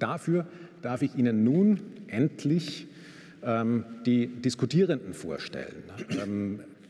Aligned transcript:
Dafür 0.00 0.46
darf 0.82 1.02
ich 1.02 1.14
Ihnen 1.14 1.44
nun 1.44 1.80
endlich 2.08 2.88
ähm, 3.44 3.84
die 4.04 4.26
Diskutierenden 4.26 5.14
vorstellen. 5.14 5.84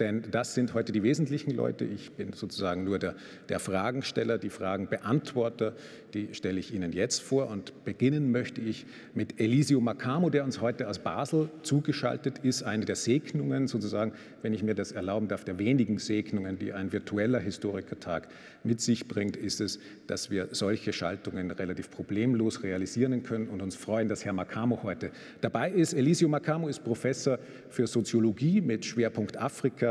Denn 0.01 0.25
das 0.30 0.55
sind 0.55 0.73
heute 0.73 0.93
die 0.93 1.03
wesentlichen 1.03 1.51
Leute. 1.51 1.84
Ich 1.84 2.12
bin 2.12 2.33
sozusagen 2.33 2.84
nur 2.84 2.98
der, 2.98 3.15
der 3.51 3.61
Fragensteller, 3.61 4.38
die 4.38 4.48
Fragenbeantworter, 4.48 5.74
die 6.15 6.33
stelle 6.33 6.59
ich 6.59 6.74
Ihnen 6.74 6.93
jetzt 6.93 7.20
vor. 7.20 7.48
Und 7.48 7.84
beginnen 7.84 8.33
möchte 8.33 8.62
ich 8.62 8.87
mit 9.15 9.38
Elisio 9.38 9.80
Macamo, 9.80 10.30
der 10.30 10.45
uns 10.45 10.62
heute 10.62 10.88
aus 10.88 10.98
Basel 10.98 11.51
zugeschaltet 11.62 12.38
ist. 12.38 12.62
Eine 12.62 12.87
der 12.87 12.97
Segnungen, 12.97 13.69
sozusagen, 13.69 14.12
wenn 14.41 14.55
ich 14.55 14.62
mir 14.62 14.74
das 14.74 14.91
erlauben 14.93 15.29
darf, 15.29 15.45
der 15.45 15.59
wenigen 15.59 15.98
Segnungen, 15.98 16.59
die 16.59 16.73
ein 16.73 16.93
virtueller 16.93 17.38
Historikertag 17.38 18.29
mit 18.65 18.80
sich 18.80 19.07
bringt, 19.07 19.37
ist 19.37 19.60
es, 19.60 19.79
dass 20.07 20.30
wir 20.30 20.48
solche 20.52 20.95
Schaltungen 20.95 21.51
relativ 21.51 21.91
problemlos 21.91 22.62
realisieren 22.62 23.23
können 23.23 23.48
und 23.48 23.60
uns 23.60 23.77
freuen, 23.77 24.09
dass 24.09 24.24
Herr 24.24 24.32
Macamo 24.32 24.82
heute 24.82 25.10
dabei 25.43 25.71
ist. 25.71 25.93
Elisio 25.93 26.29
Macamo 26.29 26.69
ist 26.69 26.82
Professor 26.82 27.38
für 27.69 27.87
Soziologie 27.87 28.62
mit 28.62 28.87
Schwerpunkt 28.87 29.37
Afrika 29.37 29.90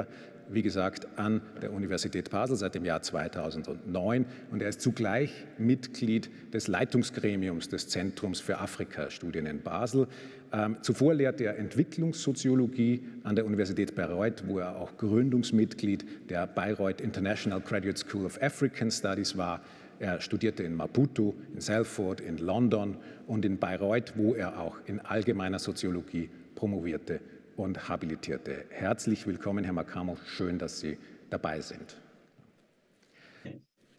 wie 0.49 0.62
gesagt, 0.62 1.08
an 1.16 1.41
der 1.62 1.71
Universität 1.71 2.30
Basel 2.30 2.55
seit 2.55 2.76
dem 2.76 2.84
Jahr 2.84 3.02
2009 3.02 4.25
und 4.52 4.61
er 4.61 4.69
ist 4.69 4.81
zugleich 4.81 5.31
Mitglied 5.58 6.30
des 6.53 6.67
Leitungsgremiums 6.67 7.69
des 7.69 7.88
Zentrums 7.88 8.39
für 8.39 8.58
Afrika-Studien 8.58 9.45
in 9.45 9.61
Basel. 9.61 10.08
Ähm, 10.52 10.78
zuvor 10.81 11.14
lehrte 11.14 11.44
er 11.45 11.58
Entwicklungssoziologie 11.58 13.03
an 13.23 13.36
der 13.36 13.45
Universität 13.45 13.94
Bayreuth, 13.95 14.44
wo 14.47 14.59
er 14.59 14.78
auch 14.78 14.97
Gründungsmitglied 14.97 16.30
der 16.30 16.47
Bayreuth 16.47 17.02
International 17.02 17.61
Graduate 17.61 18.00
School 18.00 18.25
of 18.25 18.41
African 18.41 18.89
Studies 18.89 19.38
war. 19.38 19.61
Er 20.00 20.22
studierte 20.22 20.63
in 20.63 20.75
Maputo, 20.75 21.36
in 21.53 21.61
Salford, 21.61 22.22
in 22.22 22.38
London 22.38 22.97
und 23.28 23.45
in 23.45 23.58
Bayreuth, 23.59 24.13
wo 24.16 24.34
er 24.34 24.59
auch 24.59 24.78
in 24.86 25.00
allgemeiner 25.02 25.59
Soziologie 25.59 26.30
promovierte 26.56 27.19
und 27.59 27.89
Habilitierte. 27.89 28.65
Herzlich 28.69 29.27
willkommen, 29.27 29.65
Herr 29.65 29.73
Makamo. 29.73 30.17
Schön, 30.25 30.57
dass 30.57 30.79
Sie 30.79 30.97
dabei 31.29 31.59
sind. 31.59 31.97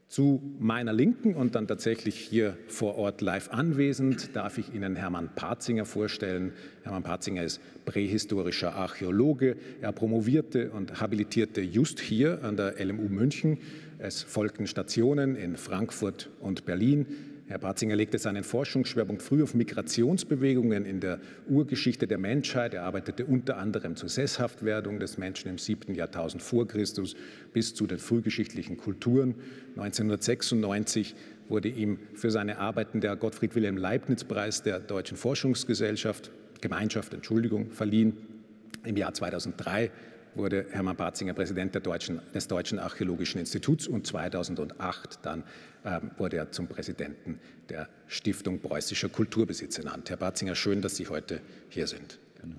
Zu 0.08 0.42
meiner 0.58 0.92
Linken 0.92 1.36
und 1.36 1.54
dann 1.54 1.68
tatsächlich 1.68 2.16
hier 2.16 2.56
vor 2.66 2.96
Ort 2.96 3.20
live 3.20 3.50
anwesend 3.52 4.34
darf 4.34 4.58
ich 4.58 4.74
Ihnen 4.74 4.96
Hermann 4.96 5.28
Patzinger 5.36 5.84
vorstellen. 5.84 6.52
Hermann 6.82 7.04
Patzinger 7.04 7.44
ist 7.44 7.60
prähistorischer 7.84 8.74
Archäologe. 8.74 9.56
Er 9.80 9.92
promovierte 9.92 10.72
und 10.72 11.00
habilitierte 11.00 11.60
just 11.60 12.00
hier 12.00 12.42
an 12.42 12.56
der 12.56 12.84
LMU 12.84 13.08
München. 13.08 13.58
Es 13.98 14.20
folgten 14.22 14.66
Stationen 14.66 15.36
in 15.36 15.56
Frankfurt 15.56 16.28
und 16.40 16.64
Berlin. 16.64 17.06
Herr 17.50 17.58
Batzinger 17.58 17.96
legte 17.96 18.16
seinen 18.16 18.44
Forschungsschwerpunkt 18.44 19.22
früh 19.22 19.42
auf 19.42 19.54
Migrationsbewegungen 19.54 20.84
in 20.84 21.00
der 21.00 21.18
Urgeschichte 21.48 22.06
der 22.06 22.18
Menschheit. 22.18 22.74
Er 22.74 22.84
arbeitete 22.84 23.26
unter 23.26 23.56
anderem 23.56 23.96
zur 23.96 24.08
Sesshaftwerdung 24.08 25.00
des 25.00 25.18
Menschen 25.18 25.50
im 25.50 25.58
siebten 25.58 25.96
Jahrtausend 25.96 26.44
vor 26.44 26.68
Christus 26.68 27.16
bis 27.52 27.74
zu 27.74 27.88
den 27.88 27.98
frühgeschichtlichen 27.98 28.76
Kulturen. 28.76 29.34
1996 29.70 31.16
wurde 31.48 31.68
ihm 31.70 31.98
für 32.14 32.30
seine 32.30 32.58
Arbeiten 32.58 33.00
der 33.00 33.16
Gottfried 33.16 33.56
Wilhelm 33.56 33.78
Leibniz 33.78 34.22
Preis 34.22 34.62
der 34.62 34.78
Deutschen 34.78 35.16
Forschungsgesellschaft 35.16 36.30
Gemeinschaft, 36.60 37.14
Entschuldigung, 37.14 37.72
verliehen. 37.72 38.16
Im 38.84 38.96
Jahr 38.96 39.12
2003 39.12 39.90
wurde 40.34 40.66
Hermann 40.70 40.96
Batzinger 40.96 41.34
Präsident 41.34 41.74
Deutschen, 41.86 42.20
des 42.34 42.48
Deutschen 42.48 42.78
Archäologischen 42.78 43.38
Instituts 43.38 43.86
und 43.86 44.06
2008 44.06 45.20
dann 45.22 45.44
ähm, 45.84 46.10
wurde 46.18 46.36
er 46.36 46.52
zum 46.52 46.66
Präsidenten 46.66 47.38
der 47.68 47.88
Stiftung 48.06 48.60
Preußischer 48.60 49.08
Kulturbesitz 49.08 49.78
ernannt. 49.78 50.10
Herr 50.10 50.16
Batzinger, 50.16 50.54
schön, 50.54 50.82
dass 50.82 50.96
Sie 50.96 51.08
heute 51.08 51.40
hier 51.68 51.86
sind. 51.86 52.18
Genau. 52.40 52.56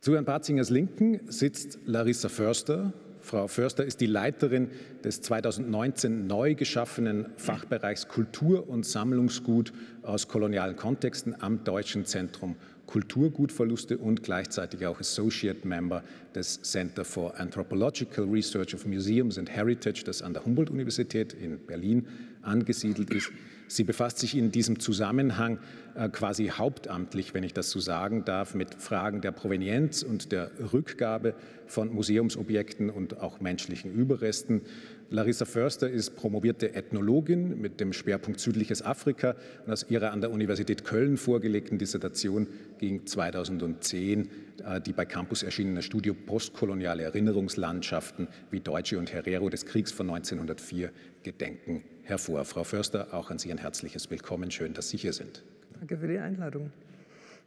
Zu 0.00 0.14
Herrn 0.14 0.24
Batzingers 0.24 0.70
Linken 0.70 1.20
sitzt 1.30 1.78
Larissa 1.86 2.28
Förster. 2.28 2.92
Frau 3.20 3.48
Förster 3.48 3.86
ist 3.86 4.02
die 4.02 4.06
Leiterin 4.06 4.70
des 5.02 5.22
2019 5.22 6.26
neu 6.26 6.54
geschaffenen 6.54 7.26
Fachbereichs 7.36 8.08
Kultur 8.08 8.68
und 8.68 8.84
Sammlungsgut 8.84 9.72
aus 10.02 10.28
kolonialen 10.28 10.76
Kontexten 10.76 11.34
am 11.40 11.64
Deutschen 11.64 12.04
Zentrum 12.04 12.56
Kulturgutverluste 12.86 13.98
und 13.98 14.22
gleichzeitig 14.22 14.86
auch 14.86 15.00
Associate 15.00 15.66
Member 15.66 16.02
des 16.34 16.62
Center 16.62 17.04
for 17.04 17.38
Anthropological 17.38 18.24
Research 18.24 18.74
of 18.74 18.86
Museums 18.86 19.38
and 19.38 19.50
Heritage, 19.50 20.02
das 20.04 20.22
an 20.22 20.34
der 20.34 20.44
Humboldt-Universität 20.44 21.32
in 21.32 21.58
Berlin 21.58 22.06
angesiedelt 22.42 23.10
ist. 23.12 23.30
Sie 23.66 23.84
befasst 23.84 24.18
sich 24.18 24.36
in 24.36 24.50
diesem 24.50 24.78
Zusammenhang 24.78 25.58
äh, 25.94 26.08
quasi 26.08 26.48
hauptamtlich, 26.48 27.34
wenn 27.34 27.44
ich 27.44 27.54
das 27.54 27.70
so 27.70 27.80
sagen 27.80 28.24
darf, 28.24 28.54
mit 28.54 28.74
Fragen 28.74 29.20
der 29.20 29.32
Provenienz 29.32 30.02
und 30.02 30.32
der 30.32 30.50
Rückgabe 30.72 31.34
von 31.66 31.92
Museumsobjekten 31.92 32.90
und 32.90 33.20
auch 33.20 33.40
menschlichen 33.40 33.92
Überresten. 33.92 34.62
Larissa 35.10 35.44
Förster 35.44 35.88
ist 35.88 36.16
promovierte 36.16 36.74
Ethnologin 36.74 37.60
mit 37.60 37.80
dem 37.80 37.92
Schwerpunkt 37.92 38.40
Südliches 38.40 38.82
Afrika 38.82 39.36
und 39.66 39.72
aus 39.72 39.86
ihrer 39.88 40.12
an 40.12 40.20
der 40.20 40.30
Universität 40.30 40.84
Köln 40.84 41.16
vorgelegten 41.16 41.78
Dissertation 41.78 42.48
ging 42.78 43.06
2010 43.06 44.28
äh, 44.64 44.80
die 44.80 44.92
bei 44.92 45.04
Campus 45.04 45.42
erschienene 45.42 45.82
Studie 45.82 46.12
Postkoloniale 46.12 47.02
Erinnerungslandschaften 47.02 48.28
wie 48.50 48.60
Deutsche 48.60 48.98
und 48.98 49.12
Herero 49.12 49.48
des 49.50 49.66
Kriegs 49.66 49.92
von 49.92 50.08
1904 50.10 50.90
gedenken 51.22 51.84
hervor. 52.02 52.44
Frau 52.44 52.64
Förster, 52.64 53.12
auch 53.12 53.30
an 53.30 53.38
Sie 53.38 53.50
ein 53.50 53.58
herzliches 53.58 54.10
Willkommen. 54.10 54.50
Schön, 54.50 54.74
dass 54.74 54.90
Sie 54.90 54.96
hier 54.96 55.12
sind. 55.12 55.42
Danke 55.78 55.98
für 55.98 56.08
die 56.08 56.18
Einladung. 56.18 56.70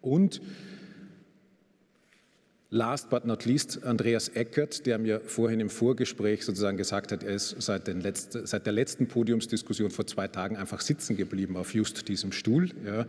Und 0.02 0.42
Last 2.70 3.10
but 3.10 3.24
not 3.24 3.46
least 3.46 3.86
Andreas 3.86 4.28
Eckert, 4.28 4.86
der 4.86 4.98
mir 4.98 5.22
vorhin 5.22 5.62
im 5.62 5.70
Vorgespräch 5.70 6.44
sozusagen 6.44 6.76
gesagt 6.76 7.14
hat, 7.14 7.24
er 7.24 7.34
ist 7.34 7.62
seit, 7.62 7.88
letzten, 7.88 8.46
seit, 8.46 8.66
der 8.66 8.74
letzten 8.74 9.08
Podiumsdiskussion 9.08 9.90
vor 9.90 10.06
zwei 10.06 10.28
Tagen 10.28 10.58
einfach 10.58 10.82
sitzen 10.82 11.16
geblieben 11.16 11.56
auf 11.56 11.74
just 11.74 12.10
diesem 12.10 12.34
Stuhl. 12.34 12.72
Ja. 12.86 13.02
Äh, 13.04 13.06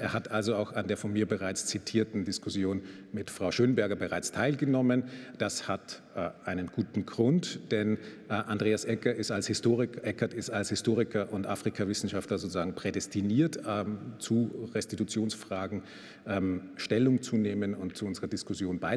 er 0.00 0.12
hat 0.12 0.32
also 0.32 0.56
auch 0.56 0.72
an 0.72 0.88
der 0.88 0.96
von 0.96 1.12
mir 1.12 1.26
bereits 1.26 1.66
zitierten 1.66 2.24
Diskussion 2.24 2.82
mit 3.12 3.30
Frau 3.30 3.52
Schönberger 3.52 3.94
bereits 3.94 4.32
teilgenommen. 4.32 5.04
Das 5.38 5.68
hat 5.68 6.02
äh, 6.16 6.30
einen 6.44 6.66
guten 6.66 7.06
Grund, 7.06 7.60
denn 7.70 7.98
äh, 8.28 8.32
Andreas 8.32 8.84
Eckert 8.84 9.16
ist 9.16 9.30
als, 9.30 9.46
Historik, 9.46 10.00
Eckert 10.02 10.34
ist 10.34 10.50
als 10.50 10.70
Historiker 10.70 11.32
und 11.32 11.46
Afrikawissenschaftler 11.46 12.38
sozusagen 12.38 12.74
prädestiniert, 12.74 13.60
ähm, 13.64 13.98
zu 14.18 14.68
Restitutionsfragen 14.74 15.82
ähm, 16.26 16.62
Stellung 16.76 17.22
zu 17.22 17.36
nehmen 17.36 17.74
und 17.74 17.96
zu 17.96 18.04
unserer 18.04 18.26
Diskussion 18.26 18.80
beizutragen. 18.80 18.87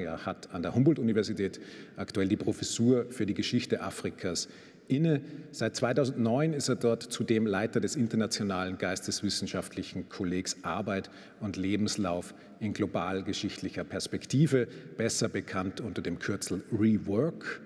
Er 0.00 0.26
hat 0.26 0.52
an 0.52 0.62
der 0.62 0.74
Humboldt-Universität 0.74 1.60
aktuell 1.96 2.28
die 2.28 2.36
Professur 2.36 3.06
für 3.10 3.26
die 3.26 3.34
Geschichte 3.34 3.80
Afrikas 3.80 4.48
inne. 4.88 5.20
Seit 5.52 5.76
2009 5.76 6.52
ist 6.52 6.68
er 6.68 6.76
dort 6.76 7.02
zudem 7.02 7.46
Leiter 7.46 7.80
des 7.80 7.94
internationalen 7.96 8.78
geisteswissenschaftlichen 8.78 10.08
Kollegs 10.08 10.56
Arbeit 10.62 11.10
und 11.40 11.56
Lebenslauf 11.56 12.34
in 12.60 12.72
globalgeschichtlicher 12.72 13.84
Perspektive, 13.84 14.66
besser 14.96 15.28
bekannt 15.28 15.80
unter 15.80 16.02
dem 16.02 16.18
Kürzel 16.18 16.62
Rework. 16.72 17.60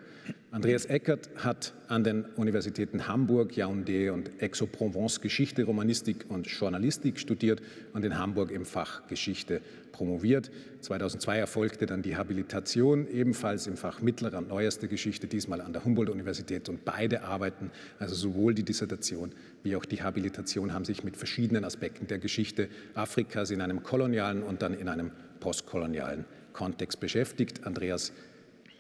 Andreas 0.51 0.85
Eckert 0.85 1.31
hat 1.37 1.73
an 1.89 2.05
den 2.05 2.25
Universitäten 2.37 3.09
Hamburg, 3.09 3.53
Yaoundé 3.53 4.11
und 4.11 4.31
Aix-en-Provence 4.41 5.21
Geschichte, 5.21 5.65
Romanistik 5.65 6.27
und 6.29 6.47
Journalistik 6.47 7.19
studiert 7.19 7.63
und 7.95 8.05
in 8.05 8.19
Hamburg 8.19 8.51
im 8.51 8.67
Fach 8.67 9.07
Geschichte 9.09 9.63
promoviert. 9.93 10.51
2002 10.81 11.39
erfolgte 11.39 11.87
dann 11.87 12.03
die 12.03 12.17
Habilitation 12.17 13.07
ebenfalls 13.07 13.67
im 13.67 13.77
Fach 13.77 14.03
mittlerer 14.03 14.39
und 14.39 14.49
neuester 14.49 14.89
Geschichte, 14.89 15.27
diesmal 15.27 15.61
an 15.61 15.73
der 15.73 15.85
Humboldt-Universität. 15.85 16.69
Und 16.69 16.85
beide 16.85 17.23
Arbeiten, 17.23 17.71
also 17.99 18.15
sowohl 18.15 18.55
die 18.55 18.65
Dissertation 18.65 19.33
wie 19.63 19.77
auch 19.77 19.85
die 19.85 20.03
Habilitation, 20.03 20.73
haben 20.73 20.85
sich 20.85 21.05
mit 21.05 21.17
verschiedenen 21.17 21.65
Aspekten 21.65 22.07
der 22.07 22.19
Geschichte 22.19 22.69
Afrikas 22.95 23.51
in 23.51 23.61
einem 23.61 23.83
kolonialen 23.83 24.43
und 24.43 24.63
dann 24.63 24.75
in 24.75 24.89
einem 24.89 25.13
postkolonialen 25.41 26.25
Kontext 26.53 26.99
beschäftigt. 26.99 27.65
Andreas 27.67 28.13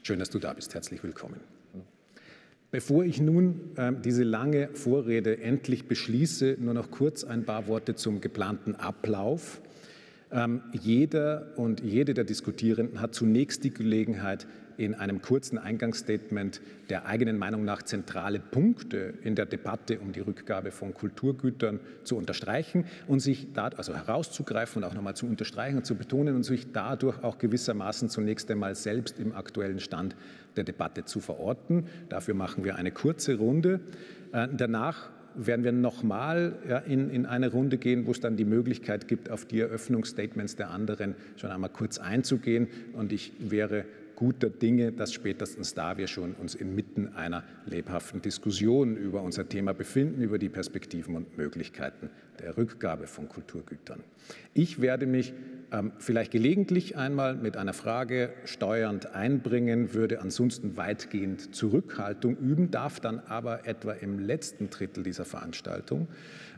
Schön, 0.04 0.18
dass 0.18 0.30
du 0.30 0.40
da 0.40 0.52
bist. 0.52 0.74
Herzlich 0.74 1.04
willkommen. 1.04 1.38
Bevor 2.72 3.04
ich 3.04 3.20
nun 3.20 3.70
äh, 3.76 3.92
diese 4.04 4.24
lange 4.24 4.70
Vorrede 4.74 5.40
endlich 5.40 5.86
beschließe, 5.86 6.56
nur 6.58 6.74
noch 6.74 6.90
kurz 6.90 7.22
ein 7.22 7.44
paar 7.44 7.68
Worte 7.68 7.94
zum 7.94 8.20
geplanten 8.20 8.74
Ablauf. 8.74 9.60
Ähm, 10.32 10.62
jeder 10.72 11.52
und 11.56 11.80
jede 11.80 12.14
der 12.14 12.24
Diskutierenden 12.24 13.00
hat 13.00 13.14
zunächst 13.14 13.64
die 13.64 13.72
Gelegenheit, 13.72 14.46
in 14.76 14.94
einem 14.94 15.22
kurzen 15.22 15.58
Eingangsstatement 15.58 16.60
der 16.88 17.06
eigenen 17.06 17.38
Meinung 17.38 17.64
nach 17.64 17.82
zentrale 17.82 18.40
Punkte 18.40 19.14
in 19.22 19.34
der 19.34 19.46
Debatte 19.46 20.00
um 20.00 20.12
die 20.12 20.20
Rückgabe 20.20 20.70
von 20.70 20.94
Kulturgütern 20.94 21.80
zu 22.04 22.16
unterstreichen 22.16 22.86
und 23.06 23.20
sich 23.20 23.52
da, 23.52 23.68
also 23.68 23.94
herauszugreifen 23.94 24.82
und 24.82 24.88
auch 24.88 24.94
nochmal 24.94 25.14
zu 25.14 25.26
unterstreichen 25.26 25.78
und 25.78 25.86
zu 25.86 25.94
betonen 25.94 26.34
und 26.34 26.42
sich 26.44 26.72
dadurch 26.72 27.22
auch 27.22 27.38
gewissermaßen 27.38 28.08
zunächst 28.08 28.50
einmal 28.50 28.74
selbst 28.74 29.18
im 29.18 29.34
aktuellen 29.34 29.80
Stand 29.80 30.16
der 30.56 30.64
Debatte 30.64 31.04
zu 31.04 31.20
verorten. 31.20 31.86
Dafür 32.08 32.34
machen 32.34 32.64
wir 32.64 32.76
eine 32.76 32.90
kurze 32.90 33.36
Runde. 33.36 33.80
Äh, 34.32 34.48
danach 34.56 35.10
werden 35.34 35.64
wir 35.64 35.72
nochmal 35.72 36.54
ja, 36.68 36.78
in, 36.78 37.10
in 37.10 37.26
eine 37.26 37.50
Runde 37.50 37.78
gehen, 37.78 38.06
wo 38.06 38.10
es 38.10 38.20
dann 38.20 38.36
die 38.36 38.44
Möglichkeit 38.44 39.08
gibt, 39.08 39.30
auf 39.30 39.44
die 39.44 39.60
Eröffnungsstatements 39.60 40.56
der 40.56 40.70
anderen 40.70 41.14
schon 41.36 41.50
einmal 41.50 41.70
kurz 41.70 41.98
einzugehen. 41.98 42.68
Und 42.92 43.12
ich 43.12 43.32
wäre 43.38 43.84
guter 44.16 44.50
Dinge, 44.50 44.92
dass 44.92 45.12
spätestens 45.12 45.74
da 45.74 45.96
wir 45.98 46.06
schon 46.06 46.34
uns 46.34 46.54
inmitten 46.54 47.08
einer 47.16 47.42
lebhaften 47.66 48.22
Diskussion 48.22 48.96
über 48.96 49.22
unser 49.22 49.48
Thema 49.48 49.74
befinden, 49.74 50.22
über 50.22 50.38
die 50.38 50.48
Perspektiven 50.48 51.16
und 51.16 51.36
Möglichkeiten 51.36 52.10
der 52.40 52.56
Rückgabe 52.56 53.06
von 53.06 53.28
Kulturgütern. 53.28 54.00
Ich 54.54 54.80
werde 54.80 55.06
mich 55.06 55.34
vielleicht 55.98 56.32
gelegentlich 56.32 56.96
einmal 56.96 57.34
mit 57.34 57.56
einer 57.56 57.72
Frage 57.72 58.30
steuernd 58.44 59.14
einbringen, 59.14 59.94
würde 59.94 60.20
ansonsten 60.20 60.76
weitgehend 60.76 61.54
Zurückhaltung 61.54 62.36
üben, 62.36 62.70
darf 62.70 63.00
dann 63.00 63.20
aber 63.20 63.66
etwa 63.66 63.92
im 63.92 64.18
letzten 64.18 64.68
Drittel 64.70 65.02
dieser 65.02 65.24
Veranstaltung 65.24 66.08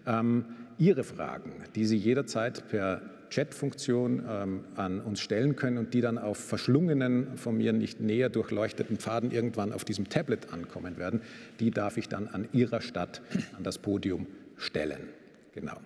ähm, 0.06 0.44
Ihre 0.78 1.04
Fragen, 1.04 1.52
die 1.76 1.84
Sie 1.84 1.96
jederzeit 1.96 2.68
per 2.68 3.02
Chatfunktion 3.30 4.22
ähm, 4.28 4.64
an 4.76 5.00
uns 5.00 5.20
stellen 5.20 5.56
können 5.56 5.78
und 5.78 5.94
die 5.94 6.00
dann 6.00 6.18
auf 6.18 6.38
verschlungenen, 6.38 7.36
von 7.36 7.56
mir 7.56 7.72
nicht 7.72 8.00
näher 8.00 8.28
durchleuchteten 8.28 8.96
Pfaden 8.96 9.30
irgendwann 9.30 9.72
auf 9.72 9.84
diesem 9.84 10.08
Tablet 10.08 10.52
ankommen 10.52 10.98
werden, 10.98 11.20
die 11.60 11.70
darf 11.70 11.96
ich 11.96 12.08
dann 12.08 12.28
an 12.28 12.48
Ihrer 12.52 12.80
Stadt 12.80 13.22
an 13.56 13.64
das 13.64 13.78
Podium 13.78 14.26
stellen. 14.56 15.08
Genau. 15.52 15.76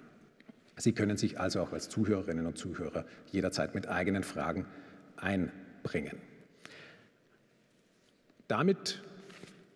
Sie 0.79 0.93
können 0.93 1.17
sich 1.17 1.41
also 1.41 1.61
auch 1.61 1.73
als 1.73 1.89
Zuhörerinnen 1.89 2.47
und 2.47 2.57
Zuhörer 2.57 3.05
jederzeit 3.31 3.75
mit 3.75 3.89
eigenen 3.89 4.23
Fragen 4.23 4.67
einbringen. 5.17 6.17
Damit 8.47 9.03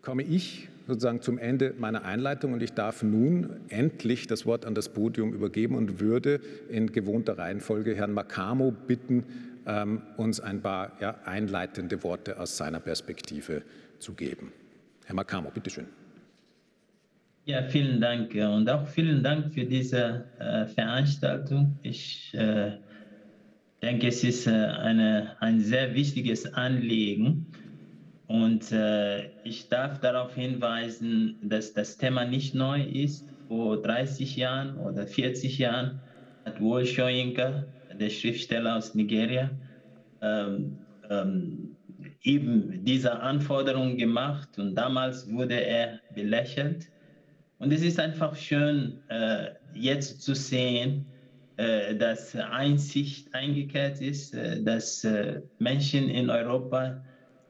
komme 0.00 0.22
ich 0.22 0.68
sozusagen 0.86 1.22
zum 1.22 1.38
Ende 1.38 1.74
meiner 1.78 2.04
Einleitung 2.04 2.52
und 2.52 2.62
ich 2.62 2.72
darf 2.72 3.02
nun 3.02 3.60
endlich 3.68 4.26
das 4.26 4.46
Wort 4.46 4.64
an 4.64 4.74
das 4.74 4.88
Podium 4.88 5.32
übergeben 5.32 5.76
und 5.76 6.00
würde 6.00 6.40
in 6.68 6.92
gewohnter 6.92 7.38
Reihenfolge 7.38 7.94
Herrn 7.94 8.12
Makamo 8.12 8.72
bitten, 8.72 9.24
ähm, 9.66 10.02
uns 10.16 10.40
ein 10.40 10.60
paar 10.60 10.92
ja, 11.00 11.16
einleitende 11.24 12.02
Worte 12.02 12.40
aus 12.40 12.56
seiner 12.56 12.80
Perspektive 12.80 13.62
zu 13.98 14.14
geben. 14.14 14.52
Herr 15.04 15.14
Makamo, 15.14 15.50
bitteschön. 15.50 15.86
Ja, 17.44 17.62
vielen 17.64 18.00
Dank 18.00 18.34
und 18.34 18.70
auch 18.70 18.86
vielen 18.86 19.22
Dank 19.22 19.52
für 19.52 19.64
diese 19.64 20.30
äh, 20.38 20.64
Veranstaltung. 20.66 21.76
Ich 21.82 22.30
äh, 22.34 22.78
denke, 23.82 24.06
es 24.06 24.22
ist 24.22 24.46
äh, 24.46 24.50
eine, 24.52 25.36
ein 25.40 25.58
sehr 25.60 25.92
wichtiges 25.94 26.46
Anliegen 26.54 27.50
und 28.26 28.72
ich 29.42 29.68
darf 29.68 30.00
darauf 30.00 30.34
hinweisen, 30.34 31.38
dass 31.42 31.74
das 31.74 31.98
Thema 31.98 32.24
nicht 32.24 32.54
neu 32.54 32.82
ist. 32.82 33.28
Vor 33.46 33.82
30 33.82 34.36
Jahren 34.36 34.78
oder 34.78 35.06
40 35.06 35.58
Jahren 35.58 36.00
hat 36.46 36.58
Wole 36.60 36.86
Soyinka, 36.86 37.66
der 37.92 38.08
Schriftsteller 38.08 38.76
aus 38.76 38.94
Nigeria, 38.94 39.50
ähm, 40.22 40.86
ähm, 41.10 41.76
eben 42.22 42.82
diese 42.84 43.20
Anforderung 43.20 43.98
gemacht 43.98 44.56
und 44.58 44.74
damals 44.76 45.30
wurde 45.30 45.60
er 45.60 46.00
belächelt. 46.08 46.86
Und 47.62 47.72
es 47.72 47.82
ist 47.82 48.00
einfach 48.00 48.34
schön, 48.34 48.98
äh, 49.08 49.50
jetzt 49.72 50.20
zu 50.20 50.34
sehen, 50.34 51.06
äh, 51.58 51.94
dass 51.94 52.34
Einsicht 52.34 53.32
eingekehrt 53.32 54.00
ist, 54.00 54.34
äh, 54.34 54.60
dass 54.60 55.04
äh, 55.04 55.40
Menschen 55.60 56.10
in 56.10 56.28
Europa 56.28 57.04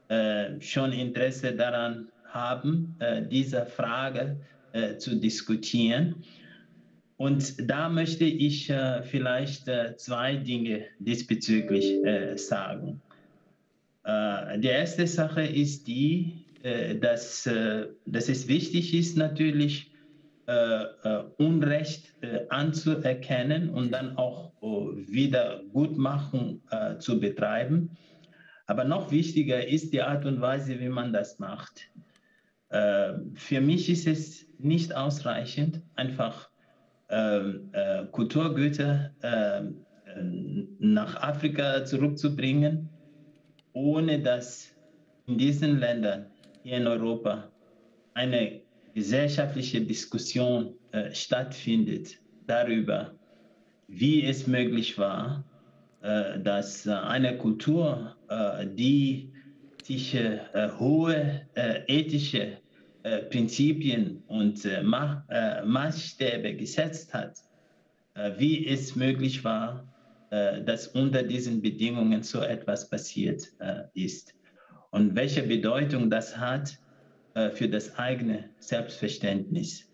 äh, 0.09 0.61
schon 0.61 0.91
Interesse 0.93 1.55
daran 1.55 2.09
haben, 2.25 2.95
äh, 2.99 3.23
diese 3.23 3.65
Frage 3.65 4.39
zu 4.97 5.15
diskutieren. 5.19 6.23
Und 7.17 7.69
da 7.69 7.89
möchte 7.89 8.25
ich 8.25 8.73
vielleicht 9.03 9.69
zwei 9.97 10.35
Dinge 10.35 10.85
diesbezüglich 10.97 11.99
sagen. 12.37 12.99
die 14.03 14.67
erste 14.67 15.05
Sache 15.05 15.43
ist 15.43 15.87
die, 15.87 16.43
dass, 16.99 17.47
dass 18.07 18.29
es 18.29 18.47
wichtig 18.47 18.95
ist, 18.95 19.15
natürlich 19.15 19.92
Unrecht 21.37 22.15
anzuerkennen 22.49 23.69
und 23.69 23.91
dann 23.91 24.17
auch 24.17 24.51
Wiedergutmachung 24.61 26.61
zu 26.99 27.19
betreiben. 27.19 27.97
Aber 28.65 28.83
noch 28.83 29.11
wichtiger 29.11 29.67
ist 29.67 29.93
die 29.93 30.01
Art 30.01 30.25
und 30.25 30.41
Weise, 30.41 30.79
wie 30.79 30.89
man 30.89 31.13
das 31.13 31.39
macht. 31.39 31.89
Äh, 32.73 33.13
für 33.35 33.61
mich 33.61 33.87
ist 33.87 34.07
es 34.07 34.47
nicht 34.57 34.95
ausreichend, 34.95 35.83
einfach 35.93 36.49
ähm, 37.09 37.69
äh, 37.73 38.05
Kulturgüter 38.05 39.11
ähm, 39.21 39.85
äh, 40.05 40.23
nach 40.79 41.21
Afrika 41.21 41.85
zurückzubringen, 41.85 42.89
ohne 43.73 44.19
dass 44.19 44.73
in 45.27 45.37
diesen 45.37 45.79
Ländern, 45.79 46.31
hier 46.63 46.77
in 46.77 46.87
Europa, 46.87 47.51
eine 48.15 48.62
gesellschaftliche 48.93 49.81
Diskussion 49.81 50.75
äh, 50.91 51.13
stattfindet 51.13 52.19
darüber, 52.47 53.13
wie 53.87 54.23
es 54.25 54.47
möglich 54.47 54.97
war, 54.97 55.43
äh, 56.03 56.39
dass 56.39 56.85
eine 56.85 57.37
Kultur, 57.37 58.15
äh, 58.27 58.67
die 58.67 59.31
sich 59.83 60.13
äh, 60.15 60.39
hohe 60.77 61.47
ethische 61.87 62.57
Prinzipien 63.31 64.23
und 64.27 64.65
Maßstäbe 65.65 66.55
gesetzt 66.55 67.13
hat, 67.13 67.37
wie 68.37 68.65
es 68.65 68.95
möglich 68.95 69.43
war, 69.43 69.85
dass 70.29 70.87
unter 70.87 71.21
diesen 71.21 71.61
Bedingungen 71.61 72.23
so 72.23 72.39
etwas 72.39 72.89
passiert 72.89 73.41
ist. 73.93 74.33
Und 74.91 75.17
welche 75.17 75.43
Bedeutung 75.43 76.09
das 76.09 76.37
hat 76.37 76.79
für 77.33 77.67
das 77.67 77.97
eigene 77.97 78.49
Selbstverständnis. 78.59 79.89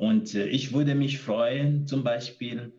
Und 0.00 0.34
ich 0.34 0.72
würde 0.72 0.94
mich 0.94 1.18
freuen, 1.18 1.86
zum 1.86 2.04
Beispiel, 2.04 2.72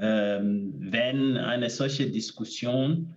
ähm, 0.00 0.72
wenn 0.78 1.36
eine 1.36 1.68
solche 1.68 2.10
Diskussion 2.10 3.14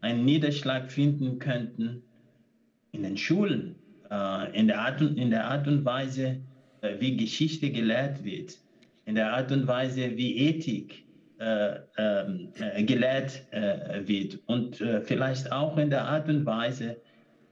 einen 0.00 0.24
Niederschlag 0.24 0.90
finden 0.90 1.38
könnten 1.38 2.02
in 2.90 3.04
den 3.04 3.16
Schulen, 3.16 3.76
äh, 4.10 4.58
in, 4.58 4.66
der 4.66 4.80
Art 4.80 5.00
und, 5.00 5.16
in 5.16 5.30
der 5.30 5.46
Art 5.46 5.68
und 5.68 5.84
Weise, 5.84 6.40
äh, 6.80 6.96
wie 6.98 7.16
Geschichte 7.16 7.70
gelehrt 7.70 8.24
wird, 8.24 8.58
in 9.06 9.14
der 9.14 9.32
Art 9.32 9.52
und 9.52 9.66
Weise, 9.66 10.16
wie 10.16 10.36
Ethik 10.36 11.04
äh, 11.38 11.76
ähm, 11.98 12.52
äh 12.58 12.82
gelehrt 12.82 13.46
äh, 13.52 14.06
wird 14.06 14.40
und 14.46 14.80
äh, 14.80 15.00
vielleicht 15.02 15.52
auch 15.52 15.76
in 15.78 15.90
der 15.90 16.04
Art 16.04 16.28
und 16.28 16.44
Weise, 16.44 16.96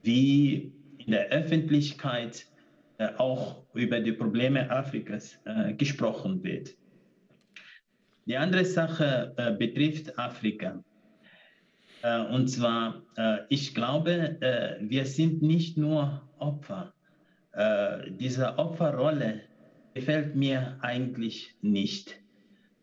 wie 0.01 0.73
in 1.05 1.11
der 1.11 1.27
Öffentlichkeit 1.29 2.45
auch 3.17 3.63
über 3.73 3.99
die 3.99 4.13
Probleme 4.13 4.69
Afrikas 4.69 5.37
gesprochen 5.77 6.43
wird. 6.43 6.75
Die 8.25 8.37
andere 8.37 8.63
Sache 8.63 9.33
äh, 9.35 9.51
betrifft 9.51 10.17
Afrika. 10.17 10.81
Äh, 12.03 12.21
und 12.33 12.47
zwar, 12.47 13.01
äh, 13.17 13.39
ich 13.49 13.75
glaube, 13.75 14.37
äh, 14.41 14.77
wir 14.79 15.05
sind 15.05 15.41
nicht 15.41 15.77
nur 15.77 16.21
Opfer. 16.39 16.93
Äh, 17.51 18.11
diese 18.11 18.57
Opferrolle 18.57 19.41
gefällt 19.93 20.35
mir 20.35 20.77
eigentlich 20.81 21.53
nicht. 21.61 22.17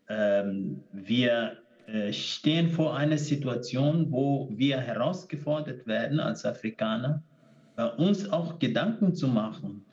Ähm, 0.09 0.83
wir 0.91 1.57
äh, 1.87 2.13
stehen 2.13 2.69
vor 2.69 2.95
einer 2.95 3.17
Situation, 3.17 4.11
wo 4.11 4.47
wir 4.51 4.79
herausgefordert 4.79 5.87
werden 5.87 6.19
als 6.19 6.45
Afrikaner, 6.45 7.23
uns 7.97 8.29
auch 8.29 8.59
Gedanken 8.59 9.15
zu 9.15 9.27
machen 9.27 9.85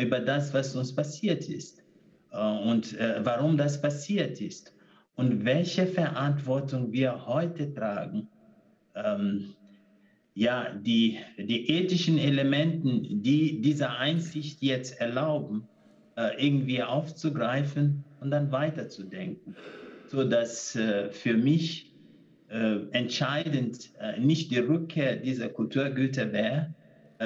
über 0.00 0.20
das, 0.20 0.54
was 0.54 0.76
uns 0.76 0.94
passiert 0.94 1.48
ist 1.48 1.82
und 2.30 2.96
warum 3.22 3.56
das 3.56 3.80
passiert 3.80 4.40
ist 4.40 4.74
und 5.16 5.44
welche 5.44 5.86
Verantwortung 5.86 6.92
wir 6.92 7.26
heute 7.26 7.72
tragen, 7.74 8.28
ähm, 8.94 9.54
ja, 10.34 10.74
die, 10.74 11.18
die 11.38 11.70
ethischen 11.70 12.18
Elementen, 12.18 13.22
die 13.22 13.60
diese 13.60 13.90
Einsicht 13.90 14.62
jetzt 14.62 15.00
erlauben, 15.00 15.68
äh, 16.16 16.44
irgendwie 16.44 16.82
aufzugreifen 16.82 18.04
und 18.20 18.30
dann 18.30 18.50
weiterzudenken. 18.50 19.54
So 20.08 20.24
dass 20.24 20.74
äh, 20.74 21.10
für 21.10 21.34
mich 21.34 21.92
äh, 22.48 22.78
entscheidend 22.90 23.90
äh, 24.00 24.18
nicht 24.18 24.50
die 24.50 24.58
Rückkehr 24.58 25.16
dieser 25.16 25.48
Kulturgüter 25.48 26.32
wäre, 26.32 26.74
äh, 26.80 26.83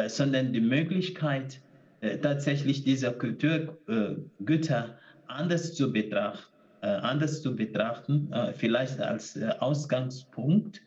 sondern 0.08 0.52
die 0.52 0.60
Möglichkeit, 0.60 1.60
äh, 2.00 2.18
tatsächlich 2.18 2.84
diese 2.84 3.12
Kulturgüter 3.12 4.98
anders 5.26 5.74
zu 5.74 5.92
betrachten 5.92 6.48
äh, 6.80 6.86
anders 6.86 7.42
zu 7.42 7.56
betrachten, 7.56 8.32
äh, 8.32 8.52
vielleicht 8.52 9.00
als 9.00 9.34
äh, 9.36 9.50
Ausgangspunkt 9.58 10.80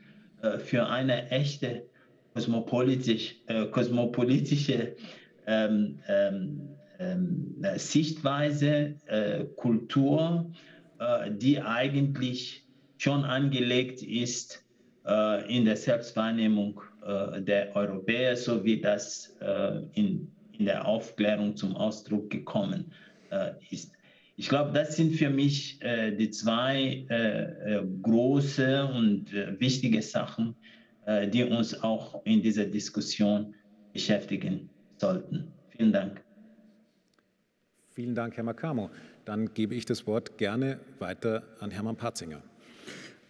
für 0.58 0.88
eine 0.88 1.30
echte 1.30 1.86
kosmopolitisch, 2.34 3.36
kosmopolitische 3.70 4.96
ähm, 5.46 6.00
ähm, 6.08 6.70
ähm, 6.98 7.56
Sichtweise, 7.76 8.96
äh, 9.06 9.46
Kultur, 9.56 10.52
äh, 10.98 11.30
die 11.30 11.62
eigentlich 11.62 12.66
schon 12.98 13.24
angelegt 13.24 14.02
ist 14.02 14.56
äh, 14.56 14.71
in 15.48 15.66
der 15.66 15.78
Selbstwahrnehmung 15.78 16.80
äh, 17.06 17.42
der 17.42 17.76
Europäer, 17.76 18.38
so 18.38 18.64
wie 18.64 18.80
das 18.80 19.36
äh, 19.42 19.82
in, 19.94 20.32
in 20.58 20.66
der 20.66 20.86
Aufklärung 20.86 21.56
zum 21.56 21.76
Ausdruck 21.76 22.30
gekommen 22.30 22.92
äh, 23.32 23.52
ist. 23.72 23.94
Ich 24.38 24.50
glaube, 24.50 24.72
das 24.74 24.96
sind 24.96 25.16
für 25.16 25.30
mich 25.30 25.80
die 25.80 26.32
zwei 26.32 27.06
große 28.02 28.86
und 28.88 29.32
wichtige 29.60 30.02
Sachen, 30.02 30.56
die 31.32 31.44
uns 31.44 31.84
auch 31.84 32.26
in 32.26 32.42
dieser 32.42 32.66
Diskussion 32.66 33.54
beschäftigen 33.94 34.68
sollten. 34.98 35.52
Vielen 35.70 35.94
Dank. 35.94 36.24
Vielen 37.92 38.16
Dank, 38.16 38.36
Herr 38.36 38.44
Makamo. 38.44 38.90
Dann 39.26 39.54
gebe 39.54 39.76
ich 39.76 39.86
das 39.86 40.08
Wort 40.08 40.40
gerne 40.40 40.80
weiter 40.98 41.44
an 41.60 41.70
Hermann 41.70 41.98
Patzinger. 41.98 42.42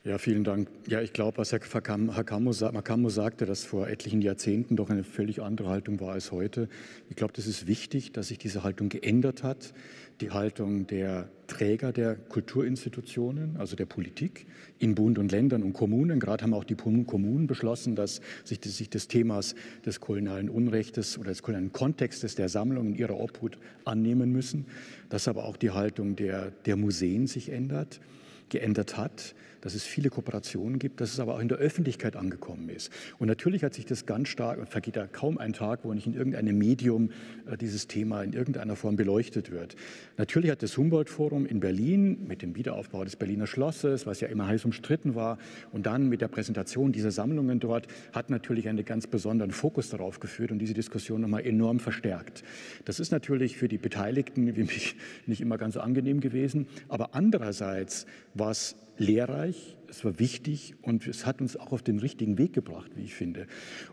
Ja, 0.03 0.17
vielen 0.17 0.43
Dank. 0.43 0.67
Ja, 0.88 1.00
ich 1.00 1.13
glaube, 1.13 1.38
was 1.38 1.51
Herr 1.51 1.60
Makamo 2.00 3.10
sagte, 3.10 3.46
dass 3.46 3.63
vor 3.63 3.88
etlichen 3.88 4.24
Jahrzehnten 4.24 4.75
doch 4.75 4.89
eine 4.89 5.03
völlig 5.03 5.43
andere 5.43 5.70
Haltung 5.70 6.00
war 6.00 6.13
als 6.13 6.31
heute. 6.31 6.70
Ich 7.12 7.15
glaube, 7.15 7.34
das 7.36 7.46
ist 7.46 7.67
wichtig, 7.67 8.12
dass 8.12 8.29
sich 8.29 8.39
diese 8.39 8.63
Haltung 8.63 8.89
geändert 8.89 9.43
hat. 9.43 9.75
Die 10.20 10.31
Haltung 10.31 10.88
der 10.88 11.29
Träger 11.46 11.93
der 11.93 12.15
Kulturinstitutionen, 12.15 13.58
also 13.58 13.75
der 13.75 13.86
Politik 13.86 14.48
in 14.79 14.96
Bund 14.96 15.20
und 15.20 15.31
Ländern 15.31 15.62
und 15.62 15.74
Kommunen. 15.74 16.20
Gerade 16.20 16.46
haben 16.46 16.55
auch 16.55 16.63
die 16.63 16.74
Kommunen 16.74 17.46
beschlossen, 17.46 17.96
dass 17.96 18.22
sich, 18.43 18.60
sich 18.63 18.89
des 18.89 19.08
Themas 19.08 19.53
des 19.86 20.00
kolonialen 20.00 20.50
Unrechtes 20.50 21.20
oder 21.20 21.29
des 21.29 21.43
kolonialen 21.43 21.74
Kontextes 21.74 22.34
der 22.34 22.50
Sammlung 22.50 22.88
in 22.88 22.96
ihrer 22.96 23.20
Obhut 23.20 23.60
annehmen 23.86 24.31
müssen. 24.31 24.65
Dass 25.10 25.27
aber 25.27 25.46
auch 25.46 25.58
die 25.58 25.70
Haltung 25.70 26.15
der, 26.15 26.50
der 26.65 26.75
Museen 26.75 27.27
sich 27.27 27.50
ändert, 27.50 28.01
geändert 28.50 28.98
hat 28.98 29.36
dass 29.62 29.75
es 29.75 29.84
viele 29.84 30.10
Kooperationen 30.10 30.80
gibt, 30.80 31.01
dass 31.01 31.13
es 31.13 31.20
aber 31.20 31.36
auch 31.36 31.39
in 31.39 31.48
der 31.48 31.58
Öffentlichkeit 31.58 32.15
angekommen 32.15 32.70
ist. 32.70 32.91
Und 33.20 33.27
natürlich 33.27 33.63
hat 33.63 33.74
sich 33.74 33.86
das 33.86 34.06
ganz 34.06 34.27
stark, 34.27 34.60
und 34.60 34.70
vergeht 34.70 34.96
da 34.96 35.08
kaum 35.08 35.38
ein 35.38 35.53
Tag, 35.53 35.82
wo 35.84 35.94
nicht 35.94 36.08
in 36.08 36.13
irgendeinem 36.13 36.58
Medium 36.58 37.12
äh, 37.50 37.58
dieses 37.58 37.88
Thema 37.88 38.24
in 38.24 38.34
irgendeiner 38.34 38.75
Form 38.75 38.96
beleuchtet 38.96 39.51
wird. 39.51 39.75
Natürlich 40.18 40.51
hat 40.51 40.63
das 40.63 40.77
Humboldt-Forum 40.77 41.46
in 41.46 41.60
Berlin 41.60 42.25
mit 42.27 42.41
dem 42.41 42.56
Wiederaufbau 42.56 43.03
des 43.03 43.15
Berliner 43.15 43.48
Schlosses, 43.48 44.06
was 44.06 44.20
ja 44.20 44.27
immer 44.27 44.48
heiß 44.48 44.65
umstritten 44.65 45.15
war, 45.15 45.38
und 45.72 45.86
dann 45.86 46.10
mit 46.10 46.22
der 46.22 46.27
Präsentation 46.27 46.91
dieser 46.91 47.12
Sammlungen 47.12 47.60
dort, 47.60 47.88
hat 48.13 48.30
natürlich 48.30 48.68
einen 48.68 48.84
ganz 48.86 49.08
besonderen 49.08 49.51
Fokus 49.51 49.89
darauf 49.89 50.20
geführt 50.20 50.51
und 50.51 50.60
diese 50.60 50.74
Diskussion 50.74 51.22
nochmal 51.22 51.46
enorm 51.46 51.80
verstärkt. 51.80 52.44
Das 52.86 53.00
ist 53.00 53.12
natürlich 53.12 53.58
für 53.58 53.68
die 53.68 53.77
Beteiligten 53.77 54.56
wie 54.56 54.63
mich 54.63 54.96
nicht 55.25 55.41
immer 55.41 55.58
ganz 55.58 55.77
angenehm 55.77 56.20
gewesen, 56.20 56.68
aber 56.88 57.15
andererseits 57.15 58.06
war 58.34 58.51
es 58.51 58.75
lehrreich, 59.01 59.77
es 59.89 60.05
war 60.05 60.20
wichtig 60.20 60.75
und 60.81 61.05
es 61.05 61.25
hat 61.25 61.41
uns 61.41 61.58
auch 61.58 61.74
auf 61.74 61.81
den 61.81 62.00
richtigen 62.00 62.38
Weg 62.38 62.53
gebracht, 62.53 62.91
wie 62.96 63.03
ich 63.03 63.13
finde. 63.13 63.46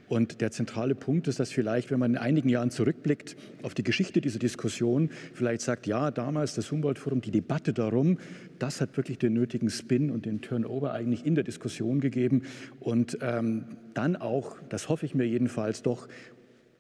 Und 0.09 0.41
der 0.41 0.53
zentrale 0.53 0.95
Punkt 0.95 1.27
ist, 1.27 1.41
dass 1.41 1.51
vielleicht, 1.51 1.91
wenn 1.91 1.99
man 1.99 2.13
in 2.13 2.19
einigen 2.19 2.49
Jahren 2.49 2.71
zurückblickt 2.71 3.37
auf 3.63 3.75
die 3.75 3.83
Geschichte 3.83 4.21
dieser 4.21 4.39
Diskussion, 4.39 5.11
vielleicht 5.35 5.63
sagt, 5.63 5.89
ja, 5.89 6.13
damals 6.13 6.55
das 6.55 6.71
Humboldt-Forum, 6.71 7.21
die 7.21 7.33
Debatte 7.33 7.73
darum, 7.73 8.19
das 8.61 8.81
hat 8.81 8.97
wirklich 8.97 9.19
den 9.19 9.33
nötigen 9.33 9.71
Spin 9.71 10.11
und 10.11 10.25
den 10.25 10.41
Turnover 10.41 10.93
eigentlich 10.93 11.27
in 11.27 11.35
der 11.35 11.45
Diskussion 11.45 12.01
gegeben 12.01 12.43
und 12.79 13.19
ähm, 13.21 13.65
dann 13.95 14.15
auch, 14.15 14.57
das 14.69 14.89
hoffe 14.89 15.05
ich 15.05 15.17
mir 15.17 15.27
jedenfalls, 15.27 15.83
doch 15.83 16.09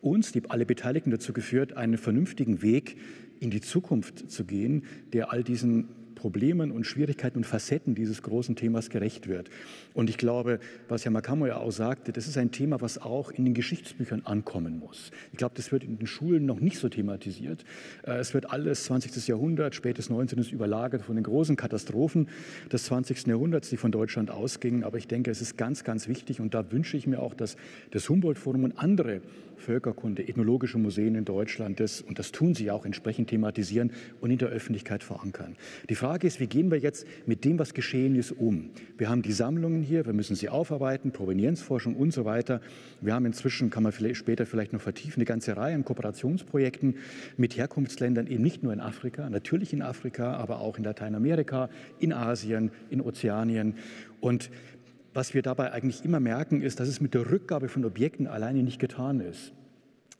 uns, 0.01 0.31
die 0.31 0.43
alle 0.49 0.65
Beteiligten 0.65 1.11
dazu 1.11 1.33
geführt, 1.33 1.77
einen 1.77 1.99
vernünftigen 1.99 2.63
Weg 2.63 2.97
in 3.41 3.51
die 3.51 3.61
Zukunft 3.61 4.31
zu 4.31 4.45
gehen, 4.45 4.85
der 5.13 5.33
all 5.33 5.43
diesen 5.43 5.89
Problemen 6.19 6.71
und 6.71 6.85
Schwierigkeiten 6.85 7.39
und 7.39 7.45
Facetten 7.45 7.95
dieses 7.95 8.23
großen 8.23 8.57
Themas 8.57 8.91
gerecht 8.91 9.29
wird. 9.29 9.49
Und 9.95 10.11
ich 10.11 10.19
glaube, 10.19 10.59
was 10.89 11.05
Herr 11.05 11.13
Makamo 11.13 11.47
ja 11.47 11.59
auch 11.59 11.71
sagte, 11.71 12.13
das 12.13 12.27
ist 12.27 12.37
ein 12.37 12.51
Thema, 12.51 12.81
was 12.81 12.99
auch 12.99 13.31
in 13.31 13.45
den 13.45 13.55
Geschichtsbüchern 13.55 14.23
ankommen 14.25 14.79
muss. 14.81 15.13
Ich 15.33 15.39
glaube, 15.39 15.55
das 15.57 15.71
wird 15.73 15.85
in 15.85 15.97
den 15.97 16.07
Schulen 16.07 16.45
noch 16.45 16.61
nicht 16.61 16.79
so 16.79 16.89
thematisiert. 16.89 17.65
Äh, 18.07 18.19
es 18.19 18.35
wird 18.35 18.51
alles 18.51 18.85
20. 18.85 19.27
Jahrhundert, 19.29 19.75
spätes 19.75 20.11
19. 20.11 20.41
überlagert 20.51 21.03
von 21.03 21.15
den 21.15 21.25
großen 21.25 21.57
Katastrophen 21.57 22.29
des 22.73 22.85
20. 22.85 23.27
Jahrhunderts, 23.29 23.71
die 23.71 23.77
von 23.77 23.93
Deutschland 23.93 24.31
ausgingen. 24.31 24.83
Aber 24.83 24.99
ich 24.99 25.07
denke, 25.07 25.31
es 25.31 25.41
ist 25.41 25.57
ganz, 25.57 25.85
ganz 25.85 26.09
wichtig 26.09 26.41
und 26.41 26.55
da 26.55 26.71
wünsche 26.73 26.97
ich 26.97 27.07
mir 27.07 27.21
auch, 27.21 27.35
dass 27.35 27.57
das 27.93 28.09
Humboldt-Forum 28.09 28.65
und 28.65 28.79
andere 28.79 29.21
Völkerkunde, 29.59 30.27
ethnologische 30.27 30.79
Museen 30.79 31.15
in 31.15 31.25
Deutschland 31.25 31.81
das, 31.81 32.01
und 32.01 32.19
das 32.19 32.33
tun 32.33 32.55
sie 32.55 32.71
auch, 32.71 32.85
entsprechend 32.85 33.29
thematisieren 33.29 33.93
und 34.21 34.31
in 34.31 34.39
der 34.39 34.49
Öffentlichkeit 34.49 35.03
verankern. 35.03 35.57
Die 35.89 35.95
Frage 35.95 36.08
ist, 36.17 36.41
wie 36.41 36.47
gehen 36.47 36.71
wir 36.71 36.79
jetzt 36.79 37.07
mit 37.27 37.45
dem, 37.45 37.59
was 37.59 37.75
geschehen 37.75 38.17
ist, 38.17 38.33
um? 38.33 38.71
Wir 38.97 39.09
haben 39.09 39.23
die 39.23 39.33
Sammlungen 39.33 39.83
hier, 39.83 40.07
wir 40.07 40.13
müssen 40.13 40.37
sie 40.37 40.49
aufarbeiten, 40.49 41.13
Provenienzforschung 41.13 41.97
und 41.97 42.13
so 42.13 42.25
weiter. 42.25 42.61
Wir 43.01 43.15
haben 43.15 43.27
inzwischen, 43.27 43.71
kann 43.71 43.83
man 43.83 43.93
vielleicht 43.93 44.17
später 44.17 44.47
vielleicht 44.47 44.73
noch 44.73 44.81
vertiefen, 44.81 45.17
eine 45.17 45.25
ganze 45.25 45.57
Reihe 45.57 45.75
an 45.75 45.85
Kooperationsprojekten 45.85 46.97
mit 47.37 47.57
Herkunftsländern, 47.57 48.27
eben 48.27 48.43
nicht 48.43 48.63
nur 48.63 48.73
in 48.73 48.81
Afrika, 48.81 49.29
natürlich 49.29 49.73
in 49.73 49.83
Afrika, 49.83 50.35
aber 50.35 50.61
auch 50.61 50.79
in 50.79 50.85
Lateinamerika, 50.85 51.69
in 52.01 52.13
Asien, 52.13 52.71
in 52.91 53.01
Ozeanien. 53.01 53.75
Und 54.21 54.51
was 55.15 55.35
wir 55.35 55.43
dabei 55.43 55.73
eigentlich 55.73 56.05
immer 56.05 56.21
merken, 56.21 56.63
ist, 56.63 56.81
dass 56.81 56.89
es 56.89 57.01
mit 57.01 57.15
der 57.15 57.31
Rückgabe 57.31 57.69
von 57.69 57.85
Objekten 57.85 58.27
alleine 58.27 58.63
nicht 58.63 58.79
getan 58.79 59.21
ist. 59.21 59.53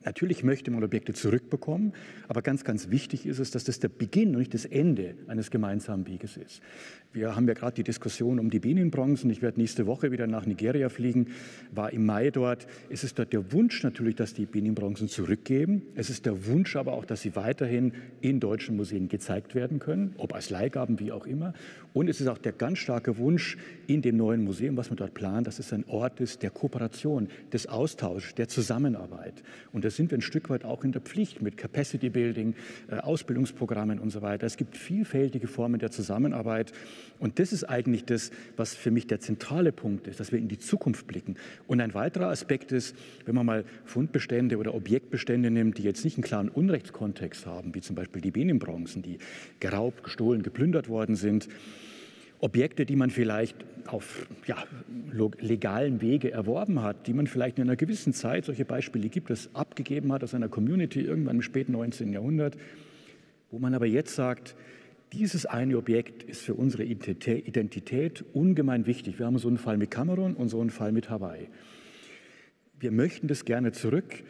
Natürlich 0.05 0.45
möchte 0.45 0.71
man 0.71 0.81
Objekte 0.81 1.11
zurückbekommen, 1.11 1.91
aber 2.29 2.41
ganz, 2.41 2.63
ganz 2.63 2.89
wichtig 2.89 3.25
ist 3.25 3.39
es, 3.39 3.51
dass 3.51 3.65
das 3.65 3.79
der 3.79 3.89
Beginn 3.89 4.29
und 4.29 4.39
nicht 4.39 4.53
das 4.53 4.63
Ende 4.63 5.15
eines 5.27 5.51
gemeinsamen 5.51 6.07
Weges 6.07 6.37
ist. 6.37 6.61
Wir 7.11 7.35
haben 7.35 7.47
ja 7.49 7.53
gerade 7.53 7.73
die 7.73 7.83
Diskussion 7.83 8.39
um 8.39 8.49
die 8.49 8.59
Benin-Bronzen. 8.59 9.29
Ich 9.29 9.41
werde 9.41 9.59
nächste 9.59 9.87
Woche 9.87 10.11
wieder 10.11 10.25
nach 10.25 10.45
Nigeria 10.45 10.87
fliegen, 10.87 11.27
war 11.71 11.91
im 11.91 12.05
Mai 12.05 12.29
dort. 12.29 12.67
Es 12.89 13.03
ist 13.03 13.19
dort 13.19 13.33
der 13.33 13.51
Wunsch 13.51 13.83
natürlich, 13.83 14.15
dass 14.15 14.33
die 14.33 14.45
Benin-Bronzen 14.45 15.09
zurückgeben. 15.09 15.81
Es 15.95 16.09
ist 16.09 16.25
der 16.25 16.45
Wunsch 16.45 16.77
aber 16.77 16.93
auch, 16.93 17.03
dass 17.03 17.21
sie 17.21 17.35
weiterhin 17.35 17.93
in 18.21 18.39
deutschen 18.39 18.77
Museen 18.77 19.09
gezeigt 19.09 19.53
werden 19.53 19.79
können, 19.79 20.13
ob 20.17 20.33
als 20.33 20.49
Leihgaben, 20.49 20.99
wie 20.99 21.11
auch 21.11 21.25
immer. 21.25 21.53
Und 21.91 22.07
es 22.07 22.21
ist 22.21 22.27
auch 22.27 22.37
der 22.37 22.51
ganz 22.51 22.77
starke 22.77 23.17
Wunsch 23.17 23.57
in 23.87 24.03
dem 24.03 24.15
neuen 24.15 24.43
Museum, 24.43 24.77
was 24.77 24.91
man 24.91 24.97
dort 24.97 25.15
plant, 25.15 25.47
dass 25.47 25.57
es 25.57 25.73
ein 25.73 25.83
Ort 25.87 26.21
ist 26.21 26.43
der 26.43 26.51
Kooperation, 26.51 27.27
des 27.51 27.65
Austauschs, 27.65 28.35
der 28.35 28.47
Zusammenarbeit. 28.47 29.43
Und 29.73 29.83
da 29.89 29.95
sind 29.95 30.11
wir 30.11 30.19
ein 30.19 30.21
Stück 30.21 30.51
weit 30.51 30.65
auch 30.65 30.83
in 30.83 30.91
der 30.91 31.01
Pflicht 31.01 31.41
mit 31.41 31.57
Capacity 31.57 32.09
Building, 32.09 32.53
äh, 32.91 32.97
Ausbildungsprogrammen 32.97 33.97
und 33.97 34.11
so 34.11 34.21
weiter. 34.21 34.45
Es 34.45 34.55
gibt 34.55 34.77
vielfältige 34.77 35.47
Formen 35.47 35.79
der 35.79 35.89
Zusammenarbeit. 35.89 36.71
Und 37.17 37.39
das 37.39 37.51
ist 37.51 37.63
eigentlich 37.63 38.05
das, 38.05 38.29
was 38.55 38.75
für 38.75 38.91
mich 38.91 39.07
der 39.07 39.19
zentrale 39.19 39.71
Punkt 39.71 40.07
ist, 40.07 40.19
dass 40.19 40.31
wir 40.31 40.37
in 40.37 40.47
die 40.47 40.59
Zukunft 40.59 41.07
blicken. 41.07 41.37
Und 41.65 41.81
ein 41.81 41.95
weiterer 41.95 42.27
Aspekt 42.27 42.71
ist, 42.71 42.95
wenn 43.25 43.33
man 43.33 43.47
mal 43.47 43.65
Fundbestände 43.83 44.57
oder 44.57 44.75
Objektbestände 44.75 45.49
nimmt, 45.49 45.79
die 45.79 45.83
jetzt 45.83 46.05
nicht 46.05 46.17
einen 46.17 46.23
klaren 46.23 46.49
Unrechtskontext 46.49 47.47
haben, 47.47 47.73
wie 47.73 47.81
zum 47.81 47.95
Beispiel 47.95 48.21
die 48.21 48.31
Benin-Bronzen, 48.31 49.01
die 49.01 49.17
geraubt, 49.59 50.03
gestohlen, 50.03 50.43
geplündert 50.43 50.87
worden 50.87 51.15
sind, 51.15 51.49
Objekte, 52.39 52.85
die 52.85 52.95
man 52.95 53.09
vielleicht 53.09 53.55
auf 53.87 54.27
ja, 54.45 54.57
legalen 55.39 56.01
Wege 56.01 56.31
erworben 56.31 56.81
hat, 56.81 57.07
die 57.07 57.13
man 57.13 57.27
vielleicht 57.27 57.57
in 57.57 57.63
einer 57.63 57.75
gewissen 57.75 58.13
Zeit, 58.13 58.45
solche 58.45 58.65
Beispiele 58.65 59.09
gibt 59.09 59.29
es, 59.29 59.53
abgegeben 59.55 60.11
hat 60.13 60.23
aus 60.23 60.33
einer 60.33 60.47
Community 60.47 61.01
irgendwann 61.01 61.37
im 61.37 61.41
späten 61.41 61.73
19. 61.73 62.13
Jahrhundert, 62.13 62.55
wo 63.51 63.59
man 63.59 63.73
aber 63.73 63.87
jetzt 63.87 64.15
sagt, 64.15 64.55
dieses 65.11 65.45
eine 65.47 65.77
Objekt 65.77 66.23
ist 66.23 66.41
für 66.41 66.53
unsere 66.53 66.83
Identität 66.83 68.23
ungemein 68.33 68.85
wichtig. 68.85 69.17
Wir 69.17 69.25
haben 69.25 69.39
so 69.39 69.47
einen 69.47 69.57
Fall 69.57 69.77
mit 69.77 69.89
Kamerun 69.89 70.35
und 70.35 70.49
so 70.49 70.61
einen 70.61 70.69
Fall 70.69 70.91
mit 70.91 71.09
Hawaii. 71.09 71.49
Wir 72.79 72.91
möchten 72.91 73.27
das 73.27 73.43
gerne 73.43 73.71
zurück. 73.71 74.23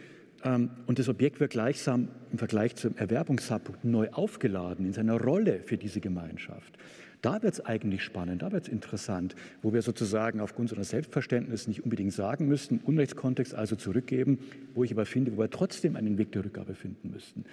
Ähm, 0.43 0.69
und 0.87 0.99
das 0.99 1.09
Objekt 1.09 1.39
wird 1.41 1.51
gleichsam 1.51 2.07
im 2.31 2.37
Vergleich 2.37 2.75
zum 2.75 2.95
Erwerbungszeitpunkt 2.95 3.83
neu 3.83 4.09
aufgeladen 4.11 4.85
in 4.85 4.93
seiner 4.93 5.19
Rolle 5.19 5.59
für 5.63 5.77
diese 5.77 5.99
Gemeinschaft. 5.99 6.77
Da 7.21 7.43
wird 7.43 7.53
es 7.53 7.65
eigentlich 7.65 8.03
spannend, 8.03 8.41
da 8.41 8.51
wird 8.51 8.63
es 8.63 8.69
interessant, 8.69 9.35
wo 9.61 9.73
wir 9.73 9.81
sozusagen 9.81 10.39
aufgrund 10.39 10.71
unseres 10.71 10.89
Selbstverständnisses 10.89 11.67
nicht 11.67 11.83
unbedingt 11.83 12.13
sagen 12.13 12.47
müssten, 12.47 12.79
Unrechtskontext 12.79 13.53
also 13.53 13.75
zurückgeben, 13.75 14.39
wo 14.73 14.85
ich 14.85 14.91
aber 14.91 15.05
finde, 15.05 15.35
wo 15.35 15.41
wir 15.41 15.49
trotzdem 15.49 15.97
einen 15.97 16.17
Weg 16.17 16.31
der 16.31 16.45
Rückgabe 16.45 16.75
finden 16.75 17.11
müssten. 17.11 17.43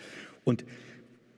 Und 0.45 0.65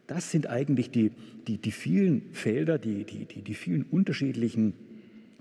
das 0.07 0.31
sind 0.31 0.47
eigentlich 0.47 0.91
die, 0.91 1.13
die, 1.47 1.59
die 1.59 1.71
vielen 1.71 2.33
Felder, 2.33 2.79
die, 2.79 3.05
die, 3.05 3.25
die, 3.25 3.43
die 3.43 3.55
vielen 3.55 3.85
unterschiedlichen 3.85 4.75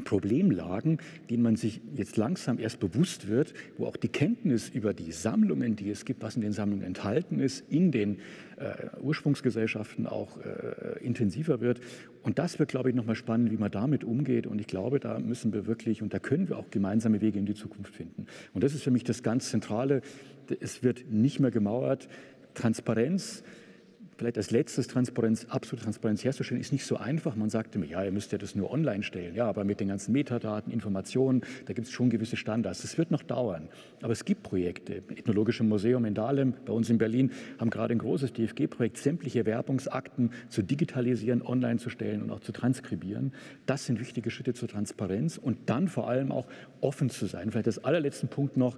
Problemlagen, 0.04 1.00
denen 1.30 1.44
man 1.44 1.56
sich 1.56 1.82
jetzt 1.96 2.18
langsam 2.18 2.60
erst 2.60 2.80
bewusst 2.80 3.28
wird, 3.28 3.54
wo 3.78 3.86
auch 3.86 3.98
die 3.98 4.10
Kenntnis 4.10 4.70
über 4.70 4.94
die 4.94 5.12
Sammlungen, 5.12 5.76
die 5.76 5.90
es 5.90 6.06
gibt, 6.06 6.22
was 6.22 6.36
in 6.36 6.42
den 6.42 6.54
Sammlungen 6.54 6.84
enthalten 6.84 7.40
ist, 7.40 7.64
in 7.70 7.92
den 7.92 8.20
äh, 8.58 9.00
Ursprungsgesellschaften 9.02 10.06
auch 10.08 10.38
äh, 10.38 11.04
intensiver 11.04 11.62
wird. 11.62 11.80
Und 12.24 12.40
das 12.40 12.60
wird, 12.60 12.70
glaube 12.70 12.90
ich, 12.90 12.96
nochmal 12.96 13.16
spannend, 13.16 13.52
wie 13.52 13.58
man 13.58 13.72
damit 13.72 14.04
umgeht. 14.04 14.48
Und 14.48 14.60
ich 14.60 14.68
glaube, 14.68 15.00
da 15.00 15.20
müssen 15.20 15.54
wir 15.54 15.66
wirklich, 15.66 16.02
und 16.02 16.14
da 16.14 16.20
können 16.20 16.50
wir 16.50 16.58
auch 16.58 16.70
gemeinsame 16.70 17.22
Wege 17.22 17.40
in 17.40 17.46
die 17.46 17.56
Zukunft 17.56 17.96
finden. 17.96 18.28
Und 18.54 18.64
das 18.64 18.74
ist 18.74 18.84
für 18.84 18.92
mich 18.92 19.04
das 19.04 19.24
ganz 19.24 19.50
Zentrale. 19.50 20.02
Es 20.60 20.84
wird 20.84 21.06
nicht 21.10 21.40
mehr 21.40 21.52
gemauert. 21.52 22.08
Transparenz, 22.54 23.44
vielleicht 24.18 24.38
als 24.38 24.52
letztes 24.52 24.88
Transparenz, 24.88 25.46
absolute 25.50 25.84
Transparenz 25.84 26.24
herzustellen, 26.24 26.60
ist 26.60 26.72
nicht 26.72 26.86
so 26.86 26.98
einfach. 26.98 27.36
Man 27.36 27.50
sagte 27.50 27.80
mir, 27.80 27.86
ja, 27.86 28.04
ihr 28.04 28.12
müsst 28.12 28.32
ja 28.32 28.38
das 28.38 28.56
nur 28.56 28.72
online 28.72 29.04
stellen. 29.04 29.36
Ja, 29.36 29.48
aber 29.48 29.64
mit 29.64 29.80
den 29.80 29.88
ganzen 29.88 30.12
Metadaten, 30.12 30.72
Informationen, 30.74 31.42
da 31.66 31.74
gibt 31.74 31.88
es 31.88 31.94
schon 31.94 32.10
gewisse 32.10 32.36
Standards. 32.36 32.82
Das 32.82 32.98
wird 32.98 33.12
noch 33.12 33.24
dauern. 33.24 33.70
Aber 34.02 34.14
es 34.14 34.26
gibt 34.26 34.44
Projekte. 34.44 35.04
Ethnologische 35.16 35.64
Museum 35.64 36.06
in 36.06 36.14
Dahlem, 36.14 36.54
bei 36.66 36.74
uns 36.74 36.90
in 36.90 36.98
Berlin, 36.98 37.32
haben 37.60 37.70
gerade 37.70 37.94
ein 37.94 38.00
großes 38.00 38.34
DFG-Projekt, 38.34 38.98
sämtliche 38.98 39.46
Werbungsakten 39.46 40.32
zu 40.50 40.64
digitalisieren, 40.64 41.42
online 41.42 41.78
zu 41.78 41.90
stellen 41.90 42.24
und 42.24 42.32
auch 42.32 42.40
zu 42.40 42.52
transkribieren. 42.52 43.34
Das 43.66 43.86
sind 43.86 44.00
wichtige 44.00 44.32
Schritte 44.32 44.54
zur 44.54 44.68
Transparenz 44.68 45.38
und 45.38 45.70
dann 45.70 45.88
vor 45.88 46.10
allem 46.10 46.32
auch 46.32 46.48
offen 46.82 47.10
zu 47.10 47.28
sein. 47.28 47.52
Vielleicht 47.52 47.68
das 47.68 47.84
allerletzte 47.84 48.28
Punkt 48.28 48.58
noch. 48.58 48.78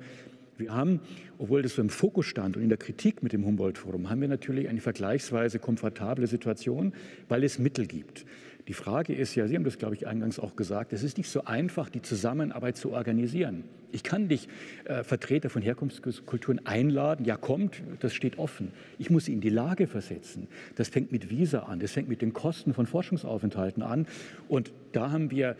Wir 0.59 0.73
haben, 0.73 0.99
obwohl 1.37 1.61
das 1.61 1.75
so 1.75 1.81
im 1.81 1.89
Fokus 1.89 2.25
stand 2.25 2.57
und 2.57 2.63
in 2.63 2.69
der 2.69 2.77
Kritik 2.77 3.23
mit 3.23 3.31
dem 3.31 3.45
Humboldt-Forum, 3.45 4.09
haben 4.09 4.19
wir 4.19 4.27
natürlich 4.27 4.67
eine 4.67 4.81
vergleichsweise 4.81 5.57
komfortable 5.57 6.27
Situation, 6.27 6.93
weil 7.29 7.43
es 7.43 7.59
Mittel 7.59 7.87
gibt. 7.87 8.25
Die 8.67 8.73
Frage 8.73 9.15
ist 9.15 9.33
ja, 9.35 9.47
Sie 9.47 9.55
haben 9.55 9.63
das, 9.63 9.79
glaube 9.79 9.95
ich, 9.95 10.05
eingangs 10.05 10.37
auch 10.37 10.55
gesagt, 10.55 10.93
es 10.93 11.01
ist 11.01 11.17
nicht 11.17 11.29
so 11.29 11.45
einfach, 11.45 11.89
die 11.89 12.01
Zusammenarbeit 12.01 12.77
zu 12.77 12.91
organisieren. 12.91 13.63
Ich 13.91 14.03
kann 14.03 14.27
nicht 14.27 14.47
äh, 14.85 15.03
Vertreter 15.03 15.49
von 15.49 15.63
Herkunftskulturen 15.63 16.63
einladen, 16.67 17.25
ja 17.25 17.35
kommt, 17.35 17.81
das 18.01 18.13
steht 18.13 18.37
offen. 18.37 18.71
Ich 18.99 19.09
muss 19.09 19.25
sie 19.25 19.33
in 19.33 19.41
die 19.41 19.49
Lage 19.49 19.87
versetzen. 19.87 20.47
Das 20.75 20.89
fängt 20.89 21.11
mit 21.11 21.31
Visa 21.31 21.61
an, 21.61 21.79
das 21.79 21.93
fängt 21.93 22.09
mit 22.09 22.21
den 22.21 22.33
Kosten 22.33 22.75
von 22.75 22.85
Forschungsaufenthalten 22.85 23.81
an. 23.81 24.05
Und 24.47 24.71
da 24.91 25.09
haben 25.09 25.31
wir 25.31 25.55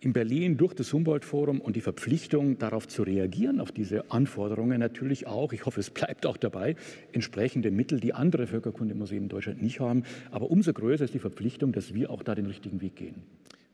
in 0.00 0.12
Berlin 0.12 0.56
durch 0.56 0.74
das 0.74 0.92
Humboldt-Forum 0.92 1.60
und 1.60 1.76
die 1.76 1.80
Verpflichtung, 1.80 2.58
darauf 2.58 2.86
zu 2.86 3.02
reagieren, 3.02 3.60
auf 3.60 3.72
diese 3.72 4.10
Anforderungen 4.10 4.78
natürlich 4.78 5.26
auch, 5.26 5.52
ich 5.52 5.66
hoffe, 5.66 5.80
es 5.80 5.90
bleibt 5.90 6.26
auch 6.26 6.36
dabei, 6.36 6.76
entsprechende 7.12 7.70
Mittel, 7.70 8.00
die 8.00 8.12
andere 8.12 8.46
Völkerkundemuseen 8.46 9.24
in 9.24 9.28
Deutschland 9.28 9.62
nicht 9.62 9.80
haben. 9.80 10.04
Aber 10.30 10.50
umso 10.50 10.72
größer 10.72 11.04
ist 11.04 11.14
die 11.14 11.18
Verpflichtung, 11.18 11.72
dass 11.72 11.94
wir 11.94 12.10
auch 12.10 12.22
da 12.22 12.34
den 12.34 12.46
richtigen 12.46 12.80
Weg 12.80 12.96
gehen. 12.96 13.22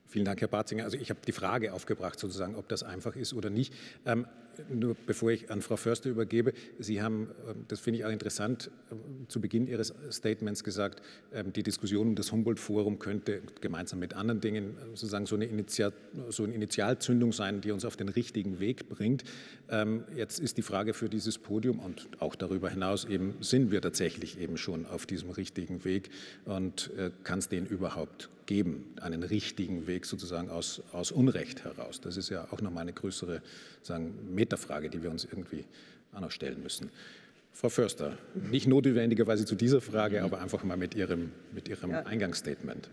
Vielen 0.06 0.26
Dank, 0.26 0.42
Herr 0.42 0.48
Barzinger. 0.48 0.84
Also 0.84 0.98
ich 0.98 1.08
habe 1.08 1.20
die 1.26 1.32
Frage 1.32 1.72
aufgebracht, 1.72 2.18
sozusagen, 2.18 2.54
ob 2.54 2.68
das 2.68 2.82
einfach 2.82 3.16
ist 3.16 3.32
oder 3.32 3.48
nicht. 3.48 3.72
Ähm, 4.04 4.26
nur 4.68 4.96
bevor 5.06 5.30
ich 5.30 5.50
an 5.50 5.62
Frau 5.62 5.76
Förster 5.76 6.10
übergebe, 6.10 6.52
Sie 6.78 7.02
haben, 7.02 7.28
ähm, 7.48 7.64
das 7.68 7.80
finde 7.80 7.98
ich 7.98 8.04
auch 8.04 8.10
interessant, 8.10 8.70
ähm, 8.90 9.26
zu 9.28 9.40
Beginn 9.40 9.66
Ihres 9.66 9.94
Statements 10.10 10.64
gesagt, 10.64 11.02
ähm, 11.32 11.52
die 11.52 11.62
Diskussion 11.62 12.08
um 12.08 12.14
das 12.14 12.32
Humboldt-Forum 12.32 12.98
könnte 12.98 13.42
gemeinsam 13.60 13.98
mit 13.98 14.14
anderen 14.14 14.40
Dingen 14.40 14.76
sozusagen 14.94 15.26
so 15.26 15.36
eine, 15.36 15.48
so 16.30 16.44
eine 16.44 16.54
Initialzündung 16.54 17.32
sein, 17.32 17.60
die 17.60 17.72
uns 17.72 17.84
auf 17.84 17.96
den 17.96 18.08
richtigen 18.08 18.60
Weg 18.60 18.88
bringt. 18.88 19.24
Jetzt 20.14 20.38
ist 20.38 20.58
die 20.58 20.62
Frage 20.62 20.92
für 20.92 21.08
dieses 21.08 21.38
Podium 21.38 21.78
und 21.78 22.08
auch 22.18 22.34
darüber 22.34 22.68
hinaus 22.68 23.04
eben, 23.04 23.34
sind 23.40 23.70
wir 23.70 23.80
tatsächlich 23.80 24.38
eben 24.38 24.56
schon 24.56 24.86
auf 24.86 25.06
diesem 25.06 25.30
richtigen 25.30 25.84
Weg 25.84 26.10
und 26.44 26.90
äh, 26.96 27.10
kann 27.24 27.38
es 27.38 27.48
den 27.48 27.66
überhaupt 27.66 28.28
geben, 28.46 28.84
einen 29.00 29.22
richtigen 29.22 29.86
Weg 29.86 30.04
sozusagen 30.04 30.50
aus, 30.50 30.82
aus 30.92 31.12
Unrecht 31.12 31.64
heraus. 31.64 32.00
Das 32.00 32.16
ist 32.16 32.28
ja 32.28 32.48
auch 32.50 32.60
nochmal 32.60 32.82
eine 32.82 32.92
größere 32.92 33.42
sagen, 33.82 34.14
Metafrage, 34.42 34.90
die 34.90 35.02
wir 35.02 35.10
uns 35.10 35.24
irgendwie 35.24 35.64
auch 36.12 36.20
noch 36.20 36.32
stellen 36.32 36.62
müssen. 36.62 36.90
Frau 37.52 37.68
Förster, 37.68 38.16
nicht 38.50 38.66
notwendigerweise 38.66 39.44
zu 39.44 39.54
dieser 39.54 39.80
Frage, 39.80 40.22
aber 40.22 40.40
einfach 40.40 40.64
mal 40.64 40.76
mit 40.76 40.94
Ihrem, 40.96 41.30
mit 41.54 41.68
Ihrem 41.68 41.90
ja. 41.90 42.00
Eingangsstatement. 42.00 42.90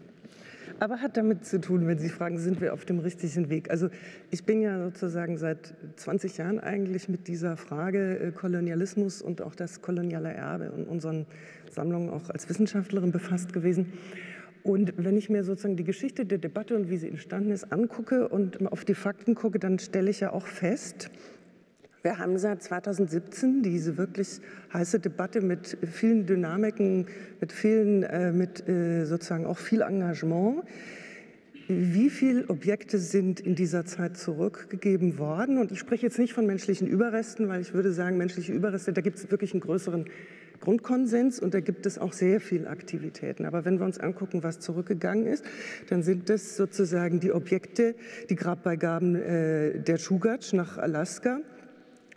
Aber 0.80 1.02
hat 1.02 1.18
damit 1.18 1.46
zu 1.46 1.60
tun, 1.60 1.88
wenn 1.88 1.98
Sie 1.98 2.10
fragen, 2.10 2.38
sind 2.38 2.62
wir 2.62 2.74
auf 2.74 2.86
dem 2.86 3.00
richtigen 3.00 3.50
Weg? 3.50 3.72
Also 3.72 3.90
ich 4.30 4.44
bin 4.44 4.62
ja 4.62 4.82
sozusagen 4.84 5.38
seit 5.38 5.74
20 5.96 6.38
Jahren 6.38 6.60
eigentlich 6.60 7.10
mit 7.10 7.28
dieser 7.28 7.58
Frage 7.58 8.20
äh, 8.20 8.32
Kolonialismus 8.32 9.22
und 9.22 9.42
auch 9.42 9.56
das 9.56 9.82
koloniale 9.82 10.32
Erbe 10.32 10.72
in 10.78 10.86
unseren 10.86 11.26
Sammlungen 11.72 12.10
auch 12.10 12.30
als 12.30 12.48
Wissenschaftlerin 12.48 13.12
befasst 13.12 13.52
gewesen. 13.52 13.92
Und 14.64 14.94
wenn 14.98 15.18
ich 15.18 15.30
mir 15.30 15.44
sozusagen 15.44 15.78
die 15.78 15.84
Geschichte 15.84 16.26
der 16.26 16.38
Debatte 16.38 16.76
und 16.76 16.90
wie 16.90 16.98
sie 16.98 17.10
entstanden 17.10 17.52
ist 17.52 17.72
angucke 17.72 18.28
und 18.28 18.72
auf 18.72 18.86
die 18.86 18.94
Fakten 18.94 19.34
gucke, 19.34 19.58
dann 19.58 19.80
stelle 19.80 20.10
ich 20.10 20.20
ja 20.20 20.32
auch 20.32 20.46
fest, 20.46 21.10
wir 22.02 22.18
haben 22.18 22.38
seit 22.38 22.64
2017 22.64 23.62
diese 23.62 23.98
wirklich 23.98 24.40
heiße 24.74 25.00
Debatte 25.00 25.42
mit 25.42 25.78
vielen 25.92 26.26
Dynamiken, 26.26 27.08
mit 27.42 27.52
vielen, 27.52 28.04
äh, 28.04 28.32
mit 28.32 28.68
äh, 28.70 29.06
sozusagen 29.06 29.46
auch 29.46 29.58
viel 29.58 29.82
Engagement. 29.82 30.64
Wie 31.68 32.10
viele 32.10 32.50
Objekte 32.50 32.98
sind 32.98 33.42
in 33.42 33.54
dieser 33.54 33.86
Zeit 33.86 34.18
zurückgegeben 34.18 35.20
worden? 35.20 35.60
Und 35.60 35.72
ich 35.72 35.80
spreche 35.80 36.06
jetzt 36.06 36.18
nicht 36.18 36.34
von 36.34 36.46
menschlichen 36.48 36.88
Überresten, 36.88 37.48
weil 37.48 37.62
ich 37.62 37.74
würde 37.74 37.92
sagen, 37.92 38.18
menschliche 38.18 38.54
Überreste, 38.54 38.94
da 38.94 39.02
gibt 39.02 39.18
es 39.18 39.30
wirklich 39.30 39.52
einen 39.52 39.62
größeren 39.62 40.06
Grundkonsens 40.62 41.40
und 41.40 41.54
da 41.54 41.60
gibt 41.60 41.86
es 41.86 42.00
auch 42.00 42.14
sehr 42.14 42.42
viele 42.42 42.70
Aktivitäten. 42.70 43.46
Aber 43.46 43.66
wenn 43.66 43.78
wir 43.78 43.86
uns 43.86 44.00
angucken, 44.00 44.42
was 44.42 44.60
zurückgegangen 44.60 45.28
ist, 45.28 45.46
dann 45.90 46.02
sind 46.02 46.30
das 46.30 46.58
sozusagen 46.58 47.20
die 47.20 47.32
Objekte, 47.32 47.94
die 48.30 48.36
Grabbeigaben 48.36 49.16
äh, 49.16 49.80
der 49.80 49.98
Schugatsch 49.98 50.54
nach 50.54 50.78
Alaska 50.78 51.40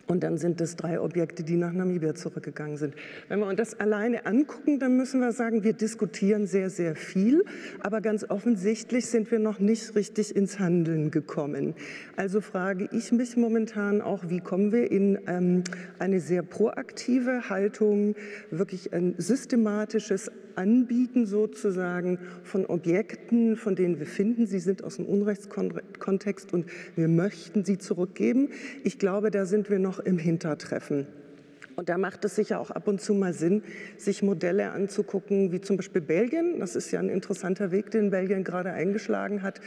und 0.06 0.22
dann 0.22 0.38
sind 0.38 0.60
es 0.60 0.76
drei 0.76 1.00
Objekte, 1.00 1.42
die 1.42 1.56
nach 1.56 1.72
Namibia 1.72 2.14
zurückgegangen 2.14 2.76
sind. 2.76 2.94
Wenn 3.28 3.40
wir 3.40 3.46
uns 3.46 3.56
das 3.56 3.78
alleine 3.78 4.26
angucken, 4.26 4.78
dann 4.78 4.96
müssen 4.96 5.20
wir 5.20 5.32
sagen, 5.32 5.64
wir 5.64 5.72
diskutieren 5.72 6.46
sehr, 6.46 6.70
sehr 6.70 6.96
viel, 6.96 7.44
aber 7.80 8.00
ganz 8.00 8.28
offensichtlich 8.28 9.06
sind 9.06 9.30
wir 9.30 9.38
noch 9.38 9.58
nicht 9.58 9.94
richtig 9.94 10.34
ins 10.34 10.58
Handeln 10.58 11.10
gekommen. 11.10 11.74
Also 12.16 12.40
frage 12.40 12.88
ich 12.92 13.12
mich 13.12 13.36
momentan 13.36 14.00
auch, 14.00 14.28
wie 14.28 14.40
kommen 14.40 14.72
wir 14.72 14.90
in 14.90 15.18
ähm, 15.26 15.64
eine 15.98 16.20
sehr 16.20 16.42
proaktive 16.42 17.48
Haltung, 17.48 18.14
wirklich 18.50 18.92
ein 18.92 19.14
systematisches 19.18 20.30
Anbieten 20.56 21.26
sozusagen 21.26 22.18
von 22.42 22.66
Objekten, 22.66 23.56
von 23.56 23.74
denen 23.74 23.98
wir 23.98 24.06
finden, 24.06 24.46
sie 24.46 24.58
sind 24.58 24.84
aus 24.84 24.96
dem 24.96 25.06
Unrechtskontext 25.06 26.52
und 26.52 26.66
wir 26.96 27.08
möchten 27.08 27.64
sie 27.64 27.78
zurückgeben. 27.78 28.50
Ich 28.84 28.98
glaube, 28.98 29.30
da 29.30 29.46
sind 29.46 29.70
wir 29.70 29.78
noch 29.78 29.91
im 29.98 30.18
Hintertreffen. 30.18 31.06
Und 31.76 31.88
da 31.88 31.98
macht 31.98 32.24
es 32.24 32.36
sicher 32.36 32.60
auch 32.60 32.70
ab 32.70 32.86
und 32.88 33.00
zu 33.00 33.14
mal 33.14 33.32
Sinn, 33.32 33.62
sich 33.96 34.22
Modelle 34.22 34.72
anzugucken, 34.72 35.52
wie 35.52 35.60
zum 35.60 35.76
Beispiel 35.76 36.02
Belgien. 36.02 36.60
Das 36.60 36.76
ist 36.76 36.90
ja 36.90 37.00
ein 37.00 37.08
interessanter 37.08 37.70
Weg, 37.70 37.90
den 37.90 38.10
Belgien 38.10 38.44
gerade 38.44 38.72
eingeschlagen 38.72 39.42
hat, 39.42 39.60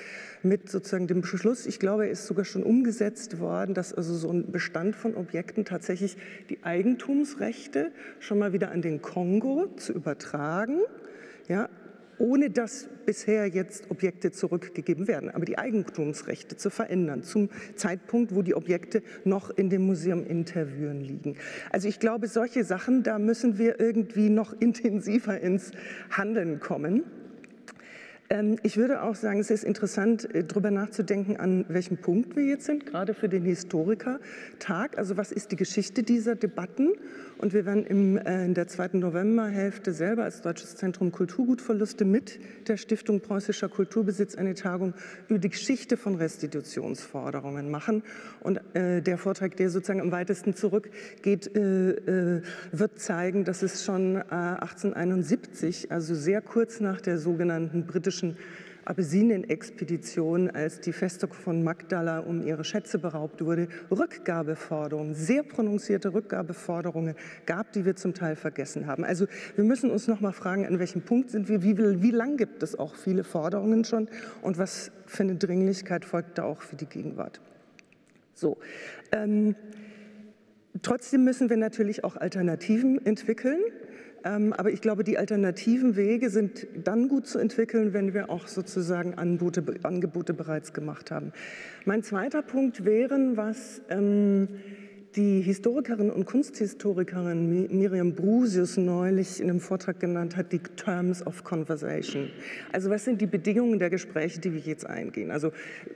mit 0.44 0.70
sozusagen 0.70 1.08
dem 1.08 1.22
Beschluss. 1.22 1.66
Ich 1.66 1.80
glaube, 1.80 2.06
er 2.06 2.12
ist 2.12 2.28
sogar 2.28 2.46
schon 2.46 2.64
umgesetzt 2.64 3.40
worden, 3.40 3.74
dass 3.74 3.94
also 3.94 4.14
so 4.14 4.32
ein 4.32 4.52
Bestand 4.52 4.96
von 4.96 5.16
Objekten 5.16 5.66
tatsächlich 5.66 6.18
die 6.50 6.64
Eigentumsrechte 6.64 7.92
schon 8.20 8.40
mal 8.40 8.54
wieder 8.54 8.72
an 8.72 8.82
den 8.82 9.02
Kongo 9.02 9.68
zu 9.76 9.94
übertragen. 9.94 10.82
Ja, 11.48 11.70
ohne 12.18 12.50
dass 12.50 12.88
bisher 13.06 13.48
jetzt 13.48 13.90
Objekte 13.92 14.32
zurückgegeben 14.32 15.08
werden, 15.08 15.30
aber 15.30 15.46
die 15.46 15.58
Eigentumsrechte 15.58 16.58
zu 16.58 16.70
verändern 16.70 17.24
zum 17.24 17.50
Zeitpunkt, 17.76 18.34
wo 18.36 18.42
die 18.42 18.56
Objekte 18.56 19.04
noch 19.24 19.50
in 19.50 19.70
dem 19.70 19.86
Museum 19.86 20.26
Interviewen 20.26 21.02
liegen. 21.02 21.36
Also 21.72 21.88
ich 21.88 22.00
glaube, 22.00 22.28
solche 22.28 22.64
Sachen, 22.64 23.04
da 23.04 23.20
müssen 23.20 23.58
wir 23.58 23.80
irgendwie 23.80 24.30
noch 24.30 24.54
intensiver 24.60 25.40
ins 25.40 25.72
Handeln 26.10 26.60
kommen. 26.60 27.04
Ähm, 28.30 28.58
ich 28.64 28.78
würde 28.78 29.04
auch 29.04 29.16
sagen, 29.16 29.40
es 29.40 29.52
ist 29.52 29.64
interessant, 29.64 30.34
äh, 30.34 30.44
darüber 30.44 30.72
nachzudenken, 30.72 31.38
an 31.38 31.66
welchem 31.68 31.98
Punkt 31.98 32.36
wir 32.36 32.46
jetzt 32.46 32.66
sind, 32.66 32.86
gerade 32.86 33.14
für 33.14 33.30
den 33.30 33.44
Historikertag. 33.44 34.98
Also 34.98 35.18
was 35.18 35.32
ist 35.32 35.52
die 35.52 35.56
Geschichte 35.56 36.02
dieser 36.02 36.36
Debatten? 36.36 36.94
Und 37.38 37.54
wir 37.54 37.66
werden 37.66 37.86
im, 37.86 38.18
äh, 38.18 38.46
in 38.46 38.54
der 38.54 38.68
zweiten 38.68 39.00
Novemberhälfte 39.00 39.94
selber 39.94 40.24
als 40.24 40.42
Deutsches 40.42 40.76
Zentrum 40.76 41.12
Kulturgutverluste 41.12 42.06
mit 42.06 42.40
der 42.68 42.78
Stiftung 42.78 43.20
Preußischer 43.20 43.68
Kulturbesitz 43.68 44.36
eine 44.36 44.54
Tagung 44.54 44.94
über 45.28 45.40
die 45.40 45.50
Geschichte 45.50 45.98
von 45.98 46.16
Restitutionsforderungen 46.16 47.70
machen. 47.70 48.04
Und 48.40 48.62
äh, 48.74 49.02
der 49.02 49.18
Vortrag, 49.18 49.58
der 49.58 49.70
sozusagen 49.70 50.02
am 50.02 50.12
weitesten 50.12 50.56
zurückgeht, 50.56 51.56
äh, 51.56 51.92
äh 51.92 52.42
wird 52.72 53.00
zeigen, 53.00 53.44
dass 53.44 53.64
es 53.64 53.84
schon 53.84 54.18
1871, 54.18 55.90
äh, 55.90 55.94
also 55.94 56.16
sehr 56.16 56.42
kurz 56.42 56.80
nach 56.80 57.02
der 57.02 57.18
sogenannten 57.18 57.86
britischen 57.86 58.38
Abessinien-Expedition, 58.86 60.50
als 60.50 60.80
die 60.80 60.94
Festung 60.94 61.34
von 61.34 61.64
Magdala 61.64 62.20
um 62.20 62.46
ihre 62.46 62.64
Schätze 62.64 63.00
beraubt 63.00 63.44
wurde, 63.44 63.68
Rückgabeforderungen, 63.92 65.16
sehr 65.16 65.44
prononzierte 65.44 66.14
Rückgabeforderungen 66.14 67.16
gab, 67.46 67.72
die 67.74 67.86
wir 67.86 67.96
zum 67.96 68.14
Teil 68.14 68.36
vergessen 68.36 68.88
haben. 68.88 69.04
Also 69.04 69.26
wir 69.56 69.64
müssen 69.64 69.92
uns 69.92 70.08
noch 70.08 70.22
mal 70.22 70.34
fragen, 70.34 70.66
an 70.66 70.80
welchem 70.80 71.02
Punkt 71.02 71.32
sind 71.32 71.50
wir, 71.50 71.64
wie, 71.64 71.78
wie 71.78 72.12
lang 72.12 72.38
gibt 72.38 72.64
es 72.64 72.78
auch 72.78 72.96
viele 72.96 73.24
Forderungen 73.24 73.84
schon 73.84 74.08
und 74.42 74.58
was 74.58 74.92
für 75.06 75.24
eine 75.24 75.36
Dringlichkeit 75.36 76.06
folgt 76.06 76.38
da 76.38 76.44
auch 76.44 76.62
für 76.62 76.76
die 76.76 76.86
Gegenwart. 76.86 77.42
So. 78.34 78.58
Ähm, 79.12 79.56
Trotzdem 80.82 81.24
müssen 81.24 81.50
wir 81.50 81.58
natürlich 81.58 82.04
auch 82.04 82.18
Alternativen 82.18 83.04
entwickeln. 83.06 83.62
Ähm, 84.26 84.54
aber 84.54 84.72
ich 84.72 84.82
glaube, 84.82 85.04
die 85.04 85.20
alternativen 85.20 85.96
Wege 85.96 86.32
sind 86.32 86.68
dann 86.84 87.08
gut 87.08 87.28
zu 87.28 87.38
entwickeln, 87.38 87.94
wenn 87.94 88.16
wir 88.16 88.32
auch 88.32 88.48
sozusagen 88.48 89.14
Angebote, 89.14 89.64
Angebote 89.84 90.34
bereits 90.34 90.74
gemacht 90.74 91.12
haben. 91.12 91.32
Mein 91.86 92.02
zweiter 92.02 92.42
Punkt 92.42 92.86
wären, 92.86 93.38
was 93.38 93.82
ähm, 93.90 94.48
die 95.16 95.42
Historikerin 95.42 96.12
und 96.12 96.26
Kunsthistorikerin 96.26 97.70
Miriam 97.70 98.14
Brusius 98.14 98.76
neulich 98.76 99.40
in 99.40 99.50
einem 99.50 99.62
Vortrag 99.62 100.00
genannt 100.00 100.36
hat, 100.36 100.52
die 100.52 100.60
Terms 100.60 101.26
of 101.26 101.44
Conversation. 101.46 102.30
Also 102.74 102.90
was 102.90 103.06
sind 103.06 103.22
die 103.22 103.26
Bedingungen 103.26 103.80
der 103.80 103.90
Gespräche, 103.90 104.42
die 104.42 104.54
wir 104.54 104.60
jetzt 104.60 104.86
eingehen? 104.86 105.32
Also 105.32 105.52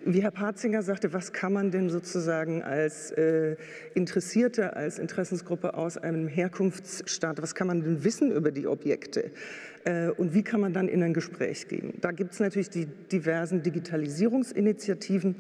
wie 0.06 0.22
Herr 0.22 0.32
Patzinger 0.32 0.84
sagte, 0.84 1.12
was 1.12 1.34
kann 1.34 1.52
man 1.52 1.70
denn 1.72 1.90
sozusagen 1.90 2.64
als 2.64 3.12
äh, 3.12 3.58
Interessierte, 3.94 4.76
als 4.76 5.00
Interessensgruppe 5.00 5.74
aus 5.74 5.98
einem 5.98 6.28
Herkunftsstaat, 6.28 7.42
was 7.42 7.56
kann 7.56 7.68
man 7.68 7.84
denn 7.84 8.04
wissen 8.06 8.32
über 8.32 8.52
die 8.52 8.68
Objekte? 8.68 9.32
Äh, 9.86 10.10
und 10.10 10.34
wie 10.34 10.44
kann 10.44 10.62
man 10.62 10.74
dann 10.74 10.88
in 10.88 11.04
ein 11.04 11.14
Gespräch 11.14 11.68
gehen. 11.68 11.94
Da 12.02 12.12
gibt 12.12 12.34
es 12.34 12.40
natürlich 12.40 12.70
die 12.70 12.86
diversen 12.86 13.64
Digitalisierungsinitiativen, 13.64 15.36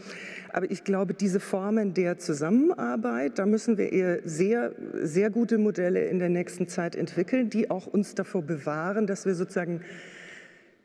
aber 0.53 0.69
ich 0.71 0.83
glaube, 0.83 1.13
diese 1.13 1.39
Formen 1.39 1.93
der 1.93 2.17
Zusammenarbeit, 2.17 3.39
da 3.39 3.45
müssen 3.45 3.77
wir 3.77 3.91
eher 3.91 4.19
sehr, 4.23 4.73
sehr 5.01 5.29
gute 5.29 5.57
Modelle 5.57 6.05
in 6.05 6.19
der 6.19 6.29
nächsten 6.29 6.67
Zeit 6.67 6.95
entwickeln, 6.95 7.49
die 7.49 7.69
auch 7.69 7.87
uns 7.87 8.15
davor 8.15 8.41
bewahren, 8.41 9.07
dass 9.07 9.25
wir 9.25 9.35
sozusagen 9.35 9.81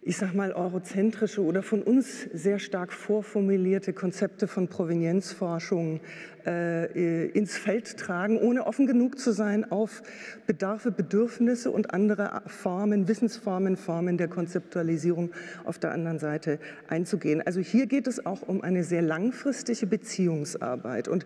ich 0.07 0.19
sage 0.19 0.37
mal, 0.37 0.53
eurozentrische 0.53 1.43
oder 1.43 1.63
von 1.63 1.83
uns 1.83 2.29
sehr 2.33 2.59
stark 2.59 2.93
vorformulierte 2.93 3.95
Konzepte 3.95 4.47
von 4.47 4.69
Provenienzforschung 4.69 6.01
äh, 6.47 7.29
ins 7.29 7.57
Feld 7.57 7.97
tragen, 7.97 8.39
ohne 8.39 8.67
offen 8.67 8.87
genug 8.87 9.19
zu 9.19 9.33
sein, 9.33 9.71
auf 9.71 10.03
Bedarfe, 10.47 10.91
Bedürfnisse 10.91 11.71
und 11.71 11.95
andere 11.95 12.43
Formen, 12.47 13.09
Wissensformen, 13.09 13.79
Formen 13.79 14.19
der 14.19 14.29
Konzeptualisierung 14.29 15.31
auf 15.65 15.79
der 15.79 15.93
anderen 15.93 16.19
Seite 16.19 16.59
einzugehen. 16.89 17.41
Also 17.41 17.61
hier 17.61 17.87
geht 17.87 18.07
es 18.07 18.27
auch 18.27 18.43
um 18.43 18.61
eine 18.61 18.85
sehr 18.85 19.03
langfristige 19.03 19.87
Beziehungsarbeit. 19.87 21.09
Und 21.09 21.25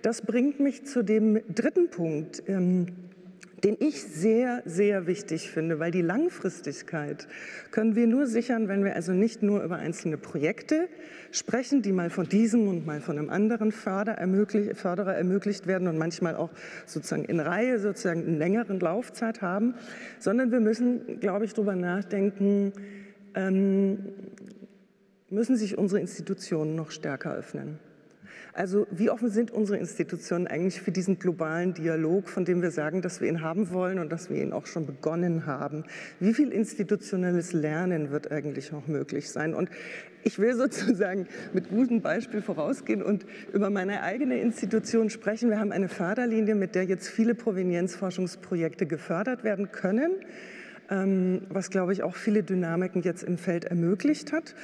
das 0.00 0.22
bringt 0.22 0.60
mich 0.60 0.86
zu 0.86 1.02
dem 1.02 1.40
dritten 1.54 1.90
Punkt. 1.90 2.42
Ähm, 2.46 2.86
den 3.64 3.76
ich 3.80 4.02
sehr, 4.02 4.62
sehr 4.66 5.06
wichtig 5.06 5.50
finde, 5.50 5.78
weil 5.78 5.90
die 5.90 6.02
Langfristigkeit 6.02 7.26
können 7.70 7.96
wir 7.96 8.06
nur 8.06 8.26
sichern, 8.26 8.68
wenn 8.68 8.84
wir 8.84 8.94
also 8.94 9.12
nicht 9.12 9.42
nur 9.42 9.62
über 9.62 9.76
einzelne 9.76 10.18
Projekte 10.18 10.88
sprechen, 11.32 11.80
die 11.80 11.92
mal 11.92 12.10
von 12.10 12.28
diesem 12.28 12.68
und 12.68 12.84
mal 12.84 13.00
von 13.00 13.18
einem 13.18 13.30
anderen 13.30 13.72
Förder 13.72 14.12
ermöglicht, 14.12 14.76
Förderer 14.76 15.14
ermöglicht 15.14 15.66
werden 15.66 15.88
und 15.88 15.96
manchmal 15.96 16.36
auch 16.36 16.50
sozusagen 16.84 17.24
in 17.24 17.40
Reihe 17.40 17.78
sozusagen 17.78 18.26
einen 18.26 18.38
längeren 18.38 18.78
Laufzeit 18.78 19.40
haben, 19.40 19.74
sondern 20.18 20.52
wir 20.52 20.60
müssen, 20.60 21.18
glaube 21.20 21.46
ich, 21.46 21.54
darüber 21.54 21.74
nachdenken, 21.74 22.72
ähm, 23.34 23.98
müssen 25.30 25.56
sich 25.56 25.78
unsere 25.78 26.00
Institutionen 26.00 26.76
noch 26.76 26.90
stärker 26.90 27.34
öffnen. 27.34 27.78
Also 28.54 28.86
wie 28.92 29.10
offen 29.10 29.30
sind 29.30 29.50
unsere 29.50 29.78
Institutionen 29.78 30.46
eigentlich 30.46 30.80
für 30.80 30.92
diesen 30.92 31.18
globalen 31.18 31.74
Dialog, 31.74 32.28
von 32.28 32.44
dem 32.44 32.62
wir 32.62 32.70
sagen, 32.70 33.02
dass 33.02 33.20
wir 33.20 33.28
ihn 33.28 33.42
haben 33.42 33.72
wollen 33.72 33.98
und 33.98 34.12
dass 34.12 34.30
wir 34.30 34.40
ihn 34.40 34.52
auch 34.52 34.66
schon 34.66 34.86
begonnen 34.86 35.44
haben? 35.46 35.82
Wie 36.20 36.32
viel 36.32 36.52
institutionelles 36.52 37.52
Lernen 37.52 38.12
wird 38.12 38.30
eigentlich 38.30 38.70
noch 38.70 38.86
möglich 38.86 39.28
sein? 39.28 39.54
Und 39.54 39.70
ich 40.22 40.38
will 40.38 40.54
sozusagen 40.56 41.26
mit 41.52 41.68
gutem 41.68 42.00
Beispiel 42.00 42.42
vorausgehen 42.42 43.02
und 43.02 43.26
über 43.52 43.70
meine 43.70 44.02
eigene 44.02 44.38
Institution 44.38 45.10
sprechen. 45.10 45.50
Wir 45.50 45.58
haben 45.58 45.72
eine 45.72 45.88
Förderlinie, 45.88 46.54
mit 46.54 46.76
der 46.76 46.84
jetzt 46.84 47.08
viele 47.08 47.34
Provenienzforschungsprojekte 47.34 48.86
gefördert 48.86 49.42
werden 49.42 49.72
können 49.72 50.12
ähm, 50.90 51.42
was, 51.48 51.70
glaube 51.70 51.92
ich, 51.92 52.02
auch 52.02 52.14
viele 52.14 52.42
Dynamiken 52.42 53.02
jetzt 53.02 53.22
im 53.22 53.38
Feld 53.38 53.64
ermöglicht 53.64 54.32
hat. 54.32 54.54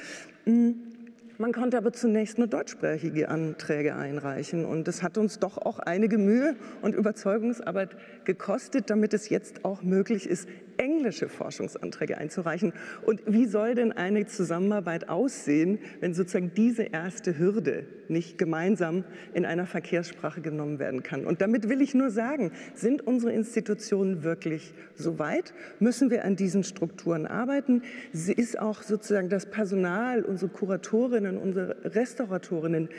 Man 1.41 1.53
konnte 1.53 1.75
aber 1.75 1.91
zunächst 1.91 2.37
nur 2.37 2.45
deutschsprachige 2.45 3.27
Anträge 3.29 3.95
einreichen. 3.95 4.63
Und 4.63 4.87
das 4.87 5.01
hat 5.01 5.17
uns 5.17 5.39
doch 5.39 5.57
auch 5.57 5.79
einige 5.79 6.19
Mühe 6.19 6.55
und 6.83 6.93
Überzeugungsarbeit 6.93 7.97
gekostet, 8.25 8.91
damit 8.91 9.15
es 9.15 9.27
jetzt 9.29 9.65
auch 9.65 9.81
möglich 9.81 10.29
ist, 10.29 10.47
englische 10.77 11.29
Forschungsanträge 11.29 12.17
einzureichen. 12.17 12.73
Und 13.03 13.21
wie 13.25 13.45
soll 13.45 13.75
denn 13.75 13.91
eine 13.91 14.25
Zusammenarbeit 14.25 15.09
aussehen, 15.09 15.79
wenn 15.99 16.13
sozusagen 16.13 16.51
diese 16.55 16.83
erste 16.83 17.37
Hürde 17.37 17.85
nicht 18.07 18.37
gemeinsam 18.37 19.03
in 19.33 19.45
einer 19.45 19.65
Verkehrssprache 19.65 20.41
genommen 20.41 20.79
werden 20.79 21.03
kann? 21.03 21.25
Und 21.25 21.41
damit 21.41 21.69
will 21.69 21.81
ich 21.81 21.93
nur 21.93 22.09
sagen, 22.09 22.51
sind 22.73 23.01
unsere 23.01 23.31
Institutionen 23.31 24.23
wirklich 24.23 24.73
so 24.95 25.19
weit? 25.19 25.53
Müssen 25.79 26.09
wir 26.09 26.25
an 26.25 26.35
diesen 26.35 26.63
Strukturen 26.63 27.25
arbeiten? 27.25 27.83
Sie 28.11 28.33
ist 28.33 28.59
auch 28.59 28.81
sozusagen 28.81 29.29
das 29.29 29.45
Personal, 29.45 30.23
unsere 30.23 30.51
Kuratorinnen, 30.51 31.37
unsere 31.37 31.77
Restauratorinnen, 31.95 32.89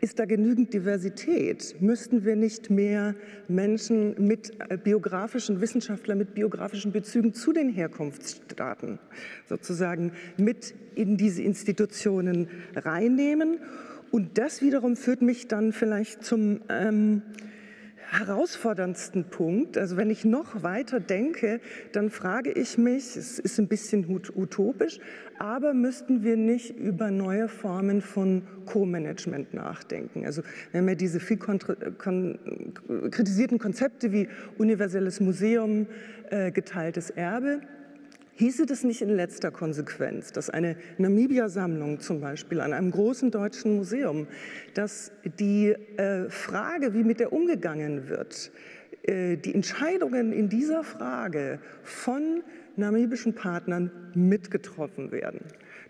ist 0.00 0.18
da 0.18 0.24
genügend 0.24 0.72
Diversität? 0.72 1.76
Müssten 1.80 2.24
wir 2.24 2.36
nicht 2.36 2.70
mehr 2.70 3.14
Menschen 3.48 4.14
mit 4.18 4.52
äh, 4.68 4.76
biografischen, 4.76 5.60
Wissenschaftler 5.60 6.14
mit 6.14 6.34
biografischen 6.34 6.92
Bezügen 6.92 7.34
zu 7.34 7.52
den 7.52 7.68
Herkunftsstaaten 7.68 8.98
sozusagen 9.48 10.12
mit 10.36 10.74
in 10.94 11.16
diese 11.16 11.42
Institutionen 11.42 12.48
reinnehmen? 12.74 13.58
Und 14.10 14.38
das 14.38 14.62
wiederum 14.62 14.96
führt 14.96 15.22
mich 15.22 15.48
dann 15.48 15.72
vielleicht 15.72 16.24
zum 16.24 16.60
ähm, 16.68 17.22
herausforderndsten 18.10 19.24
Punkt. 19.24 19.76
Also 19.78 19.96
wenn 19.96 20.10
ich 20.10 20.24
noch 20.24 20.62
weiter 20.62 21.00
denke, 21.00 21.60
dann 21.92 22.10
frage 22.10 22.52
ich 22.52 22.78
mich, 22.78 23.16
es 23.16 23.38
ist 23.38 23.58
ein 23.58 23.68
bisschen 23.68 24.06
utopisch, 24.34 24.98
aber 25.38 25.74
müssten 25.74 26.22
wir 26.22 26.36
nicht 26.36 26.76
über 26.76 27.10
neue 27.10 27.48
Formen 27.48 28.00
von 28.00 28.42
Co-Management 28.64 29.54
nachdenken? 29.54 30.24
Also 30.24 30.42
wir 30.70 30.80
haben 30.80 30.88
ja 30.88 30.94
diese 30.94 31.20
viel 31.20 31.38
kritisierten 33.10 33.58
Konzepte 33.58 34.12
wie 34.12 34.28
universelles 34.58 35.20
Museum, 35.20 35.86
äh, 36.30 36.50
geteiltes 36.52 37.10
Erbe. 37.10 37.60
Hieße 38.38 38.66
das 38.66 38.84
nicht 38.84 39.00
in 39.00 39.08
letzter 39.08 39.50
Konsequenz, 39.50 40.30
dass 40.30 40.50
eine 40.50 40.76
Namibia-Sammlung 40.98 42.00
zum 42.00 42.20
Beispiel 42.20 42.60
an 42.60 42.74
einem 42.74 42.90
großen 42.90 43.30
deutschen 43.30 43.76
Museum, 43.76 44.26
dass 44.74 45.10
die 45.38 45.68
äh, 45.96 46.28
Frage, 46.28 46.92
wie 46.92 47.02
mit 47.02 47.18
der 47.18 47.32
umgegangen 47.32 48.10
wird, 48.10 48.52
äh, 49.04 49.38
die 49.38 49.54
Entscheidungen 49.54 50.34
in 50.34 50.50
dieser 50.50 50.84
Frage 50.84 51.60
von 51.82 52.42
namibischen 52.76 53.34
Partnern 53.34 53.90
mitgetroffen 54.12 55.12
werden? 55.12 55.40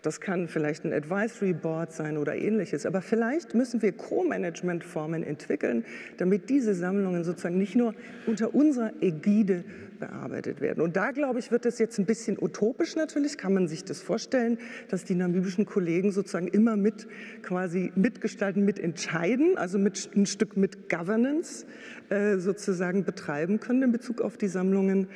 Das 0.01 0.21
kann 0.21 0.47
vielleicht 0.47 0.85
ein 0.85 0.93
Advisory 0.93 1.51
Board 1.51 1.91
sein 1.91 2.17
oder 2.17 2.33
ähnliches. 2.33 2.85
Aber 2.85 3.01
vielleicht 3.01 3.55
müssen 3.55 3.81
wir 3.81 3.91
Co-Management-Formen 3.91 5.21
entwickeln, 5.23 5.83
damit 6.15 6.49
diese 6.49 6.75
Sammlungen 6.75 7.25
sozusagen 7.25 7.57
nicht 7.57 7.75
nur 7.75 7.93
unter 8.25 8.55
unserer 8.55 8.93
Ägide 9.01 9.65
bearbeitet 9.99 10.61
werden. 10.61 10.81
Und 10.81 10.95
da, 10.95 11.11
glaube 11.11 11.39
ich, 11.39 11.51
wird 11.51 11.65
es 11.65 11.79
jetzt 11.79 11.97
ein 11.97 12.05
bisschen 12.05 12.37
utopisch 12.39 12.95
natürlich, 12.95 13.37
kann 13.37 13.53
man 13.53 13.67
sich 13.67 13.83
das 13.83 14.01
vorstellen, 14.01 14.57
dass 14.89 15.03
die 15.03 15.15
namibischen 15.15 15.65
Kollegen 15.65 16.11
sozusagen 16.11 16.47
immer 16.47 16.77
mit 16.77 17.07
quasi 17.41 17.91
mitgestalten, 17.95 18.65
mitentscheiden, 18.65 19.57
also 19.57 19.77
mit 19.77 20.09
ein 20.15 20.25
Stück 20.25 20.57
mit 20.57 20.89
Governance 20.89 21.65
äh, 22.09 22.37
sozusagen 22.37 23.03
betreiben 23.03 23.59
können 23.59 23.83
in 23.83 23.91
Bezug 23.91 24.21
auf 24.21 24.37
die 24.37 24.47
Sammlungen. 24.47 25.07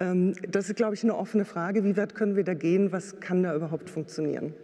Ähm, 0.00 0.34
das 0.48 0.68
ist, 0.68 0.76
glaube 0.76 0.94
ich, 0.94 1.04
eine 1.04 1.16
offene 1.16 1.44
Frage. 1.44 1.84
Wie 1.84 1.96
weit 1.96 2.14
können 2.14 2.36
wir 2.36 2.44
da 2.44 2.54
gehen? 2.54 2.92
Was 2.92 3.20
kann 3.20 3.42
da 3.42 3.54
überhaupt 3.54 3.90
funktionieren? 3.90 4.54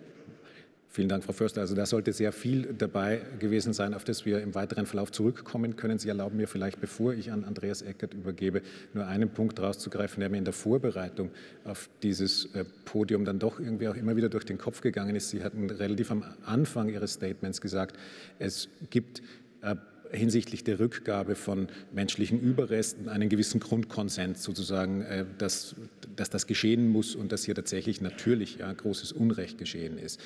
Vielen 0.88 1.08
Dank, 1.10 1.24
Frau 1.24 1.32
Förster. 1.32 1.60
Also 1.60 1.74
da 1.74 1.84
sollte 1.84 2.12
sehr 2.12 2.32
viel 2.32 2.72
dabei 2.72 3.20
gewesen 3.38 3.74
sein, 3.74 3.92
auf 3.92 4.04
das 4.04 4.24
wir 4.24 4.40
im 4.40 4.54
weiteren 4.54 4.86
Verlauf 4.86 5.12
zurückkommen 5.12 5.76
können. 5.76 5.98
Sie 5.98 6.08
erlauben 6.08 6.38
mir 6.38 6.48
vielleicht, 6.48 6.80
bevor 6.80 7.12
ich 7.12 7.30
an 7.32 7.44
Andreas 7.44 7.82
Eckert 7.82 8.14
übergebe, 8.14 8.62
nur 8.94 9.06
einen 9.06 9.28
Punkt 9.28 9.60
rauszugreifen, 9.60 10.20
der 10.20 10.30
mir 10.30 10.38
in 10.38 10.44
der 10.44 10.54
Vorbereitung 10.54 11.30
auf 11.64 11.90
dieses 12.02 12.46
äh, 12.54 12.64
Podium 12.86 13.26
dann 13.26 13.38
doch 13.38 13.60
irgendwie 13.60 13.88
auch 13.88 13.96
immer 13.96 14.16
wieder 14.16 14.30
durch 14.30 14.44
den 14.44 14.56
Kopf 14.56 14.80
gegangen 14.80 15.16
ist. 15.16 15.28
Sie 15.28 15.44
hatten 15.44 15.68
relativ 15.68 16.10
am 16.10 16.24
Anfang 16.46 16.88
Ihres 16.88 17.12
Statements 17.12 17.60
gesagt, 17.60 17.96
es 18.38 18.68
gibt 18.88 19.20
äh, 19.60 19.76
hinsichtlich 20.12 20.64
der 20.64 20.78
Rückgabe 20.78 21.34
von 21.34 21.68
menschlichen 21.92 22.40
Überresten 22.40 23.08
einen 23.08 23.28
gewissen 23.28 23.60
Grundkonsens 23.60 24.42
sozusagen, 24.42 25.02
äh, 25.02 25.24
dass, 25.38 25.74
dass 26.16 26.30
das 26.30 26.46
geschehen 26.46 26.88
muss 26.88 27.14
und 27.14 27.32
dass 27.32 27.44
hier 27.44 27.54
tatsächlich 27.54 28.00
natürlich 28.00 28.58
ja, 28.58 28.72
großes 28.72 29.12
Unrecht 29.12 29.58
geschehen 29.58 29.98
ist. 29.98 30.20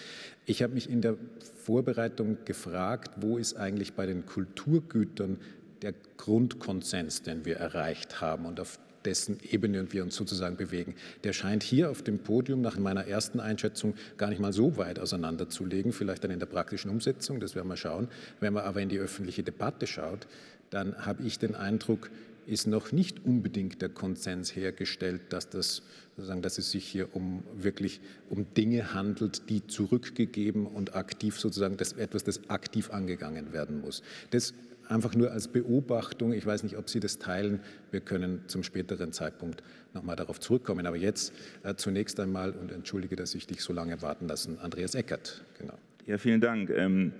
Ich 0.46 0.62
habe 0.62 0.74
mich 0.74 0.88
in 0.88 1.00
der 1.00 1.16
Vorbereitung 1.64 2.38
gefragt, 2.44 3.12
wo 3.20 3.38
ist 3.38 3.56
eigentlich 3.56 3.94
bei 3.94 4.06
den 4.06 4.26
Kulturgütern 4.26 5.38
der 5.82 5.94
Grundkonsens, 6.16 7.22
den 7.22 7.44
wir 7.44 7.56
erreicht 7.56 8.20
haben 8.20 8.46
und 8.46 8.60
auf 8.60 8.78
dessen 9.04 9.38
Ebene 9.50 9.92
wir 9.92 10.02
uns 10.02 10.14
sozusagen 10.14 10.56
bewegen. 10.56 10.94
Der 11.24 11.32
scheint 11.32 11.62
hier 11.62 11.90
auf 11.90 12.02
dem 12.02 12.18
Podium 12.18 12.60
nach 12.60 12.78
meiner 12.78 13.06
ersten 13.06 13.40
Einschätzung 13.40 13.94
gar 14.16 14.28
nicht 14.28 14.40
mal 14.40 14.52
so 14.52 14.76
weit 14.76 14.98
auseinanderzulegen, 14.98 15.92
vielleicht 15.92 16.24
dann 16.24 16.30
in 16.30 16.38
der 16.38 16.46
praktischen 16.46 16.90
Umsetzung, 16.90 17.40
das 17.40 17.54
werden 17.54 17.68
wir 17.68 17.76
schauen. 17.76 18.08
Wenn 18.40 18.52
man 18.52 18.64
aber 18.64 18.80
in 18.80 18.88
die 18.88 18.98
öffentliche 18.98 19.42
Debatte 19.42 19.86
schaut, 19.86 20.26
dann 20.70 21.06
habe 21.06 21.22
ich 21.24 21.38
den 21.38 21.54
Eindruck, 21.54 22.10
ist 22.46 22.66
noch 22.66 22.90
nicht 22.90 23.24
unbedingt 23.24 23.82
der 23.82 23.90
Konsens 23.90 24.54
hergestellt, 24.56 25.20
dass, 25.30 25.48
das, 25.48 25.82
sozusagen, 26.16 26.42
dass 26.42 26.58
es 26.58 26.70
sich 26.70 26.84
hier 26.84 27.14
um 27.14 27.44
wirklich 27.56 28.00
um 28.28 28.52
Dinge 28.54 28.94
handelt, 28.94 29.48
die 29.50 29.66
zurückgegeben 29.66 30.66
und 30.66 30.94
aktiv 30.94 31.38
sozusagen 31.38 31.76
das 31.76 31.92
etwas, 31.92 32.24
das 32.24 32.48
aktiv 32.48 32.90
angegangen 32.90 33.52
werden 33.52 33.80
muss. 33.80 34.02
Das 34.30 34.54
einfach 34.90 35.14
nur 35.14 35.30
als 35.30 35.48
Beobachtung. 35.48 36.32
Ich 36.32 36.44
weiß 36.44 36.62
nicht, 36.62 36.76
ob 36.76 36.88
Sie 36.88 37.00
das 37.00 37.18
teilen. 37.18 37.60
Wir 37.90 38.00
können 38.00 38.42
zum 38.46 38.62
späteren 38.62 39.12
Zeitpunkt 39.12 39.62
nochmal 39.94 40.16
darauf 40.16 40.40
zurückkommen. 40.40 40.86
Aber 40.86 40.96
jetzt 40.96 41.32
äh, 41.62 41.74
zunächst 41.74 42.18
einmal, 42.20 42.52
und 42.52 42.72
entschuldige, 42.72 43.16
dass 43.16 43.34
ich 43.34 43.46
dich 43.46 43.62
so 43.62 43.72
lange 43.72 44.02
warten 44.02 44.28
lassen, 44.28 44.58
Andreas 44.58 44.94
Eckert. 44.94 45.44
Genau. 45.58 45.74
Ja, 46.06 46.18
vielen 46.18 46.40
Dank. 46.40 46.70
Ähm 46.70 47.12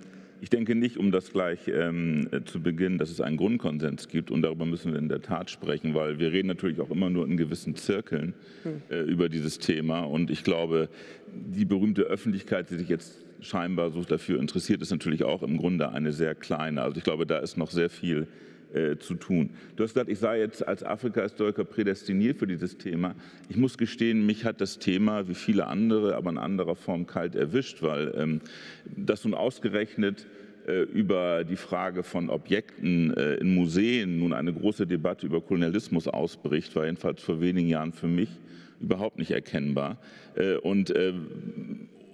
ich 0.43 0.49
denke 0.49 0.73
nicht, 0.73 0.97
um 0.97 1.11
das 1.11 1.31
gleich 1.31 1.67
ähm, 1.67 2.27
zu 2.45 2.63
beginnen, 2.63 2.97
dass 2.97 3.11
es 3.11 3.21
einen 3.21 3.37
Grundkonsens 3.37 4.07
gibt 4.07 4.31
und 4.31 4.41
darüber 4.41 4.65
müssen 4.65 4.91
wir 4.91 4.97
in 4.97 5.07
der 5.07 5.21
Tat 5.21 5.51
sprechen, 5.51 5.93
weil 5.93 6.17
wir 6.17 6.31
reden 6.31 6.47
natürlich 6.47 6.79
auch 6.79 6.89
immer 6.89 7.11
nur 7.11 7.27
in 7.27 7.37
gewissen 7.37 7.75
Zirkeln 7.75 8.33
hm. 8.63 8.81
äh, 8.89 9.01
über 9.01 9.29
dieses 9.29 9.59
Thema 9.59 9.99
und 9.99 10.31
ich 10.31 10.43
glaube, 10.43 10.89
die 11.31 11.63
berühmte 11.63 12.01
Öffentlichkeit, 12.01 12.71
die 12.71 12.77
sich 12.77 12.89
jetzt 12.89 13.23
scheinbar 13.41 13.91
so 13.91 14.03
dafür 14.03 14.39
interessiert, 14.39 14.81
ist 14.81 14.91
natürlich 14.91 15.23
auch 15.23 15.43
im 15.43 15.57
Grunde 15.57 15.89
eine 15.89 16.13
sehr 16.13 16.35
kleine. 16.35 16.81
Also 16.81 16.97
ich 16.97 17.03
glaube, 17.03 17.25
da 17.25 17.39
ist 17.39 17.57
noch 17.57 17.71
sehr 17.71 17.89
viel 17.89 18.27
äh, 18.73 18.97
zu 18.97 19.15
tun. 19.15 19.49
Du 19.75 19.83
hast 19.83 19.93
gesagt, 19.93 20.09
ich 20.09 20.19
sei 20.19 20.39
jetzt 20.39 20.65
als 20.65 20.83
Afrika-Historiker 20.83 21.65
prädestiniert 21.65 22.37
für 22.37 22.47
dieses 22.47 22.77
Thema. 22.77 23.15
Ich 23.49 23.57
muss 23.57 23.77
gestehen, 23.77 24.25
mich 24.25 24.45
hat 24.45 24.61
das 24.61 24.79
Thema 24.79 25.27
wie 25.27 25.35
viele 25.35 25.67
andere, 25.67 26.15
aber 26.15 26.29
in 26.29 26.37
anderer 26.37 26.75
Form 26.75 27.05
kalt 27.05 27.35
erwischt, 27.35 27.81
weil 27.81 28.13
ähm, 28.15 28.39
das 28.85 29.25
nun 29.25 29.33
ausgerechnet 29.33 30.25
äh, 30.67 30.83
über 30.83 31.43
die 31.43 31.55
Frage 31.55 32.03
von 32.03 32.29
Objekten 32.29 33.13
äh, 33.17 33.35
in 33.35 33.55
Museen 33.55 34.19
nun 34.19 34.31
eine 34.31 34.53
große 34.53 34.87
Debatte 34.87 35.25
über 35.25 35.41
Kolonialismus 35.41 36.07
ausbricht, 36.07 36.75
war 36.75 36.85
jedenfalls 36.85 37.21
vor 37.21 37.41
wenigen 37.41 37.67
Jahren 37.67 37.91
für 37.91 38.07
mich 38.07 38.29
überhaupt 38.79 39.17
nicht 39.17 39.31
erkennbar. 39.31 39.97
Äh, 40.35 40.55
und 40.55 40.93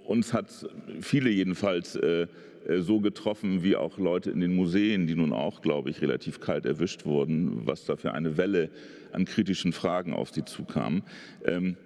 uns 0.08 0.32
hat 0.32 0.66
viele 1.00 1.28
jedenfalls 1.30 1.94
äh, 1.96 2.26
äh, 2.66 2.80
so 2.80 3.00
getroffen 3.00 3.62
wie 3.62 3.76
auch 3.76 3.98
Leute 3.98 4.30
in 4.30 4.40
den 4.40 4.54
Museen, 4.54 5.06
die 5.06 5.14
nun 5.14 5.32
auch, 5.32 5.60
glaube 5.60 5.90
ich, 5.90 6.00
relativ 6.00 6.40
kalt 6.40 6.64
erwischt 6.64 7.04
wurden, 7.04 7.66
was 7.66 7.84
da 7.84 7.96
für 7.96 8.12
eine 8.12 8.36
Welle 8.36 8.70
an 9.12 9.26
kritischen 9.26 9.72
Fragen 9.72 10.14
auf 10.14 10.30
sie 10.30 10.44
zukam. 10.44 11.02
Ähm, 11.44 11.76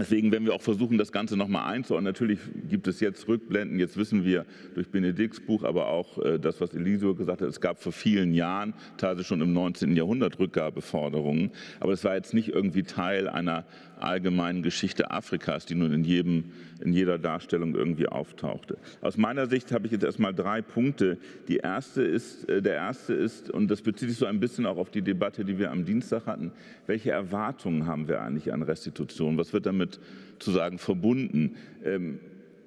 Deswegen 0.00 0.32
werden 0.32 0.46
wir 0.46 0.54
auch 0.54 0.62
versuchen, 0.62 0.96
das 0.96 1.12
Ganze 1.12 1.36
nochmal 1.36 1.70
einzuordnen. 1.70 2.10
Natürlich 2.10 2.38
gibt 2.70 2.88
es 2.88 3.00
jetzt 3.00 3.28
Rückblenden, 3.28 3.78
jetzt 3.78 3.98
wissen 3.98 4.24
wir 4.24 4.46
durch 4.74 4.88
Benedikts 4.88 5.40
Buch, 5.40 5.62
aber 5.62 5.88
auch 5.88 6.16
äh, 6.24 6.38
das, 6.38 6.58
was 6.62 6.72
Elisio 6.72 7.14
gesagt 7.14 7.42
hat, 7.42 7.48
es 7.48 7.60
gab 7.60 7.82
vor 7.82 7.92
vielen 7.92 8.32
Jahren, 8.32 8.72
teilweise 8.96 9.24
schon 9.24 9.42
im 9.42 9.52
19. 9.52 9.94
Jahrhundert, 9.94 10.38
Rückgabeforderungen. 10.38 11.50
Aber 11.80 11.92
es 11.92 12.02
war 12.02 12.14
jetzt 12.14 12.32
nicht 12.32 12.48
irgendwie 12.48 12.82
Teil 12.82 13.28
einer 13.28 13.66
allgemeinen 14.02 14.62
Geschichte 14.62 15.10
Afrikas, 15.10 15.66
die 15.66 15.74
nun 15.74 15.92
in, 15.92 16.04
jedem, 16.04 16.52
in 16.80 16.92
jeder 16.92 17.18
Darstellung 17.18 17.74
irgendwie 17.74 18.06
auftauchte. 18.06 18.78
Aus 19.00 19.16
meiner 19.16 19.46
Sicht 19.46 19.72
habe 19.72 19.86
ich 19.86 19.92
jetzt 19.92 20.04
erstmal 20.04 20.34
drei 20.34 20.62
Punkte. 20.62 21.18
Die 21.48 21.58
erste 21.58 22.02
ist, 22.02 22.48
äh, 22.48 22.62
der 22.62 22.74
erste 22.74 23.14
ist, 23.14 23.50
und 23.50 23.68
das 23.68 23.82
bezieht 23.82 24.08
sich 24.08 24.18
so 24.18 24.26
ein 24.26 24.40
bisschen 24.40 24.66
auch 24.66 24.76
auf 24.76 24.90
die 24.90 25.02
Debatte, 25.02 25.44
die 25.44 25.58
wir 25.58 25.70
am 25.70 25.84
Dienstag 25.84 26.26
hatten, 26.26 26.52
welche 26.86 27.10
Erwartungen 27.10 27.86
haben 27.86 28.08
wir 28.08 28.22
eigentlich 28.22 28.52
an 28.52 28.62
Restitution? 28.62 29.36
Was 29.36 29.52
wird 29.52 29.66
damit 29.66 30.00
zu 30.38 30.50
sagen 30.50 30.78
verbunden? 30.78 31.56
Ähm, 31.84 32.20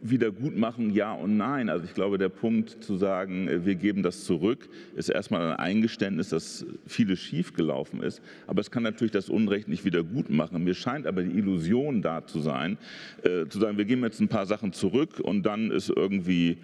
Wiedergutmachen 0.03 0.93
ja 0.93 1.13
und 1.13 1.37
nein. 1.37 1.69
Also 1.69 1.85
ich 1.85 1.93
glaube, 1.93 2.17
der 2.17 2.29
Punkt 2.29 2.83
zu 2.83 2.97
sagen, 2.97 3.47
äh, 3.47 3.65
wir 3.65 3.75
geben 3.75 4.03
das 4.03 4.25
zurück, 4.25 4.69
ist 4.95 5.09
erstmal 5.09 5.51
ein 5.51 5.57
Eingeständnis, 5.57 6.29
dass 6.29 6.65
vieles 6.85 7.19
schiefgelaufen 7.19 8.03
ist. 8.03 8.21
Aber 8.45 8.61
es 8.61 8.69
kann 8.69 8.83
natürlich 8.83 9.11
das 9.11 9.29
Unrecht 9.29 9.67
nicht 9.67 9.85
wieder 9.85 10.03
gut 10.03 10.29
machen. 10.29 10.63
Mir 10.63 10.75
scheint 10.75 11.07
aber 11.07 11.23
die 11.23 11.37
Illusion 11.37 12.01
da 12.01 12.25
zu 12.27 12.41
sein, 12.41 12.77
äh, 13.23 13.47
zu 13.47 13.59
sagen, 13.59 13.77
wir 13.77 13.85
geben 13.85 14.03
jetzt 14.03 14.19
ein 14.19 14.27
paar 14.27 14.45
Sachen 14.45 14.73
zurück 14.73 15.19
und 15.19 15.43
dann 15.43 15.71
ist 15.71 15.89
irgendwie 15.89 16.57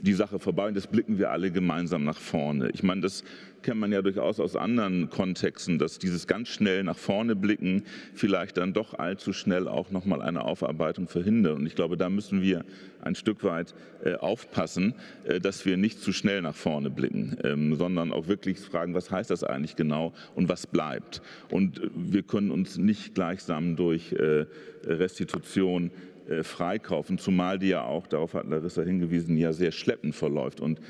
die 0.00 0.12
Sache 0.12 0.38
vorbei 0.38 0.68
und 0.68 0.76
das 0.76 0.86
blicken 0.86 1.18
wir 1.18 1.30
alle 1.30 1.50
gemeinsam 1.50 2.04
nach 2.04 2.18
vorne. 2.18 2.70
Ich 2.70 2.82
meine, 2.82 3.00
das 3.02 3.24
kennt 3.62 3.80
man 3.80 3.92
ja 3.92 4.02
durchaus 4.02 4.40
aus 4.40 4.56
anderen 4.56 5.08
Kontexten, 5.08 5.78
dass 5.78 5.98
dieses 5.98 6.26
ganz 6.26 6.48
schnell 6.48 6.82
nach 6.82 6.96
vorne 6.96 7.36
blicken 7.36 7.84
vielleicht 8.14 8.56
dann 8.56 8.72
doch 8.72 8.98
allzu 8.98 9.32
schnell 9.32 9.68
auch 9.68 9.90
nochmal 9.90 10.20
eine 10.20 10.44
Aufarbeitung 10.44 11.08
verhindert. 11.08 11.56
Und 11.56 11.66
ich 11.66 11.74
glaube, 11.74 11.96
da 11.96 12.10
müssen 12.10 12.42
wir 12.42 12.64
ein 13.00 13.14
Stück 13.14 13.44
weit 13.44 13.74
äh, 14.04 14.14
aufpassen, 14.14 14.94
äh, 15.24 15.40
dass 15.40 15.64
wir 15.64 15.76
nicht 15.76 16.00
zu 16.00 16.12
schnell 16.12 16.42
nach 16.42 16.54
vorne 16.54 16.90
blicken, 16.90 17.36
ähm, 17.44 17.76
sondern 17.76 18.12
auch 18.12 18.28
wirklich 18.28 18.58
fragen, 18.58 18.94
was 18.94 19.10
heißt 19.10 19.30
das 19.30 19.44
eigentlich 19.44 19.76
genau 19.76 20.12
und 20.34 20.48
was 20.48 20.66
bleibt. 20.66 21.22
Und 21.50 21.80
wir 21.94 22.22
können 22.22 22.50
uns 22.50 22.78
nicht 22.78 23.14
gleichsam 23.14 23.76
durch 23.76 24.12
äh, 24.12 24.46
Restitution 24.84 25.90
äh, 26.28 26.42
freikaufen, 26.42 27.18
zumal 27.18 27.58
die 27.58 27.68
ja 27.68 27.84
auch, 27.84 28.06
darauf 28.06 28.34
hat 28.34 28.48
Larissa 28.48 28.82
hingewiesen, 28.82 29.36
ja 29.36 29.52
sehr 29.52 29.72
schleppend 29.72 30.14
verläuft. 30.14 30.60
Und 30.60 30.80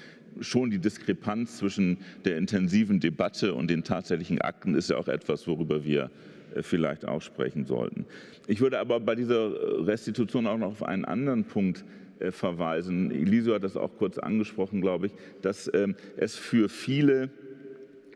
schon 0.40 0.71
die 0.71 0.79
Diskrepanz 0.79 1.59
zwischen 1.59 1.99
der 2.25 2.37
intensiven 2.37 3.01
Debatte 3.01 3.55
und 3.55 3.68
den 3.68 3.85
tatsächlichen 3.85 4.40
Akten 4.40 4.75
ist 4.75 4.90
ja 4.90 4.97
auch 4.97 5.09
etwas, 5.09 5.47
worüber 5.47 5.85
wir 5.85 6.11
äh, 6.55 6.62
vielleicht 6.62 7.07
auch 7.07 7.23
sprechen 7.23 7.64
sollten. 7.66 8.07
Ich 8.47 8.61
würde 8.61 8.79
aber 8.79 9.01
bei 9.01 9.14
dieser 9.14 9.87
Restitution 9.87 10.47
auch 10.47 10.59
noch 10.59 10.68
auf 10.68 10.83
einen 10.83 11.05
anderen 11.05 11.45
Punkt 11.45 11.85
äh, 12.18 12.31
verweisen. 12.31 13.11
Elisio 13.11 13.55
hat 13.55 13.64
das 13.64 13.77
auch 13.77 13.97
kurz 13.97 14.18
angesprochen, 14.18 14.81
glaube 14.81 15.07
ich, 15.07 15.12
dass 15.40 15.71
ähm, 15.75 15.97
es 16.16 16.37
für 16.37 16.68
viele 16.68 17.31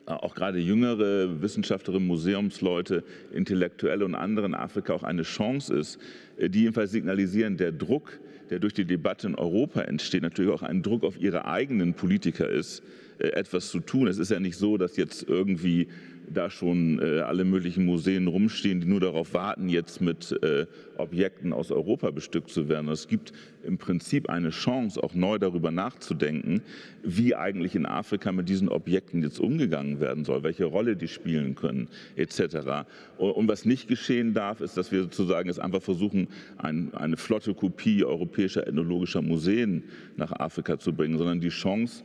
auch 0.06 0.34
gerade 0.34 0.58
jüngere 0.58 1.42
Wissenschaftlerinnen, 1.42 2.06
Museumsleute, 2.06 3.04
Intellektuelle 3.32 4.04
und 4.04 4.14
andere 4.14 4.46
in 4.46 4.54
Afrika 4.54 4.94
auch 4.94 5.02
eine 5.02 5.22
Chance 5.22 5.74
ist, 5.74 5.98
äh, 6.38 6.48
die 6.48 6.62
jedenfalls 6.62 6.92
signalisieren, 6.92 7.56
der 7.56 7.72
Druck, 7.72 8.20
der 8.50 8.60
durch 8.60 8.74
die 8.74 8.84
Debatte 8.84 9.26
in 9.26 9.34
Europa 9.34 9.82
entsteht, 9.82 10.22
natürlich 10.22 10.52
auch 10.52 10.62
ein 10.62 10.82
Druck 10.82 11.02
auf 11.04 11.20
ihre 11.20 11.46
eigenen 11.46 11.94
Politiker 11.94 12.48
ist, 12.48 12.82
äh, 13.18 13.28
etwas 13.28 13.70
zu 13.70 13.80
tun. 13.80 14.06
Es 14.06 14.18
ist 14.18 14.30
ja 14.30 14.40
nicht 14.40 14.56
so, 14.56 14.76
dass 14.76 14.96
jetzt 14.96 15.28
irgendwie 15.28 15.88
da 16.28 16.50
schon 16.50 16.98
äh, 17.00 17.20
alle 17.20 17.44
möglichen 17.44 17.84
Museen 17.84 18.26
rumstehen, 18.26 18.80
die 18.80 18.86
nur 18.86 19.00
darauf 19.00 19.34
warten, 19.34 19.68
jetzt 19.68 20.00
mit 20.00 20.32
äh, 20.42 20.66
Objekten 20.96 21.52
aus 21.52 21.70
Europa 21.70 22.10
bestückt 22.10 22.50
zu 22.50 22.68
werden. 22.68 22.88
Es 22.88 23.08
gibt 23.08 23.32
im 23.64 23.78
Prinzip 23.78 24.28
eine 24.28 24.50
Chance, 24.50 25.02
auch 25.02 25.14
neu 25.14 25.38
darüber 25.38 25.70
nachzudenken, 25.70 26.62
wie 27.02 27.34
eigentlich 27.34 27.74
in 27.74 27.86
Afrika 27.86 28.32
mit 28.32 28.48
diesen 28.48 28.68
Objekten 28.68 29.22
jetzt 29.22 29.40
umgegangen 29.40 30.00
werden 30.00 30.24
soll, 30.24 30.42
welche 30.42 30.64
Rolle 30.64 30.96
die 30.96 31.08
spielen 31.08 31.54
können, 31.54 31.88
etc. 32.16 32.86
Und 33.18 33.48
was 33.48 33.64
nicht 33.64 33.88
geschehen 33.88 34.34
darf, 34.34 34.60
ist, 34.60 34.76
dass 34.76 34.92
wir 34.92 35.02
sozusagen 35.02 35.48
jetzt 35.48 35.60
einfach 35.60 35.82
versuchen, 35.82 36.28
ein, 36.58 36.94
eine 36.94 37.16
flotte 37.16 37.54
Kopie 37.54 38.04
europäischer 38.04 38.66
ethnologischer 38.66 39.22
Museen 39.22 39.84
nach 40.16 40.32
Afrika 40.32 40.78
zu 40.78 40.92
bringen, 40.92 41.18
sondern 41.18 41.40
die 41.40 41.48
Chance, 41.48 42.04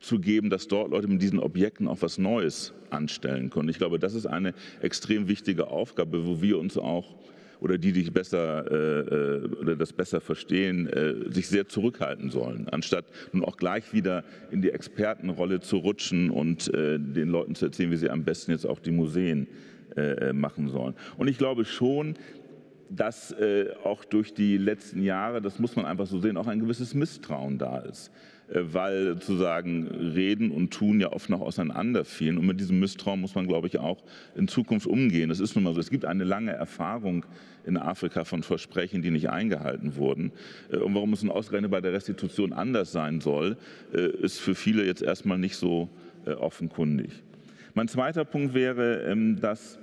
zu 0.00 0.18
geben, 0.20 0.50
dass 0.50 0.68
dort 0.68 0.90
Leute 0.90 1.08
mit 1.08 1.22
diesen 1.22 1.40
Objekten 1.40 1.88
auch 1.88 2.02
was 2.02 2.18
Neues 2.18 2.72
anstellen 2.90 3.50
können. 3.50 3.68
Ich 3.68 3.78
glaube, 3.78 3.98
das 3.98 4.14
ist 4.14 4.26
eine 4.26 4.54
extrem 4.80 5.28
wichtige 5.28 5.68
Aufgabe, 5.68 6.26
wo 6.26 6.40
wir 6.40 6.58
uns 6.58 6.76
auch 6.76 7.16
oder 7.60 7.78
die, 7.78 7.92
die 7.92 8.10
besser 8.10 8.70
äh, 8.70 9.00
äh, 9.00 9.44
oder 9.60 9.76
das 9.76 9.92
besser 9.92 10.20
verstehen, 10.20 10.86
äh, 10.86 11.30
sich 11.32 11.48
sehr 11.48 11.68
zurückhalten 11.68 12.30
sollen, 12.30 12.68
anstatt 12.68 13.06
nun 13.32 13.44
auch 13.44 13.56
gleich 13.56 13.92
wieder 13.92 14.24
in 14.50 14.62
die 14.62 14.70
Expertenrolle 14.70 15.60
zu 15.60 15.78
rutschen 15.78 16.30
und 16.30 16.72
äh, 16.74 16.98
den 16.98 17.28
Leuten 17.28 17.54
zu 17.54 17.66
erzählen, 17.66 17.90
wie 17.90 17.96
sie 17.96 18.10
am 18.10 18.24
besten 18.24 18.52
jetzt 18.52 18.66
auch 18.66 18.78
die 18.78 18.90
Museen 18.90 19.48
äh, 19.96 20.28
äh, 20.28 20.32
machen 20.32 20.68
sollen. 20.68 20.94
Und 21.16 21.28
ich 21.28 21.38
glaube 21.38 21.64
schon, 21.64 22.14
dass 22.90 23.34
auch 23.84 24.02
durch 24.06 24.32
die 24.32 24.56
letzten 24.56 25.02
Jahre, 25.02 25.42
das 25.42 25.58
muss 25.58 25.76
man 25.76 25.84
einfach 25.84 26.06
so 26.06 26.20
sehen, 26.20 26.38
auch 26.38 26.46
ein 26.46 26.58
gewisses 26.58 26.94
Misstrauen 26.94 27.58
da 27.58 27.80
ist. 27.80 28.10
Äh, 28.50 28.60
weil 28.72 29.14
sozusagen 29.14 29.88
Reden 29.88 30.50
und 30.50 30.70
Tun 30.70 31.00
ja 31.00 31.12
oft 31.12 31.28
noch 31.28 31.40
auseinanderfielen. 31.40 32.38
Und 32.38 32.46
mit 32.46 32.60
diesem 32.60 32.80
Misstrauen 32.80 33.20
muss 33.20 33.34
man, 33.34 33.46
glaube 33.46 33.66
ich, 33.66 33.78
auch 33.78 34.02
in 34.34 34.48
Zukunft 34.48 34.86
umgehen. 34.86 35.30
Es 35.30 35.40
ist 35.40 35.54
nun 35.54 35.64
mal 35.64 35.74
so, 35.74 35.80
es 35.80 35.90
gibt 35.90 36.04
eine 36.04 36.24
lange 36.24 36.52
Erfahrung 36.52 37.26
in 37.66 37.76
Afrika 37.76 38.24
von 38.24 38.42
Versprechen, 38.42 39.02
die 39.02 39.10
nicht 39.10 39.28
eingehalten 39.28 39.96
wurden. 39.96 40.32
Äh, 40.72 40.78
und 40.78 40.94
warum 40.94 41.12
es 41.12 41.22
nun 41.22 41.32
ausgerechnet 41.32 41.70
bei 41.70 41.80
der 41.80 41.92
Restitution 41.92 42.52
anders 42.52 42.92
sein 42.92 43.20
soll, 43.20 43.56
äh, 43.92 44.08
ist 44.22 44.38
für 44.38 44.54
viele 44.54 44.84
jetzt 44.84 45.02
erstmal 45.02 45.38
nicht 45.38 45.56
so 45.56 45.88
offenkundig. 46.26 47.10
Mein 47.72 47.88
zweiter 47.88 48.26
Punkt 48.26 48.52
wäre, 48.52 49.04
ähm, 49.04 49.40
dass 49.40 49.78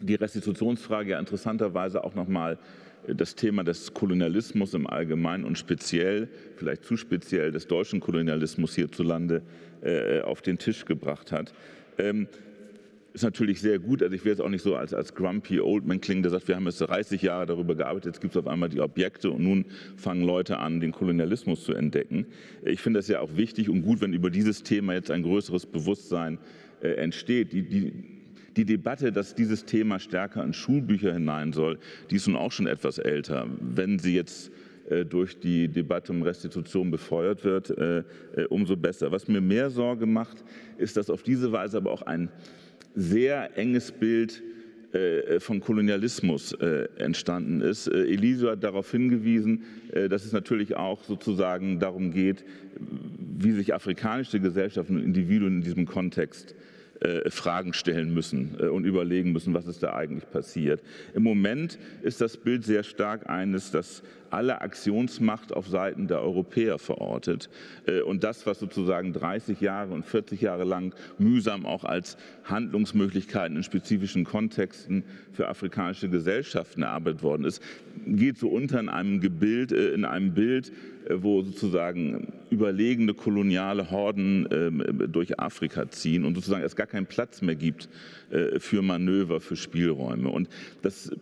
die 0.00 0.14
Restitutionsfrage 0.14 1.12
ja 1.12 1.18
interessanterweise 1.18 2.04
auch 2.04 2.14
noch 2.14 2.28
mal 2.28 2.58
das 3.08 3.34
Thema 3.34 3.64
des 3.64 3.92
Kolonialismus 3.94 4.74
im 4.74 4.86
Allgemeinen 4.86 5.44
und 5.44 5.58
speziell, 5.58 6.28
vielleicht 6.56 6.84
zu 6.84 6.96
speziell, 6.96 7.52
des 7.52 7.66
deutschen 7.66 8.00
Kolonialismus 8.00 8.74
hierzulande 8.74 9.42
äh, 9.82 10.20
auf 10.20 10.42
den 10.42 10.58
Tisch 10.58 10.84
gebracht 10.84 11.32
hat. 11.32 11.52
Ähm, 11.98 12.28
ist 13.14 13.22
natürlich 13.22 13.60
sehr 13.60 13.78
gut. 13.78 14.02
Also 14.02 14.14
ich 14.14 14.24
will 14.24 14.32
jetzt 14.32 14.40
auch 14.40 14.48
nicht 14.48 14.62
so 14.62 14.74
als, 14.74 14.92
als 14.92 15.14
grumpy 15.14 15.60
old 15.60 15.86
man 15.86 16.00
klingen, 16.00 16.22
der 16.22 16.32
sagt, 16.32 16.48
wir 16.48 16.56
haben 16.56 16.66
jetzt 16.66 16.78
30 16.78 17.22
Jahre 17.22 17.46
darüber 17.46 17.76
gearbeitet, 17.76 18.06
jetzt 18.06 18.20
gibt 18.20 18.34
es 18.34 18.36
auf 18.36 18.48
einmal 18.48 18.68
die 18.68 18.80
Objekte 18.80 19.30
und 19.30 19.42
nun 19.42 19.66
fangen 19.96 20.24
Leute 20.24 20.58
an, 20.58 20.80
den 20.80 20.90
Kolonialismus 20.90 21.62
zu 21.62 21.74
entdecken. 21.74 22.26
Ich 22.64 22.80
finde 22.80 22.98
das 22.98 23.08
ja 23.08 23.20
auch 23.20 23.36
wichtig 23.36 23.70
und 23.70 23.82
gut, 23.82 24.00
wenn 24.00 24.12
über 24.12 24.30
dieses 24.30 24.64
Thema 24.64 24.94
jetzt 24.94 25.12
ein 25.12 25.22
größeres 25.22 25.66
Bewusstsein 25.66 26.38
äh, 26.82 26.88
entsteht. 26.94 27.52
Die, 27.52 27.62
die, 27.62 27.92
die 28.56 28.64
Debatte, 28.64 29.12
dass 29.12 29.34
dieses 29.34 29.64
Thema 29.64 29.98
stärker 29.98 30.42
in 30.44 30.52
Schulbücher 30.52 31.12
hinein 31.12 31.52
soll, 31.52 31.78
die 32.10 32.16
ist 32.16 32.26
nun 32.26 32.36
auch 32.36 32.52
schon 32.52 32.66
etwas 32.66 32.98
älter. 32.98 33.46
Wenn 33.60 33.98
Sie 33.98 34.14
jetzt 34.14 34.50
durch 35.08 35.40
die 35.40 35.68
Debatte 35.68 36.12
um 36.12 36.20
Restitution 36.20 36.90
befeuert 36.90 37.42
wird, 37.42 37.74
umso 38.50 38.76
besser. 38.76 39.10
Was 39.10 39.28
mir 39.28 39.40
mehr 39.40 39.70
Sorge 39.70 40.04
macht, 40.04 40.44
ist, 40.76 40.98
dass 40.98 41.08
auf 41.08 41.22
diese 41.22 41.52
Weise 41.52 41.78
aber 41.78 41.90
auch 41.90 42.02
ein 42.02 42.28
sehr 42.94 43.56
enges 43.56 43.92
Bild 43.92 44.42
äh, 44.94 45.40
von 45.40 45.60
Kolonialismus 45.60 46.52
äh, 46.52 46.86
entstanden 46.98 47.60
ist. 47.60 47.88
Äh, 47.88 48.04
Elisio 48.04 48.50
hat 48.50 48.62
darauf 48.62 48.90
hingewiesen, 48.90 49.64
dass 50.08 50.24
es 50.24 50.32
natürlich 50.32 50.76
auch 50.76 51.02
sozusagen 51.04 51.78
darum 51.80 52.12
geht, 52.12 52.44
wie 53.38 53.52
sich 53.52 53.74
afrikanische 53.74 54.40
Gesellschaften 54.40 54.96
und 54.96 55.02
Individuen 55.02 55.56
in 55.56 55.62
diesem 55.62 55.86
Kontext 55.86 56.54
Fragen 57.28 57.72
stellen 57.72 58.14
müssen 58.14 58.54
und 58.54 58.84
überlegen 58.84 59.32
müssen, 59.32 59.54
was 59.54 59.66
ist 59.66 59.82
da 59.82 59.94
eigentlich 59.94 60.30
passiert. 60.30 60.82
Im 61.14 61.22
Moment 61.22 61.78
ist 62.02 62.20
das 62.20 62.36
Bild 62.36 62.64
sehr 62.64 62.82
stark 62.82 63.28
eines, 63.28 63.70
das 63.70 64.02
alle 64.34 64.60
Aktionsmacht 64.60 65.52
auf 65.52 65.68
Seiten 65.68 66.08
der 66.08 66.20
Europäer 66.20 66.78
verortet. 66.78 67.48
Äh, 67.86 68.02
und 68.02 68.24
das, 68.24 68.46
was 68.46 68.58
sozusagen 68.58 69.12
30 69.12 69.60
Jahre 69.60 69.94
und 69.94 70.04
40 70.04 70.40
Jahre 70.40 70.64
lang 70.64 70.94
mühsam 71.18 71.64
auch 71.64 71.84
als 71.84 72.16
Handlungsmöglichkeiten 72.44 73.56
in 73.56 73.62
spezifischen 73.62 74.24
Kontexten 74.24 75.04
für 75.32 75.48
afrikanische 75.48 76.08
Gesellschaften 76.08 76.82
erarbeitet 76.82 77.22
worden 77.22 77.44
ist, 77.44 77.62
geht 78.06 78.38
so 78.38 78.48
unter 78.48 78.80
in 78.80 78.88
einem, 78.88 79.20
Gebild, 79.20 79.72
äh, 79.72 79.90
in 79.90 80.04
einem 80.04 80.34
Bild, 80.34 80.70
äh, 80.70 80.72
wo 81.10 81.42
sozusagen 81.42 82.32
überlegene 82.50 83.14
koloniale 83.14 83.90
Horden 83.90 84.48
ähm, 84.50 85.08
durch 85.12 85.38
Afrika 85.38 85.88
ziehen 85.90 86.24
und 86.24 86.34
sozusagen 86.34 86.64
es 86.64 86.76
gar 86.76 86.86
keinen 86.86 87.06
Platz 87.06 87.42
mehr 87.42 87.54
gibt 87.54 87.88
für 88.58 88.82
Manöver, 88.82 89.40
für 89.40 89.54
Spielräume. 89.54 90.28
Und 90.28 90.48
das 90.82 91.12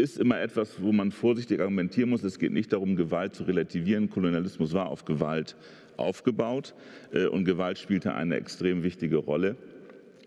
ist 0.00 0.18
immer 0.18 0.40
etwas, 0.40 0.82
wo 0.82 0.92
man 0.92 1.12
vorsichtig 1.12 1.60
argumentieren 1.60 2.10
muss. 2.10 2.24
Es 2.24 2.38
geht 2.38 2.52
nicht 2.52 2.72
darum, 2.72 2.96
Gewalt 2.96 3.34
zu 3.34 3.44
relativieren. 3.44 4.10
Kolonialismus 4.10 4.72
war 4.72 4.86
auf 4.86 5.04
Gewalt 5.04 5.56
aufgebaut 5.96 6.74
äh, 7.12 7.26
und 7.26 7.44
Gewalt 7.44 7.78
spielte 7.78 8.14
eine 8.14 8.36
extrem 8.36 8.82
wichtige 8.82 9.16
Rolle. 9.16 9.56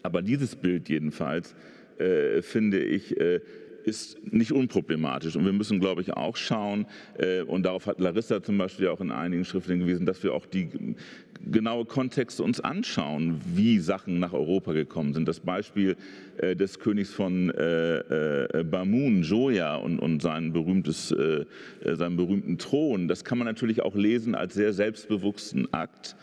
Aber 0.03 0.21
dieses 0.21 0.55
Bild 0.55 0.89
jedenfalls, 0.89 1.55
äh, 1.97 2.41
finde 2.41 2.79
ich, 2.83 3.19
äh, 3.19 3.41
ist 3.83 4.33
nicht 4.33 4.51
unproblematisch. 4.51 5.35
Und 5.35 5.45
wir 5.45 5.53
müssen, 5.53 5.79
glaube 5.79 6.01
ich, 6.01 6.13
auch 6.13 6.35
schauen, 6.35 6.85
äh, 7.17 7.41
und 7.41 7.63
darauf 7.63 7.85
hat 7.85 7.99
Larissa 7.99 8.41
zum 8.41 8.57
Beispiel 8.57 8.87
auch 8.87 9.01
in 9.01 9.11
einigen 9.11 9.45
Schriften 9.45 9.71
hingewiesen, 9.71 10.05
dass 10.05 10.23
wir 10.23 10.33
auch 10.33 10.45
die 10.45 10.69
genaue 11.45 11.85
Kontexte 11.85 12.43
uns 12.43 12.59
anschauen, 12.59 13.41
wie 13.53 13.79
Sachen 13.79 14.19
nach 14.19 14.33
Europa 14.33 14.73
gekommen 14.73 15.13
sind. 15.13 15.27
Das 15.27 15.41
Beispiel 15.41 15.97
äh, 16.37 16.55
des 16.55 16.79
Königs 16.79 17.11
von 17.11 17.49
äh, 17.49 18.63
Bamun, 18.69 19.23
Joya 19.23 19.75
und, 19.75 19.99
und 19.99 20.21
sein 20.21 20.53
berühmtes, 20.53 21.09
seinen 21.09 22.17
berühmten 22.17 22.57
Thron, 22.57 23.07
das 23.07 23.23
kann 23.23 23.37
man 23.37 23.45
natürlich 23.45 23.81
auch 23.81 23.95
lesen 23.95 24.35
als 24.35 24.53
sehr 24.53 24.73
selbstbewussten 24.73 25.73
Akt 25.73 26.15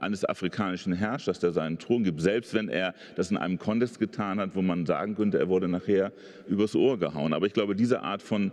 eines 0.00 0.24
afrikanischen 0.24 0.92
Herrschers, 0.92 1.38
der 1.38 1.52
seinen 1.52 1.78
Thron 1.78 2.04
gibt, 2.04 2.20
selbst 2.20 2.54
wenn 2.54 2.68
er 2.68 2.94
das 3.16 3.30
in 3.30 3.36
einem 3.36 3.58
Kontext 3.58 3.98
getan 3.98 4.38
hat, 4.38 4.50
wo 4.54 4.62
man 4.62 4.86
sagen 4.86 5.14
könnte, 5.14 5.38
er 5.38 5.48
wurde 5.48 5.68
nachher 5.68 6.12
übers 6.48 6.74
Ohr 6.76 6.98
gehauen. 6.98 7.32
Aber 7.32 7.46
ich 7.46 7.52
glaube, 7.52 7.74
diese 7.74 8.02
Art 8.02 8.22
von 8.22 8.52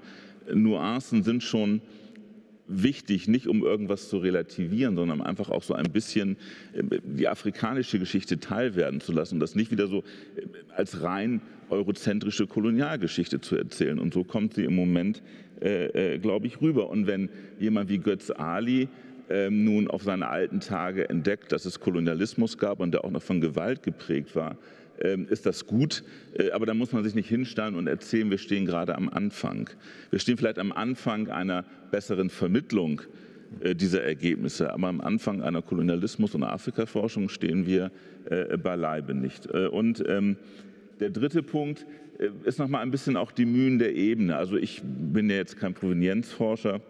Nuancen 0.53 1.23
sind 1.23 1.43
schon 1.43 1.81
wichtig, 2.67 3.27
nicht 3.27 3.47
um 3.47 3.63
irgendwas 3.63 4.09
zu 4.09 4.17
relativieren, 4.17 4.95
sondern 4.95 5.21
einfach 5.21 5.49
auch 5.49 5.63
so 5.63 5.73
ein 5.73 5.91
bisschen 5.91 6.37
äh, 6.73 6.99
die 7.03 7.27
afrikanische 7.27 7.99
Geschichte 7.99 8.39
teilwerden 8.39 8.99
zu 8.99 9.13
lassen 9.13 9.35
und 9.35 9.39
das 9.39 9.55
nicht 9.55 9.71
wieder 9.71 9.87
so 9.87 9.99
äh, 9.99 10.41
als 10.75 11.01
rein 11.01 11.41
eurozentrische 11.69 12.47
Kolonialgeschichte 12.47 13.41
zu 13.41 13.55
erzählen. 13.55 13.99
Und 13.99 14.13
so 14.13 14.23
kommt 14.23 14.53
sie 14.53 14.65
im 14.65 14.75
Moment, 14.75 15.21
äh, 15.61 16.15
äh, 16.15 16.19
glaube 16.19 16.47
ich, 16.47 16.61
rüber. 16.61 16.89
Und 16.89 17.07
wenn 17.07 17.29
jemand 17.59 17.89
wie 17.89 17.97
Götz 17.97 18.31
Ali 18.31 18.87
ähm, 19.29 19.63
nun 19.63 19.87
auf 19.87 20.03
seine 20.03 20.29
alten 20.29 20.59
Tage 20.59 21.09
entdeckt, 21.09 21.51
dass 21.51 21.65
es 21.65 21.79
Kolonialismus 21.79 22.57
gab 22.57 22.79
und 22.79 22.91
der 22.91 23.03
auch 23.03 23.11
noch 23.11 23.21
von 23.21 23.41
Gewalt 23.41 23.83
geprägt 23.83 24.35
war, 24.35 24.57
ähm, 24.99 25.27
ist 25.29 25.45
das 25.45 25.65
gut. 25.65 26.03
Äh, 26.33 26.51
aber 26.51 26.65
da 26.65 26.73
muss 26.73 26.91
man 26.91 27.03
sich 27.03 27.13
nicht 27.13 27.29
hinstellen 27.29 27.75
und 27.75 27.87
erzählen, 27.87 28.29
wir 28.29 28.37
stehen 28.37 28.65
gerade 28.65 28.95
am 28.95 29.09
Anfang. 29.09 29.69
Wir 30.09 30.19
stehen 30.19 30.37
vielleicht 30.37 30.59
am 30.59 30.71
Anfang 30.71 31.29
einer 31.29 31.65
besseren 31.91 32.29
Vermittlung 32.29 33.01
äh, 33.59 33.75
dieser 33.75 34.03
Ergebnisse. 34.03 34.73
Aber 34.73 34.87
am 34.87 35.01
Anfang 35.01 35.41
einer 35.41 35.61
Kolonialismus- 35.61 36.35
und 36.35 36.43
Afrikaforschung 36.43 37.29
stehen 37.29 37.65
wir 37.65 37.91
äh, 38.29 38.57
beileibe 38.57 39.13
nicht. 39.13 39.47
Und 39.47 40.03
ähm, 40.07 40.37
der 40.99 41.11
dritte 41.11 41.43
Punkt 41.43 41.85
ist 42.43 42.57
noch 42.57 42.67
mal 42.67 42.79
ein 42.79 42.89
bisschen 42.89 43.15
auch 43.15 43.31
die 43.31 43.45
Mühen 43.45 43.77
der 43.77 43.93
Ebene. 43.93 44.35
Also 44.35 44.57
ich 44.57 44.81
bin 44.83 45.29
ja 45.29 45.35
jetzt 45.35 45.57
kein 45.57 45.75
Provenienzforscher 45.75 46.81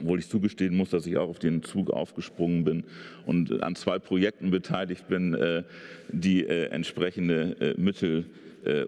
obwohl 0.00 0.18
ich 0.18 0.28
zugestehen 0.28 0.76
muss, 0.76 0.90
dass 0.90 1.06
ich 1.06 1.16
auch 1.16 1.28
auf 1.28 1.38
den 1.38 1.62
Zug 1.62 1.90
aufgesprungen 1.90 2.64
bin 2.64 2.84
und 3.26 3.62
an 3.62 3.76
zwei 3.76 3.98
Projekten 3.98 4.50
beteiligt 4.50 5.08
bin, 5.08 5.34
äh, 5.34 5.62
die 6.08 6.44
äh, 6.44 6.66
entsprechende 6.66 7.56
äh, 7.60 7.80
Mittel 7.80 8.26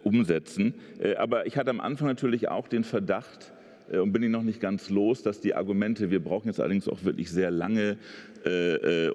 umsetzen. 0.04 0.72
Aber 1.18 1.46
ich 1.46 1.58
hatte 1.58 1.68
am 1.68 1.80
Anfang 1.80 2.08
natürlich 2.08 2.48
auch 2.48 2.66
den 2.66 2.82
Verdacht, 2.82 3.52
und 3.92 4.10
bin 4.10 4.22
ich 4.22 4.30
noch 4.30 4.42
nicht 4.42 4.58
ganz 4.58 4.88
los, 4.88 5.22
dass 5.22 5.42
die 5.42 5.54
Argumente, 5.54 6.10
wir 6.10 6.20
brauchen 6.20 6.48
jetzt 6.48 6.60
allerdings 6.60 6.88
auch 6.88 7.04
wirklich 7.04 7.30
sehr 7.30 7.50
lange 7.50 7.98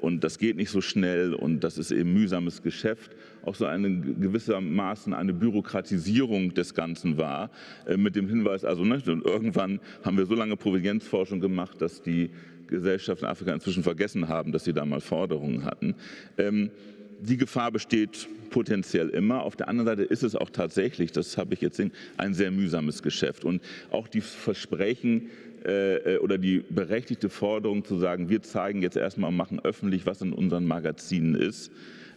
und 0.01 0.23
das 0.23 0.37
geht 0.37 0.57
nicht 0.57 0.69
so 0.69 0.79
schnell 0.79 1.33
und 1.33 1.61
das 1.63 1.79
ist 1.79 1.89
eben 1.89 2.13
mühsames 2.13 2.61
Geschäft 2.61 3.09
auch 3.45 3.55
so 3.55 3.65
eine 3.65 3.99
gewissermaßen 3.99 5.13
eine 5.13 5.33
Bürokratisierung 5.33 6.53
des 6.53 6.73
Ganzen 6.73 7.17
war, 7.17 7.49
äh, 7.85 7.97
mit 7.97 8.15
dem 8.15 8.27
Hinweis, 8.27 8.65
also 8.65 8.83
ne, 8.83 9.01
irgendwann 9.05 9.79
haben 10.03 10.17
wir 10.17 10.25
so 10.25 10.35
lange 10.35 10.55
Provenienzforschung 10.57 11.39
gemacht, 11.39 11.81
dass 11.81 12.01
die 12.01 12.31
Gesellschaften 12.67 13.25
in 13.25 13.31
Afrika 13.31 13.53
inzwischen 13.53 13.83
vergessen 13.83 14.27
haben, 14.27 14.51
dass 14.51 14.63
sie 14.63 14.73
da 14.73 14.85
mal 14.85 15.01
Forderungen 15.01 15.65
hatten. 15.65 15.95
Ähm, 16.37 16.71
die 17.19 17.37
Gefahr 17.37 17.71
besteht 17.71 18.27
potenziell 18.49 19.09
immer. 19.09 19.43
Auf 19.43 19.55
der 19.55 19.67
anderen 19.67 19.85
Seite 19.85 20.03
ist 20.03 20.23
es 20.23 20.35
auch 20.35 20.49
tatsächlich, 20.49 21.11
das 21.11 21.37
habe 21.37 21.53
ich 21.53 21.61
jetzt 21.61 21.77
gesehen, 21.77 21.93
ein 22.17 22.33
sehr 22.33 22.49
mühsames 22.49 23.03
Geschäft. 23.03 23.45
Und 23.45 23.61
auch 23.91 24.07
die 24.07 24.21
Versprechen 24.21 25.29
äh, 25.63 26.17
oder 26.17 26.37
die 26.37 26.63
berechtigte 26.69 27.29
Forderung 27.29 27.85
zu 27.85 27.97
sagen, 27.97 28.29
wir 28.29 28.41
zeigen 28.41 28.81
jetzt 28.81 28.97
erstmal, 28.97 29.31
machen 29.31 29.59
öffentlich, 29.63 30.05
was 30.05 30.21
in 30.21 30.33
unseren 30.33 30.65
Magazinen 30.65 31.35
ist, 31.35 31.71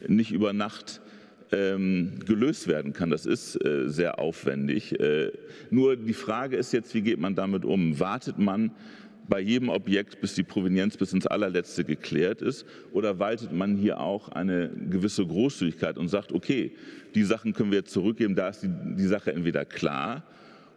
nicht 0.09 0.33
über 0.33 0.53
Nacht 0.53 1.03
ähm, 1.55 2.19
gelöst 2.27 2.69
werden 2.69 2.93
kann. 2.93 3.11
Das 3.11 3.27
ist 3.27 3.57
äh, 3.64 3.88
sehr 3.88 4.19
aufwendig. 4.19 4.99
Äh, 4.99 5.33
nur 5.71 5.97
die 5.97 6.12
Frage 6.12 6.57
ist 6.57 6.73
jetzt, 6.73 6.95
wie 6.95 7.03
geht 7.03 7.19
man 7.19 7.35
damit 7.35 7.64
um? 7.64 7.99
Wartet 8.01 8.38
man 8.38 8.73
bei 9.29 9.40
jedem 9.40 9.69
Objekt, 9.69 10.21
bis 10.21 10.35
die 10.35 10.43
Provenienz 10.43 10.97
bis 10.97 11.12
ins 11.12 11.27
allerletzte 11.27 11.85
geklärt 11.85 12.43
ist? 12.43 12.67
Oder 12.93 13.19
waltet 13.19 13.53
man 13.53 13.77
hier 13.77 14.01
auch 14.01 14.29
eine 14.31 14.71
gewisse 14.90 15.25
Großzügigkeit 15.25 15.97
und 15.97 16.09
sagt, 16.09 16.33
okay, 16.33 16.73
die 17.14 17.23
Sachen 17.23 17.53
können 17.53 17.71
wir 17.71 17.79
jetzt 17.79 17.93
zurückgeben, 17.93 18.35
da 18.35 18.49
ist 18.49 18.62
die, 18.62 18.71
die 18.97 19.07
Sache 19.07 19.33
entweder 19.33 19.64
klar 19.64 20.25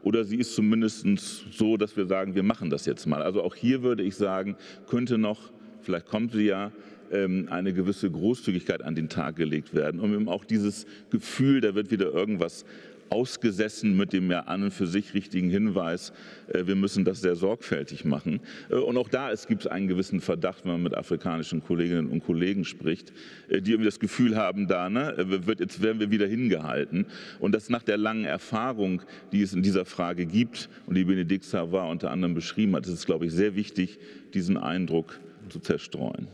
oder 0.04 0.24
sie 0.24 0.38
ist 0.38 0.56
zumindest 0.56 1.06
so, 1.52 1.76
dass 1.76 1.98
wir 1.98 2.06
sagen, 2.06 2.36
wir 2.36 2.44
machen 2.44 2.70
das 2.70 2.86
jetzt 2.86 3.06
mal. 3.08 3.22
Also 3.22 3.44
auch 3.44 3.56
hier 3.56 3.84
würde 3.84 4.04
ich 4.04 4.16
sagen, 4.16 4.56
könnte 4.88 5.18
noch, 5.18 5.52
vielleicht 5.82 6.06
kommt 6.06 6.32
sie 6.32 6.46
ja, 6.46 6.72
eine 7.12 7.74
gewisse 7.74 8.10
Großzügigkeit 8.12 8.84
an 8.84 8.96
den 8.96 9.10
Tag 9.10 9.36
gelegt 9.36 9.74
werden, 9.74 10.00
um 10.00 10.14
eben 10.14 10.28
auch 10.28 10.44
dieses 10.44 10.86
Gefühl, 11.10 11.62
da 11.62 11.74
wird 11.74 11.90
wieder 11.92 12.12
irgendwas 12.12 12.66
ausgesessen 13.10 13.96
mit 13.96 14.14
dem 14.14 14.30
ja 14.32 14.42
an 14.42 14.64
und 14.64 14.72
für 14.72 14.88
sich 14.88 15.14
richtigen 15.14 15.50
Hinweis, 15.50 16.12
äh, 16.48 16.66
wir 16.66 16.76
müssen 16.76 17.06
das 17.06 17.22
sehr 17.22 17.36
sorgfältig 17.36 18.06
machen. 18.06 18.42
Äh, 18.70 18.76
und 18.76 18.98
auch 18.98 19.10
da 19.10 19.32
gibt 19.48 19.62
es 19.62 19.68
einen 19.68 19.88
gewissen 19.88 20.22
Verdacht, 20.22 20.66
wenn 20.66 20.74
man 20.74 20.84
mit 20.84 20.96
afrikanischen 20.96 21.64
Kolleginnen 21.64 22.08
und 22.08 22.24
Kollegen 22.24 22.66
spricht, 22.66 23.14
äh, 23.50 23.62
die 23.62 23.72
irgendwie 23.72 23.86
das 23.86 24.00
Gefühl 24.00 24.36
haben, 24.36 24.68
da 24.68 24.90
ne, 24.90 25.14
wird, 25.46 25.60
jetzt 25.60 25.82
werden 25.82 26.00
wir 26.00 26.12
wieder 26.12 26.28
hingehalten. 26.28 27.06
Und 27.40 27.54
das 27.54 27.70
nach 27.70 27.84
der 27.84 27.98
langen 27.98 28.26
Erfahrung, 28.26 29.02
die 29.32 29.42
es 29.42 29.54
in 29.54 29.62
dieser 29.62 29.86
Frage 29.86 30.26
gibt 30.26 30.70
und 30.86 30.96
die 30.96 31.06
Benedikt 31.06 31.44
Savard 31.44 31.92
unter 31.92 32.12
anderem 32.12 32.34
beschrieben 32.34 32.76
hat, 32.76 32.86
ist 32.86 32.94
es, 32.94 33.06
glaube 33.06 33.26
ich, 33.26 33.32
sehr 33.32 33.56
wichtig, 33.56 34.00
diesen 34.34 34.58
Eindruck 34.58 35.20
zu 35.50 35.60
zerstreuen. 35.60 36.28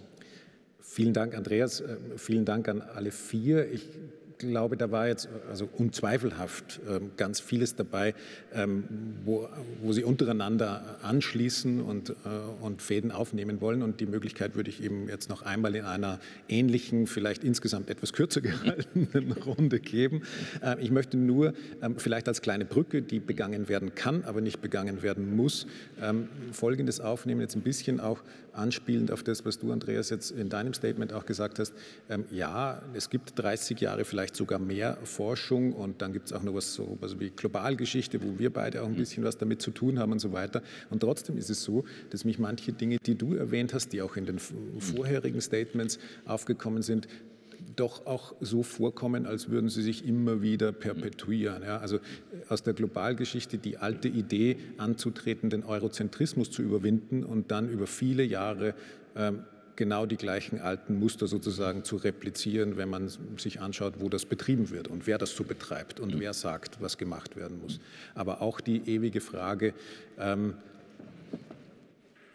Vielen 0.86 1.14
Dank, 1.14 1.34
Andreas. 1.36 1.82
Äh, 1.82 1.98
vielen 2.18 2.46
Dank 2.46 2.68
an 2.68 2.82
alle 2.82 3.12
vier. 3.12 3.72
Ich 3.72 3.88
glaube, 4.50 4.78
da 4.78 4.92
war 4.92 5.08
jetzt 5.08 5.28
also 5.50 5.70
unzweifelhaft 5.78 6.80
ähm, 6.90 7.12
ganz 7.18 7.40
vieles 7.40 7.76
dabei, 7.76 8.14
ähm, 8.54 8.84
wo, 9.26 9.48
wo 9.82 9.94
Sie 9.94 10.04
untereinander 10.04 10.98
anschließen 11.02 11.82
und, 11.82 12.10
äh, 12.10 12.14
und 12.62 12.82
Fäden 12.82 13.12
aufnehmen 13.12 13.62
wollen. 13.62 13.82
Und 13.82 14.00
die 14.00 14.06
Möglichkeit 14.06 14.56
würde 14.56 14.70
ich 14.70 14.84
eben 14.84 15.08
jetzt 15.08 15.30
noch 15.30 15.42
einmal 15.42 15.76
in 15.76 15.86
einer 15.86 16.20
ähnlichen, 16.48 17.08
vielleicht 17.08 17.44
insgesamt 17.44 17.90
etwas 17.90 18.14
kürzer 18.14 18.42
gehaltenen 18.42 19.32
Runde 19.32 19.80
geben. 19.80 20.24
Ähm, 20.62 20.78
ich 20.80 20.92
möchte 20.92 21.18
nur 21.18 21.54
vielleicht 21.98 22.28
als 22.28 22.42
kleine 22.42 22.66
Brücke, 22.66 23.02
die 23.02 23.20
begangen 23.20 23.68
werden 23.68 23.96
kann, 23.96 24.24
aber 24.24 24.42
nicht 24.42 24.62
begangen 24.62 25.02
werden 25.02 25.36
muss, 25.36 25.68
Folgendes 26.52 27.00
aufnehmen, 27.00 27.42
jetzt 27.42 27.56
ein 27.56 27.62
bisschen 27.62 28.00
auch 28.00 28.20
anspielend 28.54 29.12
auf 29.12 29.24
das, 29.24 29.46
was 29.46 29.60
du, 29.60 29.72
Andreas, 29.72 30.10
jetzt 30.10 30.32
in 30.32 30.50
deinem 30.50 30.74
Statement 30.74 31.14
auch 31.14 31.26
gesagt 31.26 31.60
hast. 31.60 31.74
Ja, 32.32 32.82
es 32.94 33.10
gibt 33.10 33.38
30 33.38 33.80
Jahre 33.80 34.06
vielleicht 34.06 34.33
vielleicht 34.34 34.36
sogar 34.36 34.60
mehr 34.60 34.98
Forschung 35.04 35.74
und 35.74 36.02
dann 36.02 36.14
gibt 36.14 36.28
es 36.28 36.34
auch 36.34 36.44
noch 36.44 36.54
was 36.54 36.74
so 36.74 36.98
also 37.02 37.20
wie 37.20 37.30
Globalgeschichte, 37.30 38.22
wo 38.22 38.40
wir 38.40 38.52
beide 38.52 38.82
auch 38.82 38.88
ein 38.88 38.96
bisschen 38.96 39.24
was 39.24 39.38
damit 39.38 39.62
zu 39.62 39.72
tun 39.72 40.00
haben 40.00 40.12
und 40.12 40.20
so 40.20 40.32
weiter. 40.32 40.62
Und 40.90 41.02
trotzdem 41.02 41.38
ist 41.38 41.50
es 41.50 41.64
so, 41.64 41.84
dass 42.10 42.26
mich 42.26 42.40
manche 42.40 42.74
Dinge, 42.74 42.98
die 43.06 43.16
du 43.16 43.36
erwähnt 43.36 43.74
hast, 43.74 43.94
die 43.94 44.02
auch 44.02 44.16
in 44.18 44.26
den 44.26 44.40
vorherigen 44.40 45.42
Statements 45.42 46.00
aufgekommen 46.26 46.82
sind, 46.82 47.08
doch 47.76 48.06
auch 48.06 48.36
so 48.42 48.62
vorkommen, 48.62 49.26
als 49.26 49.50
würden 49.50 49.70
sie 49.70 49.82
sich 49.82 50.06
immer 50.06 50.42
wieder 50.42 50.72
perpetuieren. 50.74 51.64
Ja, 51.64 51.78
also 51.78 52.00
aus 52.50 52.62
der 52.62 52.74
Globalgeschichte 52.74 53.58
die 53.58 53.78
alte 53.78 54.10
Idee 54.10 54.58
anzutreten, 54.78 55.50
den 55.50 55.64
Eurozentrismus 55.64 56.52
zu 56.52 56.62
überwinden 56.62 57.24
und 57.24 57.52
dann 57.52 57.70
über 57.70 57.88
viele 57.88 58.24
Jahre 58.24 58.76
ähm, 59.16 59.44
genau 59.76 60.06
die 60.06 60.18
gleichen 60.18 60.60
alten 60.60 61.00
Muster 61.00 61.28
sozusagen 61.28 61.84
zu 61.84 61.98
replizieren, 61.98 62.78
wenn 62.78 62.90
man 62.90 63.10
sich 63.38 63.62
anschaut, 63.62 63.96
wo 64.00 64.10
das 64.10 64.26
betrieben 64.26 64.70
wird 64.70 64.88
und 64.88 65.08
wer 65.08 65.18
das 65.18 65.36
so 65.36 65.44
betreibt 65.44 66.00
und 66.00 66.20
wer 66.20 66.34
sagt, 66.34 66.82
was 66.82 66.98
gemacht 66.98 67.36
werden 67.36 67.60
muss. 67.62 67.80
Aber 68.16 68.42
auch 68.42 68.62
die 68.62 68.82
ewige 68.88 69.22
Frage, 69.22 69.74
ähm, 70.20 70.56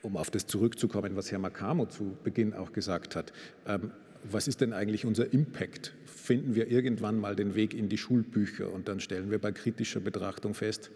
um 0.03 0.17
auf 0.17 0.31
das 0.31 0.47
zurückzukommen, 0.47 1.17
was 1.17 1.31
Herr 1.31 1.39
Makamo 1.39 1.87
zu 1.87 2.17
Beginn 2.25 2.55
auch 2.55 2.73
gesagt 2.73 3.17
hat, 3.17 3.33
ähm, 3.67 3.91
was 4.25 4.49
ist 4.49 4.61
denn 4.61 4.73
eigentlich 4.73 5.05
unser 5.05 5.33
Impact? 5.33 5.95
Finden 6.07 6.55
wir 6.55 6.69
irgendwann 6.69 7.19
mal 7.19 7.37
den 7.37 7.55
Weg 7.55 7.75
in 7.75 7.89
die 7.89 7.99
Schulbücher 7.99 8.73
und 8.73 8.89
dann 8.89 9.01
stellen 9.01 9.31
wir 9.31 9.39
bei 9.39 9.53
kritischer 9.53 10.01
Betrachtung 10.01 10.55
fest, 10.55 10.91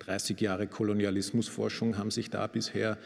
30 0.00 0.40
Jahre 0.40 0.66
Kolonialismusforschung 0.66 1.98
haben 1.98 2.10
sich 2.10 2.30
da 2.30 2.46
bisher 2.46 2.96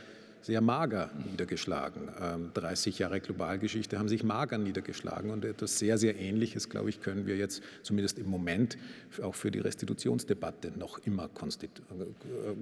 sehr 0.45 0.61
mager 0.61 1.11
niedergeschlagen. 1.30 2.09
30 2.53 2.95
ähm, 2.95 3.03
Jahre 3.03 3.20
Globalgeschichte 3.20 3.99
haben 3.99 4.09
sich 4.09 4.22
mager 4.22 4.59
niedergeschlagen 4.59 5.30
und 5.30 5.45
etwas 5.45 5.78
sehr, 5.78 5.97
sehr 5.97 6.18
Ähnliches, 6.18 6.68
glaube 6.68 6.90
ich, 6.90 7.01
können 7.01 7.26
wir 7.26 7.36
jetzt 7.36 7.62
zumindest 7.82 8.18
im 8.18 8.28
Moment 8.28 8.76
auch 9.22 9.34
für 9.34 9.51
die 9.51 9.61
Restitutionsdebatte 9.61 10.72
noch 10.78 10.99
immer 10.99 11.24
äh, 11.24 12.55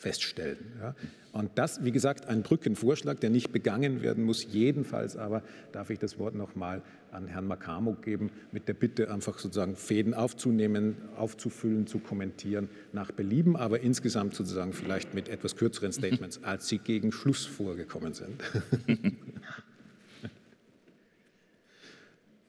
feststellen. 0.00 0.58
Ja. 0.80 0.94
Und 1.32 1.50
das, 1.56 1.84
wie 1.84 1.92
gesagt, 1.92 2.26
ein 2.26 2.42
Brückenvorschlag, 2.42 3.20
der 3.20 3.30
nicht 3.30 3.52
begangen 3.52 4.02
werden 4.02 4.24
muss. 4.24 4.46
Jedenfalls 4.50 5.16
aber 5.16 5.42
darf 5.72 5.90
ich 5.90 5.98
das 5.98 6.18
Wort 6.18 6.34
noch 6.34 6.56
mal 6.56 6.82
an 7.12 7.26
Herrn 7.26 7.46
Makamo 7.46 7.94
geben, 7.94 8.30
mit 8.50 8.66
der 8.66 8.74
Bitte, 8.74 9.12
einfach 9.12 9.38
sozusagen 9.38 9.76
Fäden 9.76 10.14
aufzunehmen, 10.14 10.96
aufzufüllen, 11.16 11.86
zu 11.86 11.98
kommentieren 11.98 12.70
nach 12.92 13.12
Belieben, 13.12 13.56
aber 13.56 13.80
insgesamt 13.80 14.34
sozusagen 14.34 14.72
vielleicht 14.72 15.14
mit 15.14 15.28
etwas 15.28 15.56
kürzeren 15.56 15.92
Statements, 15.92 16.42
als 16.42 16.66
Sie 16.68 16.78
gegen 16.78 17.12
Schluss 17.12 17.44
vorgekommen 17.44 18.14
sind. 18.14 18.42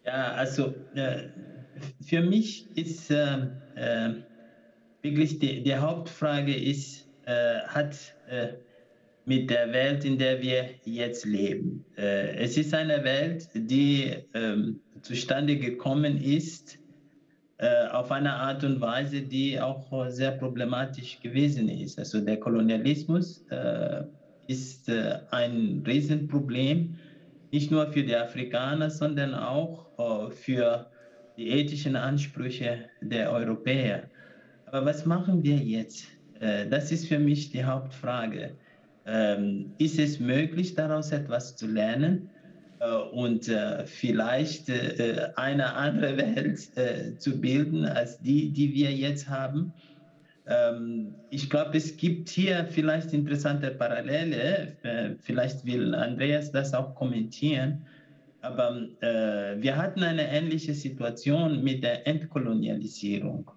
Ja, 0.06 0.34
also 0.34 0.74
äh, 0.96 1.30
für 2.04 2.22
mich 2.22 2.66
ist 2.76 3.12
äh, 3.12 3.48
äh, 3.76 4.16
wirklich 5.02 5.40
die, 5.40 5.62
die 5.64 5.76
Hauptfrage 5.76 6.56
ist, 6.56 7.06
hat 7.68 7.96
äh, 8.30 8.54
mit 9.26 9.50
der 9.50 9.72
Welt, 9.72 10.04
in 10.06 10.18
der 10.18 10.42
wir 10.42 10.70
jetzt 10.84 11.26
leben. 11.26 11.86
Äh, 11.98 12.36
es 12.38 12.58
ist 12.58 12.74
eine 12.74 13.04
Welt, 13.04 13.50
die 13.54 14.16
ähm, 14.34 14.80
zustande 15.02 15.58
gekommen 15.58 16.22
ist 16.22 16.78
auf 17.92 18.12
eine 18.12 18.34
Art 18.34 18.64
und 18.64 18.82
Weise, 18.82 19.22
die 19.22 19.62
auch 19.62 20.10
sehr 20.10 20.32
problematisch 20.32 21.20
gewesen 21.20 21.70
ist. 21.70 22.00
Also 22.00 22.20
der 22.20 22.40
Kolonialismus 22.40 23.46
ist 24.48 24.90
ein 24.90 25.84
Riesenproblem, 25.86 26.96
nicht 27.52 27.70
nur 27.70 27.86
für 27.94 28.02
die 28.02 28.16
Afrikaner, 28.16 28.90
sondern 28.90 29.36
auch 29.36 29.86
für 30.32 30.90
die 31.38 31.50
ethischen 31.50 31.96
Ansprüche 31.96 32.90
der 33.00 33.32
Europäer. 33.32 34.10
Aber 34.66 34.88
was 34.88 35.06
machen 35.06 35.44
wir 35.44 35.58
jetzt? 35.58 36.08
Äh, 36.42 36.68
das 36.68 36.92
ist 36.92 37.08
für 37.08 37.20
mich 37.20 37.52
die 37.52 37.64
Hauptfrage. 37.64 38.58
Ähm, 39.06 39.74
ist 39.78 39.98
es 39.98 40.20
möglich, 40.20 40.76
daraus 40.76 41.12
etwas 41.12 41.56
zu 41.56 41.68
lernen 41.68 42.30
äh, 42.80 42.92
und 42.94 43.48
äh, 43.48 43.86
vielleicht 43.86 44.72
eine 45.38 45.74
andere 45.74 46.18
Welt 46.18 47.22
zu 47.22 47.40
bilden 47.40 47.86
als 47.86 48.20
die, 48.20 48.52
die 48.52 48.74
wir 48.74 48.92
jetzt 48.92 49.30
haben? 49.30 49.74
Ähm, 50.48 51.16
ich 51.30 51.50
glaube, 51.50 51.78
es 51.78 51.96
gibt 51.98 52.30
hier 52.30 52.66
vielleicht 52.66 53.14
interessante 53.14 53.72
Parallele. 53.72 55.18
Vielleicht 55.22 55.66
will 55.66 55.94
Andreas 55.96 56.52
das 56.52 56.74
auch 56.74 56.96
kommentieren. 56.96 57.86
Aber 58.44 58.88
wir 59.00 59.78
hatten 59.78 60.02
eine 60.02 60.28
ähnliche 60.28 60.74
Situation 60.74 61.64
mit 61.64 61.84
der 61.84 62.08
Entkolonialisierung. 62.08 63.52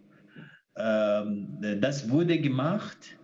Ähm, 0.77 1.49
das 1.81 2.11
wurde 2.11 2.39
gemacht, 2.39 3.17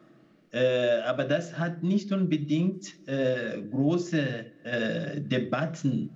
äh, 0.53 1.01
aber 1.07 1.25
das 1.25 1.59
hat 1.59 1.83
nicht 1.83 2.13
unbedingt 2.13 2.93
äh, 3.07 3.61
große 3.71 4.47
äh, 4.65 5.21
Debatten 5.21 6.11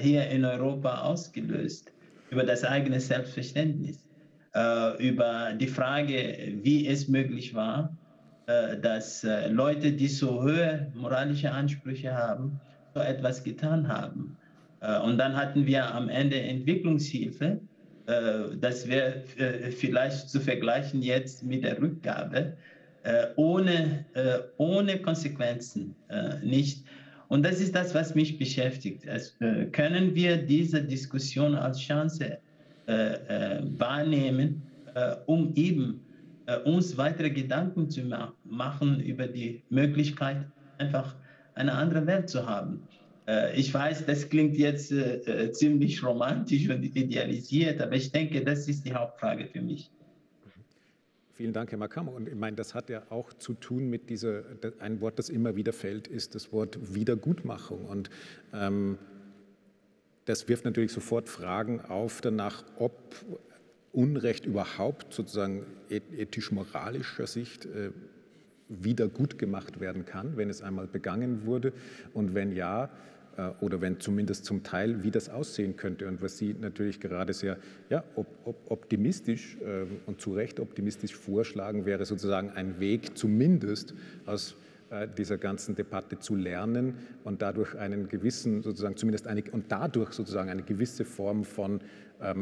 hier 0.00 0.26
in 0.30 0.44
Europa 0.44 1.02
ausgelöst 1.02 1.92
über 2.30 2.42
das 2.42 2.64
eigene 2.64 2.98
Selbstverständnis, 2.98 4.08
über 4.98 5.52
die 5.52 5.68
Frage, 5.68 6.54
wie 6.62 6.88
es 6.88 7.06
möglich 7.06 7.54
war, 7.54 7.96
dass 8.46 9.24
Leute, 9.50 9.92
die 9.92 10.08
so 10.08 10.42
hohe 10.42 10.90
moralische 10.94 11.52
Ansprüche 11.52 12.12
haben, 12.12 12.58
so 12.94 13.00
etwas 13.00 13.44
getan 13.44 13.86
haben. 13.86 14.36
Und 15.04 15.18
dann 15.18 15.36
hatten 15.36 15.66
wir 15.66 15.94
am 15.94 16.08
Ende 16.08 16.40
Entwicklungshilfe, 16.40 17.60
äh, 18.06 18.56
das 18.60 18.88
wäre 18.88 19.22
äh, 19.36 19.70
vielleicht 19.70 20.28
zu 20.28 20.40
vergleichen 20.40 21.02
jetzt 21.02 21.42
mit 21.42 21.64
der 21.64 21.80
Rückgabe, 21.80 22.56
äh, 23.02 23.26
ohne, 23.36 24.04
ohne 24.56 24.98
Konsequenzen 25.00 25.94
nicht. 26.42 26.84
Und 27.28 27.44
das 27.44 27.60
ist 27.60 27.74
das, 27.74 27.94
was 27.94 28.16
mich 28.16 28.36
beschäftigt. 28.36 29.08
Also, 29.08 29.32
können 29.70 30.14
wir 30.14 30.36
diese 30.38 30.82
Diskussion 30.82 31.54
als 31.54 31.78
Chance 31.78 32.38
wahrnehmen, 32.86 34.62
um 35.26 35.54
eben 35.54 36.00
uns 36.64 36.96
weitere 36.96 37.30
Gedanken 37.30 37.88
zu 37.90 38.02
machen 38.42 39.00
über 39.00 39.28
die 39.28 39.62
Möglichkeit, 39.70 40.38
einfach 40.78 41.14
eine 41.54 41.72
andere 41.72 42.06
Welt 42.08 42.28
zu 42.28 42.44
haben. 42.44 42.82
Äh, 43.26 43.58
ich 43.58 43.72
weiß, 43.72 44.06
das 44.06 44.28
klingt 44.28 44.56
jetzt 44.56 44.92
äh, 44.92 45.16
äh, 45.16 45.52
ziemlich 45.52 46.02
romantisch 46.02 46.68
und 46.68 46.82
idealisiert, 46.82 47.80
aber 47.80 47.94
ich 47.94 48.12
denke, 48.12 48.42
das 48.44 48.68
ist 48.68 48.84
die 48.84 48.94
Hauptfrage 48.94 49.46
für 49.46 49.60
mich. 49.60 49.90
Vielen 51.32 51.52
Dank, 51.52 51.70
Herr 51.70 51.78
Makam. 51.78 52.08
Und 52.08 52.28
ich 52.28 52.34
meine, 52.34 52.56
das 52.56 52.74
hat 52.74 52.88
ja 52.88 53.02
auch 53.10 53.32
zu 53.34 53.52
tun 53.52 53.90
mit 53.90 54.08
dieser, 54.08 54.42
ein 54.78 55.02
Wort, 55.02 55.18
das 55.18 55.28
immer 55.28 55.54
wieder 55.54 55.74
fällt, 55.74 56.08
ist 56.08 56.34
das 56.34 56.50
Wort 56.50 56.94
Wiedergutmachung. 56.94 57.84
Und 57.84 58.08
ähm, 58.54 58.96
das 60.24 60.48
wirft 60.48 60.64
natürlich 60.64 60.92
sofort 60.92 61.28
Fragen 61.28 61.82
auf 61.82 62.22
danach, 62.22 62.64
ob 62.78 63.14
Unrecht 63.92 64.46
überhaupt 64.46 65.12
sozusagen 65.12 65.66
ethisch-moralischer 65.90 67.26
Sicht 67.26 67.66
äh, 67.66 67.90
wieder 68.68 69.08
gut 69.08 69.38
gemacht 69.38 69.78
werden 69.78 70.04
kann, 70.06 70.36
wenn 70.36 70.48
es 70.50 70.62
einmal 70.62 70.86
begangen 70.86 71.44
wurde. 71.44 71.72
Und 72.14 72.34
wenn 72.34 72.52
ja, 72.52 72.90
oder 73.60 73.80
wenn 73.80 74.00
zumindest 74.00 74.44
zum 74.44 74.62
Teil, 74.62 75.02
wie 75.02 75.10
das 75.10 75.28
aussehen 75.28 75.76
könnte 75.76 76.08
und 76.08 76.22
was 76.22 76.38
Sie 76.38 76.54
natürlich 76.58 77.00
gerade 77.00 77.32
sehr 77.32 77.58
ja, 77.90 78.04
optimistisch 78.68 79.58
äh, 79.60 79.86
und 80.06 80.20
zu 80.20 80.32
Recht 80.32 80.60
optimistisch 80.60 81.14
vorschlagen, 81.14 81.84
wäre 81.84 82.04
sozusagen 82.04 82.50
ein 82.50 82.80
Weg 82.80 83.16
zumindest 83.16 83.94
aus 84.24 84.56
äh, 84.88 85.08
dieser 85.18 85.36
ganzen 85.36 85.74
Debatte 85.74 86.20
zu 86.20 86.36
lernen 86.36 86.94
und 87.24 87.42
dadurch 87.42 87.74
einen 87.74 88.08
gewissen 88.08 88.62
sozusagen 88.62 88.96
zumindest 88.96 89.26
eine 89.26 89.42
und 89.50 89.64
dadurch 89.72 90.12
sozusagen 90.12 90.48
eine 90.48 90.62
gewisse 90.62 91.04
Form 91.04 91.44
von 91.44 91.80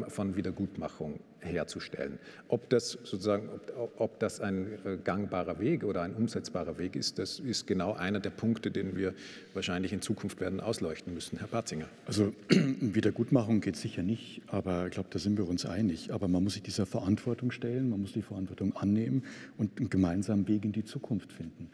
von 0.09 0.37
Wiedergutmachung 0.37 1.21
herzustellen. 1.45 2.19
Ob 2.49 2.69
das 2.71 2.93
sozusagen, 2.93 3.49
ob, 3.77 4.01
ob, 4.01 4.19
das 4.19 4.41
ein 4.41 4.67
äh, 4.85 4.97
gangbarer 5.03 5.59
Weg 5.61 5.85
oder 5.85 6.03
ein 6.03 6.15
umsetzbarer 6.15 6.79
Weg 6.79 6.97
ist, 6.97 7.19
das 7.19 7.39
ist 7.39 7.67
genau 7.67 7.93
einer 7.95 8.21
der 8.21 8.31
Punkte, 8.31 8.71
den 8.71 8.97
wir 8.97 9.15
wahrscheinlich 9.53 9.93
in 9.93 10.01
Zukunft 10.01 10.41
werden 10.41 10.61
ausleuchten 10.61 11.13
müssen. 11.13 11.39
Herr 11.39 11.49
Batzinger. 11.49 11.89
Also 12.07 12.33
Wiedergutmachung 12.49 13.61
geht 13.61 13.77
sicher 13.77 14.03
nicht, 14.03 14.43
aber 14.47 14.87
ich 14.87 14.93
glaube, 14.93 15.09
da 15.13 15.19
sind 15.19 15.37
wir 15.37 15.49
uns 15.49 15.67
einig. 15.67 16.13
Aber 16.13 16.29
man 16.29 16.43
muss 16.43 16.55
sich 16.55 16.63
dieser 16.63 16.87
Verantwortung 16.87 17.51
stellen, 17.51 17.91
man 17.91 18.01
muss 18.01 18.13
die 18.13 18.23
Verantwortung 18.23 18.75
annehmen 18.77 19.25
und 19.59 19.79
einen 19.79 19.91
gemeinsamen 19.91 20.49
Weg 20.49 20.65
in 20.65 20.73
die 20.73 20.85
Zukunft 20.85 21.33
finden. 21.33 21.71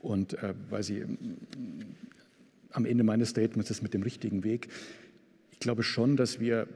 Und 0.00 0.34
äh, 0.42 0.54
weil 0.70 0.82
Sie 0.82 1.04
am 2.72 2.84
Ende 2.84 3.04
meines 3.04 3.30
Statements 3.30 3.70
ist 3.70 3.82
mit 3.82 3.94
dem 3.94 4.02
richtigen 4.02 4.44
Weg, 4.44 4.68
ich 5.52 5.60
glaube 5.60 5.82
schon, 5.82 6.16
dass 6.16 6.40
wir 6.40 6.66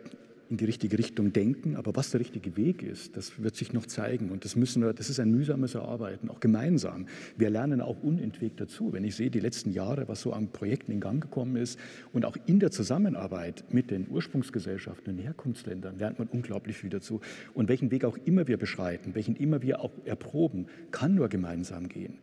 in 0.50 0.56
die 0.56 0.64
richtige 0.64 0.98
Richtung 0.98 1.32
denken. 1.32 1.76
Aber 1.76 1.94
was 1.94 2.10
der 2.10 2.20
richtige 2.20 2.56
Weg 2.56 2.82
ist, 2.82 3.16
das 3.16 3.42
wird 3.42 3.56
sich 3.56 3.72
noch 3.72 3.86
zeigen. 3.86 4.30
Und 4.30 4.44
das 4.44 4.56
müssen 4.56 4.82
wir, 4.82 4.92
das 4.92 5.10
ist 5.10 5.20
ein 5.20 5.30
mühsames 5.30 5.74
Erarbeiten, 5.74 6.30
auch 6.30 6.40
gemeinsam. 6.40 7.06
Wir 7.36 7.50
lernen 7.50 7.80
auch 7.80 8.02
unentwegt 8.02 8.60
dazu. 8.60 8.92
Wenn 8.92 9.04
ich 9.04 9.16
sehe, 9.16 9.30
die 9.30 9.40
letzten 9.40 9.70
Jahre, 9.70 10.08
was 10.08 10.22
so 10.22 10.32
an 10.32 10.48
Projekten 10.48 10.92
in 10.92 11.00
Gang 11.00 11.22
gekommen 11.22 11.56
ist 11.56 11.78
und 12.12 12.24
auch 12.24 12.36
in 12.46 12.60
der 12.60 12.70
Zusammenarbeit 12.70 13.64
mit 13.70 13.90
den 13.90 14.08
Ursprungsgesellschaften 14.08 15.14
und 15.14 15.18
Herkunftsländern 15.18 15.98
lernt 15.98 16.18
man 16.18 16.28
unglaublich 16.28 16.76
viel 16.76 16.90
dazu. 16.90 17.20
Und 17.54 17.68
welchen 17.68 17.90
Weg 17.90 18.04
auch 18.04 18.18
immer 18.24 18.48
wir 18.48 18.56
beschreiten, 18.56 19.14
welchen 19.14 19.36
immer 19.36 19.62
wir 19.62 19.80
auch 19.80 19.92
erproben, 20.04 20.66
kann 20.90 21.14
nur 21.14 21.28
gemeinsam 21.28 21.88
gehen. 21.88 22.18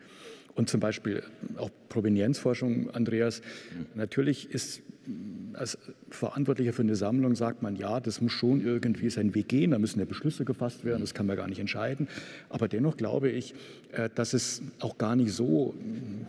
Und 0.55 0.69
zum 0.69 0.79
Beispiel 0.79 1.21
auch 1.57 1.69
Provenienzforschung, 1.89 2.89
Andreas, 2.91 3.41
natürlich 3.93 4.49
ist 4.49 4.81
als 5.53 5.77
Verantwortlicher 6.09 6.73
für 6.73 6.81
eine 6.81 6.95
Sammlung 6.95 7.35
sagt 7.35 7.61
man, 7.61 7.75
ja, 7.75 7.99
das 7.99 8.21
muss 8.21 8.31
schon 8.31 8.61
irgendwie 8.61 9.09
seinen 9.09 9.35
Weg 9.35 9.47
gehen, 9.47 9.71
da 9.71 9.79
müssen 9.79 9.99
ja 9.99 10.05
Beschlüsse 10.05 10.45
gefasst 10.45 10.85
werden, 10.85 11.01
das 11.01 11.13
kann 11.13 11.25
man 11.25 11.35
gar 11.37 11.47
nicht 11.47 11.59
entscheiden. 11.59 12.07
Aber 12.49 12.67
dennoch 12.67 12.97
glaube 12.97 13.29
ich, 13.29 13.53
äh, 13.91 14.09
dass 14.13 14.33
es 14.33 14.61
auch 14.79 14.97
gar 14.97 15.15
nicht 15.15 15.31
so 15.31 15.73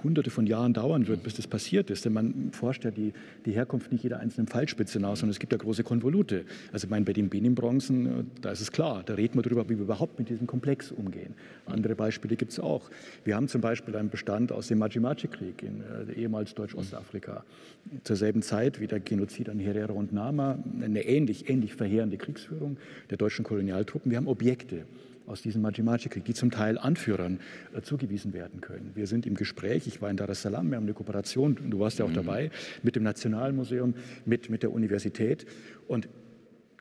hunderte 0.02 0.30
von 0.30 0.46
Jahren 0.46 0.72
dauern 0.72 1.06
wird, 1.06 1.22
bis 1.22 1.34
das 1.34 1.46
passiert 1.46 1.90
ist. 1.90 2.04
Denn 2.04 2.12
man 2.12 2.50
forscht 2.52 2.84
ja 2.84 2.90
die, 2.90 3.12
die 3.44 3.52
Herkunft 3.52 3.92
nicht 3.92 4.04
jeder 4.04 4.20
einzelnen 4.20 4.48
Fallspitze 4.48 5.00
nach, 5.00 5.16
sondern 5.16 5.30
es 5.30 5.38
gibt 5.38 5.52
ja 5.52 5.58
große 5.58 5.82
Konvolute. 5.82 6.44
Also 6.72 6.86
ich 6.86 6.90
meine, 6.90 7.04
bei 7.04 7.12
den 7.12 7.28
Benin-Bronzen, 7.28 8.06
äh, 8.06 8.24
da 8.40 8.50
ist 8.50 8.60
es 8.60 8.72
klar, 8.72 9.02
da 9.04 9.14
reden 9.14 9.36
wir 9.36 9.42
darüber, 9.42 9.64
wie 9.68 9.76
wir 9.76 9.84
überhaupt 9.84 10.18
mit 10.18 10.28
diesem 10.28 10.46
Komplex 10.46 10.92
umgehen. 10.92 11.34
Andere 11.66 11.94
Beispiele 11.94 12.36
gibt 12.36 12.52
es 12.52 12.60
auch. 12.60 12.90
Wir 13.24 13.36
haben 13.36 13.48
zum 13.48 13.60
Beispiel 13.60 13.96
einen 13.96 14.10
Bestand 14.10 14.52
aus 14.52 14.68
dem 14.68 14.78
Maji-Maji-Krieg 14.78 15.62
in 15.62 15.82
äh, 15.82 16.12
ehemals 16.20 16.54
Deutsch-Ostafrika. 16.54 17.44
Zur 18.04 18.16
selben 18.16 18.42
Zeit 18.42 18.65
wie 18.80 18.86
der 18.86 19.00
Genozid 19.00 19.48
an 19.48 19.58
Herero 19.58 19.94
und 19.94 20.12
Nama, 20.12 20.58
eine 20.82 21.02
ähnlich, 21.02 21.48
ähnlich 21.48 21.74
verheerende 21.74 22.16
Kriegsführung 22.16 22.76
der 23.10 23.16
deutschen 23.16 23.44
Kolonialtruppen. 23.44 24.10
Wir 24.10 24.18
haben 24.18 24.26
Objekte 24.26 24.84
aus 25.26 25.42
diesem 25.42 25.62
Maji-Maji-Krieg, 25.62 26.24
die 26.24 26.34
zum 26.34 26.50
Teil 26.50 26.78
Anführern 26.78 27.40
äh, 27.74 27.82
zugewiesen 27.82 28.32
werden 28.32 28.60
können. 28.60 28.92
Wir 28.94 29.06
sind 29.06 29.26
im 29.26 29.34
Gespräch, 29.34 29.86
ich 29.86 30.00
war 30.00 30.10
in 30.10 30.16
Dar 30.16 30.28
es 30.28 30.42
Salaam, 30.42 30.70
wir 30.70 30.76
haben 30.76 30.84
eine 30.84 30.94
Kooperation, 30.94 31.56
du 31.70 31.78
warst 31.78 31.98
ja 31.98 32.04
auch 32.04 32.10
mhm. 32.10 32.14
dabei, 32.14 32.50
mit 32.82 32.96
dem 32.96 33.02
Nationalmuseum, 33.02 33.94
mit, 34.24 34.50
mit 34.50 34.62
der 34.62 34.72
Universität. 34.72 35.46
Und 35.88 36.08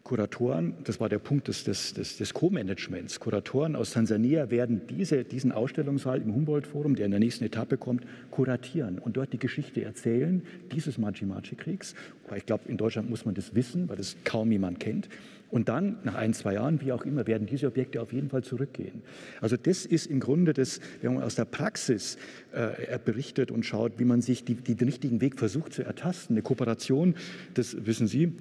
Kuratoren, 0.05 0.75
das 0.83 0.99
war 0.99 1.09
der 1.09 1.17
Punkt 1.17 1.47
des, 1.47 1.63
des, 1.63 1.95
des, 1.95 2.17
des 2.17 2.35
Co-Managements, 2.35 3.19
Kuratoren 3.19 3.75
aus 3.75 3.89
Tansania 3.89 4.51
werden 4.51 4.81
diese, 4.87 5.23
diesen 5.23 5.51
Ausstellungssaal 5.51 6.21
im 6.21 6.35
Humboldt-Forum, 6.35 6.95
der 6.95 7.05
in 7.05 7.11
der 7.11 7.19
nächsten 7.19 7.43
Etappe 7.43 7.77
kommt, 7.77 8.05
kuratieren 8.29 8.99
und 8.99 9.17
dort 9.17 9.33
die 9.33 9.39
Geschichte 9.39 9.83
erzählen 9.83 10.43
dieses 10.71 10.99
Maji-Maji-Kriegs. 10.99 11.95
Ich 12.35 12.45
glaube, 12.45 12.65
in 12.67 12.77
Deutschland 12.77 13.09
muss 13.09 13.25
man 13.25 13.33
das 13.33 13.55
wissen, 13.55 13.89
weil 13.89 13.97
das 13.97 14.15
kaum 14.23 14.51
jemand 14.51 14.79
kennt. 14.79 15.09
Und 15.49 15.69
dann, 15.69 15.97
nach 16.03 16.13
ein, 16.13 16.35
zwei 16.35 16.53
Jahren, 16.53 16.81
wie 16.81 16.91
auch 16.91 17.03
immer, 17.03 17.25
werden 17.25 17.47
diese 17.47 17.65
Objekte 17.65 17.99
auf 17.99 18.13
jeden 18.13 18.29
Fall 18.29 18.43
zurückgehen. 18.43 19.01
Also 19.41 19.57
das 19.57 19.87
ist 19.87 20.05
im 20.05 20.19
Grunde 20.19 20.53
das, 20.53 20.81
wenn 21.01 21.15
man 21.15 21.23
aus 21.23 21.33
der 21.33 21.45
Praxis 21.45 22.19
äh, 22.51 22.99
berichtet 23.03 23.49
und 23.49 23.65
schaut, 23.65 23.93
wie 23.97 24.05
man 24.05 24.21
sich 24.21 24.45
die, 24.45 24.53
die, 24.53 24.75
den 24.75 24.87
richtigen 24.87 25.19
Weg 25.19 25.39
versucht 25.39 25.73
zu 25.73 25.83
ertasten. 25.83 26.35
Eine 26.35 26.43
Kooperation, 26.43 27.15
das 27.55 27.87
wissen 27.87 28.05
Sie, 28.05 28.33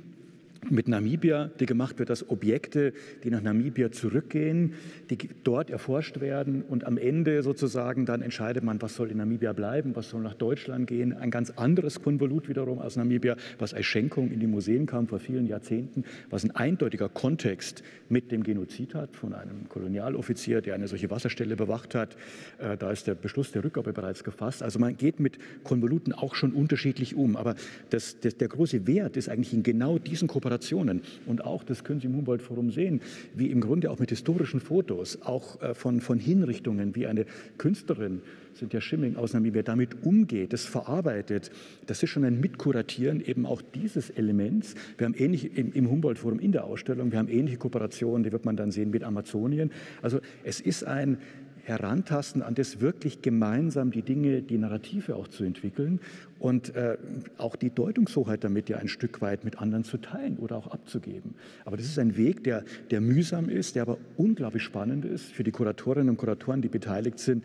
mit 0.70 0.88
Namibia, 0.88 1.50
die 1.60 1.66
gemacht 1.66 1.98
wird, 1.98 2.10
dass 2.10 2.28
Objekte, 2.28 2.92
die 3.22 3.30
nach 3.30 3.42
Namibia 3.42 3.92
zurückgehen, 3.92 4.74
die 5.10 5.18
dort 5.44 5.70
erforscht 5.70 6.20
werden 6.20 6.62
und 6.62 6.84
am 6.84 6.98
Ende 6.98 7.42
sozusagen 7.42 8.06
dann 8.06 8.22
entscheidet 8.22 8.64
man, 8.64 8.80
was 8.82 8.94
soll 8.94 9.10
in 9.10 9.18
Namibia 9.18 9.52
bleiben, 9.52 9.94
was 9.94 10.10
soll 10.10 10.22
nach 10.22 10.34
Deutschland 10.34 10.86
gehen. 10.86 11.12
Ein 11.12 11.30
ganz 11.30 11.50
anderes 11.50 12.02
Konvolut 12.02 12.48
wiederum 12.48 12.78
aus 12.78 12.96
Namibia, 12.96 13.36
was 13.58 13.74
als 13.74 13.86
Schenkung 13.86 14.30
in 14.30 14.40
die 14.40 14.46
Museen 14.46 14.86
kam 14.86 15.06
vor 15.06 15.18
vielen 15.18 15.46
Jahrzehnten, 15.46 16.04
was 16.30 16.44
ein 16.44 16.50
eindeutiger 16.52 17.08
Kontext 17.08 17.82
mit 18.08 18.32
dem 18.32 18.42
Genozid 18.42 18.94
hat 18.94 19.16
von 19.16 19.34
einem 19.34 19.68
Kolonialoffizier, 19.68 20.60
der 20.60 20.74
eine 20.74 20.88
solche 20.88 21.10
Wasserstelle 21.10 21.56
bewacht 21.56 21.94
hat. 21.94 22.16
Äh, 22.58 22.76
da 22.76 22.90
ist 22.90 23.06
der 23.06 23.14
Beschluss 23.14 23.52
der 23.52 23.64
Rückgabe 23.64 23.92
bereits 23.92 24.24
gefasst. 24.24 24.62
Also 24.62 24.78
man 24.78 24.96
geht 24.96 25.20
mit 25.20 25.38
Konvoluten 25.62 26.12
auch 26.12 26.34
schon 26.34 26.52
unterschiedlich 26.52 27.14
um. 27.14 27.36
Aber 27.36 27.54
das, 27.90 28.20
das, 28.20 28.36
der 28.36 28.48
große 28.48 28.86
Wert 28.86 29.16
ist 29.16 29.28
eigentlich 29.28 29.52
in 29.52 29.62
genau 29.62 29.98
diesen 29.98 30.28
Kooperationen 30.28 30.53
Kooperationen. 30.54 31.02
Und 31.26 31.44
auch, 31.44 31.64
das 31.64 31.84
können 31.84 32.00
Sie 32.00 32.06
im 32.06 32.16
Humboldt-Forum 32.16 32.70
sehen, 32.70 33.00
wie 33.34 33.50
im 33.50 33.60
Grunde 33.60 33.90
auch 33.90 33.98
mit 33.98 34.10
historischen 34.10 34.60
Fotos, 34.60 35.18
auch 35.22 35.60
äh, 35.60 35.74
von, 35.74 36.00
von 36.00 36.18
Hinrichtungen, 36.18 36.94
wie 36.94 37.06
eine 37.06 37.26
Künstlerin, 37.58 38.22
Cynthia 38.56 38.80
Schimming 38.80 39.16
aus 39.16 39.32
Namibia, 39.32 39.62
damit 39.62 40.04
umgeht, 40.04 40.52
das 40.52 40.64
verarbeitet. 40.64 41.50
Das 41.86 42.02
ist 42.02 42.10
schon 42.10 42.24
ein 42.24 42.38
Mitkuratieren 42.38 43.20
eben 43.24 43.46
auch 43.46 43.62
dieses 43.62 44.10
Elements. 44.10 44.74
Wir 44.96 45.06
haben 45.06 45.14
ähnlich 45.14 45.56
im, 45.58 45.72
im 45.72 45.90
Humboldt-Forum 45.90 46.38
in 46.38 46.52
der 46.52 46.64
Ausstellung, 46.64 47.10
wir 47.10 47.18
haben 47.18 47.28
ähnliche 47.28 47.58
Kooperationen, 47.58 48.22
die 48.22 48.30
wird 48.30 48.44
man 48.44 48.56
dann 48.56 48.70
sehen 48.70 48.90
mit 48.90 49.02
Amazonien. 49.02 49.72
Also 50.02 50.20
es 50.44 50.60
ist 50.60 50.84
ein 50.84 51.18
Herantasten 51.64 52.42
an 52.42 52.54
das 52.54 52.80
wirklich 52.80 53.22
gemeinsam 53.22 53.90
die 53.90 54.02
Dinge, 54.02 54.42
die 54.42 54.58
Narrative 54.58 55.16
auch 55.16 55.28
zu 55.28 55.44
entwickeln 55.44 56.00
und 56.38 56.74
äh, 56.76 56.98
auch 57.38 57.56
die 57.56 57.70
Deutungshoheit 57.70 58.44
damit 58.44 58.68
ja 58.68 58.76
ein 58.76 58.88
Stück 58.88 59.22
weit 59.22 59.44
mit 59.44 59.58
anderen 59.58 59.82
zu 59.82 59.96
teilen 59.96 60.36
oder 60.36 60.56
auch 60.56 60.68
abzugeben. 60.68 61.34
Aber 61.64 61.76
das 61.76 61.86
ist 61.86 61.98
ein 61.98 62.16
Weg, 62.16 62.44
der, 62.44 62.64
der 62.90 63.00
mühsam 63.00 63.48
ist, 63.48 63.76
der 63.76 63.82
aber 63.82 63.98
unglaublich 64.16 64.62
spannend 64.62 65.04
ist 65.06 65.32
für 65.32 65.42
die 65.42 65.52
Kuratorinnen 65.52 66.10
und 66.10 66.16
Kuratoren, 66.18 66.60
die 66.60 66.68
beteiligt 66.68 67.18
sind. 67.18 67.44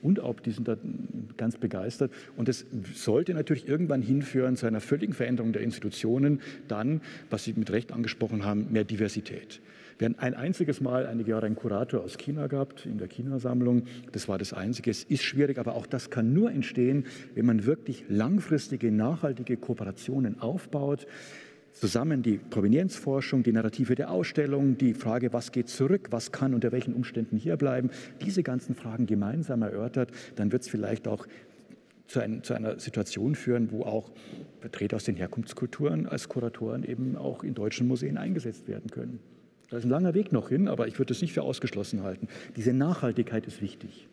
Und 0.00 0.20
auch 0.20 0.38
die 0.38 0.52
sind 0.52 0.68
da 0.68 0.76
ganz 1.36 1.56
begeistert. 1.56 2.12
Und 2.36 2.48
es 2.48 2.64
sollte 2.94 3.34
natürlich 3.34 3.66
irgendwann 3.66 4.00
hinführen 4.00 4.56
zu 4.56 4.66
einer 4.66 4.80
völligen 4.80 5.12
Veränderung 5.12 5.52
der 5.52 5.62
Institutionen, 5.62 6.40
dann, 6.68 7.00
was 7.30 7.42
Sie 7.42 7.54
mit 7.54 7.72
Recht 7.72 7.92
angesprochen 7.92 8.44
haben, 8.44 8.68
mehr 8.70 8.84
Diversität. 8.84 9.60
Wir 9.98 10.06
haben 10.06 10.18
ein 10.18 10.34
einziges 10.34 10.80
Mal 10.80 11.06
einige 11.06 11.32
Jahre 11.32 11.46
einen 11.46 11.56
Kurator 11.56 12.04
aus 12.04 12.18
China 12.18 12.46
gehabt, 12.46 12.86
in 12.86 12.98
der 12.98 13.08
China-Sammlung. 13.08 13.82
Das 14.12 14.28
war 14.28 14.38
das 14.38 14.52
Einzige. 14.52 14.92
Es 14.92 15.02
ist 15.02 15.24
schwierig, 15.24 15.58
aber 15.58 15.74
auch 15.74 15.86
das 15.86 16.08
kann 16.08 16.32
nur 16.32 16.52
entstehen, 16.52 17.04
wenn 17.34 17.46
man 17.46 17.66
wirklich 17.66 18.04
langfristige, 18.08 18.92
nachhaltige 18.92 19.56
Kooperationen 19.56 20.40
aufbaut 20.40 21.06
zusammen 21.72 22.22
die 22.22 22.38
Provenienzforschung, 22.38 23.42
die 23.42 23.52
Narrative 23.52 23.94
der 23.94 24.10
Ausstellung, 24.10 24.76
die 24.78 24.94
Frage, 24.94 25.32
was 25.32 25.52
geht 25.52 25.68
zurück, 25.68 26.08
was 26.10 26.32
kann 26.32 26.54
unter 26.54 26.72
welchen 26.72 26.92
Umständen 26.92 27.36
hier 27.36 27.56
bleiben, 27.56 27.90
diese 28.20 28.42
ganzen 28.42 28.74
Fragen 28.74 29.06
gemeinsam 29.06 29.62
erörtert, 29.62 30.10
dann 30.36 30.50
wird 30.50 30.62
es 30.62 30.68
vielleicht 30.68 31.06
auch 31.06 31.26
zu, 32.08 32.20
ein, 32.20 32.42
zu, 32.42 32.54
einer 32.54 32.80
Situation 32.80 33.34
führen, 33.34 33.70
wo 33.70 33.82
auch 33.82 34.10
Vertreter 34.60 34.96
aus 34.96 35.04
den 35.04 35.16
Herkunftskulturen 35.16 36.06
als 36.06 36.28
Kuratoren 36.28 36.82
eben 36.82 37.16
auch 37.16 37.44
in 37.44 37.54
deutschen 37.54 37.86
Museen 37.86 38.16
eingesetzt 38.16 38.66
werden 38.66 38.90
können. 38.90 39.20
Da 39.70 39.76
ist 39.76 39.84
ein 39.84 39.90
langer 39.90 40.14
Weg 40.14 40.32
noch 40.32 40.48
hin, 40.48 40.68
aber 40.68 40.88
ich 40.88 40.98
würde 40.98 41.12
es 41.12 41.20
nicht 41.20 41.32
für 41.32 41.42
ausgeschlossen 41.42 42.02
halten. 42.02 42.28
Diese 42.56 42.72
Nachhaltigkeit 42.72 43.46
ist 43.46 43.60
wichtig. 43.60 44.08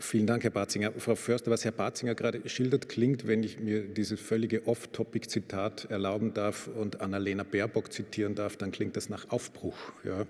Vielen 0.00 0.26
Dank, 0.26 0.44
Herr 0.44 0.50
Barzinger. 0.50 0.92
Frau 0.92 1.16
Förster, 1.16 1.50
was 1.50 1.64
Herr 1.64 1.72
Barzinger 1.72 2.14
gerade 2.14 2.48
schildert, 2.48 2.88
klingt, 2.88 3.26
wenn 3.26 3.42
ich 3.42 3.58
mir 3.58 3.82
dieses 3.82 4.20
völlige 4.20 4.66
Off-Topic-Zitat 4.68 5.86
erlauben 5.90 6.34
darf 6.34 6.68
und 6.68 7.00
Annalena 7.00 7.42
Baerbock 7.42 7.92
zitieren 7.92 8.36
darf, 8.36 8.56
dann 8.56 8.70
klingt 8.70 8.96
das 8.96 9.08
nach 9.08 9.30
Aufbruch. 9.30 9.76
Ja? 10.04 10.26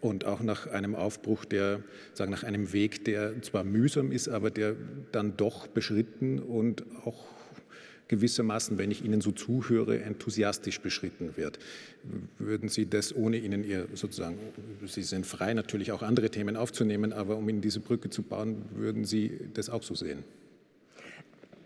Und 0.00 0.24
auch 0.24 0.40
nach 0.40 0.66
einem 0.66 0.96
Aufbruch, 0.96 1.44
der, 1.44 1.80
sagen, 2.12 2.32
nach 2.32 2.42
einem 2.42 2.72
Weg, 2.72 3.04
der 3.04 3.40
zwar 3.42 3.62
mühsam 3.62 4.10
ist, 4.10 4.28
aber 4.28 4.50
der 4.50 4.74
dann 5.12 5.36
doch 5.36 5.68
beschritten 5.68 6.40
und 6.40 6.84
auch 7.04 7.33
gewissermaßen, 8.08 8.78
wenn 8.78 8.90
ich 8.90 9.04
Ihnen 9.04 9.20
so 9.20 9.32
zuhöre, 9.32 10.00
enthusiastisch 10.02 10.80
beschritten 10.80 11.36
wird. 11.36 11.58
Würden 12.38 12.68
Sie 12.68 12.86
das, 12.86 13.14
ohne 13.14 13.36
Ihnen 13.36 13.64
Ihr 13.64 13.88
sozusagen, 13.94 14.38
Sie 14.86 15.02
sind 15.02 15.26
frei 15.26 15.54
natürlich 15.54 15.92
auch 15.92 16.02
andere 16.02 16.30
Themen 16.30 16.56
aufzunehmen, 16.56 17.12
aber 17.12 17.36
um 17.36 17.48
Ihnen 17.48 17.60
diese 17.60 17.80
Brücke 17.80 18.10
zu 18.10 18.22
bauen, 18.22 18.62
würden 18.74 19.04
Sie 19.04 19.38
das 19.54 19.70
auch 19.70 19.82
so 19.82 19.94
sehen? 19.94 20.24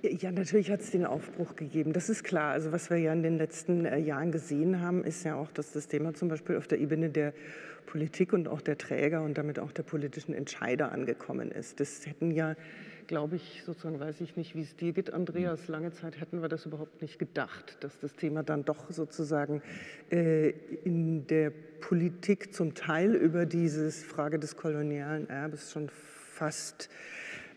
Ja, 0.03 0.31
natürlich 0.31 0.71
hat 0.71 0.81
es 0.81 0.93
den 0.93 1.05
Aufbruch 1.05 1.57
gegeben. 1.57 1.93
Das 1.93 2.09
ist 2.09 2.23
klar. 2.23 2.53
Also 2.53 2.71
was 2.71 2.89
wir 2.89 2.99
ja 2.99 3.13
in 3.13 3.25
den 3.25 3.37
letzten 3.37 3.85
äh, 3.85 3.99
Jahren 3.99 4.31
gesehen 4.31 4.81
haben, 4.81 5.03
ist 5.03 5.25
ja 5.25 5.35
auch, 5.35 5.51
dass 5.51 5.73
das 5.73 5.89
Thema 5.89 6.15
zum 6.15 6.29
Beispiel 6.29 6.57
auf 6.57 6.69
der 6.69 6.79
Ebene 6.79 7.11
der 7.11 7.33
Politik 7.87 8.33
und 8.33 8.47
auch 8.47 8.61
der 8.61 8.79
Träger 8.79 9.23
und 9.23 9.39
damit 9.39 9.59
auch 9.59 9.73
der 9.73 9.83
politischen 9.83 10.35
Entscheider 10.35 10.93
angekommen 10.93 11.51
ist. 11.51 11.81
Das 11.81 12.07
hätten 12.07 12.31
ja 12.31 12.55
glaube 13.09 13.37
ich, 13.37 13.63
sozusagen 13.65 13.99
weiß 13.99 14.21
ich 14.21 14.37
nicht, 14.37 14.55
wie 14.55 14.61
es 14.61 14.77
dir 14.77 14.93
geht, 14.93 15.13
Andreas. 15.13 15.67
Lange 15.67 15.91
Zeit 15.93 16.21
hätten 16.21 16.41
wir 16.43 16.49
das 16.49 16.67
überhaupt 16.67 17.03
nicht 17.03 17.19
gedacht, 17.19 17.79
dass 17.81 17.99
das 17.99 18.15
Thema 18.15 18.45
dann 18.45 18.65
doch 18.65 18.91
sozusagen 18.91 19.63
äh, 20.11 20.51
in 20.85 21.27
der 21.27 21.51
Politik 21.81 22.55
zum 22.55 22.75
Teil 22.75 23.15
über 23.15 23.47
diese 23.47 23.91
Frage 23.91 24.39
des 24.39 24.57
kolonialen 24.57 25.29
Erbes 25.29 25.73
schon 25.73 25.89
fast 25.89 26.91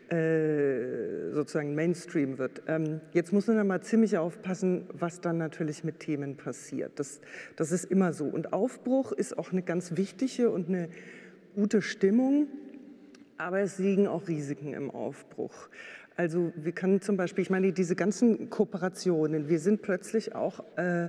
äh, 0.08 1.30
sozusagen 1.32 1.74
Mainstream 1.74 2.38
wird. 2.38 2.62
Ähm, 2.66 3.00
jetzt 3.12 3.32
muss 3.32 3.46
man 3.46 3.56
da 3.56 3.64
mal 3.64 3.82
ziemlich 3.82 4.16
aufpassen, 4.16 4.86
was 4.92 5.20
dann 5.20 5.36
natürlich 5.38 5.84
mit 5.84 6.00
Themen 6.00 6.36
passiert. 6.36 6.92
Das, 6.96 7.20
das 7.56 7.72
ist 7.72 7.84
immer 7.84 8.12
so. 8.12 8.24
Und 8.24 8.52
Aufbruch 8.52 9.12
ist 9.12 9.38
auch 9.38 9.52
eine 9.52 9.62
ganz 9.62 9.96
wichtige 9.96 10.50
und 10.50 10.68
eine 10.68 10.88
gute 11.54 11.82
Stimmung 11.82 12.48
aber 13.42 13.60
es 13.60 13.78
liegen 13.78 14.06
auch 14.06 14.28
Risiken 14.28 14.72
im 14.72 14.90
Aufbruch. 14.90 15.68
Also 16.16 16.52
wir 16.56 16.72
können 16.72 17.00
zum 17.00 17.16
Beispiel, 17.16 17.42
ich 17.42 17.50
meine, 17.50 17.72
diese 17.72 17.96
ganzen 17.96 18.50
Kooperationen, 18.50 19.48
wir 19.48 19.58
sind 19.58 19.82
plötzlich 19.82 20.34
auch 20.34 20.62
äh, 20.76 21.08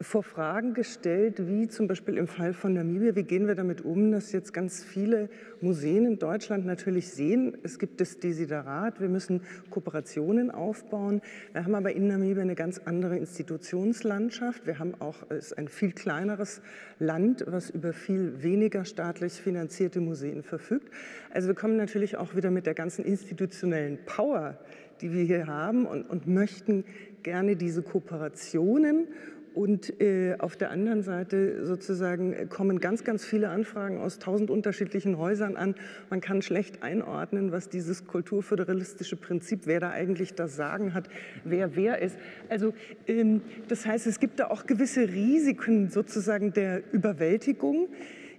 vor 0.00 0.22
Fragen 0.22 0.74
gestellt, 0.74 1.46
wie 1.46 1.68
zum 1.68 1.88
Beispiel 1.88 2.16
im 2.18 2.26
Fall 2.26 2.52
von 2.52 2.74
Namibia, 2.74 3.16
wie 3.16 3.22
gehen 3.22 3.46
wir 3.46 3.54
damit 3.54 3.82
um, 3.82 4.12
dass 4.12 4.32
jetzt 4.32 4.52
ganz 4.52 4.84
viele 4.84 5.28
Museen 5.60 6.04
in 6.04 6.18
Deutschland 6.18 6.66
natürlich 6.66 7.08
sehen, 7.08 7.56
es 7.62 7.78
gibt 7.78 8.00
das 8.00 8.18
Desiderat, 8.18 9.00
wir 9.00 9.08
müssen 9.08 9.40
Kooperationen 9.70 10.50
aufbauen. 10.50 11.22
Wir 11.52 11.64
haben 11.64 11.74
aber 11.74 11.92
in 11.92 12.08
Namibia 12.08 12.42
eine 12.42 12.54
ganz 12.54 12.80
andere 12.84 13.16
Institutionslandschaft. 13.16 14.66
Wir 14.66 14.78
haben 14.78 14.94
auch 15.00 15.30
ist 15.30 15.56
ein 15.56 15.68
viel 15.68 15.92
kleineres 15.92 16.60
Land, 16.98 17.44
was 17.46 17.70
über 17.70 17.92
viel 17.92 18.42
weniger 18.42 18.84
staatlich 18.84 19.34
finanzierte 19.34 20.00
Museen 20.00 20.42
verfügt. 20.42 20.90
Also 21.32 21.48
wir 21.48 21.54
kommen 21.54 21.76
natürlich 21.76 22.16
auch 22.16 22.34
wieder 22.34 22.50
mit 22.50 22.66
der 22.66 22.74
ganzen 22.74 23.04
institutionellen 23.04 23.98
Power, 24.04 24.58
die 25.00 25.12
wir 25.12 25.24
hier 25.24 25.46
haben 25.46 25.86
und, 25.86 26.08
und 26.08 26.26
möchten 26.26 26.84
gerne 27.22 27.56
diese 27.56 27.82
Kooperationen 27.82 29.08
und 29.56 30.02
äh, 30.02 30.36
auf 30.38 30.54
der 30.56 30.70
anderen 30.70 31.02
Seite 31.02 31.64
sozusagen 31.64 32.34
äh, 32.34 32.44
kommen 32.44 32.78
ganz, 32.78 33.04
ganz 33.04 33.24
viele 33.24 33.48
Anfragen 33.48 33.98
aus 33.98 34.18
tausend 34.18 34.50
unterschiedlichen 34.50 35.16
Häusern 35.16 35.56
an. 35.56 35.74
Man 36.10 36.20
kann 36.20 36.42
schlecht 36.42 36.82
einordnen, 36.82 37.52
was 37.52 37.70
dieses 37.70 38.06
kulturföderalistische 38.06 39.16
Prinzip, 39.16 39.62
wer 39.64 39.80
da 39.80 39.90
eigentlich 39.90 40.34
das 40.34 40.56
Sagen 40.56 40.92
hat, 40.92 41.08
wer 41.44 41.74
wer 41.74 42.02
ist. 42.02 42.18
Also 42.50 42.74
ähm, 43.08 43.40
das 43.68 43.86
heißt, 43.86 44.06
es 44.06 44.20
gibt 44.20 44.40
da 44.40 44.48
auch 44.48 44.66
gewisse 44.66 45.08
Risiken 45.08 45.88
sozusagen 45.88 46.52
der 46.52 46.82
Überwältigung. 46.92 47.88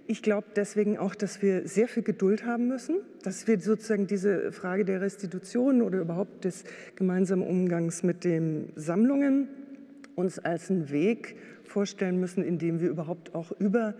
Ich 0.06 0.22
glaube 0.22 0.46
deswegen 0.54 0.98
auch, 0.98 1.16
dass 1.16 1.42
wir 1.42 1.66
sehr 1.66 1.88
viel 1.88 2.04
Geduld 2.04 2.46
haben 2.46 2.68
müssen, 2.68 3.00
dass 3.24 3.48
wir 3.48 3.58
sozusagen 3.58 4.06
diese 4.06 4.52
Frage 4.52 4.84
der 4.84 5.00
Restitution 5.00 5.82
oder 5.82 5.98
überhaupt 5.98 6.44
des 6.44 6.62
gemeinsamen 6.94 7.42
Umgangs 7.42 8.04
mit 8.04 8.22
den 8.22 8.72
Sammlungen 8.76 9.48
uns 10.18 10.38
als 10.38 10.70
einen 10.70 10.90
Weg 10.90 11.36
vorstellen 11.62 12.18
müssen, 12.18 12.42
in 12.42 12.58
dem 12.58 12.80
wir 12.80 12.88
überhaupt 12.88 13.34
auch 13.34 13.52
über 13.52 13.94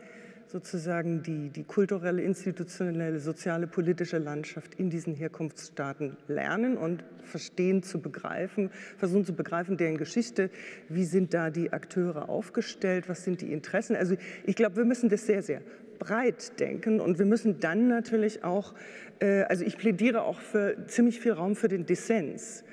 sozusagen 0.49 1.23
die, 1.23 1.51
die 1.51 1.63
kulturelle, 1.63 2.23
institutionelle, 2.23 3.21
soziale, 3.21 3.67
politische 3.67 4.19
Landschaft 4.19 4.75
in 4.77 4.91
diesen 4.91 5.15
Herkunftsstaaten 5.15 6.17
lernen 6.27 6.77
und 6.77 7.05
verstehen 7.23 7.83
zu 7.83 8.01
begreifen, 8.01 8.71
versuchen 8.97 9.27
zu 9.27 9.35
begreifen, 9.35 9.77
deren 9.77 9.99
Geschichte, 9.99 10.51
wie 10.89 11.05
sind 11.05 11.35
da 11.35 11.51
die 11.51 11.73
Akteure 11.73 12.29
aufgestellt, 12.31 13.09
was 13.09 13.25
sind 13.25 13.43
die 13.43 13.53
Interessen. 13.53 13.95
Also 13.95 14.17
ich 14.45 14.57
glaube, 14.57 14.77
wir 14.77 14.87
müssen 14.87 15.11
das 15.11 15.27
sehr, 15.27 15.43
sehr 15.43 15.61
breit 15.99 16.59
denken 16.59 17.01
und 17.01 17.19
wir 17.19 17.27
müssen 17.27 17.61
dann 17.61 17.89
natürlich 17.89 18.43
auch, 18.43 18.75
äh, 19.21 19.43
also 19.43 19.65
ich 19.65 19.77
plädiere 19.77 20.23
auch 20.23 20.41
für 20.41 20.87
ziemlich 20.87 21.21
viel 21.21 21.33
Raum 21.33 21.57
für 21.57 21.69
den 21.69 21.85
Dissens. 21.85 22.65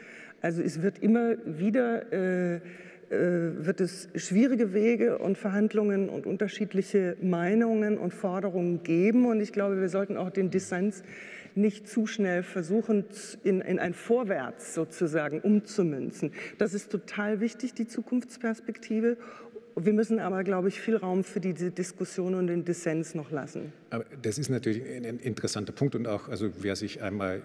Also 0.41 0.62
es 0.62 0.82
wird 0.82 1.00
immer 1.00 1.36
wieder 1.46 2.14
äh, 2.14 2.62
wird 3.10 3.82
es 3.82 4.10
schwierige 4.16 4.74
Wege 4.74 5.18
und 5.18 5.38
Verhandlungen 5.38 6.10
und 6.10 6.26
unterschiedliche 6.26 7.18
Meinungen 7.22 7.97
und 7.97 8.14
Forderungen 8.14 8.84
geben. 8.84 9.26
Und 9.26 9.41
ich 9.41 9.53
glaube, 9.53 9.80
wir 9.80 9.89
sollten 9.89 10.18
auch 10.18 10.30
den 10.30 10.49
Dissens 10.49 11.03
nicht 11.56 11.88
zu 11.88 12.06
schnell 12.06 12.43
versuchen, 12.43 13.06
in, 13.43 13.62
in 13.62 13.80
ein 13.80 13.93
Vorwärts 13.93 14.74
sozusagen 14.74 15.39
umzumünzen. 15.39 16.32
Das 16.58 16.74
ist 16.74 16.91
total 16.91 17.39
wichtig, 17.39 17.74
die 17.74 17.88
Zukunftsperspektive. 17.88 19.18
Wir 19.78 19.92
müssen 19.92 20.20
aber, 20.20 20.46
glaube 20.46 20.70
ich, 20.70 20.80
viel 20.80 20.96
Raum 20.96 21.26
für 21.26 21.42
diese 21.42 21.70
Diskussion 21.70 22.34
und 22.36 22.48
den 22.48 22.64
Dissens 22.64 23.14
noch 23.14 23.30
lassen. 23.30 23.74
Aber 23.90 24.06
das 24.22 24.38
ist 24.38 24.50
natürlich 24.50 24.82
ein 24.86 25.20
interessanter 25.20 25.74
Punkt 25.74 25.96
und 25.96 26.08
auch, 26.08 26.30
also 26.30 26.50
wer 26.62 26.78
sich 26.78 27.02
einmal 27.02 27.42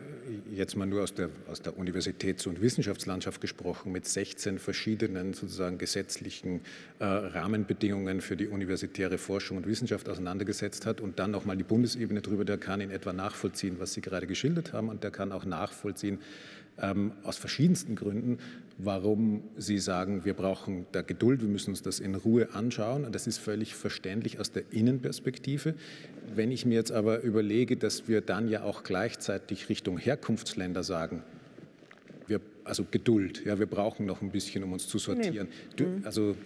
jetzt 0.53 0.77
mal 0.77 0.87
nur 0.87 1.03
aus 1.03 1.13
der, 1.13 1.29
aus 1.51 1.61
der 1.61 1.77
Universitäts- 1.77 2.47
und 2.47 2.63
Wissenschaftslandschaft 2.63 3.41
gesprochen 3.41 3.91
mit 3.91 4.07
16 4.07 4.61
verschiedenen 4.61 5.33
sozusagen 5.33 5.79
gesetzlichen 5.79 6.61
äh, 7.01 7.05
Rahmenbedingungen 7.05 8.21
für 8.21 8.37
die 8.37 8.47
universitäre 8.47 9.19
Forschung 9.19 9.57
und 9.57 9.67
Wissenschaft 9.67 10.09
auseinandergesetzt 10.09 10.87
hat 10.87 11.01
und 11.01 11.19
dann 11.19 11.33
nochmal 11.33 11.57
die 11.57 11.65
Bundesebene 11.65 12.21
drüber, 12.21 12.45
der 12.45 12.59
kann 12.59 12.81
in 12.81 12.93
etwa 12.93 13.13
nachvollziehen, 13.13 13.81
was 13.81 13.93
Sie 13.95 14.03
gerade 14.03 14.29
geschildert 14.29 14.73
haben 14.73 14.89
und 14.89 15.03
der 15.03 15.11
kann 15.11 15.33
auch 15.33 15.45
nachvollziehen, 15.45 16.21
ähm, 16.81 17.13
aus 17.25 17.37
verschiedensten 17.37 17.97
Gründen, 17.97 18.39
warum 18.85 19.43
Sie 19.57 19.79
sagen, 19.79 20.25
wir 20.25 20.35
brauchen 20.35 20.87
da 20.93 21.03
Geduld, 21.03 21.41
wir 21.41 21.49
müssen 21.49 21.71
uns 21.71 21.83
das 21.83 22.01
in 22.01 22.15
Ruhe 22.15 22.55
anschauen. 22.55 23.05
Und 23.05 23.15
das 23.15 23.27
ist 23.27 23.39
völlig 23.39 23.75
verständlich 23.75 24.39
aus 24.39 24.53
der 24.53 24.65
Innenperspektive. 24.71 25.75
Wenn 26.35 26.51
ich 26.51 26.67
mir 26.67 26.75
jetzt 26.75 26.93
aber 26.93 27.23
überlege, 27.23 27.77
dass 27.77 28.09
wir 28.09 28.21
dann 28.21 28.49
ja 28.49 28.63
auch 28.63 28.83
gleichzeitig 28.83 29.69
Richtung 29.69 29.99
Herkunftsländer 29.99 30.83
sagen, 30.83 31.23
wir, 32.27 32.41
also 32.65 32.87
Geduld, 32.91 33.45
ja, 33.45 33.59
wir 33.59 33.67
brauchen 33.67 34.07
noch 34.07 34.23
ein 34.23 34.31
bisschen, 34.31 34.63
um 34.63 34.73
uns 34.73 34.89
zu 34.89 34.99
sortieren. 34.99 35.49
Nee. 35.51 35.77
Du, 35.77 35.85
mhm. 35.85 36.03
also 36.05 36.37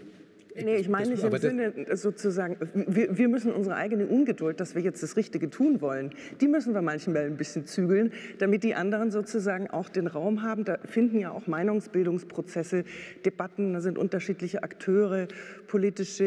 Nee, 0.56 0.76
ich 0.76 0.88
meine 0.88 1.10
nicht 1.10 1.24
im 1.24 1.36
Sinne 1.36 1.72
sozusagen, 1.96 2.56
wir, 2.74 3.16
wir, 3.18 3.28
müssen 3.28 3.52
unsere 3.52 3.76
eigene 3.76 4.06
Ungeduld, 4.06 4.60
dass 4.60 4.74
wir 4.74 4.82
jetzt 4.82 5.02
das 5.02 5.16
Richtige 5.16 5.50
tun 5.50 5.80
wollen, 5.80 6.10
die 6.40 6.48
müssen 6.48 6.74
wir 6.74 6.82
manchmal 6.82 7.24
ein 7.24 7.36
bisschen 7.36 7.66
zügeln, 7.66 8.12
damit 8.38 8.62
die 8.62 8.74
anderen 8.74 9.10
sozusagen 9.10 9.68
auch 9.68 9.88
den 9.88 10.06
Raum 10.06 10.42
haben. 10.42 10.64
Da 10.64 10.78
finden 10.84 11.18
ja 11.18 11.32
auch 11.32 11.46
Meinungsbildungsprozesse, 11.46 12.84
Debatten, 13.24 13.72
da 13.72 13.80
sind 13.80 13.98
unterschiedliche 13.98 14.62
Akteure, 14.62 15.26
politische 15.66 16.24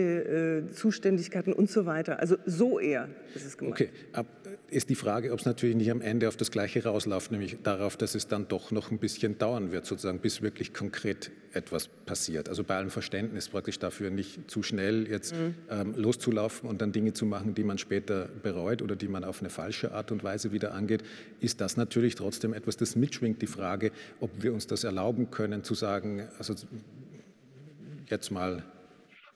äh, 0.68 0.72
Zuständigkeiten 0.72 1.54
und 1.54 1.70
so 1.70 1.86
weiter. 1.86 2.20
Also 2.20 2.36
so 2.46 2.80
eher 2.80 3.08
ist 3.34 3.46
es 3.46 3.58
gemeint. 3.58 3.82
Okay, 3.82 3.90
Ab, 4.14 4.26
ist 4.70 4.90
die 4.90 4.96
Frage, 4.96 5.32
ob 5.32 5.40
es 5.40 5.46
natürlich 5.46 5.76
nicht 5.76 5.92
am 5.92 6.02
Ende 6.02 6.28
auf 6.28 6.36
das 6.36 6.52
Gleiche 6.52 6.84
rausläuft, 6.84 7.32
nämlich 7.32 7.58
darauf, 7.64 7.96
dass 7.96 8.16
es 8.16 8.28
dann 8.28 8.48
doch 8.48 8.72
noch 8.72 8.92
ein 8.92 9.00
bisschen 9.00 9.38
dauern 9.38 9.72
wird, 9.72 9.86
sozusagen, 9.86 10.20
bis 10.20 10.42
wirklich 10.42 10.74
konkret 10.74 11.32
etwas 11.54 11.88
passiert. 11.88 12.50
Also 12.50 12.64
bei 12.64 12.76
allem 12.76 12.90
Verständnis 12.90 13.50
praktisch 13.50 13.80
dafür 13.80 14.10
nicht 14.10 14.52
zu 14.52 14.64
schnell 14.64 15.08
jetzt 15.08 15.34
mhm. 15.34 15.56
ähm, 15.70 15.94
loszulaufen 15.96 16.70
und 16.70 16.82
dann 16.82 16.92
Dinge 16.92 17.14
zu 17.14 17.26
machen, 17.26 17.56
die 17.56 17.64
man 17.64 17.78
später 17.78 18.28
bereut 18.44 18.82
oder 18.82 18.96
die 18.96 19.08
man 19.08 19.24
auf 19.24 19.40
eine 19.40 19.50
falsche 19.50 19.94
Art 19.94 20.12
und 20.12 20.24
Weise 20.24 20.52
wieder 20.52 20.74
angeht, 20.74 21.04
ist 21.40 21.62
das 21.62 21.78
natürlich 21.78 22.16
trotzdem 22.16 22.54
etwas, 22.54 22.76
das 22.78 22.96
mitschwingt, 22.96 23.42
die 23.42 23.48
Frage, 23.48 23.92
ob 24.20 24.32
wir 24.44 24.54
uns 24.54 24.68
das 24.68 24.84
erlauben 24.84 25.32
können, 25.32 25.64
zu 25.64 25.76
sagen, 25.76 26.28
also 26.38 26.54
jetzt 28.10 28.32
mal 28.32 28.64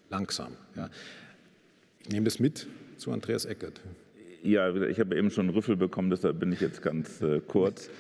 langsam. 0.10 0.58
Ja. 0.76 0.90
Ich 2.04 2.10
nehme 2.10 2.26
das 2.26 2.40
mit 2.40 2.68
zu 2.98 3.12
Andreas 3.12 3.46
Eckert. 3.46 3.82
Ja, 4.44 4.74
ich 4.76 5.00
habe 5.00 5.16
eben 5.16 5.30
schon 5.30 5.48
einen 5.48 5.56
Rüffel 5.56 5.76
bekommen, 5.76 6.10
deshalb 6.10 6.40
bin 6.40 6.52
ich 6.52 6.62
jetzt 6.62 6.82
ganz 6.82 7.22
äh, 7.22 7.42
kurz. 7.46 7.90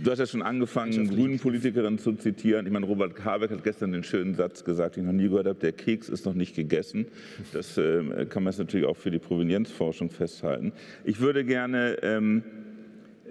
Du 0.00 0.12
hast 0.12 0.20
ja 0.20 0.26
schon 0.26 0.42
angefangen, 0.42 1.08
grünen 1.08 1.40
Politikerinnen 1.40 1.98
zu 1.98 2.12
zitieren. 2.12 2.66
Ich 2.66 2.72
meine, 2.72 2.86
Robert 2.86 3.24
Habeck 3.24 3.50
hat 3.50 3.64
gestern 3.64 3.90
den 3.90 4.04
schönen 4.04 4.34
Satz 4.34 4.62
gesagt, 4.62 4.94
den 4.94 5.02
ich 5.02 5.06
noch 5.06 5.12
nie 5.12 5.28
gehört 5.28 5.48
habe, 5.48 5.58
der 5.58 5.72
Keks 5.72 6.08
ist 6.08 6.24
noch 6.24 6.34
nicht 6.34 6.54
gegessen. 6.54 7.06
Das 7.52 7.76
äh, 7.78 8.26
kann 8.26 8.44
man 8.44 8.52
jetzt 8.52 8.60
natürlich 8.60 8.86
auch 8.86 8.96
für 8.96 9.10
die 9.10 9.18
Provenienzforschung 9.18 10.10
festhalten. 10.10 10.72
Ich 11.04 11.18
würde 11.18 11.44
gerne 11.44 11.96
ähm, 12.02 12.44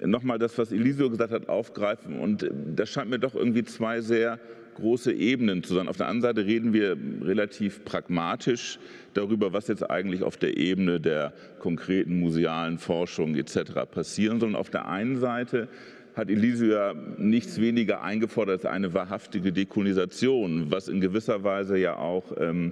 nochmal 0.05 0.39
das, 0.39 0.57
was 0.57 0.73
Elisio 0.73 1.09
gesagt 1.09 1.31
hat, 1.31 1.47
aufgreifen. 1.47 2.19
Und 2.19 2.43
äh, 2.43 2.51
das 2.75 2.89
scheint 2.89 3.09
mir 3.09 3.19
doch 3.19 3.35
irgendwie 3.35 3.63
zwei 3.63 4.01
sehr 4.01 4.39
große 4.77 5.11
Ebenen 5.11 5.63
zu 5.63 5.73
sein. 5.73 5.87
Auf 5.87 5.97
der 5.97 6.07
einen 6.07 6.21
Seite 6.21 6.45
reden 6.45 6.71
wir 6.71 6.97
relativ 7.21 7.83
pragmatisch 7.83 8.79
darüber, 9.13 9.51
was 9.53 9.67
jetzt 9.67 9.89
eigentlich 9.89 10.23
auf 10.23 10.37
der 10.37 10.57
Ebene 10.57 10.99
der 10.99 11.33
konkreten 11.59 12.19
musealen 12.19 12.77
Forschung 12.77 13.35
etc. 13.35 13.73
passieren 13.91 14.39
soll. 14.39 14.49
Und 14.49 14.55
auf 14.55 14.69
der 14.69 14.87
einen 14.87 15.17
Seite 15.17 15.67
hat 16.15 16.29
Elisio 16.29 16.67
ja 16.67 16.93
nichts 17.17 17.59
weniger 17.59 18.01
eingefordert 18.01 18.65
als 18.65 18.73
eine 18.73 18.93
wahrhaftige 18.93 19.51
Dekolonisation, 19.51 20.71
was 20.71 20.87
in 20.87 21.01
gewisser 21.01 21.43
Weise 21.43 21.77
ja 21.77 21.95
auch 21.97 22.33
ähm, 22.39 22.71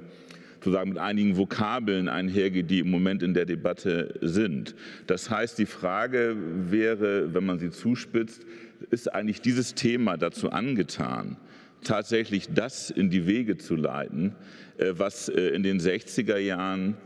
sozusagen 0.59 0.89
mit 0.89 0.97
einigen 0.97 1.37
Vokabeln 1.37 2.09
einhergeht, 2.09 2.71
die 2.71 2.79
im 2.79 2.89
Moment 2.89 3.21
in 3.21 3.35
der 3.35 3.45
Debatte 3.45 4.15
sind. 4.21 4.75
Das 5.05 5.29
heißt, 5.29 5.59
die 5.59 5.67
Frage 5.67 6.35
wäre, 6.71 7.33
wenn 7.33 7.45
man 7.45 7.59
sie 7.59 7.69
zuspitzt, 7.69 8.43
ist 8.89 9.13
eigentlich 9.13 9.41
dieses 9.41 9.75
Thema 9.75 10.17
dazu 10.17 10.49
angetan, 10.49 11.37
tatsächlich 11.85 12.49
das 12.53 12.89
in 12.89 13.09
die 13.09 13.25
Wege 13.27 13.57
zu 13.57 13.75
leiten, 13.75 14.35
äh, 14.77 14.93
was 14.97 15.29
äh, 15.29 15.49
in 15.49 15.63
den 15.63 15.79
60er 15.79 16.37
Jahren 16.37 16.97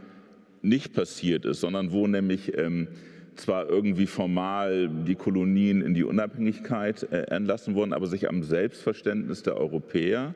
nicht 0.61 0.93
passiert 0.93 1.45
ist, 1.45 1.61
sondern 1.61 1.91
wo 1.91 2.07
nämlich 2.07 2.57
ähm, 2.57 2.87
zwar 3.35 3.69
irgendwie 3.69 4.07
formal 4.07 4.89
die 5.07 5.15
Kolonien 5.15 5.81
in 5.81 5.93
die 5.93 6.03
Unabhängigkeit 6.03 7.03
äh, 7.11 7.27
entlassen 7.27 7.75
wurden, 7.75 7.93
aber 7.93 8.07
sich 8.07 8.27
am 8.27 8.43
Selbstverständnis 8.43 9.43
der 9.43 9.55
Europäer, 9.57 10.33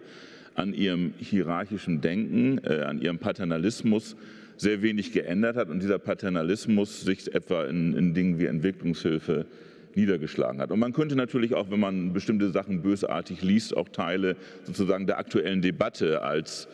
an 0.56 0.74
ihrem 0.74 1.16
hierarchischen 1.18 2.00
Denken, 2.02 2.60
an 2.64 3.02
ihrem 3.02 3.18
Paternalismus 3.18 4.16
sehr 4.56 4.84
wenig 4.84 5.12
geändert 5.12 5.56
hat 5.56 5.70
und 5.70 5.82
dieser 5.82 5.98
Paternalismus 5.98 7.02
sich 7.02 7.34
etwa 7.34 7.66
in, 7.66 7.96
in 7.96 8.14
Dingen 8.14 8.38
wie 8.38 8.46
Entwicklungshilfe 8.46 9.48
niedergeschlagen 9.96 10.62
hat. 10.62 10.72
Und 10.72 10.80
man 10.80 10.94
könnte 10.94 11.16
natürlich 11.16 11.54
auch, 11.54 11.72
wenn 11.72 11.80
man 11.80 12.14
bestimmte 12.14 12.50
Sachen 12.50 12.82
bösartig 12.82 13.42
liest, 13.42 13.76
auch 13.76 13.90
Teile 13.90 14.36
sozusagen 14.64 15.08
der 15.08 15.18
aktuellen 15.18 15.62
Debatte 15.62 16.22
als 16.22 16.68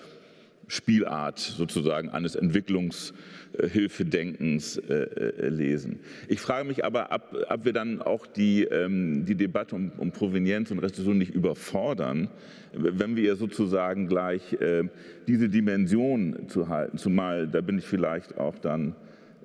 Spielart 0.70 1.40
sozusagen 1.40 2.10
eines 2.10 2.36
Entwicklungshilfedenkens 2.36 4.78
äh, 4.78 4.94
äh, 4.94 5.50
lesen. 5.50 6.00
Ich 6.28 6.40
frage 6.40 6.68
mich 6.68 6.86
aber, 6.86 7.10
ob, 7.12 7.36
ob 7.50 7.66
wir 7.66 7.74
dann 7.74 8.04
auch 8.04 8.28
die, 8.28 8.66
ähm, 8.66 9.26
die 9.26 9.34
Debatte 9.34 9.76
um, 9.76 9.92
um 9.98 10.12
Provenienz 10.12 10.70
und 10.70 10.78
Restitution 10.78 11.18
nicht 11.18 11.34
überfordern, 11.34 12.30
wenn 12.74 13.16
wir 13.16 13.36
sozusagen 13.36 14.08
gleich 14.08 14.54
äh, 14.54 14.84
diese 15.28 15.50
Dimension 15.50 16.48
zu 16.48 16.70
halten, 16.70 17.00
zumal 17.00 17.48
da 17.48 17.62
bin 17.62 17.80
ich 17.80 17.86
vielleicht 17.86 18.38
auch 18.38 18.60
dann 18.60 18.94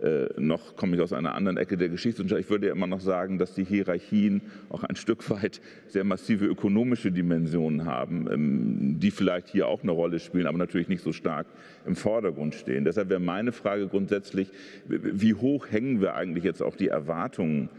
äh, 0.03 0.29
noch 0.39 0.77
komme 0.77 0.97
ich 0.97 1.03
aus 1.03 1.13
einer 1.13 1.35
anderen 1.35 1.57
Ecke 1.57 1.77
der 1.77 1.89
Geschichtswissenschaft. 1.89 2.41
Ich 2.41 2.51
würde 2.51 2.67
ja 2.67 2.73
immer 2.73 2.87
noch 2.87 3.01
sagen, 3.01 3.39
dass 3.39 3.55
die 3.55 3.65
Hierarchien 3.65 4.43
auch 4.69 4.83
ein 4.83 4.97
Stück 4.97 5.31
weit 5.31 5.61
sehr 5.87 6.05
massive 6.05 6.47
ökonomische 6.47 7.13
Dimensionen 7.13 7.85
haben, 7.85 8.29
ähm, 8.31 8.97
die 8.99 9.11
vielleicht 9.11 9.49
hier 9.49 9.69
auch 9.69 9.83
eine 9.83 9.93
Rolle 9.93 10.19
spielen, 10.19 10.47
aber 10.47 10.59
natürlich 10.59 10.89
nicht 10.89 11.03
so 11.03 11.13
stark 11.13 11.47
im 11.87 11.95
Vordergrund 11.95 12.55
stehen. 12.55 12.85
Deshalb 12.85 13.09
wäre 13.09 13.21
meine 13.21 13.53
Frage 13.53 13.87
grundsätzlich, 13.87 14.49
wie 14.87 15.35
hoch 15.35 15.71
hängen 15.71 16.01
wir 16.01 16.15
eigentlich 16.15 16.45
jetzt 16.45 16.63
auch 16.63 16.77
die 16.77 16.89
Erwartungen 16.89 17.71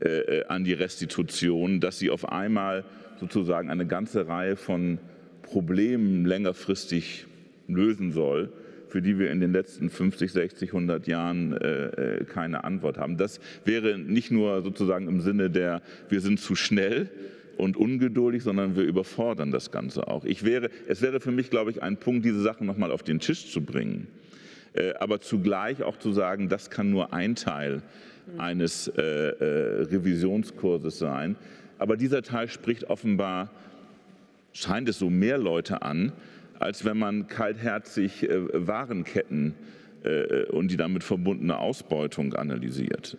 äh, 0.00 0.08
äh, 0.08 0.44
an 0.46 0.64
die 0.64 0.72
Restitution, 0.72 1.80
dass 1.80 1.98
sie 1.98 2.10
auf 2.10 2.30
einmal 2.30 2.84
sozusagen 3.20 3.68
eine 3.68 3.86
ganze 3.86 4.26
Reihe 4.26 4.56
von 4.56 4.98
Problemen 5.42 6.24
längerfristig 6.24 7.26
lösen 7.66 8.12
soll 8.12 8.52
für 8.88 9.02
die 9.02 9.18
wir 9.18 9.30
in 9.30 9.40
den 9.40 9.52
letzten 9.52 9.90
50, 9.90 10.32
60, 10.32 10.70
100 10.70 11.06
Jahren 11.06 11.52
äh, 11.52 12.18
äh, 12.18 12.24
keine 12.24 12.64
Antwort 12.64 12.98
haben. 12.98 13.16
Das 13.16 13.40
wäre 13.64 13.98
nicht 13.98 14.30
nur 14.30 14.62
sozusagen 14.62 15.08
im 15.08 15.20
Sinne 15.20 15.50
der, 15.50 15.82
wir 16.08 16.20
sind 16.20 16.40
zu 16.40 16.54
schnell, 16.54 17.10
und 17.58 17.76
ungeduldig, 17.76 18.44
sondern 18.44 18.76
wir 18.76 18.84
überfordern 18.84 19.50
das 19.50 19.70
Ganze 19.70 20.06
auch. 20.06 20.24
Ich 20.24 20.44
wäre, 20.44 20.70
es 20.86 21.02
wäre 21.02 21.18
für 21.18 21.32
mich, 21.32 21.50
glaube 21.50 21.72
ich, 21.72 21.82
ein 21.82 21.96
Punkt, 21.96 22.24
diese 22.24 22.40
Sachen 22.40 22.66
nochmal 22.66 22.92
auf 22.92 23.02
den 23.02 23.18
Tisch 23.18 23.50
zu 23.50 23.62
bringen, 23.62 24.06
äh, 24.74 24.94
aber 24.94 25.20
zugleich 25.20 25.82
auch 25.82 25.98
zu 25.98 26.12
sagen, 26.12 26.48
das 26.48 26.70
kann 26.70 26.90
nur 26.90 27.12
ein 27.12 27.34
Teil 27.34 27.82
eines 28.36 28.88
äh, 28.88 29.02
äh, 29.02 29.82
Revisionskurses 29.84 30.98
sein. 30.98 31.36
Aber 31.78 31.96
dieser 31.96 32.22
Teil 32.22 32.48
spricht 32.48 32.84
offenbar, 32.84 33.50
scheint 34.52 34.88
es 34.88 34.98
so, 34.98 35.10
mehr 35.10 35.38
Leute 35.38 35.82
an, 35.82 36.12
als 36.58 36.84
wenn 36.84 36.98
man 36.98 37.26
kaltherzig 37.26 38.28
äh, 38.28 38.66
Warenketten 38.66 39.54
äh, 40.04 40.44
und 40.46 40.70
die 40.70 40.76
damit 40.76 41.04
verbundene 41.04 41.58
Ausbeutung 41.58 42.34
analysiert. 42.34 43.16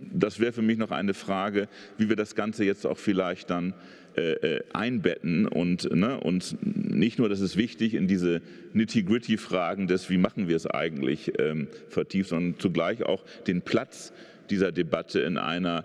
Das 0.00 0.40
wäre 0.40 0.52
für 0.52 0.62
mich 0.62 0.78
noch 0.78 0.90
eine 0.90 1.14
Frage, 1.14 1.68
wie 1.98 2.08
wir 2.08 2.16
das 2.16 2.34
Ganze 2.34 2.64
jetzt 2.64 2.86
auch 2.86 2.98
vielleicht 2.98 3.50
dann 3.50 3.74
äh, 4.14 4.60
einbetten 4.72 5.46
und, 5.46 5.94
ne, 5.94 6.18
und 6.18 6.56
nicht 6.62 7.18
nur, 7.18 7.28
dass 7.28 7.40
es 7.40 7.56
wichtig 7.56 7.94
in 7.94 8.08
diese 8.08 8.40
nitty-gritty-Fragen 8.72 9.86
des, 9.86 10.10
wie 10.10 10.18
machen 10.18 10.48
wir 10.48 10.56
es 10.56 10.66
eigentlich, 10.66 11.32
ähm, 11.38 11.68
vertieft, 11.88 12.30
sondern 12.30 12.58
zugleich 12.58 13.04
auch 13.04 13.24
den 13.46 13.62
Platz 13.62 14.12
dieser 14.50 14.72
Debatte 14.72 15.20
in 15.20 15.36
einer 15.36 15.84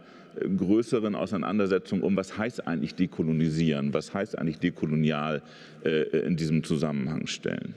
größeren 0.57 1.15
Auseinandersetzung 1.15 2.01
um, 2.01 2.15
was 2.15 2.37
heißt 2.37 2.67
eigentlich 2.67 2.95
dekolonisieren, 2.95 3.93
was 3.93 4.13
heißt 4.13 4.37
eigentlich 4.37 4.59
dekolonial 4.59 5.41
äh, 5.83 6.03
in 6.25 6.35
diesem 6.35 6.63
Zusammenhang 6.63 7.27
stellen. 7.27 7.73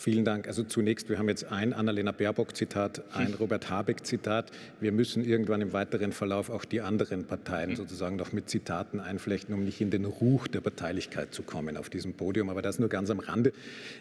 Vielen 0.00 0.24
Dank. 0.24 0.46
Also 0.46 0.62
zunächst, 0.62 1.08
wir 1.08 1.18
haben 1.18 1.28
jetzt 1.28 1.50
ein 1.50 1.72
Annalena 1.72 2.12
Baerbock-Zitat, 2.12 3.02
ein 3.14 3.34
Robert 3.34 3.68
Habeck-Zitat. 3.68 4.52
Wir 4.78 4.92
müssen 4.92 5.24
irgendwann 5.24 5.60
im 5.60 5.72
weiteren 5.72 6.12
Verlauf 6.12 6.50
auch 6.50 6.64
die 6.64 6.82
anderen 6.82 7.24
Parteien 7.24 7.74
sozusagen 7.74 8.14
noch 8.14 8.32
mit 8.32 8.48
Zitaten 8.48 9.00
einflechten, 9.00 9.52
um 9.52 9.64
nicht 9.64 9.80
in 9.80 9.90
den 9.90 10.04
Ruch 10.04 10.46
der 10.46 10.60
Parteilichkeit 10.60 11.34
zu 11.34 11.42
kommen 11.42 11.76
auf 11.76 11.90
diesem 11.90 12.14
Podium. 12.14 12.48
Aber 12.48 12.62
das 12.62 12.78
nur 12.78 12.88
ganz 12.88 13.10
am 13.10 13.18
Rande. 13.18 13.52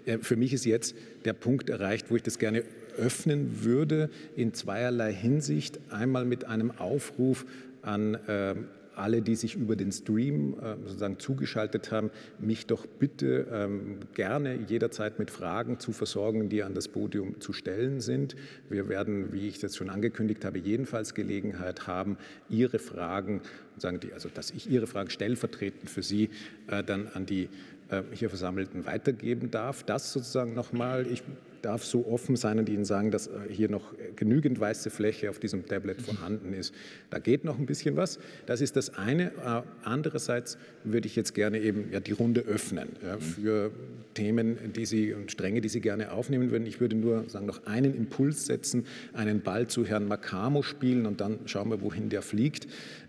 Äh, 0.05 0.19
für 0.19 0.35
mich 0.35 0.53
ist 0.53 0.65
jetzt 0.65 0.95
der 1.25 1.33
Punkt 1.33 1.67
erreicht, 1.67 2.11
wo 2.11 2.15
ich 2.15 2.21
das 2.21 2.37
gerne 2.37 2.63
öffnen 2.99 3.63
würde 3.63 4.11
in 4.35 4.53
zweierlei 4.53 5.11
Hinsicht. 5.11 5.79
Einmal 5.89 6.25
mit 6.25 6.45
einem 6.45 6.69
Aufruf 6.77 7.43
an 7.81 8.13
äh, 8.27 8.53
alle, 8.97 9.21
die 9.21 9.35
sich 9.35 9.55
über 9.55 9.75
den 9.75 9.91
Stream 9.91 10.55
äh, 10.59 10.75
sozusagen 10.85 11.19
zugeschaltet 11.19 11.91
haben, 11.91 12.09
mich 12.39 12.65
doch 12.65 12.85
bitte 12.85 13.47
ähm, 13.51 13.99
gerne 14.13 14.59
jederzeit 14.67 15.19
mit 15.19 15.31
Fragen 15.31 15.79
zu 15.79 15.91
versorgen, 15.91 16.49
die 16.49 16.63
an 16.63 16.73
das 16.73 16.87
Podium 16.87 17.39
zu 17.39 17.53
stellen 17.53 18.01
sind. 18.01 18.35
Wir 18.69 18.89
werden, 18.89 19.31
wie 19.31 19.47
ich 19.47 19.59
das 19.59 19.75
schon 19.75 19.89
angekündigt 19.89 20.43
habe, 20.45 20.59
jedenfalls 20.59 21.13
Gelegenheit 21.13 21.87
haben, 21.87 22.17
Ihre 22.49 22.79
Fragen, 22.79 23.41
sagen 23.77 23.99
die, 23.99 24.13
also 24.13 24.29
dass 24.33 24.51
ich 24.51 24.69
Ihre 24.69 24.87
Fragen 24.87 25.09
stellvertretend 25.09 25.89
für 25.89 26.03
Sie 26.03 26.29
äh, 26.67 26.83
dann 26.83 27.07
an 27.13 27.25
die 27.25 27.49
äh, 27.89 28.03
hier 28.11 28.29
Versammelten 28.29 28.85
weitergeben 28.85 29.51
darf. 29.51 29.83
Das 29.83 30.11
sozusagen 30.11 30.53
nochmal. 30.53 31.07
Ich 31.07 31.23
darf 31.67 31.83
so 31.83 32.07
offen 32.07 32.37
sein 32.37 32.59
und 32.59 32.69
Ihnen 32.69 32.85
sagen, 32.85 33.11
dass 33.11 33.27
äh, 33.27 33.31
hier 33.49 33.69
noch 33.69 33.93
genügend 34.15 34.57
weiße 34.57 34.89
Fläche 34.89 35.29
auf 35.29 35.37
diesem 35.37 35.65
Tablet 35.65 36.01
vorhanden 36.01 36.53
ist. 36.53 36.73
Da 37.09 37.19
geht 37.19 37.43
noch 37.43 37.59
ein 37.59 37.65
bisschen 37.65 37.97
was. 37.97 38.19
Das 38.45 38.61
ist 38.61 38.77
das 38.77 38.97
eine. 38.97 39.31
Äh, 39.31 39.63
andererseits 39.83 40.57
würde 40.85 41.07
ich 41.07 41.17
jetzt 41.17 41.33
gerne 41.33 41.59
eben 41.59 41.91
ja, 41.91 41.99
die 41.99 42.13
Runde 42.13 42.41
öffnen 42.41 42.87
ja, 43.03 43.17
für 43.17 43.71
Themen, 44.13 44.57
die 44.77 44.85
Sie 44.85 45.13
und 45.13 45.29
Stränge, 45.29 45.59
die 45.59 45.67
Sie 45.67 45.81
gerne 45.81 46.13
aufnehmen 46.13 46.51
würden. 46.51 46.65
Ich 46.65 46.79
würde 46.79 46.95
nur 46.95 47.27
sagen, 47.27 47.45
noch 47.45 47.65
einen 47.65 47.93
Impuls 47.93 48.45
setzen, 48.45 48.85
einen 49.11 49.41
Ball 49.41 49.67
zu 49.67 49.85
Herrn 49.85 50.07
Makamo 50.07 50.61
spielen 50.61 51.05
und 51.05 51.19
dann 51.19 51.39
schauen 51.47 51.69
wir, 51.69 51.81
wohin 51.81 52.07
der 52.07 52.21
fliegt. 52.21 52.67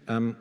Ähm, 0.09 0.35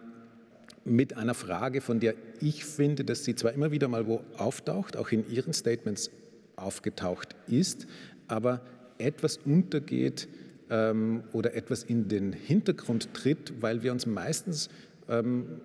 mit 0.86 1.18
einer 1.18 1.36
Frage, 1.36 1.82
von 1.82 2.00
der 2.00 2.16
ich 2.42 2.66
finde, 2.66 3.04
dass 3.04 3.24
sie 3.24 3.36
zwar 3.36 3.54
immer 3.54 3.72
wieder 3.72 3.88
mal 3.88 4.08
wo 4.08 4.22
auftaucht, 4.38 4.98
auch 4.98 5.12
in 5.12 5.30
Ihren 5.30 5.54
Statements 5.54 6.10
aufgetaucht 6.58 7.36
ist, 7.48 7.88
aber 8.28 8.62
etwas 8.98 9.38
untergeht 9.38 10.28
ähm, 10.70 11.24
oder 11.32 11.54
etwas 11.54 11.84
in 11.84 12.08
den 12.08 12.34
Hintergrund 12.34 13.14
tritt, 13.14 13.54
weil 13.62 13.84
wir 13.84 13.92
uns 13.92 14.06
meistens 14.06 14.70
ähm, 15.08 15.62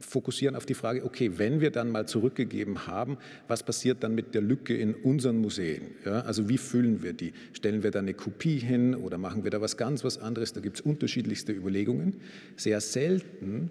fokussieren 0.00 0.56
auf 0.56 0.66
die 0.66 0.74
Frage, 0.74 1.04
okay, 1.04 1.32
wenn 1.36 1.60
wir 1.60 1.70
dann 1.70 1.90
mal 1.90 2.06
zurückgegeben 2.06 2.86
haben, 2.86 3.18
was 3.46 3.62
passiert 3.62 4.02
dann 4.02 4.14
mit 4.14 4.34
der 4.34 4.42
Lücke 4.42 4.76
in 4.76 4.94
unseren 4.94 5.38
Museen? 5.38 5.82
Ja, 6.04 6.22
also 6.22 6.48
wie 6.48 6.58
füllen 6.58 7.02
wir 7.02 7.12
die? 7.12 7.32
Stellen 7.52 7.82
wir 7.82 7.92
da 7.92 8.00
eine 8.00 8.14
Kopie 8.14 8.58
hin 8.58 8.94
oder 8.94 9.18
machen 9.18 9.44
wir 9.44 9.50
da 9.50 9.60
was 9.60 9.76
ganz 9.76 10.02
was 10.02 10.18
anderes? 10.18 10.52
Da 10.52 10.60
gibt 10.60 10.78
es 10.78 10.80
unterschiedlichste 10.80 11.52
Überlegungen. 11.52 12.16
Sehr 12.56 12.80
selten 12.80 13.70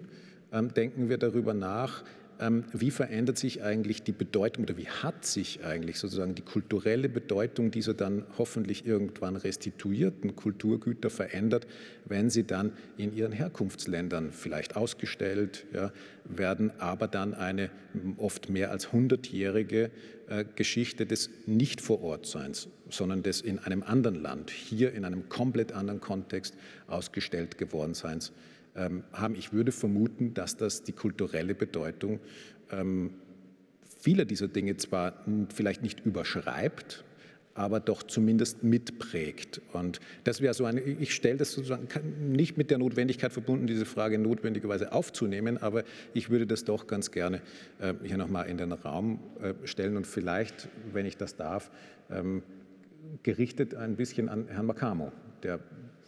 ähm, 0.52 0.72
denken 0.72 1.08
wir 1.08 1.18
darüber 1.18 1.54
nach, 1.54 2.04
wie 2.72 2.90
verändert 2.90 3.38
sich 3.38 3.62
eigentlich 3.62 4.02
die 4.02 4.12
Bedeutung 4.12 4.64
oder 4.64 4.76
wie 4.76 4.88
hat 4.88 5.24
sich 5.24 5.64
eigentlich 5.64 5.98
sozusagen 5.98 6.34
die 6.34 6.42
kulturelle 6.42 7.08
Bedeutung 7.08 7.70
dieser 7.70 7.94
dann 7.94 8.24
hoffentlich 8.38 8.86
irgendwann 8.86 9.36
restituierten 9.36 10.34
Kulturgüter 10.34 11.10
verändert, 11.10 11.66
wenn 12.04 12.30
sie 12.30 12.44
dann 12.44 12.72
in 12.96 13.14
ihren 13.14 13.32
Herkunftsländern 13.32 14.32
vielleicht 14.32 14.76
ausgestellt 14.76 15.66
ja, 15.72 15.92
werden, 16.24 16.72
aber 16.78 17.06
dann 17.06 17.34
eine 17.34 17.70
oft 18.16 18.48
mehr 18.48 18.70
als 18.70 18.92
hundertjährige 18.92 19.90
äh, 20.28 20.44
Geschichte 20.56 21.06
des 21.06 21.30
Nicht-Vor-Ort-Seins, 21.46 22.68
sondern 22.90 23.22
des 23.22 23.40
in 23.40 23.58
einem 23.58 23.82
anderen 23.82 24.20
Land, 24.20 24.50
hier 24.50 24.92
in 24.94 25.04
einem 25.04 25.28
komplett 25.28 25.72
anderen 25.72 26.00
Kontext 26.00 26.56
ausgestellt 26.88 27.58
geworden 27.58 27.94
Seins 27.94 28.30
ähm, 28.30 28.51
haben. 28.74 29.34
Ich 29.34 29.52
würde 29.52 29.72
vermuten, 29.72 30.34
dass 30.34 30.56
das 30.56 30.82
die 30.82 30.92
kulturelle 30.92 31.54
Bedeutung 31.54 32.20
ähm, 32.70 33.10
vieler 34.00 34.24
dieser 34.24 34.48
Dinge 34.48 34.76
zwar 34.76 35.24
vielleicht 35.54 35.82
nicht 35.82 36.04
überschreibt, 36.04 37.04
aber 37.54 37.80
doch 37.80 38.02
zumindest 38.02 38.62
mitprägt. 38.64 39.60
Und 39.72 40.00
das 40.24 40.40
wäre 40.40 40.54
so 40.54 40.64
eine, 40.64 40.80
ich 40.80 41.14
stelle 41.14 41.36
das 41.36 41.52
sozusagen 41.52 41.86
nicht 42.32 42.56
mit 42.56 42.70
der 42.70 42.78
Notwendigkeit 42.78 43.32
verbunden, 43.32 43.66
diese 43.66 43.84
Frage 43.84 44.18
notwendigerweise 44.18 44.92
aufzunehmen, 44.92 45.58
aber 45.58 45.84
ich 46.14 46.30
würde 46.30 46.46
das 46.46 46.64
doch 46.64 46.86
ganz 46.86 47.10
gerne 47.10 47.42
äh, 47.78 47.94
hier 48.02 48.16
nochmal 48.16 48.48
in 48.48 48.56
den 48.56 48.72
Raum 48.72 49.20
äh, 49.40 49.54
stellen 49.66 49.96
und 49.96 50.06
vielleicht, 50.06 50.68
wenn 50.92 51.06
ich 51.06 51.16
das 51.16 51.36
darf, 51.36 51.70
ähm, 52.10 52.42
gerichtet 53.22 53.74
ein 53.74 53.96
bisschen 53.96 54.28
an 54.28 54.48
Herrn 54.48 54.66
Makamo, 54.66 55.12
der 55.42 55.60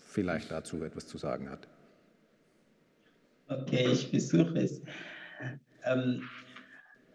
vielleicht 0.06 0.50
dazu 0.50 0.82
etwas 0.82 1.06
zu 1.06 1.18
sagen 1.18 1.50
hat. 1.50 1.68
Okay, 3.48 3.88
ich 3.92 4.08
versuche 4.08 4.58
es. 4.58 4.82
Ähm, 5.84 6.22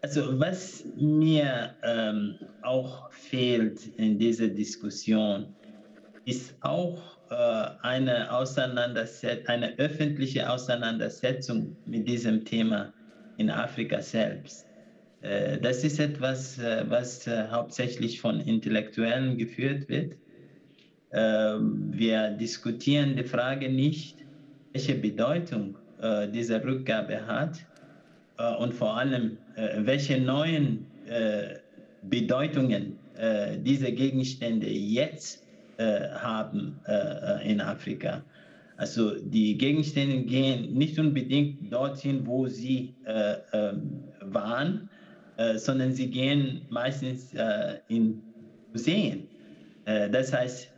also 0.02 0.40
was 0.40 0.86
mir 0.96 1.76
ähm, 1.84 2.36
auch 2.62 3.12
fehlt 3.12 3.88
in 3.98 4.18
dieser 4.18 4.48
Diskussion, 4.48 5.54
ist 6.26 6.56
auch 6.62 7.18
äh, 7.32 7.36
eine, 7.82 8.32
Auseinandersetzung, 8.32 9.48
eine 9.48 9.78
öffentliche 9.80 10.50
Auseinandersetzung 10.50 11.76
mit 11.86 12.08
diesem 12.08 12.46
Thema 12.46 12.94
in 13.38 13.50
Afrika 13.50 14.02
selbst. 14.02 14.68
Äh, 15.22 15.58
das 15.60 15.84
ist 15.84 16.00
etwas, 16.00 16.60
äh, 16.60 16.86
was 16.88 17.26
äh, 17.26 17.48
hauptsächlich 17.50 18.22
von 18.22 18.40
Intellektuellen 18.40 19.38
geführt 19.38 19.90
wird. 19.90 20.16
Ähm, 21.12 21.92
wir 21.92 22.30
diskutieren 22.32 23.16
die 23.16 23.24
Frage 23.24 23.70
nicht, 23.70 24.24
welche 24.74 24.96
Bedeutung 24.96 25.79
diese 26.34 26.64
Rückgabe 26.64 27.28
hat 27.28 27.60
äh, 28.38 28.56
und 28.56 28.74
vor 28.74 28.98
allem, 28.98 29.38
äh, 29.56 29.80
welche 29.80 30.20
neuen 30.20 30.86
Bedeutungen 32.04 33.00
äh, 33.20 33.58
diese 33.58 33.92
Gegenstände 33.92 34.70
jetzt 34.70 35.44
äh, 35.78 36.08
haben 36.10 36.80
äh, 36.88 37.52
in 37.52 37.60
Afrika. 37.60 38.24
Also 38.78 39.16
die 39.16 39.58
Gegenstände 39.58 40.22
gehen 40.24 40.74
nicht 40.74 40.98
unbedingt 40.98 41.70
dorthin, 41.70 42.26
wo 42.26 42.48
sie 42.48 42.96
ähm, 43.06 44.06
waren, 44.22 44.90
sondern 45.56 45.92
sie 45.92 46.10
gehen 46.10 46.62
meistens 46.70 47.34
in 47.90 48.22
Museen. 48.72 49.28
das 49.84 50.32
heißt, 50.32 50.72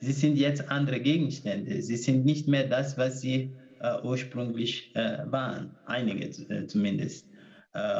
sie 0.00 0.12
sind 0.12 0.36
jetzt 0.36 0.70
andere 0.70 1.00
Gegenstände. 1.00 1.80
Sie 1.80 1.96
sind 1.96 2.26
nicht 2.26 2.48
mehr 2.48 2.64
das, 2.68 2.98
was 2.98 3.22
sie 3.22 3.50
ursprünglich 4.02 4.92
waren, 4.94 5.76
einige 5.86 6.30
zumindest. 6.66 7.28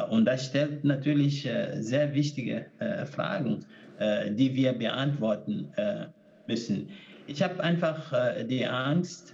und 0.09 0.25
das 0.25 0.47
stellt 0.47 0.83
natürlich 0.83 1.47
sehr 1.79 2.13
wichtige 2.13 2.65
Fragen 3.11 3.65
äh, 3.99 4.31
die 4.31 4.53
wir 4.53 4.73
beantworten 4.73 5.73
äh, 5.75 6.05
müssen. 6.47 6.89
Ich 7.25 7.41
habe 7.41 7.63
einfach 7.63 8.13
äh, 8.13 8.43
die 8.43 8.65
Angst, 8.65 9.33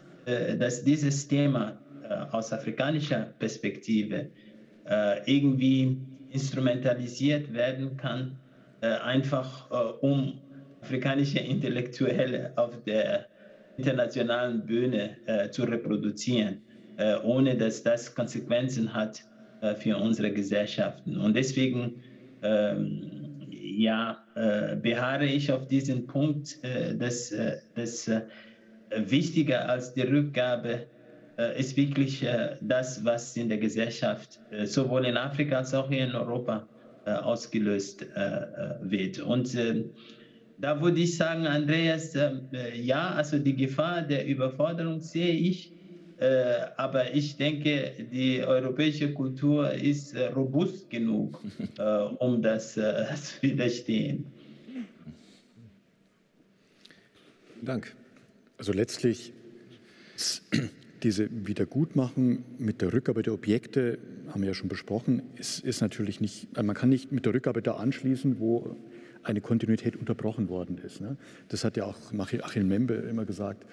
dass 0.58 0.86
dieses 0.86 1.28
Thema 1.28 1.78
aus 2.32 2.54
afrikanischer 2.54 3.34
Perspektive 3.40 4.30
irgendwie 5.26 5.98
instrumentalisiert 6.30 7.54
werden 7.54 7.98
kann, 7.98 8.38
einfach 8.80 10.00
um 10.00 10.40
afrikanische 10.80 11.40
Intellektuelle 11.40 12.54
auf 12.56 12.82
der 12.86 13.28
internationalen 13.78 14.66
Bühne 14.66 15.18
zu 15.52 15.64
reproduzieren, 15.64 16.64
ohne 17.24 17.58
dass 17.58 17.82
das 17.84 18.14
Konsequenzen 18.14 18.94
hat 18.94 19.20
für 19.78 19.98
unsere 19.98 20.32
Gesellschaften. 20.32 21.18
Und 21.18 21.36
deswegen 21.36 22.02
ähm, 22.44 23.24
ja, 23.50 24.24
äh, 24.36 24.76
beharre 24.76 25.26
ich 25.26 25.52
auf 25.52 25.68
diesen 25.68 26.06
Punkt, 26.06 26.60
äh, 26.64 26.96
dass, 26.96 27.32
äh, 27.32 27.58
dass 27.74 28.08
äh, 28.08 28.22
wichtiger 28.96 29.70
als 29.70 29.94
die 29.94 30.02
Rückgabe 30.02 30.90
äh, 31.38 31.60
ist 31.60 31.76
wirklich 31.78 32.24
äh, 32.24 32.58
das, 32.62 33.04
was 33.04 33.36
in 33.36 33.50
der 33.50 33.58
Gesellschaft 33.58 34.40
sowohl 34.66 35.06
in 35.06 35.18
Afrika 35.18 35.60
als 35.60 35.74
auch 35.74 35.90
hier 35.90 36.06
in 36.06 36.16
Europa 36.16 36.68
ausgelöst 37.06 38.02
wird. 38.82 39.20
Und 39.20 39.58
da 40.64 40.82
würde 40.82 41.02
ich 41.02 41.18
sagen, 41.18 41.46
Andreas, 41.46 42.14
ja, 42.74 43.10
also 43.10 43.38
die 43.38 43.54
Gefahr 43.54 44.02
der 44.02 44.26
Überforderung 44.26 45.02
sehe 45.02 45.34
ich. 45.34 45.74
Äh, 46.20 46.68
aber 46.78 47.14
ich 47.14 47.36
denke, 47.36 47.92
die 48.10 48.42
europäische 48.42 49.14
Kultur 49.14 49.74
ist 49.74 50.14
äh, 50.14 50.28
robust 50.28 50.90
genug, 50.90 51.42
äh, 51.78 51.84
um 51.84 52.42
das 52.42 52.76
zu 52.76 52.82
widerstehen. 53.42 54.26
Dank. 57.62 57.94
Also 58.58 58.72
letztlich 58.72 59.34
diese 61.04 61.28
Wiedergutmachung 61.46 62.46
mit 62.58 62.82
der 62.82 62.94
Rückgabe 62.94 63.22
der 63.22 63.34
Objekte, 63.34 63.98
haben 64.30 64.40
wir 64.44 64.48
ja 64.48 64.54
schon 64.54 64.70
besprochen, 64.70 65.24
ist, 65.36 65.60
ist 65.60 65.82
natürlich 65.82 66.22
nicht, 66.22 66.56
man 66.56 66.74
kann 66.74 66.88
nicht 66.88 67.12
mit 67.12 67.26
der 67.26 67.34
Rückgabe 67.34 67.62
da 67.62 67.74
anschließen, 67.74 68.40
wo 68.40 68.78
eine 69.24 69.42
Kontinuität 69.42 69.96
unterbrochen 69.96 70.50
worden 70.50 70.78
ist. 70.78 71.02
Ne? 71.02 71.18
Das 71.50 71.64
hat 71.64 71.78
ja 71.78 71.86
auch 71.86 71.98
Achim 72.44 72.68
Membe 72.68 72.94
immer 72.94 73.26
gesagt 73.26 73.66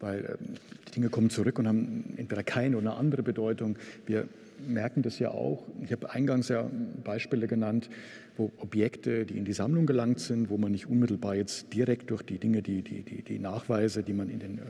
weil 0.00 0.36
ähm, 0.40 0.54
die 0.88 0.92
Dinge 0.92 1.08
kommen 1.08 1.30
zurück 1.30 1.58
und 1.58 1.68
haben 1.68 2.14
entweder 2.16 2.42
keine 2.42 2.76
oder 2.76 2.90
eine 2.90 2.98
andere 2.98 3.22
Bedeutung. 3.22 3.76
Wir 4.06 4.28
merken 4.66 5.02
das 5.02 5.18
ja 5.18 5.30
auch. 5.30 5.64
Ich 5.84 5.92
habe 5.92 6.10
eingangs 6.10 6.48
ja 6.48 6.68
Beispiele 7.04 7.46
genannt, 7.46 7.90
wo 8.36 8.50
Objekte, 8.58 9.26
die 9.26 9.36
in 9.36 9.44
die 9.44 9.52
Sammlung 9.52 9.86
gelangt 9.86 10.20
sind, 10.20 10.48
wo 10.48 10.56
man 10.56 10.72
nicht 10.72 10.86
unmittelbar 10.86 11.34
jetzt 11.34 11.72
direkt 11.74 12.10
durch 12.10 12.22
die 12.22 12.38
Dinge, 12.38 12.62
die, 12.62 12.82
die, 12.82 13.02
die, 13.02 13.22
die 13.22 13.38
Nachweise, 13.38 14.02
die 14.02 14.12
man 14.12 14.30
in 14.30 14.38
den 14.38 14.58
äh, 14.58 14.62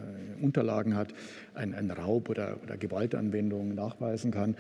Unterlagen 0.43 0.97
hat, 0.97 1.15
einen 1.55 1.91
Raub 1.91 2.29
oder, 2.29 2.59
oder 2.63 2.77
Gewaltanwendung 2.77 3.75
nachweisen 3.75 4.31
kann, 4.33 4.57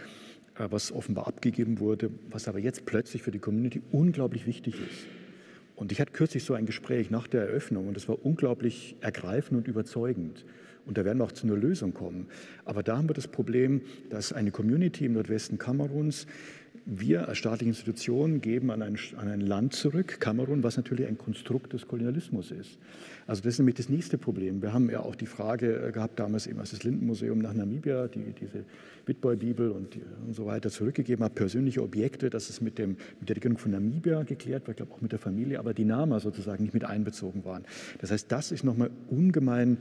äh, 0.58 0.68
was 0.70 0.92
offenbar 0.92 1.26
abgegeben 1.26 1.80
wurde, 1.80 2.10
was 2.30 2.46
aber 2.46 2.58
jetzt 2.58 2.86
plötzlich 2.86 3.22
für 3.22 3.32
die 3.32 3.40
Community 3.40 3.82
unglaublich 3.90 4.46
wichtig 4.46 4.74
ist. 4.74 5.06
Und 5.76 5.92
ich 5.92 6.00
hatte 6.00 6.12
kürzlich 6.12 6.42
so 6.42 6.54
ein 6.54 6.66
Gespräch 6.66 7.10
nach 7.10 7.28
der 7.28 7.42
Eröffnung 7.42 7.86
und 7.86 7.96
es 7.96 8.08
war 8.08 8.24
unglaublich 8.24 8.96
ergreifend 9.00 9.58
und 9.58 9.68
überzeugend. 9.68 10.44
Und 10.86 10.96
da 10.96 11.04
werden 11.04 11.18
wir 11.18 11.24
auch 11.24 11.32
zu 11.32 11.46
einer 11.46 11.56
Lösung 11.56 11.92
kommen. 11.92 12.28
Aber 12.64 12.82
da 12.82 12.96
haben 12.96 13.08
wir 13.08 13.14
das 13.14 13.28
Problem, 13.28 13.82
dass 14.08 14.32
eine 14.32 14.52
Community 14.52 15.04
im 15.04 15.14
Nordwesten 15.14 15.58
Kameruns, 15.58 16.26
wir 16.88 17.28
als 17.28 17.38
staatliche 17.38 17.68
Institution 17.68 18.40
geben 18.40 18.70
an 18.70 18.80
ein, 18.80 18.96
an 19.16 19.26
ein 19.26 19.40
Land 19.40 19.74
zurück, 19.74 20.20
Kamerun, 20.20 20.62
was 20.62 20.76
natürlich 20.76 21.08
ein 21.08 21.18
Konstrukt 21.18 21.72
des 21.72 21.88
Kolonialismus 21.88 22.52
ist. 22.52 22.78
Also 23.26 23.42
das 23.42 23.54
ist 23.54 23.58
nämlich 23.58 23.74
das 23.74 23.88
nächste 23.88 24.18
Problem. 24.18 24.62
Wir 24.62 24.72
haben 24.72 24.88
ja 24.88 25.00
auch 25.00 25.16
die 25.16 25.26
Frage 25.26 25.90
gehabt, 25.90 26.20
damals 26.20 26.46
eben 26.46 26.60
als 26.60 26.70
das 26.70 26.84
Lindenmuseum 26.84 27.38
nach 27.38 27.54
Namibia, 27.54 28.06
die, 28.06 28.32
diese 28.40 28.64
Bitboy-Bibel 29.04 29.72
und, 29.72 29.98
und 30.24 30.34
so 30.34 30.46
weiter 30.46 30.70
zurückgegeben 30.70 31.24
hat, 31.24 31.34
persönliche 31.34 31.82
Objekte, 31.82 32.30
dass 32.30 32.50
es 32.50 32.60
mit, 32.60 32.78
dem, 32.78 32.96
mit 33.18 33.28
der 33.28 33.34
Regierung 33.34 33.58
von 33.58 33.72
Namibia 33.72 34.22
geklärt 34.22 34.68
war, 34.68 34.70
ich 34.70 34.76
glaube 34.76 34.92
auch 34.92 35.00
mit 35.00 35.10
der 35.10 35.18
Familie, 35.18 35.58
aber 35.58 35.74
die 35.74 35.84
Nama 35.84 36.20
sozusagen 36.20 36.62
nicht 36.62 36.74
mit 36.74 36.84
einbezogen 36.84 37.44
waren. 37.44 37.64
Das 38.00 38.12
heißt, 38.12 38.30
das 38.30 38.52
ist 38.52 38.62
nochmal 38.62 38.90
ungemein 39.08 39.78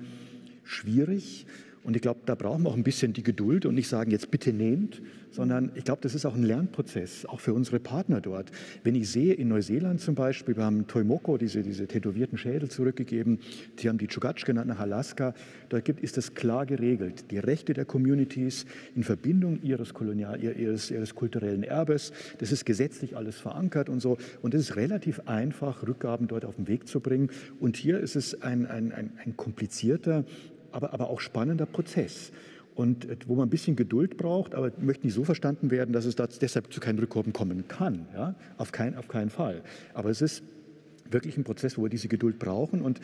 schwierig 0.63 1.45
und 1.85 1.95
ich 1.95 2.01
glaube, 2.01 2.21
da 2.25 2.33
brauchen 2.33 2.63
wir 2.63 2.69
auch 2.69 2.75
ein 2.75 2.83
bisschen 2.83 3.13
die 3.13 3.21
Geduld 3.21 3.65
und 3.65 3.75
nicht 3.75 3.87
sagen, 3.87 4.09
jetzt 4.09 4.31
bitte 4.31 4.51
nehmt, 4.51 5.01
sondern 5.29 5.71
ich 5.75 5.83
glaube, 5.83 6.01
das 6.01 6.15
ist 6.15 6.25
auch 6.25 6.33
ein 6.33 6.41
Lernprozess, 6.41 7.25
auch 7.25 7.39
für 7.39 7.53
unsere 7.53 7.79
Partner 7.79 8.21
dort. 8.21 8.51
Wenn 8.83 8.95
ich 8.95 9.09
sehe, 9.11 9.33
in 9.33 9.49
Neuseeland 9.49 10.01
zum 10.01 10.15
Beispiel, 10.15 10.55
wir 10.55 10.63
haben 10.63 10.87
Toimoko, 10.87 11.37
diese, 11.37 11.61
diese 11.61 11.87
tätowierten 11.87 12.39
Schädel 12.39 12.69
zurückgegeben, 12.69 13.39
sie 13.77 13.87
haben 13.87 13.99
die 13.99 14.07
Chugatsch 14.07 14.45
genannt 14.45 14.67
nach 14.67 14.79
Alaska, 14.79 15.35
da 15.69 15.79
gibt, 15.79 16.01
ist 16.01 16.17
das 16.17 16.33
klar 16.33 16.65
geregelt. 16.65 17.29
Die 17.29 17.37
Rechte 17.37 17.73
der 17.73 17.85
Communities 17.85 18.65
in 18.95 19.03
Verbindung 19.03 19.61
ihres, 19.61 19.93
Kolonial, 19.93 20.41
ihres, 20.41 20.89
ihres 20.89 21.13
kulturellen 21.13 21.61
Erbes, 21.61 22.13
das 22.39 22.51
ist 22.51 22.65
gesetzlich 22.65 23.15
alles 23.15 23.35
verankert 23.39 23.89
und 23.89 23.99
so. 23.99 24.17
Und 24.41 24.55
es 24.55 24.61
ist 24.61 24.75
relativ 24.75 25.21
einfach, 25.27 25.85
Rückgaben 25.85 26.27
dort 26.27 26.45
auf 26.45 26.55
den 26.55 26.67
Weg 26.67 26.87
zu 26.87 26.99
bringen. 26.99 27.29
Und 27.59 27.77
hier 27.77 27.99
ist 27.99 28.15
es 28.15 28.41
ein, 28.41 28.65
ein, 28.65 28.91
ein, 28.91 29.11
ein 29.23 29.37
komplizierter, 29.37 30.25
aber, 30.75 30.93
aber 30.93 31.09
auch 31.09 31.21
spannender 31.21 31.65
Prozess. 31.65 32.31
Und 32.75 33.05
äh, 33.05 33.15
wo 33.25 33.35
man 33.35 33.47
ein 33.47 33.49
bisschen 33.49 33.75
Geduld 33.75 34.17
braucht, 34.17 34.53
aber 34.53 34.71
möchte 34.79 35.07
nicht 35.07 35.13
so 35.15 35.23
verstanden 35.23 35.71
werden, 35.71 35.93
dass 35.93 36.05
es 36.05 36.15
deshalb 36.15 36.71
zu 36.73 36.79
keinen 36.81 36.99
Rückkommen 36.99 37.33
kommen 37.33 37.67
kann. 37.67 38.07
Ja? 38.13 38.35
Auf, 38.57 38.71
kein, 38.71 38.95
auf 38.97 39.07
keinen 39.07 39.29
Fall. 39.29 39.63
Aber 39.93 40.09
es 40.09 40.21
ist 40.21 40.43
wirklich 41.09 41.37
ein 41.37 41.43
Prozess, 41.43 41.77
wo 41.77 41.83
wir 41.83 41.89
diese 41.89 42.09
Geduld 42.09 42.37
brauchen. 42.37 42.81
Und 42.81 42.99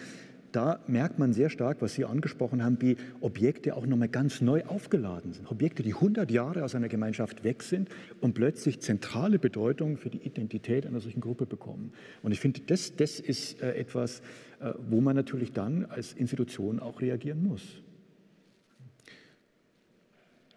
da 0.52 0.80
merkt 0.88 1.20
man 1.20 1.34
sehr 1.34 1.50
stark, 1.50 1.82
was 1.82 1.94
Sie 1.94 2.06
angesprochen 2.06 2.64
haben, 2.64 2.82
wie 2.82 2.98
Objekte 3.20 3.76
auch 3.76 3.86
nochmal 3.86 4.10
ganz 4.10 4.42
neu 4.42 4.64
aufgeladen 4.66 5.34
sind. 5.34 5.50
Objekte, 5.50 5.84
die 5.84 5.94
100 5.94 6.30
Jahre 6.32 6.64
aus 6.64 6.76
einer 6.76 6.90
Gemeinschaft 6.90 7.44
weg 7.44 7.64
sind 7.64 7.90
und 8.20 8.34
plötzlich 8.34 8.82
zentrale 8.82 9.40
Bedeutung 9.40 9.98
für 9.98 10.10
die 10.10 10.20
Identität 10.20 10.86
einer 10.86 11.00
solchen 11.00 11.22
Gruppe 11.22 11.46
bekommen. 11.46 11.94
Und 12.22 12.32
ich 12.32 12.40
finde, 12.40 12.62
das, 12.62 12.96
das 12.96 13.20
ist 13.20 13.62
äh, 13.62 13.74
etwas, 13.76 14.22
äh, 14.60 14.74
wo 14.90 15.02
man 15.02 15.16
natürlich 15.16 15.54
dann 15.54 15.86
als 15.86 16.14
Institution 16.14 16.80
auch 16.80 17.02
reagieren 17.02 17.44
muss. 17.44 17.64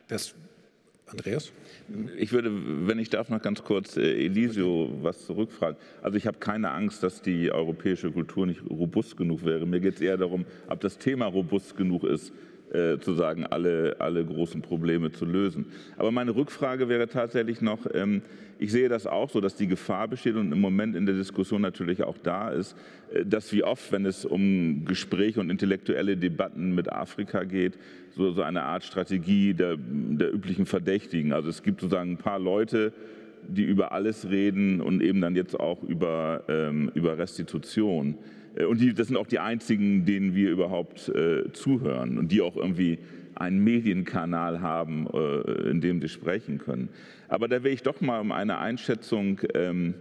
Das 0.09 0.35
Andreas? 1.07 1.53
Ich 2.17 2.33
würde, 2.33 2.51
wenn 2.87 2.99
ich 2.99 3.11
darf, 3.11 3.29
noch 3.29 3.43
ganz 3.43 3.63
kurz 3.63 3.97
äh, 3.97 4.25
Elisio 4.25 4.91
was 5.03 5.27
zurückfragen. 5.27 5.77
Also 6.03 6.17
ich 6.17 6.27
habe 6.27 6.39
keine 6.39 6.71
Angst, 6.71 7.03
dass 7.03 7.21
die 7.21 7.51
europäische 7.53 8.11
Kultur 8.11 8.47
nicht 8.47 8.63
robust 8.69 9.17
genug 9.17 9.45
wäre. 9.45 9.67
Mir 9.67 9.81
geht 9.81 9.97
es 9.97 10.01
eher 10.01 10.17
darum, 10.17 10.47
ob 10.69 10.81
das 10.81 10.99
Thema 10.99 11.27
robust 11.27 11.77
genug 11.77 12.05
ist, 12.05 12.33
äh, 12.73 12.99
zu 12.99 13.15
sagen, 13.15 13.45
alle, 13.47 13.97
alle 13.99 14.25
großen 14.25 14.63
Probleme 14.63 15.13
zu 15.13 15.27
lösen. 15.27 15.67
Aber 15.97 16.11
meine 16.11 16.35
Rückfrage 16.35 16.89
wäre 16.89 17.07
tatsächlich 17.07 17.61
noch, 17.61 17.87
ähm, 17.93 18.23
ich 18.59 18.73
sehe 18.73 18.89
das 18.89 19.07
auch 19.07 19.31
so, 19.31 19.41
dass 19.41 19.57
die 19.57 19.67
Gefahr 19.67 20.09
besteht 20.09 20.37
und 20.37 20.51
im 20.51 20.61
Moment 20.61 20.97
in 20.97 21.07
der 21.07 21.15
Diskussion 21.15 21.61
natürlich 21.61 22.03
auch 22.03 22.19
da 22.19 22.51
ist, 22.51 22.77
äh, 23.13 23.25
dass 23.25 23.53
wie 23.53 23.63
oft, 23.63 23.93
wenn 23.93 24.07
es 24.07 24.25
um 24.25 24.85
Gespräche 24.87 25.41
und 25.41 25.51
intellektuelle 25.51 26.17
Debatten 26.17 26.75
mit 26.75 26.91
Afrika 26.91 27.45
geht, 27.45 27.79
so, 28.17 28.33
so 28.33 28.43
eine 28.43 28.63
Art 28.63 28.85
Strategie 28.85 29.55
der, 29.55 29.77
der 29.79 30.33
üblichen 30.33 30.67
Verdächtigen. 30.67 31.33
Also 31.33 31.49
es 31.49 31.63
gibt 31.63 31.81
sozusagen 31.81 32.13
ein 32.13 32.17
paar 32.17 32.39
Leute, 32.39 32.93
die 33.49 33.65
über 33.65 33.93
alles 33.93 34.31
reden 34.31 34.81
und 34.81 35.03
eben 35.03 35.21
dann 35.21 35.37
jetzt 35.37 35.59
auch 35.59 35.83
über, 35.83 36.45
ähm, 36.49 36.91
über 36.95 37.19
Restitution. 37.19 38.17
Äh, 38.57 38.65
und 38.65 38.81
die, 38.81 38.95
das 38.95 39.09
sind 39.09 39.17
auch 39.17 39.27
die 39.27 39.39
einzigen, 39.39 40.05
denen 40.05 40.35
wir 40.35 40.51
überhaupt 40.51 41.09
äh, 41.09 41.53
zuhören 41.53 42.19
und 42.19 42.33
die 42.33 42.41
auch 42.41 42.57
irgendwie 42.57 42.99
einen 43.35 43.63
Medienkanal 43.65 44.61
haben, 44.61 45.09
äh, 45.13 45.71
in 45.71 45.81
dem 45.81 46.01
sie 46.01 46.09
sprechen 46.09 46.59
können. 46.59 46.89
Aber 47.29 47.49
da 47.49 47.63
will 47.65 47.73
ich 47.73 47.83
doch 47.83 48.01
mal 48.01 48.21
um 48.21 48.33
eine 48.33 48.59
Einschätzung 48.59 49.41
ähm, 49.55 49.95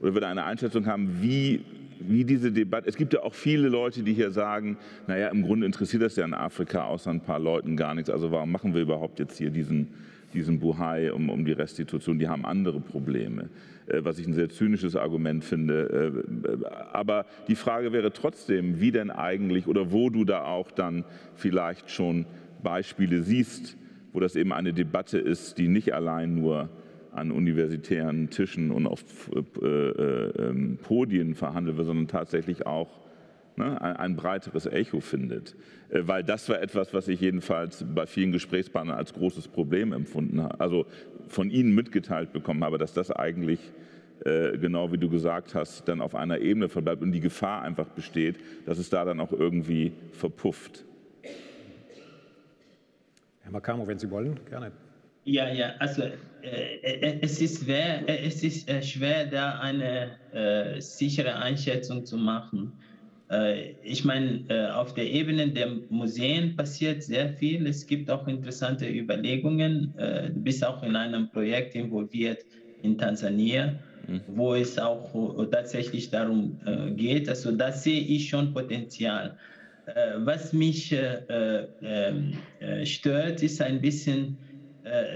oder 0.00 0.14
würde 0.14 0.28
eine 0.28 0.44
Einschätzung 0.44 0.86
haben, 0.86 1.20
wie, 1.20 1.62
wie 2.00 2.24
diese 2.24 2.52
Debatte, 2.52 2.88
es 2.88 2.96
gibt 2.96 3.12
ja 3.12 3.22
auch 3.22 3.34
viele 3.34 3.68
Leute, 3.68 4.02
die 4.02 4.12
hier 4.12 4.30
sagen, 4.30 4.76
naja, 5.06 5.28
im 5.28 5.42
Grunde 5.42 5.66
interessiert 5.66 6.02
das 6.02 6.16
ja 6.16 6.24
in 6.24 6.34
Afrika 6.34 6.84
außer 6.84 7.10
ein 7.10 7.20
paar 7.20 7.38
Leuten 7.38 7.76
gar 7.76 7.94
nichts, 7.94 8.10
also 8.10 8.30
warum 8.30 8.50
machen 8.52 8.74
wir 8.74 8.82
überhaupt 8.82 9.18
jetzt 9.18 9.38
hier 9.38 9.50
diesen 9.50 9.88
diesen 10.34 10.58
Buhai, 10.58 11.12
um, 11.12 11.30
um 11.30 11.46
die 11.46 11.52
Restitution, 11.52 12.18
die 12.18 12.28
haben 12.28 12.44
andere 12.44 12.78
Probleme. 12.78 13.48
Äh, 13.86 14.04
was 14.04 14.18
ich 14.18 14.26
ein 14.26 14.34
sehr 14.34 14.48
zynisches 14.48 14.96
Argument 14.96 15.44
finde. 15.44 16.12
Äh, 16.12 16.64
aber 16.92 17.26
die 17.48 17.54
Frage 17.54 17.92
wäre 17.92 18.12
trotzdem, 18.12 18.80
wie 18.80 18.90
denn 18.90 19.10
eigentlich 19.10 19.66
oder 19.66 19.92
wo 19.92 20.10
du 20.10 20.24
da 20.24 20.44
auch 20.44 20.70
dann 20.70 21.04
vielleicht 21.34 21.90
schon 21.90 22.26
Beispiele 22.62 23.22
siehst, 23.22 23.76
wo 24.12 24.20
das 24.20 24.34
eben 24.34 24.52
eine 24.52 24.72
Debatte 24.72 25.18
ist, 25.18 25.58
die 25.58 25.68
nicht 25.68 25.94
allein 25.94 26.34
nur 26.34 26.68
an 27.16 27.30
universitären 27.30 28.30
Tischen 28.30 28.70
und 28.70 28.86
auf 28.86 29.04
äh, 29.32 29.66
äh, 29.66 30.48
ähm, 30.48 30.78
Podien 30.82 31.34
verhandelt 31.34 31.76
wird, 31.76 31.86
sondern 31.86 32.08
tatsächlich 32.08 32.66
auch 32.66 32.88
ne, 33.56 33.80
ein, 33.80 34.16
breiteres 34.16 34.66
Echo 34.66 35.00
findet. 35.00 35.54
Äh, 35.90 36.02
weil 36.06 36.22
das 36.24 36.48
war 36.48 36.60
etwas, 36.60 36.94
was 36.94 37.08
ich 37.08 37.20
jedenfalls 37.20 37.84
bei 37.94 38.06
vielen 38.06 38.32
Gesprächspartnern 38.32 38.96
als 38.96 39.14
großes 39.14 39.48
Problem 39.48 39.92
empfunden 39.92 40.42
habe, 40.42 40.60
also 40.60 40.86
von 41.28 41.50
ihnen 41.50 41.74
mitgeteilt 41.74 42.32
bekommen 42.32 42.62
habe, 42.64 42.78
dass 42.78 42.92
das 42.92 43.10
eigentlich 43.10 43.60
genau 44.24 44.90
wie 44.92 44.96
du 44.96 45.10
gesagt 45.10 45.54
hast, 45.54 45.86
dann 45.88 46.00
auf 46.00 46.14
einer 46.14 46.38
Ebene 46.38 46.70
verbleibt 46.70 47.02
und 47.02 47.12
die 47.12 47.20
Gefahr 47.20 47.60
einfach 47.60 47.86
besteht, 47.88 48.36
dass 48.64 48.78
es 48.78 48.88
da 48.88 49.04
dann 49.04 49.20
auch 49.20 49.30
irgendwie 49.30 49.92
verpufft. 50.12 50.86
Herr 53.42 53.52
Makamo, 53.52 53.86
wenn 53.86 53.98
Sie 53.98 54.10
wollen, 54.10 54.40
gerne. 54.48 54.72
Ja, 55.26 55.52
ja, 55.52 55.74
also 55.80 56.02
äh, 56.02 56.76
äh 56.82 57.18
es, 57.20 57.40
ist 57.40 57.64
schwer, 57.64 58.08
äh, 58.08 58.28
es 58.28 58.44
ist 58.44 58.70
schwer, 58.84 59.26
da 59.26 59.58
eine 59.58 60.20
äh, 60.30 60.80
sichere 60.80 61.34
Einschätzung 61.34 62.06
zu 62.06 62.16
machen. 62.16 62.78
Äh, 63.28 63.72
ich 63.82 64.04
meine, 64.04 64.44
äh, 64.48 64.70
auf 64.70 64.94
der 64.94 65.10
Ebene 65.10 65.50
der 65.50 65.80
Museen 65.88 66.54
passiert 66.54 67.02
sehr 67.02 67.30
viel. 67.30 67.66
Es 67.66 67.84
gibt 67.84 68.08
auch 68.08 68.28
interessante 68.28 68.88
Überlegungen. 68.88 69.94
du 69.96 70.42
bist 70.44 70.64
auch 70.64 70.84
in 70.84 70.94
einem 70.94 71.28
Projekt 71.32 71.74
involviert 71.74 72.44
in 72.82 72.96
Tansania, 72.96 73.80
mhm. 74.06 74.20
wo 74.28 74.54
es 74.54 74.78
auch 74.78 75.50
tatsächlich 75.50 76.10
darum 76.10 76.60
geht. 76.94 77.28
Also 77.28 77.50
da 77.50 77.72
sehe 77.72 78.00
ich 78.00 78.28
schon 78.28 78.54
Potenzial. 78.54 79.36
was 80.18 80.52
mich 80.52 80.94
ähm, 81.28 82.38
stört, 82.84 83.42
ist 83.42 83.60
ein 83.60 83.80
bisschen, 83.80 84.38
äh, 84.38 84.45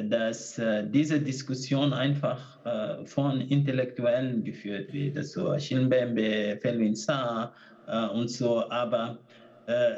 dass 0.09 0.59
äh, 0.59 0.85
diese 0.91 1.21
Diskussion 1.21 1.93
einfach 1.93 2.65
äh, 2.65 3.07
von 3.07 3.41
Intellektuellen 3.41 4.43
geführt 4.43 4.93
wird, 4.93 5.17
also 5.17 5.57
Schimbembe, 5.59 6.59
Felwin 6.61 6.95
Sa 6.95 7.55
und 8.15 8.31
so, 8.31 8.71
aber 8.71 9.19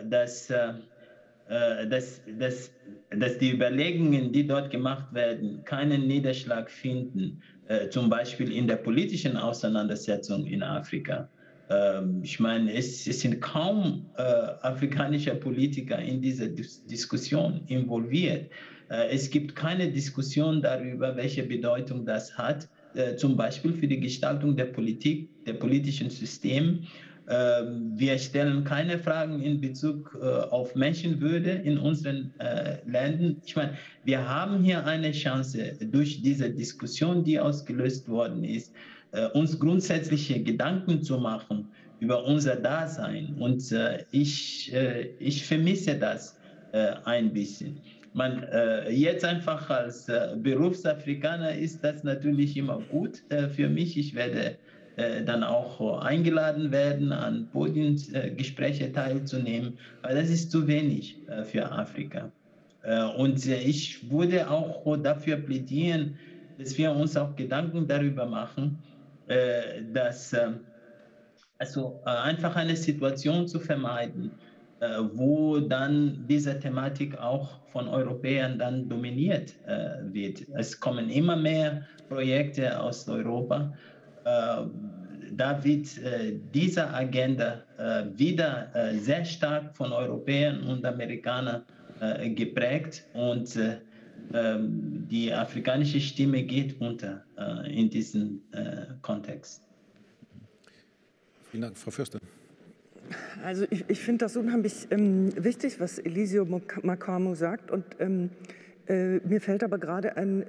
dass, 0.09 0.47
dass, 0.47 2.23
dass, 2.39 2.73
dass 3.11 3.39
die 3.39 3.53
Überlegungen, 3.53 4.33
die 4.33 4.47
dort 4.47 4.70
gemacht 4.70 5.12
werden, 5.12 5.62
keinen 5.64 6.07
Niederschlag 6.07 6.70
finden, 6.70 7.43
zum 7.91 8.09
Beispiel 8.09 8.51
in 8.51 8.66
der 8.66 8.77
politischen 8.77 9.37
Auseinandersetzung 9.37 10.47
in 10.47 10.62
Afrika. 10.62 11.29
Ähm, 11.68 12.20
ich 12.23 12.41
meine, 12.41 12.73
es, 12.73 13.07
es 13.07 13.20
sind 13.20 13.43
kaum 13.43 14.11
afrikanische 14.14 15.35
Politiker 15.35 15.99
in 15.99 16.23
dieser 16.23 16.49
Dis 16.49 16.87
Diskussion 16.87 17.61
involviert. 17.66 18.51
Äh, 18.93 19.09
es 19.09 19.30
gibt 19.30 19.57
keine 19.57 19.90
Diskussion 19.90 20.61
darüber, 20.61 21.16
welche 21.16 21.43
Bedeutung 21.43 22.05
das 22.05 22.36
hat, 22.36 22.68
äh, 22.95 23.16
zum 23.16 23.36
Beispiel 23.36 23.72
für 23.72 23.88
die 23.88 23.99
Gestaltung 23.99 24.55
der 24.55 24.66
Politik, 24.66 25.30
der 25.47 25.55
politischen 25.55 26.11
System. 26.11 26.80
Ähm, 27.28 27.93
wir 27.95 28.18
stellen 28.18 28.64
keine 28.64 28.99
Fragen 28.99 29.40
in 29.40 29.61
Bezug 29.61 30.18
äh, 30.20 30.26
auf 30.26 30.74
Menschenwürde 30.74 31.51
in 31.51 31.78
unseren 31.78 32.34
Ländern. 32.86 33.40
Ich 33.47 33.57
meine, 33.57 33.78
wir 34.05 34.28
haben 34.28 34.62
hier 34.62 34.84
eine 34.84 35.12
Chance 35.12 35.78
durch 35.80 36.20
diese 36.20 36.51
Diskussion, 36.51 37.24
die 37.24 37.38
ausgelöst 37.40 38.09
worden 38.09 38.45
ist, 38.45 38.72
uns 39.34 39.59
grundsätzliche 39.59 40.43
Gedanken 40.43 41.03
zu 41.03 41.18
machen 41.18 41.68
über 42.01 42.24
unser 42.24 42.57
Dasein. 42.57 43.36
Und 43.38 43.62
ich, 44.11 44.72
ich 45.18 45.47
vermisse 45.47 45.95
das 45.97 46.38
ein 47.05 47.32
bisschen 47.32 47.78
man 48.13 48.43
äh, 48.45 48.91
jetzt 48.91 49.25
einfach 49.25 49.71
als 49.71 50.09
äh, 50.09 50.37
Berufsafrikaner 50.37 51.55
ist 51.55 51.83
das 51.83 52.05
natürlich 52.05 52.57
immer 52.57 52.81
gut 52.81 53.23
äh, 53.31 53.49
für 53.49 53.69
mich. 53.69 53.97
Ich 53.97 54.15
werde 54.15 54.59
äh, 54.97 55.25
dann 55.25 55.43
auch 55.43 56.01
eingeladen 56.03 56.71
werden, 56.71 57.13
an 57.13 57.49
Podiumsgespräche 57.51 58.93
teilzunehmen, 58.93 59.79
weil 60.03 60.17
das 60.17 60.29
ist 60.29 60.51
zu 60.51 60.67
wenig 60.67 61.27
äh, 61.29 61.45
für 61.45 61.71
Afrika. 61.73 62.31
Äh, 62.83 63.03
und 63.17 63.47
ich 63.47 64.11
würde 64.11 64.51
auch 64.51 64.97
dafür 64.99 65.39
plädieren, 65.39 66.19
dass 66.59 66.77
wir 66.77 66.93
uns 66.93 67.17
auch 67.17 67.35
Gedanken 67.35 67.89
darüber 67.89 68.27
machen, 68.27 68.85
dass 69.93 70.35
also 71.59 72.03
einfach 72.05 72.57
eine 72.57 72.77
Situation 72.77 73.49
zu 73.49 73.59
vermeiden, 73.59 74.39
wo 75.12 75.61
dann 75.61 76.24
diese 76.28 76.59
Thematik 76.59 77.16
auch 77.18 77.61
von 77.68 77.89
Europäern 77.89 78.59
dann 78.59 78.89
dominiert 78.89 79.55
äh, 79.66 80.12
wird. 80.12 80.47
Es 80.57 80.78
kommen 80.78 81.09
immer 81.09 81.37
mehr 81.37 81.87
Projekte 82.09 82.80
aus 82.80 83.09
Europa. 83.09 83.72
Äh, 84.24 84.64
da 85.35 85.64
wird 85.64 85.89
diese 86.53 86.93
Agenda 86.93 87.62
wieder 88.14 88.68
sehr 88.99 89.24
stark 89.24 89.74
von 89.74 89.91
Europäern 89.91 90.62
und 90.64 90.85
Amerikanern 90.85 91.62
geprägt 92.35 93.07
und 93.14 93.59
ähm, 94.35 95.09
die 95.11 95.33
afrikanische 95.33 96.01
Stimme 96.01 96.43
geht 96.43 96.78
unter 96.83 97.24
in 97.66 97.89
diesem 97.89 98.43
Kontext. 99.01 99.66
Vielen 101.51 101.62
Dank, 101.62 101.78
Frau 101.78 101.91
Fürster. 101.91 102.18
Also 103.45 103.67
ich, 103.71 103.85
ich 103.89 104.01
finde 104.01 104.25
das 104.25 104.37
unheimlich 104.37 104.89
ähm, 104.91 105.33
wichtig, 105.43 105.81
was 105.81 105.99
Elisio 105.99 106.47
Makamo 106.83 107.35
sagt. 107.35 107.71
Und 107.71 107.85
ähm, 107.99 108.31
äh, 108.87 109.19
mir 109.19 109.41
fällt 109.41 109.65
aber 109.65 109.79
gerade 109.79 110.17
ein 110.17 110.47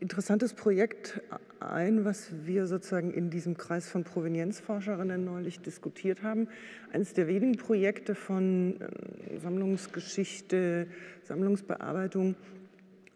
interessantes 0.00 0.52
Projekt 0.54 1.20
ein, 1.60 2.04
was 2.04 2.30
wir 2.44 2.66
sozusagen 2.66 3.12
in 3.12 3.30
diesem 3.30 3.56
Kreis 3.56 3.88
von 3.88 4.02
Provenienzforscherinnen 4.02 5.24
neulich 5.24 5.60
diskutiert 5.60 6.22
haben. 6.22 6.48
Eines 6.92 7.14
der 7.14 7.28
wenigen 7.28 7.56
Projekte 7.56 8.14
von 8.14 8.80
äh, 8.80 9.38
Sammlungsgeschichte, 9.38 10.88
Sammlungsbearbeitung, 11.22 12.34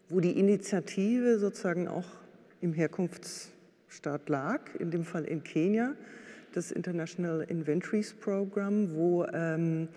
wo 0.09 0.21
die 0.21 0.39
Initiative 0.39 1.39
sozusagen 1.39 1.87
auch 1.89 2.07
im 2.61 2.73
Herkunftsstaat 2.73 4.29
lag, 4.29 4.61
in 4.79 4.89
dem 4.89 5.03
Fall 5.03 5.25
in 5.25 5.43
Kenia 5.43 5.93
das 6.57 6.71
International 6.71 7.41
Inventories 7.41 8.15
Program, 8.15 8.91
wo 8.95 9.23
ähm, 9.25 9.89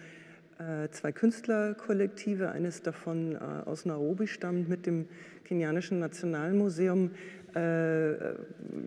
äh, 0.58 0.90
zwei 0.90 1.10
Künstlerkollektive, 1.10 2.50
eines 2.50 2.82
davon 2.82 3.34
äh, 3.34 3.38
aus 3.38 3.86
Nairobi 3.86 4.26
stammt, 4.26 4.68
mit 4.68 4.84
dem 4.84 5.08
kenianischen 5.44 6.00
Nationalmuseum 6.00 7.12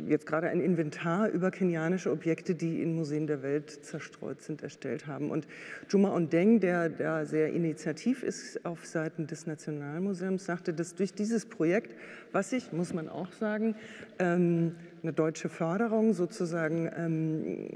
jetzt 0.08 0.26
gerade 0.26 0.50
ein 0.50 0.60
Inventar 0.60 1.30
über 1.30 1.52
kenianische 1.52 2.12
Objekte, 2.12 2.56
die 2.56 2.82
in 2.82 2.96
Museen 2.96 3.28
der 3.28 3.42
Welt 3.44 3.70
zerstreut 3.70 4.42
sind, 4.42 4.64
erstellt 4.64 5.08
haben. 5.08 5.32
Und 5.32 5.48
Juma 5.90 6.14
Ondeng, 6.14 6.60
der 6.60 6.90
da 6.90 7.26
sehr 7.26 7.52
initiativ 7.54 8.24
ist 8.24 8.66
auf 8.66 8.86
Seiten 8.86 9.28
des 9.28 9.48
Nationalmuseums, 9.48 10.46
sagte, 10.46 10.74
dass 10.74 10.96
durch 10.96 11.14
dieses 11.14 11.46
Projekt, 11.46 11.96
was 12.32 12.50
sich, 12.50 12.72
muss 12.72 12.94
man 12.94 13.10
auch 13.10 13.32
sagen, 13.34 13.76
ähm, 14.20 14.76
eine 15.04 15.12
deutsche 15.12 15.50
Förderung 15.50 16.14
sozusagen 16.14 16.90
ähm, 16.96 17.68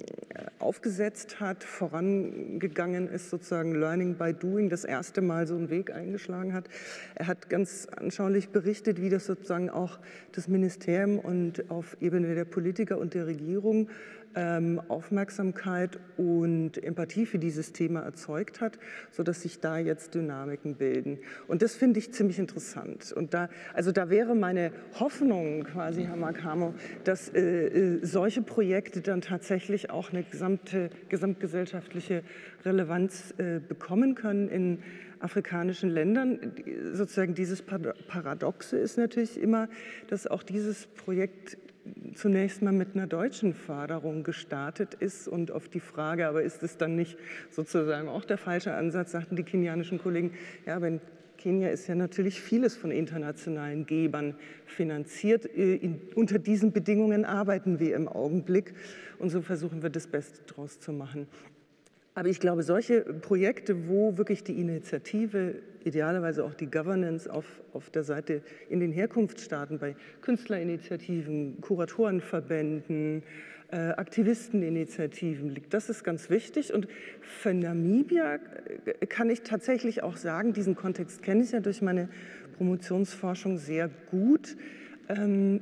aufgesetzt 0.59 1.41
hat, 1.41 1.65
vorangegangen 1.65 3.09
ist, 3.09 3.29
sozusagen 3.29 3.75
Learning 3.75 4.15
by 4.15 4.33
Doing, 4.33 4.69
das 4.69 4.85
erste 4.85 5.21
Mal 5.21 5.45
so 5.45 5.55
einen 5.55 5.69
Weg 5.69 5.91
eingeschlagen 5.91 6.53
hat. 6.53 6.69
Er 7.15 7.27
hat 7.27 7.49
ganz 7.49 7.87
anschaulich 7.93 8.49
berichtet, 8.49 9.01
wie 9.01 9.09
das 9.09 9.25
sozusagen 9.25 9.69
auch 9.69 9.99
das 10.31 10.47
Ministerium 10.47 10.76
und 11.19 11.69
auf 11.69 11.97
Ebene 12.01 12.35
der 12.35 12.45
Politiker 12.45 12.97
und 12.97 13.13
der 13.13 13.27
Regierung 13.27 13.89
ähm, 14.37 14.79
Aufmerksamkeit 14.87 15.99
und 16.17 16.83
Empathie 16.83 17.25
für 17.25 17.39
dieses 17.39 17.73
Thema 17.73 18.01
erzeugt 18.01 18.61
hat, 18.61 18.77
sodass 19.11 19.41
sich 19.41 19.59
da 19.59 19.79
jetzt 19.79 20.13
Dynamiken 20.13 20.75
bilden. 20.75 21.19
Und 21.47 21.61
das 21.61 21.75
finde 21.75 21.99
ich 21.99 22.13
ziemlich 22.13 22.37
interessant. 22.37 23.11
Und 23.11 23.33
da, 23.33 23.49
also 23.73 23.91
da 23.91 24.09
wäre 24.09 24.35
meine 24.35 24.71
Hoffnung 24.99 25.63
quasi, 25.63 26.03
Herr 26.03 26.17
Makamo, 26.17 26.75
dass 27.03 27.29
äh, 27.29 27.39
äh, 27.39 28.05
solche 28.05 28.43
Projekte 28.43 29.01
dann 29.01 29.21
tatsächlich 29.21 29.89
auch 29.89 30.11
eine 30.11 30.23
gesamte, 30.23 30.91
gesamtgesellschaftliche 31.09 32.23
Relevanz 32.63 33.33
äh, 33.37 33.59
bekommen 33.59 34.13
können 34.13 34.49
in 34.49 34.79
afrikanischen 35.19 35.89
Ländern. 35.89 36.53
Sozusagen 36.93 37.33
dieses 37.33 37.61
Paradoxe 37.61 38.77
ist 38.77 38.97
natürlich 38.97 39.39
immer, 39.39 39.69
dass 40.07 40.27
auch 40.27 40.43
dieses 40.43 40.87
Projekt 40.87 41.57
zunächst 42.15 42.61
mal 42.61 42.73
mit 42.73 42.95
einer 42.95 43.07
deutschen 43.07 43.53
Förderung 43.53 44.23
gestartet 44.23 44.93
ist 44.93 45.27
und 45.27 45.51
auf 45.51 45.69
die 45.69 45.79
Frage, 45.79 46.27
aber 46.27 46.43
ist 46.43 46.63
es 46.63 46.77
dann 46.77 46.95
nicht 46.95 47.17
sozusagen 47.49 48.09
auch 48.09 48.25
der 48.25 48.37
falsche 48.37 48.73
Ansatz, 48.73 49.11
sagten 49.11 49.35
die 49.35 49.43
kenianischen 49.43 49.99
Kollegen, 49.99 50.33
ja, 50.65 50.81
wenn 50.81 50.99
Kenia 51.37 51.69
ist 51.69 51.87
ja 51.87 51.95
natürlich 51.95 52.41
vieles 52.41 52.75
von 52.75 52.91
internationalen 52.91 53.85
Gebern 53.85 54.35
finanziert. 54.65 55.45
Äh, 55.45 55.75
in, 55.75 56.01
unter 56.15 56.39
diesen 56.39 56.71
Bedingungen 56.71 57.25
arbeiten 57.25 57.79
wir 57.79 57.95
im 57.95 58.07
Augenblick 58.07 58.73
und 59.19 59.29
so 59.29 59.41
versuchen 59.41 59.83
wir 59.83 59.89
das 59.89 60.07
Beste 60.07 60.41
daraus 60.47 60.79
zu 60.79 60.91
machen. 60.91 61.27
Aber 62.17 62.29
ich 62.29 62.39
glaube, 62.39 62.63
solche 62.63 63.01
Projekte, 63.01 63.87
wo 63.87 64.17
wirklich 64.17 64.43
die 64.43 64.59
Initiative, 64.59 65.53
idealerweise 65.83 66.43
auch 66.43 66.55
die 66.55 66.65
Governance 66.65 67.31
auf, 67.31 67.45
auf 67.73 67.91
der 67.91 68.03
Seite 68.03 68.41
in 68.69 68.79
den 68.79 68.91
Herkunftsstaaten 68.91 69.77
bei 69.77 69.95
Künstlerinitiativen, 70.21 71.61
Kuratorenverbänden, 71.61 73.21
äh, 73.69 73.89
Aktivisteninitiativen 73.89 75.49
liegt. 75.51 75.75
Das 75.75 75.91
ist 75.91 76.03
ganz 76.03 76.31
wichtig. 76.31 76.73
Und 76.73 76.87
für 77.21 77.53
Namibia 77.53 78.39
äh, 78.99 79.05
kann 79.05 79.29
ich 79.29 79.43
tatsächlich 79.43 80.01
auch 80.01 80.17
sagen, 80.17 80.53
diesen 80.53 80.73
Kontext 80.73 81.21
kenne 81.21 81.43
ich 81.43 81.51
ja 81.51 81.59
durch 81.59 81.83
meine 81.83 82.09
Promotionsforschung 82.57 83.59
sehr 83.59 83.91
gut. 84.09 84.57
Ähm, 85.07 85.61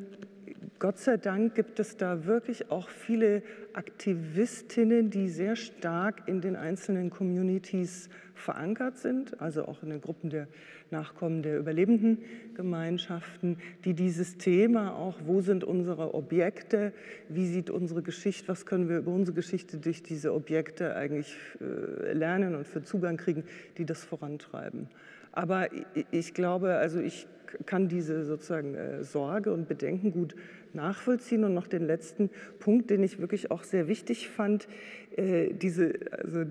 Gott 0.78 0.98
sei 0.98 1.16
Dank 1.16 1.56
gibt 1.56 1.80
es 1.80 1.96
da 1.96 2.26
wirklich 2.26 2.70
auch 2.70 2.90
viele 2.90 3.44
Aktivistinnen, 3.74 5.10
die 5.10 5.30
sehr 5.30 5.56
stark 5.56 6.28
in 6.28 6.42
den 6.42 6.58
einzelnen 6.58 7.10
Communities 7.10 8.10
verankert 8.34 8.98
sind, 8.98 9.40
also 9.40 9.66
auch 9.66 9.84
in 9.84 9.90
den 9.90 10.02
Gruppen 10.02 10.30
der 10.30 10.48
Nachkommen 10.92 11.44
der 11.44 11.58
überlebenden 11.58 12.20
Gemeinschaften, 12.56 13.58
die 13.86 13.94
dieses 13.94 14.38
Thema 14.38 14.94
auch, 14.94 15.16
wo 15.26 15.40
sind 15.40 15.64
unsere 15.64 16.14
Objekte, 16.14 16.92
wie 17.30 17.48
sieht 17.48 17.70
unsere 17.70 18.02
Geschichte, 18.02 18.50
was 18.50 18.66
können 18.66 18.90
wir 18.90 18.98
über 18.98 19.12
unsere 19.12 19.36
Geschichte 19.36 19.78
durch 19.78 20.04
diese 20.04 20.34
Objekte 20.34 20.96
eigentlich 20.96 21.38
äh, 21.62 22.12
lernen 22.12 22.54
und 22.54 22.68
für 22.68 22.84
Zugang 22.84 23.16
kriegen, 23.16 23.46
die 23.78 23.86
das 23.86 24.04
vorantreiben. 24.04 24.90
Aber 25.32 25.70
ich 26.12 26.34
glaube, 26.34 26.76
also 26.76 27.00
ich 27.00 27.28
kann 27.66 27.88
diese 27.88 28.26
sozusagen 28.26 28.76
äh, 28.76 29.04
Sorge 29.04 29.54
und 29.54 29.68
Bedenken 29.68 30.12
gut 30.12 30.36
nachvollziehen. 30.76 31.44
Und 31.44 31.54
noch 31.54 31.68
den 31.68 31.86
letzten 31.86 32.30
Punkt, 32.60 32.90
den 32.90 33.04
ich 33.04 33.20
wirklich 33.20 33.52
auch 33.52 33.64
sehr 33.64 33.88
wichtig 33.88 34.30
fand, 34.30 34.68
äh, 35.16 35.54
diese, 35.54 35.94
also 36.12 36.44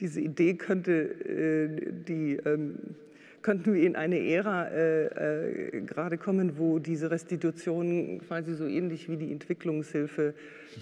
diese 0.00 0.20
Idee 0.20 0.54
könnte 0.54 0.92
äh, 0.92 1.92
die 2.06 2.36
ähm, 2.44 2.74
könnten 3.42 3.72
wir 3.72 3.82
in 3.82 3.96
eine 3.96 4.18
Ära 4.18 4.68
äh, 4.68 5.76
äh, 5.76 5.80
gerade 5.82 6.18
kommen, 6.18 6.58
wo 6.58 6.78
diese 6.78 7.10
Restitutionen 7.10 8.20
quasi 8.20 8.54
so 8.54 8.66
ähnlich 8.66 9.08
wie 9.08 9.16
die 9.16 9.32
Entwicklungshilfe 9.32 10.34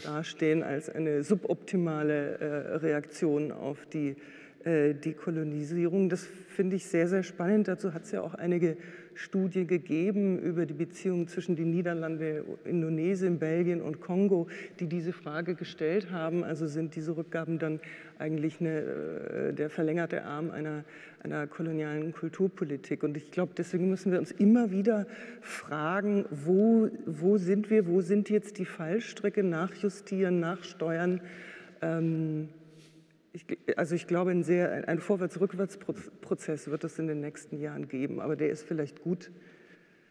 dastehen 0.02 0.62
als 0.62 0.88
eine 0.88 1.22
suboptimale 1.22 2.38
äh, 2.38 2.44
Reaktion 2.76 3.52
auf 3.52 3.86
die 3.86 4.16
äh, 4.64 4.94
Dekolonisierung. 4.94 6.08
Das 6.08 6.24
finde 6.24 6.76
ich 6.76 6.86
sehr, 6.86 7.08
sehr 7.08 7.22
spannend. 7.22 7.68
Dazu 7.68 7.94
hat 7.94 8.04
es 8.04 8.12
ja 8.12 8.22
auch 8.22 8.34
einige 8.34 8.76
Studie 9.16 9.66
gegeben 9.66 10.38
über 10.38 10.66
die 10.66 10.74
Beziehungen 10.74 11.26
zwischen 11.26 11.56
den 11.56 11.70
Niederlanden, 11.70 12.44
Indonesien, 12.64 13.38
Belgien 13.38 13.80
und 13.80 14.00
Kongo, 14.00 14.46
die 14.78 14.86
diese 14.86 15.12
Frage 15.12 15.54
gestellt 15.54 16.10
haben. 16.10 16.44
Also 16.44 16.66
sind 16.66 16.94
diese 16.94 17.16
Rückgaben 17.16 17.58
dann 17.58 17.80
eigentlich 18.18 18.60
eine, 18.60 18.78
äh, 18.78 19.52
der 19.54 19.70
verlängerte 19.70 20.24
Arm 20.24 20.50
einer, 20.50 20.84
einer 21.22 21.46
kolonialen 21.46 22.12
Kulturpolitik. 22.12 23.02
Und 23.02 23.16
ich 23.16 23.30
glaube, 23.30 23.52
deswegen 23.56 23.88
müssen 23.88 24.12
wir 24.12 24.18
uns 24.18 24.32
immer 24.32 24.70
wieder 24.70 25.06
fragen, 25.40 26.26
wo, 26.30 26.88
wo 27.06 27.38
sind 27.38 27.70
wir, 27.70 27.86
wo 27.86 28.02
sind 28.02 28.28
jetzt 28.30 28.58
die 28.58 28.66
Fallstricke, 28.66 29.42
nachjustieren, 29.42 30.40
nachsteuern. 30.40 31.20
Ähm, 31.82 32.48
ich, 33.36 33.78
also 33.78 33.94
ich 33.94 34.06
glaube, 34.06 34.30
ein, 34.30 34.42
sehr, 34.42 34.88
ein 34.88 34.98
Vorwärts-Rückwärts-Prozess 34.98 36.68
wird 36.68 36.84
es 36.84 36.98
in 36.98 37.06
den 37.06 37.20
nächsten 37.20 37.58
Jahren 37.58 37.88
geben, 37.88 38.20
aber 38.20 38.36
der 38.36 38.50
ist 38.50 38.64
vielleicht 38.66 39.02
gut. 39.02 39.30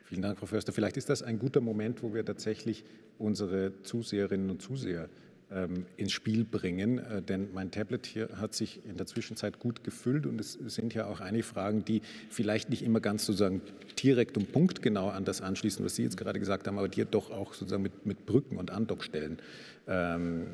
Vielen 0.04 0.22
Dank, 0.22 0.38
Frau 0.38 0.46
Förster. 0.46 0.72
Vielleicht 0.72 0.98
ist 0.98 1.10
das 1.10 1.24
ein 1.24 1.40
guter 1.40 1.62
Moment, 1.62 2.04
wo 2.04 2.14
wir 2.14 2.24
tatsächlich 2.24 2.86
unsere 3.18 3.82
Zuseherinnen 3.82 4.52
und 4.52 4.62
Zuseher 4.62 5.10
ähm, 5.52 5.86
ins 5.98 6.12
Spiel 6.12 6.44
bringen, 6.44 7.00
äh, 7.00 7.22
denn 7.22 7.50
mein 7.54 7.72
Tablet 7.72 8.06
hier 8.06 8.30
hat 8.40 8.54
sich 8.54 8.82
in 8.86 8.98
der 8.98 9.06
Zwischenzeit 9.06 9.60
gut 9.60 9.84
gefüllt 9.84 10.26
und 10.26 10.40
es 10.40 10.54
sind 10.54 10.94
ja 10.94 11.08
auch 11.08 11.20
einige 11.20 11.44
Fragen, 11.44 11.86
die 11.86 12.02
vielleicht 12.30 12.70
nicht 12.70 12.84
immer 12.84 13.00
ganz 13.00 13.26
sozusagen 13.26 13.62
direkt 14.02 14.38
und 14.38 14.52
punktgenau 14.52 15.10
an 15.10 15.26
das 15.26 15.42
anschließen, 15.42 15.86
was 15.86 15.96
Sie 15.96 16.04
jetzt 16.04 16.18
gerade 16.18 16.40
gesagt 16.40 16.68
haben, 16.68 16.78
aber 16.78 16.88
die 16.88 17.06
doch 17.06 17.32
auch 17.32 17.54
sozusagen 17.54 17.84
mit, 17.84 18.06
mit 18.06 18.26
Brücken 18.26 18.58
und 18.58 18.72
Andockstellen 18.72 19.38
ähm, 19.88 20.48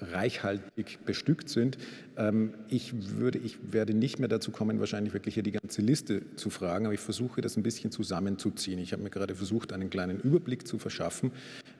reichhaltig 0.00 0.98
bestückt 1.04 1.48
sind. 1.48 1.78
Ähm, 2.16 2.54
ich, 2.68 2.92
würde, 3.18 3.38
ich 3.38 3.72
werde 3.72 3.94
nicht 3.94 4.18
mehr 4.18 4.28
dazu 4.28 4.50
kommen, 4.50 4.80
wahrscheinlich 4.80 5.14
wirklich 5.14 5.34
hier 5.34 5.42
die 5.42 5.52
ganze 5.52 5.82
Liste 5.82 6.22
zu 6.36 6.50
fragen, 6.50 6.86
aber 6.86 6.94
ich 6.94 7.00
versuche 7.00 7.40
das 7.40 7.56
ein 7.56 7.62
bisschen 7.62 7.90
zusammenzuziehen. 7.90 8.78
Ich 8.78 8.92
habe 8.92 9.02
mir 9.02 9.10
gerade 9.10 9.34
versucht, 9.34 9.72
einen 9.72 9.90
kleinen 9.90 10.20
Überblick 10.20 10.66
zu 10.66 10.78
verschaffen 10.78 11.32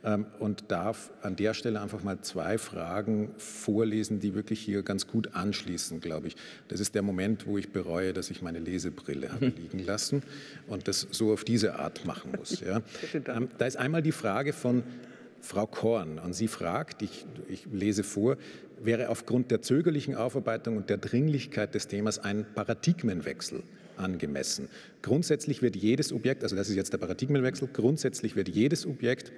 ähm, 0.05 0.27
und 0.39 0.71
darf 0.71 1.11
an 1.23 1.37
der 1.37 1.55
Stelle 1.55 1.81
einfach 1.81 2.03
mal 2.03 2.21
zwei 2.21 2.59
Fragen 2.59 3.31
vorlesen, 3.39 4.21
die 4.21 4.35
wirklich 4.35 4.61
hier 4.61 4.83
ganz 4.83 5.07
gut 5.07 5.35
anschließen, 5.35 6.01
glaube 6.01 6.29
ich. 6.29 6.37
Das 6.69 6.81
ist 6.81 6.95
der 6.95 7.03
Moment, 7.03 7.47
wo 7.47 7.59
ich 7.59 7.71
bereue, 7.73 8.13
dass 8.13 8.31
ich 8.31 8.43
meine 8.43 8.59
Lesebrille 8.59 9.33
habe 9.33 9.47
liegen 9.57 9.81
lassen 9.81 10.23
und 10.69 10.89
das 10.89 11.09
so 11.11 11.33
auf 11.33 11.45
diese 11.45 11.79
Art 11.79 12.05
machen 12.05 12.33
muss. 12.37 12.61
Ja. 12.61 12.83
Ähm, 13.27 13.49
da 13.59 13.67
ist 13.67 13.77
einmal 13.77 14.03
die 14.03 14.13
Frage 14.13 14.53
von 14.53 14.83
Frau 15.45 15.67
Korn. 15.67 16.19
Und 16.19 16.33
sie 16.33 16.49
fragt, 16.49 17.03
ich, 17.03 17.27
ich 17.49 17.67
lese 17.71 18.03
vor, 18.03 18.37
wäre 18.83 19.11
aufgrund 19.11 19.51
der 19.51 19.63
zögerlichen 19.63 20.15
Aufarbeitung 20.15 20.77
und 20.77 20.91
der 20.91 20.97
Dringlichkeit 20.97 21.75
des 21.75 21.87
Themas 21.87 22.19
ein 22.19 22.47
Paradigmenwechsel 22.55 23.63
angemessen. 23.97 24.69
Grundsätzlich 25.03 25.63
wird 25.63 25.77
jedes 25.77 26.13
Objekt, 26.13 26.43
also 26.43 26.57
das 26.57 26.69
ist 26.69 26.77
jetzt 26.77 26.93
der 26.93 26.99
Paradigmenwechsel, 26.99 27.69
grundsätzlich 27.73 28.37
wird 28.37 28.49
jedes 28.49 28.87
Objekt 28.87 29.33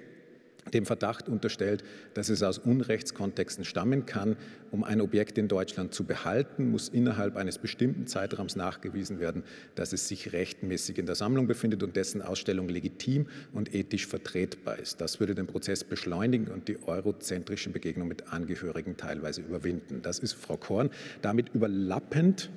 dem 0.73 0.85
Verdacht 0.85 1.29
unterstellt, 1.29 1.83
dass 2.13 2.29
es 2.29 2.43
aus 2.43 2.57
Unrechtskontexten 2.57 3.65
stammen 3.65 4.05
kann. 4.05 4.37
Um 4.71 4.83
ein 4.83 5.01
Objekt 5.01 5.37
in 5.37 5.47
Deutschland 5.47 5.93
zu 5.93 6.03
behalten, 6.03 6.69
muss 6.69 6.89
innerhalb 6.89 7.37
eines 7.37 7.57
bestimmten 7.57 8.07
Zeitraums 8.07 8.55
nachgewiesen 8.55 9.19
werden, 9.19 9.43
dass 9.75 9.93
es 9.93 10.07
sich 10.07 10.33
rechtmäßig 10.33 10.97
in 10.97 11.05
der 11.05 11.15
Sammlung 11.15 11.47
befindet 11.47 11.83
und 11.83 11.95
dessen 11.95 12.21
Ausstellung 12.21 12.67
legitim 12.67 13.27
und 13.53 13.73
ethisch 13.73 14.07
vertretbar 14.07 14.77
ist. 14.79 14.99
Das 15.01 15.19
würde 15.19 15.35
den 15.35 15.47
Prozess 15.47 15.83
beschleunigen 15.83 16.47
und 16.49 16.67
die 16.67 16.77
eurozentrischen 16.83 17.73
Begegnungen 17.73 18.09
mit 18.09 18.31
Angehörigen 18.33 18.97
teilweise 18.97 19.41
überwinden. 19.41 20.01
Das 20.01 20.19
ist 20.19 20.33
Frau 20.33 20.57
Korn. 20.57 20.89
Damit 21.21 21.49
überlappend, 21.53 22.49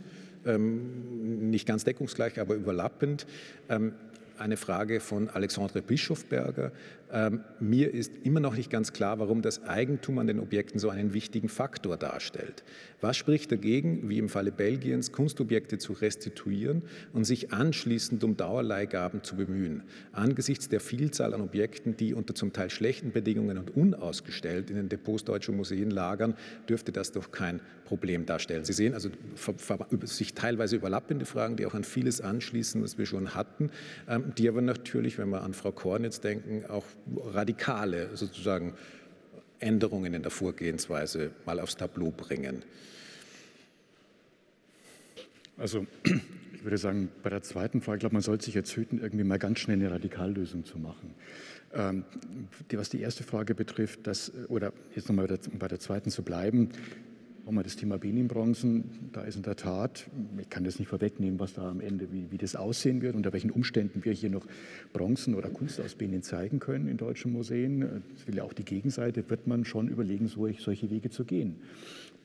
ähm, 0.47 1.51
nicht 1.51 1.67
ganz 1.67 1.85
deckungsgleich, 1.85 2.41
aber 2.41 2.55
überlappend, 2.55 3.27
ähm, 3.69 3.93
eine 4.41 4.57
Frage 4.57 5.01
von 5.01 5.29
Alexandre 5.29 5.83
Bischofberger. 5.83 6.73
Ähm, 7.13 7.41
mir 7.59 7.93
ist 7.93 8.13
immer 8.23 8.41
noch 8.41 8.57
nicht 8.57 8.71
ganz 8.71 8.93
klar, 8.93 9.19
warum 9.19 9.43
das 9.43 9.65
Eigentum 9.65 10.19
an 10.19 10.27
den 10.27 10.41
Objekten 10.41 10.79
so 10.79 10.91
einen 10.91 11.13
wichtigen 11.13 11.49
Faktor 11.49 11.97
darstellt. 11.97 12.63
Was 13.01 13.17
spricht 13.17 13.51
dagegen, 13.51 14.09
wie 14.09 14.19
im 14.19 14.29
Falle 14.29 14.53
Belgiens, 14.53 15.13
Kunstobjekte 15.13 15.79
zu 15.79 15.93
restituieren 15.93 16.83
und 17.13 17.25
sich 17.25 17.53
anschließend 17.53 18.23
um 18.25 18.37
Dauerleihgaben 18.37 19.23
zu 19.23 19.37
bemühen? 19.37 19.83
Angesichts 20.13 20.69
der 20.69 20.81
Vielzahl 20.81 21.35
an 21.35 21.41
Objekten, 21.41 21.97
die 21.97 22.15
unter 22.15 22.35
zum 22.35 22.53
Teil 22.53 22.71
schlechten 22.71 23.13
Bedingungen 23.13 23.59
und 23.59 23.77
unausgestellt 23.77 24.71
in 24.71 24.77
den 24.77 24.89
Depots 24.89 25.25
deutscher 25.25 25.53
Museen 25.53 25.91
lagern, 25.91 26.35
dürfte 26.69 26.93
das 26.93 27.13
doch 27.13 27.33
kein 27.33 27.61
Problem 27.85 28.25
darstellen. 28.25 28.65
Sie 28.65 28.73
sehen 28.73 28.95
also 28.95 29.11
sich 30.05 30.35
teilweise 30.35 30.77
überlappende 30.77 31.25
Fragen, 31.25 31.57
die 31.57 31.67
auch 31.67 31.75
an 31.75 31.83
vieles 31.83 32.21
anschließen, 32.21 32.81
was 32.83 32.99
wir 32.99 33.07
schon 33.07 33.35
hatten, 33.35 33.71
ähm, 34.09 34.33
die 34.39 34.49
aber 34.49 34.63
natürlich, 34.63 35.19
wenn 35.19 35.31
wir 35.31 35.43
an 35.43 35.55
Frau 35.55 35.73
Korn 35.73 36.05
jetzt 36.05 36.23
denken, 36.23 36.65
auch 36.67 36.85
radikale 37.17 38.17
sozusagen 38.17 38.75
Änderungen 39.59 40.15
in 40.15 40.23
der 40.23 40.31
Vorgehensweise 40.31 41.31
mal 41.45 41.61
aufs 41.61 41.77
Tableau 41.77 42.11
bringen. 42.11 42.63
Also 45.57 45.87
ich 46.55 46.65
würde 46.65 46.79
sagen, 46.79 47.09
bei 47.23 47.31
der 47.31 47.43
zweiten 47.43 47.81
Frage, 47.81 47.97
ich 47.97 48.01
glaube, 48.01 48.15
man 48.15 48.23
sollte 48.23 48.47
sich 48.47 48.55
jetzt 48.55 48.75
hüten, 48.77 49.01
irgendwie 49.01 49.25
mal 49.25 49.39
ganz 49.39 49.61
schnell 49.61 49.77
eine 49.77 49.91
Radikallösung 49.91 50.65
zu 50.65 50.79
machen. 50.79 51.15
Ähm, 51.73 52.05
was 52.73 52.89
die 52.89 53.01
erste 53.01 53.23
Frage 53.23 53.55
betrifft, 53.55 54.07
dass, 54.07 54.33
oder 54.49 54.73
jetzt 54.95 55.09
nochmal 55.09 55.27
bei 55.27 55.39
bei 55.59 55.69
der 55.69 55.79
zweiten 55.79 56.11
zu 56.11 56.23
bleiben, 56.23 56.71
Nochmal 57.45 57.65
das 57.65 57.77
Thema 57.77 57.99
Benin-Bronzen, 57.99 59.11
da 59.13 59.23
ist 59.23 59.37
in 59.37 59.43
der 59.43 59.57
Tat, 59.57 60.07
ich 60.39 60.51
kann 60.51 60.63
das 60.63 60.79
nicht 60.79 60.89
vorwegnehmen, 60.89 61.41
was 61.41 61.55
da 61.55 61.69
am 61.69 61.81
Ende, 61.81 62.13
wie, 62.13 62.31
wie 62.31 62.39
das 62.39 62.55
aussehen 62.55 63.03
wird, 63.03 63.17
unter 63.17 63.33
welchen 63.33 63.51
Umständen 63.51 64.05
wir 64.05 64.13
hier 64.13 64.31
noch 64.31 64.47
Bronzen 64.93 65.35
oder 65.35 65.49
Kunst 65.49 65.81
aus 65.81 65.95
Benin 65.95 66.23
zeigen 66.23 66.61
können 66.61 66.87
in 66.87 66.97
deutschen 66.97 67.33
Museen. 67.33 68.03
Das 68.15 68.27
will 68.27 68.37
ja 68.37 68.45
auch 68.45 68.53
die 68.53 68.65
Gegenseite, 68.65 69.29
wird 69.29 69.47
man 69.47 69.65
schon 69.65 69.89
überlegen, 69.89 70.29
solche 70.29 70.91
Wege 70.91 71.11
zu 71.11 71.25
gehen. 71.25 71.57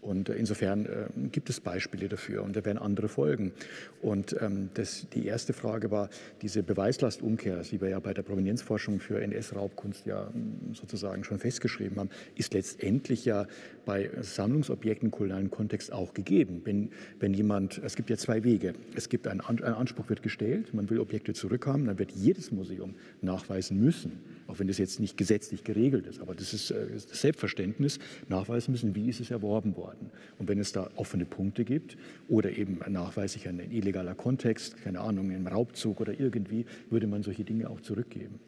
Und 0.05 0.29
insofern 0.29 0.85
äh, 0.85 1.27
gibt 1.31 1.49
es 1.49 1.59
Beispiele 1.59 2.09
dafür 2.09 2.43
und 2.43 2.55
da 2.55 2.65
werden 2.65 2.77
andere 2.77 3.07
folgen. 3.07 3.53
Und 4.01 4.35
ähm, 4.41 4.69
das, 4.73 5.07
die 5.13 5.25
erste 5.25 5.53
Frage 5.53 5.91
war 5.91 6.09
diese 6.41 6.63
Beweislastumkehr, 6.63 7.61
die 7.61 7.79
wir 7.79 7.89
ja 7.89 7.99
bei 7.99 8.13
der 8.13 8.23
Provenienzforschung 8.23 8.99
für 8.99 9.21
NS-Raubkunst 9.21 10.05
ja 10.05 10.29
hm, 10.31 10.73
sozusagen 10.73 11.23
schon 11.23 11.39
festgeschrieben 11.39 11.97
haben, 11.99 12.09
ist 12.35 12.53
letztendlich 12.53 13.25
ja 13.25 13.47
bei 13.85 14.09
Sammlungsobjekten 14.21 15.05
konkreten 15.11 15.11
kolonialen 15.11 15.49
Kontext 15.49 15.91
auch 15.91 16.13
gegeben. 16.13 16.61
Wenn, 16.63 16.89
wenn 17.19 17.33
jemand, 17.33 17.81
es 17.83 17.95
gibt 17.95 18.09
ja 18.09 18.17
zwei 18.17 18.43
Wege. 18.43 18.73
Es 18.95 19.09
gibt 19.09 19.27
einen, 19.27 19.41
ein 19.41 19.63
Anspruch 19.63 20.09
wird 20.09 20.21
gestellt, 20.21 20.73
man 20.73 20.89
will 20.89 20.99
Objekte 20.99 21.33
zurückhaben, 21.33 21.85
dann 21.85 21.99
wird 21.99 22.11
jedes 22.11 22.51
Museum 22.51 22.95
nachweisen 23.21 23.79
müssen, 23.79 24.19
auch 24.47 24.59
wenn 24.59 24.67
das 24.67 24.77
jetzt 24.77 24.99
nicht 24.99 25.17
gesetzlich 25.17 25.63
geregelt 25.63 26.05
ist, 26.07 26.21
aber 26.21 26.35
das 26.35 26.53
ist 26.53 26.71
äh, 26.71 26.87
das 26.93 27.21
Selbstverständnis, 27.21 27.99
nachweisen 28.29 28.71
müssen, 28.71 28.95
wie 28.95 29.09
ist 29.09 29.19
es 29.19 29.31
erworben 29.31 29.75
worden. 29.75 29.94
Und 30.37 30.49
wenn 30.49 30.59
es 30.59 30.71
da 30.71 30.89
offene 30.95 31.25
Punkte 31.25 31.63
gibt 31.63 31.97
oder 32.27 32.51
eben 32.51 32.79
nachweislich 32.87 33.47
ein 33.47 33.59
illegaler 33.71 34.15
Kontext, 34.15 34.81
keine 34.83 34.99
Ahnung, 35.01 35.31
ein 35.31 35.47
Raubzug 35.47 36.01
oder 36.01 36.19
irgendwie, 36.19 36.65
würde 36.89 37.07
man 37.07 37.23
solche 37.23 37.43
Dinge 37.43 37.69
auch 37.69 37.81
zurückgeben. 37.81 38.39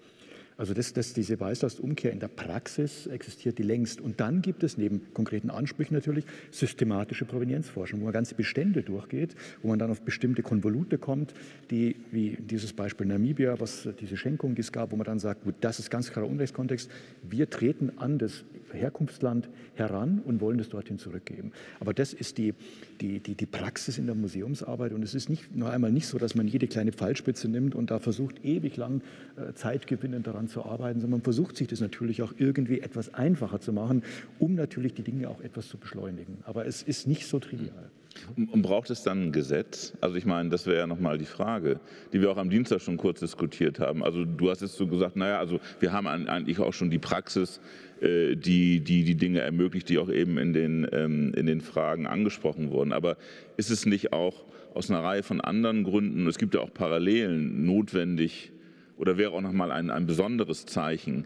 Also 0.57 0.74
das, 0.74 0.91
das, 0.91 1.14
diese 1.14 1.40
Weißlastumkehr 1.40 2.11
in 2.11 2.19
der 2.19 2.30
Praxis 2.30 3.06
existiert 3.06 3.60
die 3.60 3.64
längst. 3.64 4.02
Und 4.02 4.19
dann 4.19 4.41
gibt 4.41 4.64
es 4.64 4.76
neben 4.76 5.14
konkreten 5.14 5.52
Ansprüchen 5.52 5.94
natürlich 5.94 6.26
systematische 6.49 7.26
Provenienzforschung, 7.26 8.02
wo 8.02 8.06
man 8.06 8.14
ganze 8.14 8.34
Bestände 8.34 8.82
durchgeht, 8.82 9.36
wo 9.61 9.68
man 9.68 9.78
dann 9.78 9.91
auf 9.91 10.02
bestimmte 10.02 10.41
Konvolute 10.41 10.98
kommt, 10.98 11.36
die, 11.69 11.95
wie 12.11 12.38
dieses 12.40 12.74
Beispiel 12.74 13.06
Namibia, 13.06 13.60
was 13.60 13.88
diese 13.99 14.18
Schenkung 14.18 14.56
es 14.57 14.72
gab, 14.72 14.91
wo 14.91 14.95
man 14.95 15.06
dann 15.06 15.19
sagt, 15.19 15.44
gut, 15.44 15.56
das 15.61 15.78
ist 15.78 15.91
ganz 15.91 16.11
klarer 16.11 16.28
Unrechtskontext, 16.28 16.90
wir 17.30 17.49
treten 17.52 17.91
an 17.98 18.18
das 18.18 18.44
Herkunftsland 18.73 19.49
heran 19.76 20.22
und 20.26 20.41
wollen 20.41 20.60
es 20.60 20.69
dorthin 20.69 20.99
zurückgeben. 20.99 21.52
Aber 21.80 21.94
das 21.94 22.14
ist 22.14 22.38
die, 22.38 22.53
die, 23.02 23.19
die, 23.19 23.35
die 23.35 23.45
Praxis 23.45 23.98
in 23.98 24.06
der 24.06 24.15
Museumsarbeit 24.15 24.94
und 24.94 25.03
es 25.03 25.15
ist 25.15 25.30
nicht, 25.30 25.56
noch 25.56 25.69
einmal 25.69 25.91
nicht 25.91 26.07
so, 26.07 26.18
dass 26.18 26.35
man 26.35 26.48
jede 26.48 26.68
kleine 26.68 26.91
Pfeilspitze 26.91 27.48
nimmt 27.48 27.76
und 27.76 27.91
da 27.91 27.99
versucht, 27.99 28.44
ewig 28.44 28.77
lang 28.77 29.02
äh, 29.35 29.53
Zeitgewinnen 29.53 30.23
daran 30.23 30.48
zu 30.48 30.65
arbeiten, 30.65 30.99
sondern 30.99 31.19
man 31.19 31.23
versucht 31.23 31.57
sich 31.57 31.68
das 31.68 31.80
natürlich 31.80 32.22
auch 32.22 32.34
irgendwie 32.38 32.81
etwas 32.81 33.14
einfacher 33.14 33.60
zu 33.60 33.73
machen, 33.73 34.03
um 34.39 34.56
natürlich 34.56 34.94
die 34.94 35.03
Dinge 35.03 35.30
auch 35.30 35.41
etwas 35.41 35.68
zu 35.68 35.77
beschleunigen. 35.77 36.38
Aber 36.44 36.65
es 36.65 36.84
ist 36.84 37.07
nicht 37.07 37.27
so 37.27 37.39
trivial. 37.39 37.91
Und 38.35 38.61
braucht 38.61 38.89
es 38.89 39.03
dann 39.03 39.27
ein 39.27 39.31
Gesetz? 39.31 39.94
Also 40.02 40.15
ich 40.15 40.26
meine, 40.26 40.49
das 40.49 40.65
wäre 40.65 40.80
ja 40.80 40.88
nochmal 40.88 41.18
die 41.18 41.26
Frage, 41.26 41.80
die 42.14 42.22
wir 42.22 42.31
auch 42.31 42.38
am 42.38 42.49
Dienstag 42.49 42.81
schon 42.81 42.98
kurz 42.98 43.19
diskutiert 43.19 43.80
haben. 43.80 44.03
Also 44.03 44.26
du 44.26 44.49
hast 44.49 44.61
jetzt 44.61 44.76
so 44.76 44.88
gesagt, 44.88 45.15
naja, 45.15 45.39
also 45.39 45.60
wir 45.80 45.94
haben 45.94 46.07
eigentlich 46.07 46.60
auch 46.60 46.73
schon 46.73 46.89
die 46.89 46.99
Praxis, 46.99 47.60
die, 48.02 48.80
die 48.82 49.03
die 49.03 49.15
Dinge 49.15 49.40
ermöglicht, 49.40 49.90
die 49.90 49.98
auch 49.98 50.10
eben 50.10 50.38
in 50.38 50.53
den, 50.53 50.88
ähm, 50.91 51.34
in 51.36 51.45
den 51.45 51.61
Fragen 51.61 52.07
angesprochen 52.07 52.72
wurden. 52.72 52.94
Aber 52.94 53.18
ist 53.57 53.69
es 53.69 53.86
nicht 53.86 54.14
auch 54.14 54.45
aus 54.74 54.90
einer 54.90 55.03
Reihe 55.03 55.24
von 55.24 55.41
anderen 55.41 55.84
Gründen, 55.84 56.28
es 56.28 56.38
gibt 56.38 56.53
ja 56.53 56.61
auch 56.61 56.74
Parallelen, 56.74 57.65
notwendig, 57.65 58.52
oder 58.98 59.18
wäre 59.18 59.32
auch 59.32 59.41
nochmal 59.41 59.72
ein, 59.72 59.90
ein 59.90 60.06
besonderes 60.06 60.65
Zeichen, 60.65 61.26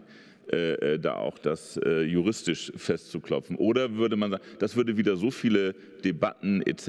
äh, 0.50 0.94
äh, 0.94 0.98
da 0.98 1.14
auch 1.14 1.38
das 1.38 1.76
äh, 1.76 2.02
juristisch 2.02 2.72
festzuklopfen? 2.76 3.56
Oder 3.56 3.96
würde 3.96 4.16
man 4.16 4.32
sagen, 4.32 4.42
das 4.58 4.76
würde 4.76 4.96
wieder 4.96 5.16
so 5.16 5.30
viele 5.30 5.74
Debatten 6.04 6.62
etc. 6.62 6.88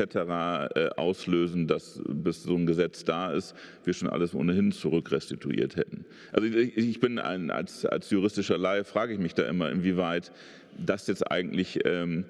Äh, 0.75 0.89
auslösen, 0.95 1.67
dass 1.67 2.01
bis 2.07 2.43
so 2.43 2.55
ein 2.55 2.65
Gesetz 2.65 3.03
da 3.03 3.31
ist, 3.31 3.55
wir 3.83 3.93
schon 3.93 4.09
alles 4.09 4.33
ohnehin 4.33 4.71
zurückrestituiert 4.71 5.75
hätten? 5.75 6.05
Also 6.31 6.47
ich, 6.47 6.77
ich 6.77 6.99
bin 6.99 7.19
ein, 7.19 7.51
als, 7.51 7.85
als 7.85 8.09
juristischer 8.09 8.57
Laie, 8.57 8.83
frage 8.83 9.13
ich 9.13 9.19
mich 9.19 9.33
da 9.33 9.43
immer, 9.43 9.69
inwieweit 9.69 10.31
das 10.77 11.07
jetzt 11.07 11.29
eigentlich... 11.29 11.79
Ähm, 11.85 12.25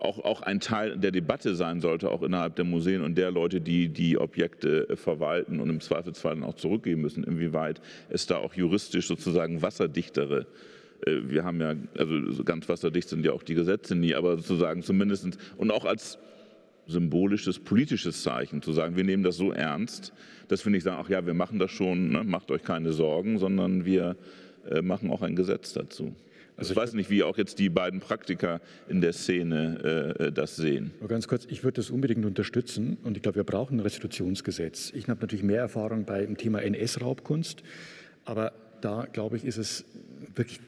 auch, 0.00 0.18
auch 0.24 0.42
ein 0.42 0.60
Teil 0.60 0.96
der 0.96 1.10
Debatte 1.10 1.54
sein 1.54 1.80
sollte, 1.80 2.10
auch 2.10 2.22
innerhalb 2.22 2.56
der 2.56 2.64
Museen 2.64 3.02
und 3.02 3.16
der 3.16 3.30
Leute, 3.30 3.60
die 3.60 3.88
die 3.88 4.18
Objekte 4.18 4.88
äh, 4.88 4.96
verwalten 4.96 5.60
und 5.60 5.68
im 5.70 5.80
Zweifelsfall 5.80 6.34
dann 6.34 6.44
auch 6.44 6.56
zurückgeben 6.56 7.02
müssen, 7.02 7.24
inwieweit 7.24 7.80
es 8.08 8.26
da 8.26 8.38
auch 8.38 8.54
juristisch 8.54 9.06
sozusagen 9.06 9.62
wasserdichtere 9.62 10.46
äh, 11.06 11.20
wir 11.24 11.44
haben 11.44 11.60
ja, 11.60 11.74
also 11.96 12.44
ganz 12.44 12.68
wasserdicht 12.68 13.08
sind 13.08 13.24
ja 13.24 13.32
auch 13.32 13.42
die 13.42 13.54
Gesetze 13.54 13.94
nie, 13.94 14.14
aber 14.14 14.36
sozusagen 14.36 14.82
zumindest 14.82 15.38
und 15.56 15.70
auch 15.70 15.84
als 15.84 16.18
symbolisches, 16.86 17.58
politisches 17.58 18.22
Zeichen 18.22 18.62
zu 18.62 18.72
sagen, 18.72 18.96
wir 18.96 19.04
nehmen 19.04 19.22
das 19.22 19.36
so 19.36 19.52
ernst, 19.52 20.12
dass 20.48 20.64
wir 20.64 20.72
nicht 20.72 20.82
sagen, 20.82 21.00
ach 21.00 21.08
ja, 21.08 21.24
wir 21.24 21.34
machen 21.34 21.58
das 21.58 21.70
schon, 21.70 22.10
ne, 22.10 22.24
macht 22.24 22.50
euch 22.50 22.62
keine 22.62 22.92
Sorgen, 22.92 23.38
sondern 23.38 23.84
wir 23.84 24.16
äh, 24.68 24.82
machen 24.82 25.10
auch 25.10 25.22
ein 25.22 25.36
Gesetz 25.36 25.72
dazu. 25.72 26.14
Also 26.60 26.72
ich 26.72 26.76
weiß 26.76 26.92
nicht, 26.92 27.08
wie 27.08 27.22
auch 27.22 27.38
jetzt 27.38 27.58
die 27.58 27.70
beiden 27.70 28.00
Praktiker 28.00 28.60
in 28.86 29.00
der 29.00 29.14
Szene 29.14 30.14
äh, 30.18 30.30
das 30.30 30.56
sehen. 30.56 30.90
Nur 31.00 31.08
ganz 31.08 31.26
kurz, 31.26 31.46
ich 31.48 31.64
würde 31.64 31.76
das 31.76 31.88
unbedingt 31.88 32.26
unterstützen 32.26 32.98
und 33.02 33.16
ich 33.16 33.22
glaube, 33.22 33.36
wir 33.36 33.44
brauchen 33.44 33.78
ein 33.78 33.80
Restitutionsgesetz. 33.80 34.92
Ich 34.94 35.08
habe 35.08 35.18
natürlich 35.22 35.42
mehr 35.42 35.62
Erfahrung 35.62 36.04
beim 36.04 36.36
Thema 36.36 36.60
NS-Raubkunst, 36.60 37.62
aber 38.26 38.52
da, 38.82 39.06
glaube 39.10 39.38
ich, 39.38 39.46
ist 39.46 39.56
es 39.56 39.86
wirklich 40.34 40.60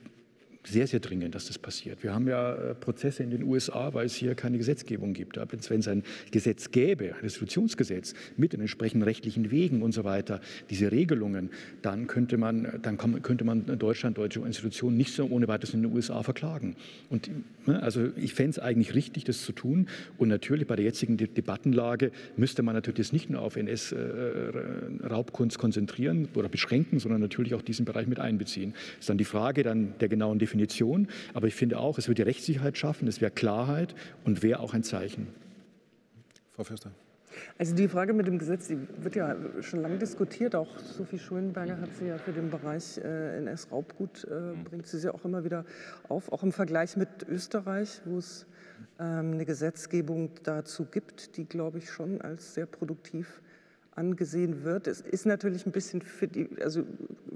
sehr, 0.64 0.86
sehr 0.86 1.00
dringend, 1.00 1.34
dass 1.34 1.46
das 1.46 1.58
passiert. 1.58 2.04
Wir 2.04 2.14
haben 2.14 2.28
ja 2.28 2.54
äh, 2.54 2.74
Prozesse 2.74 3.22
in 3.22 3.30
den 3.30 3.42
USA, 3.42 3.94
weil 3.94 4.04
es 4.06 4.14
hier 4.14 4.34
keine 4.34 4.58
Gesetzgebung 4.58 5.12
gibt. 5.12 5.36
Wenn 5.36 5.80
es 5.80 5.88
ein 5.88 6.04
Gesetz 6.30 6.70
gäbe, 6.70 7.14
ein 7.14 7.20
Restitutionsgesetz 7.20 8.14
mit 8.36 8.52
den 8.52 8.60
entsprechenden 8.60 9.02
rechtlichen 9.02 9.50
Wegen 9.50 9.82
und 9.82 9.90
so 9.92 10.04
weiter, 10.04 10.40
diese 10.70 10.92
Regelungen, 10.92 11.50
dann 11.82 12.06
könnte 12.06 12.36
man, 12.36 12.78
dann 12.82 12.96
könnte 12.96 13.44
man 13.44 13.66
Deutschland, 13.78 14.18
deutsche 14.18 14.38
Institutionen 14.40 14.96
nicht 14.96 15.12
so 15.12 15.26
ohne 15.26 15.48
weiteres 15.48 15.74
in 15.74 15.82
den 15.82 15.92
USA 15.92 16.22
verklagen. 16.22 16.76
Und 17.10 17.28
ne, 17.66 17.82
also 17.82 18.10
ich 18.16 18.34
fände 18.34 18.50
es 18.50 18.58
eigentlich 18.60 18.94
richtig, 18.94 19.24
das 19.24 19.42
zu 19.42 19.50
tun. 19.52 19.88
Und 20.16 20.28
natürlich 20.28 20.68
bei 20.68 20.76
der 20.76 20.84
jetzigen 20.84 21.16
Debattenlage 21.16 22.12
müsste 22.36 22.62
man 22.62 22.74
natürlich 22.74 22.98
das 22.98 23.12
nicht 23.12 23.30
nur 23.30 23.42
auf 23.42 23.56
NS-Raubkunst 23.56 25.56
äh, 25.56 25.60
konzentrieren 25.60 26.28
oder 26.34 26.48
beschränken, 26.48 27.00
sondern 27.00 27.20
natürlich 27.20 27.54
auch 27.54 27.62
diesen 27.62 27.84
Bereich 27.84 28.06
mit 28.06 28.20
einbeziehen. 28.20 28.72
Das 28.72 29.00
ist 29.00 29.08
dann 29.08 29.18
die 29.18 29.24
Frage 29.24 29.64
dann 29.64 29.94
der 29.98 30.08
genauen 30.08 30.38
Definition 30.38 30.51
Definition. 30.52 31.08
Aber 31.34 31.46
ich 31.46 31.54
finde 31.54 31.78
auch, 31.78 31.98
es 31.98 32.08
würde 32.08 32.26
Rechtssicherheit 32.26 32.76
schaffen, 32.76 33.08
es 33.08 33.20
wäre 33.20 33.30
Klarheit 33.30 33.94
und 34.24 34.42
wäre 34.42 34.60
auch 34.60 34.74
ein 34.74 34.82
Zeichen. 34.82 35.28
Frau 36.52 36.64
Förster. 36.64 36.90
Also 37.56 37.74
die 37.74 37.88
Frage 37.88 38.12
mit 38.12 38.26
dem 38.26 38.38
Gesetz, 38.38 38.68
die 38.68 38.76
wird 38.98 39.16
ja 39.16 39.34
schon 39.62 39.80
lange 39.80 39.96
diskutiert. 39.96 40.54
Auch 40.54 40.78
Sophie 40.78 41.18
Schulenberger 41.18 41.80
hat 41.80 41.88
sie 41.98 42.06
ja 42.06 42.18
für 42.18 42.32
den 42.32 42.50
Bereich 42.50 42.98
äh, 42.98 43.38
NS-Raubgut, 43.38 44.24
äh, 44.24 44.54
bringt 44.68 44.86
sie 44.86 44.98
ja 44.98 45.14
auch 45.14 45.24
immer 45.24 45.42
wieder 45.42 45.64
auf, 46.08 46.30
auch 46.30 46.42
im 46.42 46.52
Vergleich 46.52 46.98
mit 46.98 47.08
Österreich, 47.26 48.02
wo 48.04 48.18
es 48.18 48.46
ähm, 49.00 49.32
eine 49.32 49.46
Gesetzgebung 49.46 50.30
dazu 50.42 50.84
gibt, 50.84 51.38
die, 51.38 51.46
glaube 51.46 51.78
ich, 51.78 51.88
schon 51.88 52.20
als 52.20 52.52
sehr 52.52 52.66
produktiv 52.66 53.40
angesehen 53.94 54.64
wird. 54.64 54.86
Es 54.86 55.00
ist 55.00 55.26
natürlich 55.26 55.66
ein 55.66 55.72
bisschen 55.72 56.02
die, 56.34 56.48
also 56.62 56.84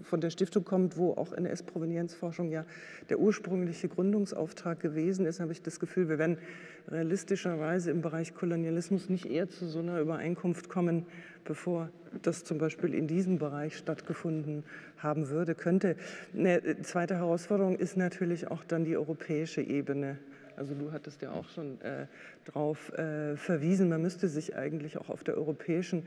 von 0.02 0.20
der 0.20 0.30
Stiftung 0.30 0.64
kommt, 0.64 0.96
wo 0.96 1.12
auch 1.12 1.32
NS-Provenienzforschung 1.32 2.50
ja 2.50 2.64
der 3.08 3.18
ursprüngliche 3.18 3.88
Gründungsauftrag 3.88 4.80
gewesen 4.80 5.26
ist, 5.26 5.40
habe 5.40 5.52
ich 5.52 5.62
das 5.62 5.80
Gefühl, 5.80 6.08
wir 6.08 6.18
werden 6.18 6.38
realistischerweise 6.88 7.90
im 7.90 8.00
Bereich 8.00 8.34
Kolonialismus 8.34 9.08
nicht 9.08 9.26
eher 9.26 9.48
zu 9.48 9.66
so 9.66 9.80
einer 9.80 10.00
Übereinkunft 10.00 10.68
kommen, 10.68 11.06
bevor 11.44 11.90
das 12.22 12.44
zum 12.44 12.58
Beispiel 12.58 12.94
in 12.94 13.06
diesem 13.06 13.38
Bereich 13.38 13.76
stattgefunden 13.76 14.64
haben 14.98 15.28
würde, 15.28 15.54
könnte. 15.54 15.96
Eine 16.34 16.80
zweite 16.82 17.16
Herausforderung 17.16 17.76
ist 17.76 17.96
natürlich 17.96 18.48
auch 18.48 18.64
dann 18.64 18.84
die 18.84 18.96
europäische 18.96 19.60
Ebene. 19.60 20.18
Also 20.56 20.74
du 20.74 20.92
hattest 20.92 21.22
ja 21.22 21.32
auch 21.32 21.48
schon 21.48 21.80
äh, 21.80 22.06
darauf 22.44 22.92
äh, 22.92 23.36
verwiesen, 23.36 23.88
man 23.88 24.02
müsste 24.02 24.28
sich 24.28 24.56
eigentlich 24.56 24.96
auch 24.98 25.08
auf 25.08 25.22
der 25.24 25.36
europäischen, 25.36 26.06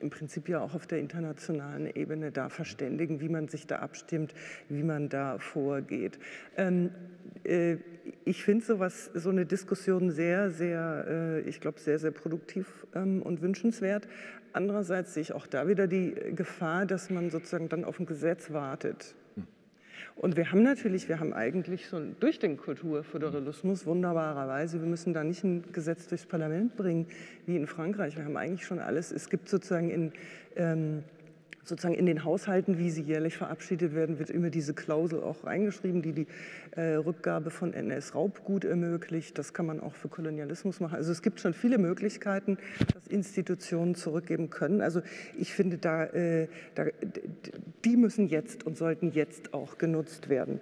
im 0.00 0.10
Prinzip 0.10 0.48
ja 0.48 0.60
auch 0.60 0.74
auf 0.74 0.86
der 0.86 1.00
internationalen 1.00 1.86
Ebene 1.94 2.30
da 2.30 2.48
verständigen, 2.48 3.20
wie 3.20 3.28
man 3.28 3.48
sich 3.48 3.66
da 3.66 3.76
abstimmt, 3.76 4.34
wie 4.68 4.82
man 4.82 5.08
da 5.08 5.38
vorgeht. 5.38 6.18
Ähm, 6.56 6.90
äh, 7.44 7.76
ich 8.24 8.42
finde 8.42 8.64
sowas, 8.64 9.10
so 9.14 9.30
eine 9.30 9.46
Diskussion 9.46 10.10
sehr, 10.10 10.50
sehr, 10.50 11.04
äh, 11.08 11.40
ich 11.40 11.60
glaube, 11.60 11.80
sehr, 11.80 11.98
sehr 11.98 12.10
produktiv 12.10 12.86
ähm, 12.94 13.22
und 13.22 13.42
wünschenswert. 13.42 14.08
Andererseits 14.52 15.14
sehe 15.14 15.22
ich 15.22 15.32
auch 15.32 15.46
da 15.46 15.68
wieder 15.68 15.86
die 15.86 16.14
Gefahr, 16.34 16.86
dass 16.86 17.10
man 17.10 17.30
sozusagen 17.30 17.68
dann 17.68 17.84
auf 17.84 18.00
ein 18.00 18.06
Gesetz 18.06 18.50
wartet. 18.50 19.14
Und 20.18 20.36
wir 20.36 20.50
haben 20.50 20.64
natürlich, 20.64 21.08
wir 21.08 21.20
haben 21.20 21.32
eigentlich 21.32 21.86
schon 21.86 22.16
durch 22.18 22.40
den 22.40 22.56
Kulturföderalismus 22.56 23.86
wunderbarerweise, 23.86 24.80
wir 24.80 24.88
müssen 24.88 25.12
da 25.14 25.22
nicht 25.22 25.44
ein 25.44 25.62
Gesetz 25.72 26.08
durchs 26.08 26.26
Parlament 26.26 26.76
bringen 26.76 27.06
wie 27.46 27.54
in 27.54 27.68
Frankreich. 27.68 28.16
Wir 28.16 28.24
haben 28.24 28.36
eigentlich 28.36 28.66
schon 28.66 28.80
alles. 28.80 29.12
Es 29.12 29.30
gibt 29.30 29.48
sozusagen 29.48 29.90
in 29.90 30.12
ähm, 30.56 31.04
sozusagen 31.68 31.94
in 31.94 32.06
den 32.06 32.24
Haushalten, 32.24 32.78
wie 32.78 32.90
sie 32.90 33.02
jährlich 33.02 33.36
verabschiedet 33.36 33.94
werden, 33.94 34.18
wird 34.18 34.30
immer 34.30 34.50
diese 34.50 34.74
Klausel 34.74 35.22
auch 35.22 35.44
reingeschrieben, 35.44 36.02
die 36.02 36.12
die 36.12 36.26
äh, 36.72 36.94
Rückgabe 36.94 37.50
von 37.50 37.72
NS-Raubgut 37.72 38.64
ermöglicht. 38.64 39.38
Das 39.38 39.52
kann 39.52 39.66
man 39.66 39.80
auch 39.80 39.94
für 39.94 40.08
Kolonialismus 40.08 40.80
machen. 40.80 40.96
Also 40.96 41.12
es 41.12 41.22
gibt 41.22 41.40
schon 41.40 41.54
viele 41.54 41.78
Möglichkeiten, 41.78 42.58
dass 42.94 43.06
Institutionen 43.06 43.94
zurückgeben 43.94 44.50
können. 44.50 44.80
Also 44.80 45.02
ich 45.36 45.52
finde, 45.52 45.78
da, 45.78 46.04
äh, 46.04 46.48
da 46.74 46.86
die 47.84 47.96
müssen 47.96 48.28
jetzt 48.28 48.64
und 48.64 48.76
sollten 48.76 49.10
jetzt 49.12 49.54
auch 49.54 49.78
genutzt 49.78 50.28
werden. 50.28 50.60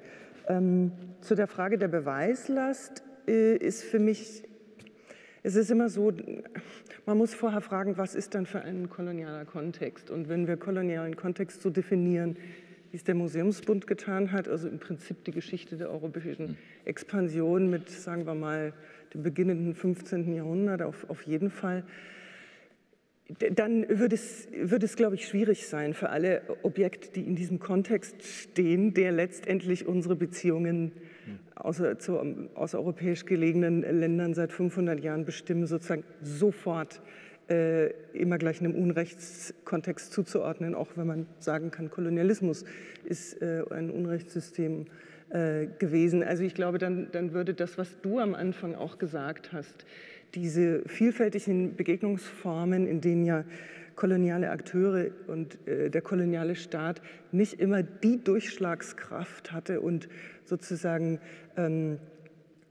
Ähm, 0.49 0.93
zu 1.21 1.35
der 1.35 1.47
Frage 1.47 1.79
der 1.79 1.89
Beweislast 1.89 3.03
äh, 3.27 3.57
ist 3.57 3.83
für 3.83 3.99
mich 3.99 4.45
es 5.47 5.55
ist 5.55 5.71
immer 5.71 5.89
so, 5.89 6.13
man 7.07 7.17
muss 7.17 7.33
vorher 7.33 7.61
fragen, 7.61 7.97
was 7.97 8.17
ist 8.17 8.35
dann 8.35 8.47
für 8.47 8.63
ein 8.63 8.91
kolonialer 8.91 9.45
Kontext? 9.45 10.11
Und 10.11 10.29
wenn 10.29 10.49
wir 10.49 10.57
kolonialen 10.57 11.15
Kontext 11.15 11.63
so 11.63 11.71
definieren, 11.71 12.37
wie 12.91 12.97
es 12.97 13.05
der 13.05 13.15
Museumsbund 13.15 13.87
getan 13.87 14.33
hat, 14.33 14.49
also 14.49 14.67
im 14.67 14.81
Prinzip 14.81 15.23
die 15.23 15.31
Geschichte 15.31 15.77
der 15.77 15.89
europäischen 15.93 16.59
Expansion 16.85 17.71
mit, 17.71 17.89
sagen 17.89 18.27
wir 18.27 18.35
mal, 18.35 18.73
dem 19.15 19.23
beginnenden 19.23 19.77
15. 19.77 20.35
Jahrhundert 20.35 20.83
auf, 20.83 21.09
auf 21.09 21.23
jeden 21.23 21.51
Fall 21.51 21.85
dann 23.39 23.89
würde 23.89 24.15
es, 24.15 24.47
würde 24.53 24.87
es, 24.87 24.95
glaube 24.95 25.17
ich, 25.17 25.27
schwierig 25.27 25.67
sein 25.67 25.95
für 25.95 26.11
alle 26.11 26.43
Objekte, 26.63 27.11
die 27.11 27.27
in 27.27 27.35
diesem 27.35 27.59
Kontext 27.59 28.23
stehen, 28.23 28.95
der 28.95 29.11
letztendlich 29.11 29.85
unsere 29.85 30.15
Beziehungen 30.15 30.93
außer, 31.55 31.99
zu 31.99 32.19
außereuropäisch 32.55 33.25
gelegenen 33.25 33.83
Ländern 33.83 34.35
seit 34.35 34.53
500 34.53 35.01
Jahren 35.01 35.25
bestimmen, 35.25 35.67
sozusagen 35.67 36.05
sofort 36.23 37.01
äh, 37.49 37.91
immer 38.13 38.39
gleich 38.39 38.61
einem 38.61 38.75
Unrechtskontext 38.75 40.13
zuzuordnen, 40.13 40.75
auch 40.75 40.89
wenn 40.97 41.07
man 41.07 41.27
sagen 41.39 41.71
kann, 41.71 41.91
Kolonialismus 41.91 42.65
ist 43.05 43.41
äh, 43.41 43.63
ein 43.71 43.91
Unrechtssystem 43.91 44.87
äh, 45.31 45.67
gewesen. 45.79 46.23
Also 46.23 46.43
ich 46.43 46.55
glaube, 46.55 46.79
dann, 46.79 47.09
dann 47.13 47.33
würde 47.33 47.55
das, 47.55 47.79
was 47.79 48.01
du 48.01 48.19
am 48.19 48.35
Anfang 48.35 48.75
auch 48.75 48.99
gesagt 48.99 49.53
hast, 49.53 49.87
diese 50.35 50.83
vielfältigen 50.87 51.77
Begegnungsformen, 51.77 52.87
in 52.87 53.01
denen 53.01 53.25
ja 53.25 53.45
koloniale 53.97 54.51
Akteure 54.51 55.11
und 55.27 55.59
äh, 55.67 55.91
der 55.91 56.03
koloniale 56.03 56.55
Staat 56.55 57.03
nicht 57.33 57.61
immer 57.61 57.83
die 57.83 58.23
Durchschlagskraft 58.23 59.53
hatte 59.53 59.81
und 59.81 60.09
sozusagen 60.45 61.19
ähm, 61.57 61.99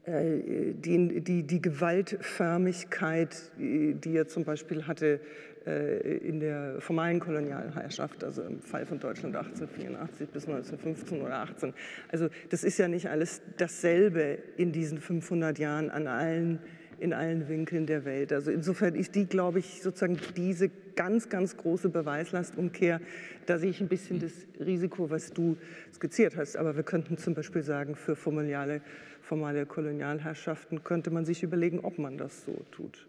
äh, 0.04 0.72
die, 0.72 1.20
die, 1.20 1.42
die 1.42 1.60
Gewaltförmigkeit, 1.60 3.52
die 3.58 4.16
er 4.16 4.28
zum 4.28 4.44
Beispiel 4.44 4.86
hatte 4.86 5.20
äh, 5.66 6.18
in 6.18 6.38
der 6.38 6.80
formalen 6.80 7.18
Kolonialherrschaft, 7.18 8.22
also 8.22 8.42
im 8.42 8.60
Fall 8.60 8.86
von 8.86 9.00
Deutschland 9.00 9.34
1884 9.34 10.28
bis 10.28 10.46
1915 10.46 11.22
oder 11.22 11.38
18. 11.38 11.74
Also 12.08 12.28
das 12.50 12.62
ist 12.62 12.78
ja 12.78 12.86
nicht 12.86 13.10
alles 13.10 13.42
dasselbe 13.56 14.38
in 14.56 14.70
diesen 14.70 14.98
500 14.98 15.58
Jahren 15.58 15.90
an 15.90 16.06
allen 16.06 16.60
in 16.98 17.12
allen 17.12 17.46
Winkeln 17.48 17.84
der 17.84 18.06
Welt. 18.06 18.32
Also 18.32 18.50
insofern 18.50 18.94
ist 18.94 19.14
die, 19.14 19.26
glaube 19.26 19.58
ich, 19.58 19.82
sozusagen 19.82 20.18
diese 20.34 20.70
ganz, 20.96 21.28
ganz 21.28 21.56
große 21.56 21.88
Beweislastumkehr, 21.88 23.00
da 23.46 23.58
sehe 23.58 23.70
ich 23.70 23.80
ein 23.80 23.88
bisschen 23.88 24.18
das 24.18 24.32
Risiko, 24.58 25.08
was 25.10 25.32
du 25.32 25.56
skizziert 25.94 26.36
hast. 26.36 26.56
Aber 26.56 26.74
wir 26.74 26.82
könnten 26.82 27.18
zum 27.18 27.34
Beispiel 27.34 27.62
sagen, 27.62 27.94
für 27.94 28.16
formale, 28.16 28.80
formale 29.20 29.66
Kolonialherrschaften 29.66 30.82
könnte 30.82 31.10
man 31.10 31.24
sich 31.24 31.42
überlegen, 31.42 31.80
ob 31.80 31.98
man 31.98 32.18
das 32.18 32.44
so 32.44 32.64
tut. 32.72 33.06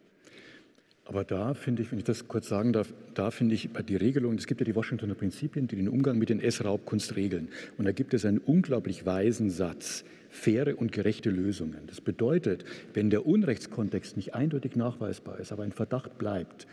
Aber 1.08 1.24
da 1.24 1.54
finde 1.54 1.82
ich, 1.82 1.92
wenn 1.92 2.00
ich 2.00 2.04
das 2.04 2.28
kurz 2.28 2.50
sagen 2.50 2.74
darf, 2.74 2.94
da 3.14 3.32
finde 3.32 3.56
ich 3.56 3.70
die 3.88 3.96
Regelung, 3.96 4.36
es 4.36 4.46
gibt 4.46 4.60
ja 4.60 4.66
die 4.66 4.76
Washingtoner 4.76 5.16
Prinzipien, 5.16 5.66
die 5.66 5.78
den 5.78 5.88
Umgang 5.88 6.18
mit 6.18 6.28
den 6.28 6.42
S-Raubkunst 6.42 7.16
regeln. 7.16 7.48
Und 7.78 7.86
da 7.86 7.94
gibt 7.94 8.14
es 8.14 8.26
einen 8.26 8.40
unglaublich 8.40 9.06
weisen 9.06 9.50
Satz, 9.50 10.04
faire 10.30 10.78
und 10.78 10.92
gerechte 10.92 11.30
Lösungen. 11.30 11.80
Das 11.88 12.02
bedeutet, 12.02 12.66
wenn 12.94 13.10
der 13.10 13.26
Unrechtskontext 13.26 14.18
nicht 14.18 14.36
eindeutig 14.36 14.76
nachweisbar 14.76 15.40
ist, 15.40 15.54
aber 15.54 15.64
ein 15.64 15.72
Verdacht 15.72 16.18
bleibt, 16.18 16.68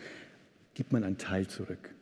gibt 0.75 0.93
man 0.93 1.03
einen 1.03 1.17
Teil 1.17 1.47
zurück 1.47 1.95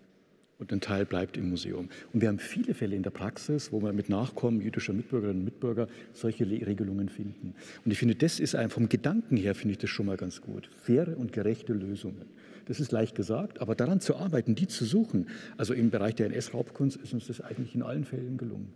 und 0.60 0.72
ein 0.72 0.82
Teil 0.82 1.06
bleibt 1.06 1.38
im 1.38 1.50
Museum. 1.50 1.90
Und 2.14 2.22
wir 2.22 2.28
haben 2.28 2.40
viele 2.40 2.74
Fälle 2.74 2.96
in 2.96 3.04
der 3.04 3.12
Praxis, 3.12 3.72
wo 3.72 3.82
wir 3.82 3.94
mit 3.94 4.10
Nachkommen 4.10 4.62
jüdischer 4.62 4.94
Mitbürgerinnen 4.94 5.40
und 5.40 5.46
Mitbürger 5.46 5.88
solche 6.14 6.46
Regelungen 6.50 7.10
finden. 7.10 7.54
Und 7.86 7.92
ich 7.92 8.00
finde, 8.00 8.16
das 8.16 8.40
ist 8.40 8.56
ein, 8.56 8.70
vom 8.70 8.90
Gedanken 8.90 9.38
her 9.38 9.56
finde 9.56 9.74
ich 9.74 9.78
das 9.78 9.90
schon 9.90 10.06
mal 10.06 10.18
ganz 10.18 10.42
gut. 10.42 10.70
Faire 10.84 11.18
und 11.18 11.32
gerechte 11.34 11.74
Lösungen. 11.74 12.26
Das 12.66 12.80
ist 12.80 12.92
leicht 12.92 13.16
gesagt, 13.16 13.60
aber 13.62 13.76
daran 13.76 14.00
zu 14.00 14.16
arbeiten, 14.16 14.56
die 14.56 14.68
zu 14.68 14.86
suchen, 14.86 15.28
also 15.58 15.74
im 15.74 15.90
Bereich 15.90 16.16
der 16.16 16.28
NS-Raubkunst 16.28 16.98
ist 16.98 17.14
uns 17.14 17.28
das 17.28 17.42
eigentlich 17.42 17.76
in 17.76 17.84
allen 17.84 18.06
Fällen 18.06 18.38
gelungen. 18.38 18.72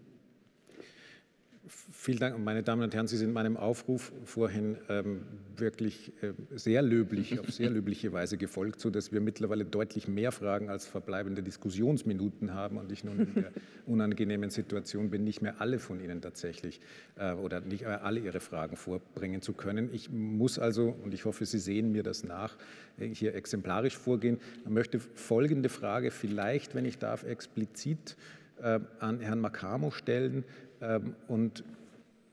Vielen 2.07 2.19
Dank, 2.19 2.39
meine 2.39 2.63
Damen 2.63 2.83
und 2.83 2.95
Herren. 2.95 3.07
Sie 3.07 3.17
sind 3.17 3.33
meinem 3.33 3.57
Aufruf 3.57 4.13
vorhin 4.23 4.77
ähm, 4.87 5.23
wirklich 5.57 6.13
äh, 6.21 6.31
sehr 6.55 6.81
löblich, 6.81 7.37
auf 7.37 7.51
sehr 7.51 7.69
löbliche 7.69 8.13
Weise 8.13 8.37
gefolgt, 8.37 8.79
sodass 8.79 9.11
wir 9.11 9.19
mittlerweile 9.19 9.65
deutlich 9.65 10.07
mehr 10.07 10.31
Fragen 10.31 10.69
als 10.69 10.87
verbleibende 10.87 11.43
Diskussionsminuten 11.43 12.53
haben 12.53 12.77
und 12.77 12.93
ich 12.93 13.03
nun 13.03 13.19
in 13.19 13.33
der 13.33 13.51
unangenehmen 13.85 14.51
Situation 14.51 15.09
bin, 15.09 15.25
nicht 15.25 15.41
mehr 15.41 15.59
alle 15.59 15.79
von 15.79 15.99
Ihnen 15.99 16.21
tatsächlich 16.21 16.79
äh, 17.17 17.33
oder 17.33 17.59
nicht 17.59 17.85
alle 17.85 18.21
Ihre 18.21 18.39
Fragen 18.39 18.77
vorbringen 18.77 19.41
zu 19.41 19.51
können. 19.51 19.89
Ich 19.91 20.09
muss 20.09 20.59
also, 20.59 20.95
und 21.03 21.13
ich 21.13 21.25
hoffe, 21.25 21.45
Sie 21.45 21.59
sehen 21.59 21.91
mir 21.91 22.03
das 22.03 22.23
nach, 22.23 22.55
äh, 22.99 23.07
hier 23.09 23.35
exemplarisch 23.35 23.97
vorgehen. 23.97 24.39
Ich 24.63 24.69
möchte 24.69 24.99
folgende 24.99 25.67
Frage 25.67 26.11
vielleicht, 26.11 26.73
wenn 26.73 26.85
ich 26.85 26.99
darf, 26.99 27.23
explizit 27.23 28.15
äh, 28.61 28.79
an 28.99 29.19
Herrn 29.19 29.41
Makamo 29.41 29.91
stellen 29.91 30.45
ähm, 30.79 31.13
und 31.27 31.65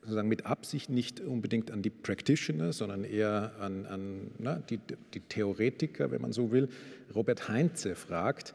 sozusagen 0.04 0.28
mit 0.28 0.44
Absicht 0.44 0.90
nicht 0.90 1.20
unbedingt 1.20 1.70
an 1.70 1.80
die 1.80 1.90
Practitioner, 1.90 2.72
sondern 2.72 3.04
eher 3.04 3.52
an, 3.58 3.86
an 3.86 4.30
na, 4.38 4.58
die, 4.58 4.78
die 5.14 5.20
Theoretiker, 5.20 6.10
wenn 6.10 6.20
man 6.20 6.32
so 6.32 6.52
will. 6.52 6.68
Robert 7.14 7.48
Heinze 7.48 7.94
fragt, 7.94 8.52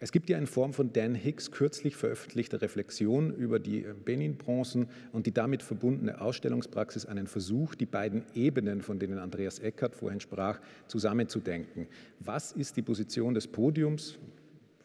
es 0.00 0.10
gibt 0.10 0.30
ja 0.30 0.38
in 0.38 0.46
Form 0.46 0.72
von 0.72 0.92
Dan 0.92 1.14
Hicks 1.14 1.52
kürzlich 1.52 1.94
veröffentlichte 1.94 2.60
Reflexion 2.60 3.32
über 3.34 3.60
die 3.60 3.84
Benin-Bronzen 4.04 4.88
und 5.12 5.26
die 5.26 5.32
damit 5.32 5.62
verbundene 5.62 6.20
Ausstellungspraxis 6.20 7.06
einen 7.06 7.26
Versuch, 7.26 7.74
die 7.76 7.86
beiden 7.86 8.24
Ebenen, 8.34 8.80
von 8.80 8.98
denen 8.98 9.18
Andreas 9.18 9.58
Eckert 9.60 9.94
vorhin 9.94 10.18
sprach, 10.18 10.58
zusammenzudenken. 10.88 11.86
Was 12.18 12.50
ist 12.50 12.76
die 12.76 12.82
Position 12.82 13.34
des 13.34 13.46
Podiums, 13.46 14.18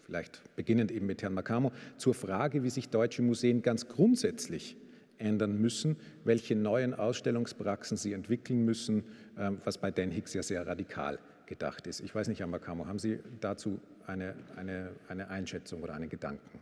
vielleicht 0.04 0.44
beginnend 0.56 0.92
eben 0.92 1.08
mit 1.08 1.24
Herrn 1.24 1.34
Makamo, 1.34 1.72
zur 1.98 2.14
Frage, 2.14 2.64
wie 2.64 2.70
sich 2.70 2.90
deutsche 2.90 3.24
Museen 3.24 3.64
ganz 3.64 3.88
grundsätzlich 3.88 4.76
ändern 5.20 5.60
müssen, 5.60 5.98
welche 6.24 6.56
neuen 6.56 6.94
Ausstellungspraxen 6.94 7.98
sie 7.98 8.14
entwickeln 8.14 8.64
müssen, 8.66 9.04
ähm, 9.38 9.62
was 9.64 9.78
bei 9.78 9.92
Dan 9.92 10.12
Hicks 10.12 10.34
ja 10.34 10.44
sehr 10.44 10.66
radikal 10.66 11.20
gedacht 11.46 11.88
ist. 11.88 12.02
Ich 12.02 12.14
weiß 12.14 12.28
nicht, 12.28 12.40
Herr 12.40 12.48
Makamo, 12.48 12.86
haben 12.86 13.00
Sie 13.00 13.20
dazu 13.40 13.80
eine, 14.06 14.36
eine, 14.56 14.92
eine 15.08 15.30
Einschätzung 15.30 15.82
oder 15.82 15.94
einen 15.94 16.10
Gedanken? 16.10 16.60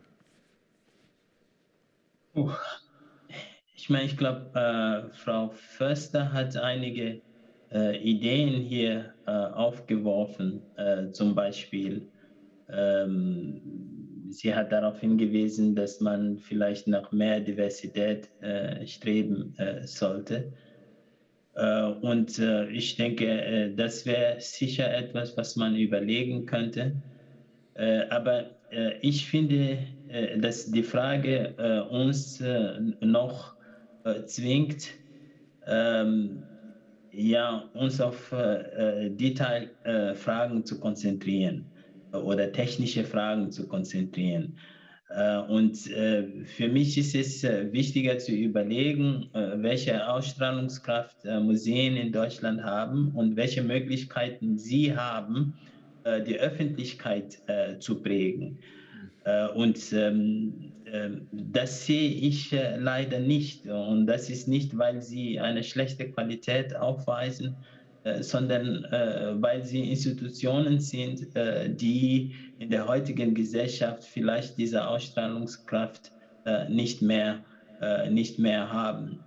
Ich 3.76 3.90
meine, 3.90 4.06
ich 4.06 4.18
glaube, 4.18 4.50
äh, 4.54 5.14
Frau 5.16 5.50
Förster 5.50 6.34
hat 6.34 6.58
einige 6.58 7.22
äh, 7.72 7.98
Ideen 7.98 8.62
hier 8.62 9.14
äh, 9.26 9.32
aufgeworfen, 9.32 10.62
äh, 10.76 11.12
zum 11.12 11.36
Beispiel 11.36 12.08
ähm, 12.70 13.62
sie 14.30 14.54
hat 14.54 14.72
darauf 14.72 15.00
hingewiesen, 15.00 15.76
dass 15.76 16.00
man 16.00 16.38
vielleicht 16.38 16.88
nach 16.88 17.12
mehr 17.12 17.40
Diversität 17.40 18.30
äh, 18.42 18.86
streben 18.88 19.54
äh, 19.58 19.86
sollte. 19.86 20.54
Äh, 21.56 21.86
und 22.02 22.38
äh, 22.40 22.70
ich 22.70 22.96
denke, 22.96 23.26
äh, 23.26 23.76
das 23.76 24.06
wäre 24.06 24.40
sicher 24.40 24.94
etwas, 24.94 25.36
was 25.38 25.56
man 25.56 25.76
überlegen 25.76 26.46
könnte. 26.46 26.96
Äh, 27.76 28.08
aber 28.10 28.52
ich 29.02 29.30
finde, 29.30 29.78
dass 30.40 30.70
die 30.70 30.84
Frage 30.84 31.86
uns 31.90 32.44
noch 33.00 33.56
zwingt, 34.26 34.90
ähm, 35.66 36.44
ja, 37.12 37.70
uns 37.74 38.02
auf 38.02 38.34
Detailfragen 38.34 40.66
zu 40.66 40.80
konzentrieren 40.80 41.72
oder 42.24 42.52
technische 42.52 43.04
Fragen 43.04 43.52
zu 43.52 43.68
konzentrieren. 43.68 44.58
Äh, 45.10 45.38
und 45.38 45.90
äh, 45.92 46.44
für 46.46 46.68
mich 46.68 46.98
ist 46.98 47.16
es 47.16 47.44
äh, 47.44 47.72
wichtiger 47.72 48.18
zu 48.18 48.34
überlegen, 48.34 49.30
welche 49.34 50.08
Ausstrahlungskraft 50.08 51.26
Museen 51.26 51.96
in 51.96 52.12
Deutschland 52.12 52.64
haben 52.64 53.12
und 53.16 53.36
welche 53.36 53.62
Möglichkeiten 53.62 54.58
sie 54.58 54.96
haben, 54.96 55.54
die 56.28 56.40
Öffentlichkeit 56.40 57.40
zu 57.80 58.02
prägen. 58.02 58.60
Und 59.56 59.92
ähm, 59.92 60.72
das 61.32 61.88
sehe 61.88 62.12
ich 62.12 62.52
leider 62.52 63.20
nicht. 63.20 63.66
Und 63.66 64.06
das 64.06 64.30
ist 64.30 64.48
nicht, 64.48 64.78
weil 64.78 65.02
sie 65.02 65.40
eine 65.40 65.64
schlechte 65.64 66.12
Qualität 66.12 66.76
aufweisen, 66.76 67.58
sondern 68.20 68.84
äh, 68.86 69.34
weil 69.42 69.64
sie 69.64 69.90
Institutionen 69.90 70.80
sind, 70.80 71.36
äh, 71.36 71.70
die 71.74 72.36
in 72.60 72.70
der 72.70 72.88
heutigen 72.88 73.34
Gesellschaft 73.34 74.04
vielleicht 74.04 74.58
diese 74.58 74.88
Ausstrahlungskraft 74.88 76.12
nicht, 76.70 77.02
mehr, 77.02 77.44
nicht 78.12 78.38
mehr 78.38 78.72
haben. 78.72 79.20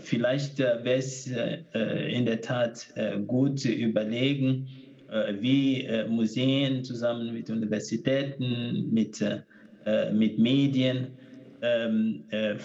vielleicht 0.00 0.58
wäre 0.58 0.96
es 0.96 1.28
in 1.28 2.26
der 2.26 2.40
Tat 2.40 2.88
gut 3.28 3.60
zu 3.60 3.70
überlegen, 3.70 4.66
wie 5.38 5.88
Museen 6.08 6.82
zusammen 6.82 7.32
mit 7.32 7.48
Universitäten, 7.50 8.90
mit, 8.90 9.24
mit 10.12 10.38
Medien 10.40 11.16
ähm, 11.64 12.24
äh, 12.30 12.52
äh, 12.52 12.56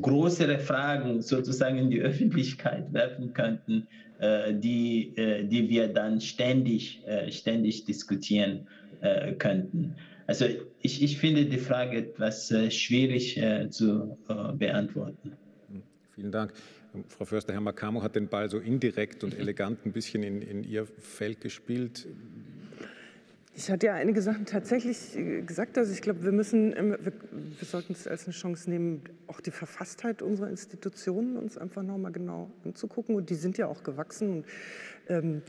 größere 0.00 0.58
Fragen 0.58 1.20
sozusagen 1.22 1.78
in 1.78 1.90
die 1.90 2.00
Öffentlichkeit 2.00 2.92
werfen 2.92 3.34
könnten, 3.34 3.86
äh, 4.18 4.54
die, 4.54 5.14
äh, 5.16 5.44
die 5.44 5.68
wir 5.68 5.88
dann 5.88 6.20
ständig, 6.20 7.02
äh, 7.06 7.30
ständig 7.30 7.84
diskutieren 7.84 8.66
äh, 9.00 9.32
könnten. 9.34 9.94
Also 10.26 10.46
ich, 10.80 11.02
ich 11.02 11.18
finde 11.18 11.46
die 11.46 11.58
Frage 11.58 11.98
etwas 11.98 12.50
äh, 12.50 12.70
schwierig 12.70 13.36
äh, 13.36 13.68
zu 13.70 14.18
äh, 14.28 14.52
beantworten. 14.52 15.32
Vielen 16.14 16.32
Dank. 16.32 16.52
Frau 17.08 17.26
Förster, 17.26 17.52
Herr 17.52 17.60
Makamo 17.60 18.02
hat 18.02 18.16
den 18.16 18.28
Ball 18.28 18.48
so 18.48 18.58
indirekt 18.58 19.24
und 19.24 19.34
elegant 19.38 19.84
ein 19.84 19.92
bisschen 19.92 20.22
in, 20.22 20.42
in 20.42 20.64
Ihr 20.64 20.86
Feld 20.86 21.40
gespielt. 21.40 22.06
Ich 23.58 23.72
hatte 23.72 23.86
ja 23.86 23.94
einige 23.94 24.22
Sachen 24.22 24.46
tatsächlich 24.46 25.16
äh, 25.16 25.42
gesagt. 25.42 25.76
Also 25.78 25.92
ich 25.92 26.00
glaube, 26.00 26.22
wir 26.22 26.30
müssen, 26.30 26.76
wir, 26.76 26.98
wir 27.00 27.66
sollten 27.66 27.92
es 27.92 28.06
als 28.06 28.26
eine 28.26 28.32
Chance 28.32 28.70
nehmen, 28.70 29.02
auch 29.26 29.40
die 29.40 29.50
Verfasstheit 29.50 30.22
unserer 30.22 30.48
Institutionen 30.48 31.36
uns 31.36 31.58
einfach 31.58 31.82
nochmal 31.82 32.12
genau 32.12 32.52
anzugucken. 32.64 33.16
Und 33.16 33.30
die 33.30 33.34
sind 33.34 33.58
ja 33.58 33.66
auch 33.66 33.82
gewachsen 33.82 34.30
und 34.30 34.46
ähm, 35.08 35.42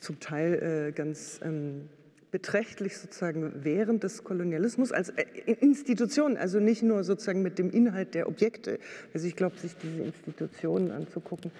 zum 0.00 0.18
Teil 0.18 0.88
äh, 0.88 0.92
ganz 0.92 1.38
ähm, 1.44 1.88
beträchtlich 2.32 2.98
sozusagen 2.98 3.52
während 3.62 4.02
des 4.02 4.24
Kolonialismus 4.24 4.90
als 4.90 5.10
äh, 5.10 5.22
Institutionen, 5.60 6.36
also 6.38 6.58
nicht 6.58 6.82
nur 6.82 7.04
sozusagen 7.04 7.42
mit 7.42 7.60
dem 7.60 7.70
Inhalt 7.70 8.16
der 8.16 8.26
Objekte. 8.26 8.80
Also 9.14 9.28
ich 9.28 9.36
glaube, 9.36 9.56
sich 9.60 9.76
diese 9.76 10.02
Institutionen 10.02 10.90
anzugucken. 10.90 11.52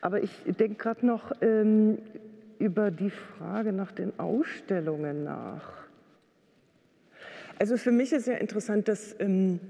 Aber 0.00 0.22
ich 0.22 0.30
denke 0.46 0.76
gerade 0.76 1.04
noch 1.04 1.32
ähm, 1.42 1.98
über 2.58 2.90
die 2.90 3.10
Frage 3.10 3.72
nach 3.72 3.92
den 3.92 4.18
Ausstellungen 4.18 5.24
nach. 5.24 5.72
Also 7.58 7.76
für 7.76 7.92
mich 7.92 8.12
ist 8.12 8.26
ja 8.26 8.34
interessant, 8.34 8.88
dass 8.88 9.16
ähm, 9.18 9.60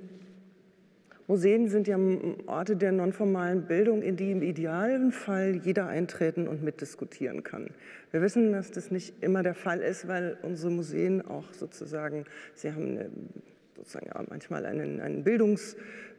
Museen 1.28 1.68
sind 1.68 1.88
ja 1.88 1.98
Orte 2.46 2.76
der 2.76 2.92
nonformalen 2.92 3.62
Bildung, 3.66 4.02
in 4.02 4.16
die 4.16 4.30
im 4.30 4.42
idealen 4.42 5.12
Fall 5.12 5.56
jeder 5.56 5.88
eintreten 5.88 6.46
und 6.46 6.62
mitdiskutieren 6.62 7.42
kann. 7.42 7.70
Wir 8.12 8.22
wissen, 8.22 8.52
dass 8.52 8.70
das 8.70 8.90
nicht 8.90 9.22
immer 9.22 9.42
der 9.42 9.54
Fall 9.54 9.80
ist, 9.80 10.06
weil 10.06 10.36
unsere 10.42 10.70
Museen 10.70 11.26
auch 11.26 11.52
sozusagen, 11.52 12.24
sie 12.54 12.72
haben 12.72 12.90
eine, 12.90 13.10
sozusagen 13.76 14.06
ja, 14.06 14.24
manchmal 14.28 14.66
einen, 14.66 15.00
einen 15.00 15.24
Bildungs- 15.24 15.76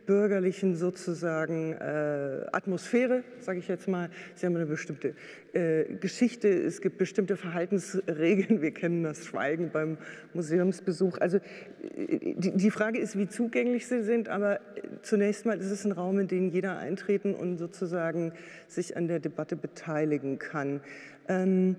bürgerlichen 0.07 0.75
sozusagen 0.75 1.73
äh, 1.73 2.45
Atmosphäre, 2.51 3.23
sage 3.39 3.59
ich 3.59 3.67
jetzt 3.67 3.87
mal. 3.87 4.09
Sie 4.33 4.47
haben 4.47 4.55
eine 4.55 4.65
bestimmte 4.65 5.13
äh, 5.53 5.83
Geschichte, 5.99 6.47
es 6.47 6.81
gibt 6.81 6.97
bestimmte 6.97 7.37
Verhaltensregeln. 7.37 8.61
Wir 8.61 8.71
kennen 8.71 9.03
das 9.03 9.25
Schweigen 9.25 9.69
beim 9.69 9.97
Museumsbesuch. 10.33 11.19
Also 11.19 11.37
äh, 11.37 12.35
die, 12.35 12.57
die 12.57 12.71
Frage 12.71 12.97
ist, 12.97 13.17
wie 13.17 13.27
zugänglich 13.27 13.85
sie 13.85 14.01
sind, 14.01 14.29
aber 14.29 14.61
zunächst 15.03 15.45
mal 15.45 15.59
ist 15.59 15.69
es 15.69 15.85
ein 15.85 15.91
Raum, 15.91 16.17
in 16.19 16.27
den 16.27 16.49
jeder 16.49 16.77
eintreten 16.79 17.35
und 17.35 17.57
sozusagen 17.57 18.31
sich 18.67 18.97
an 18.97 19.07
der 19.07 19.19
Debatte 19.19 19.55
beteiligen 19.55 20.39
kann. 20.39 20.81
Ähm, 21.27 21.75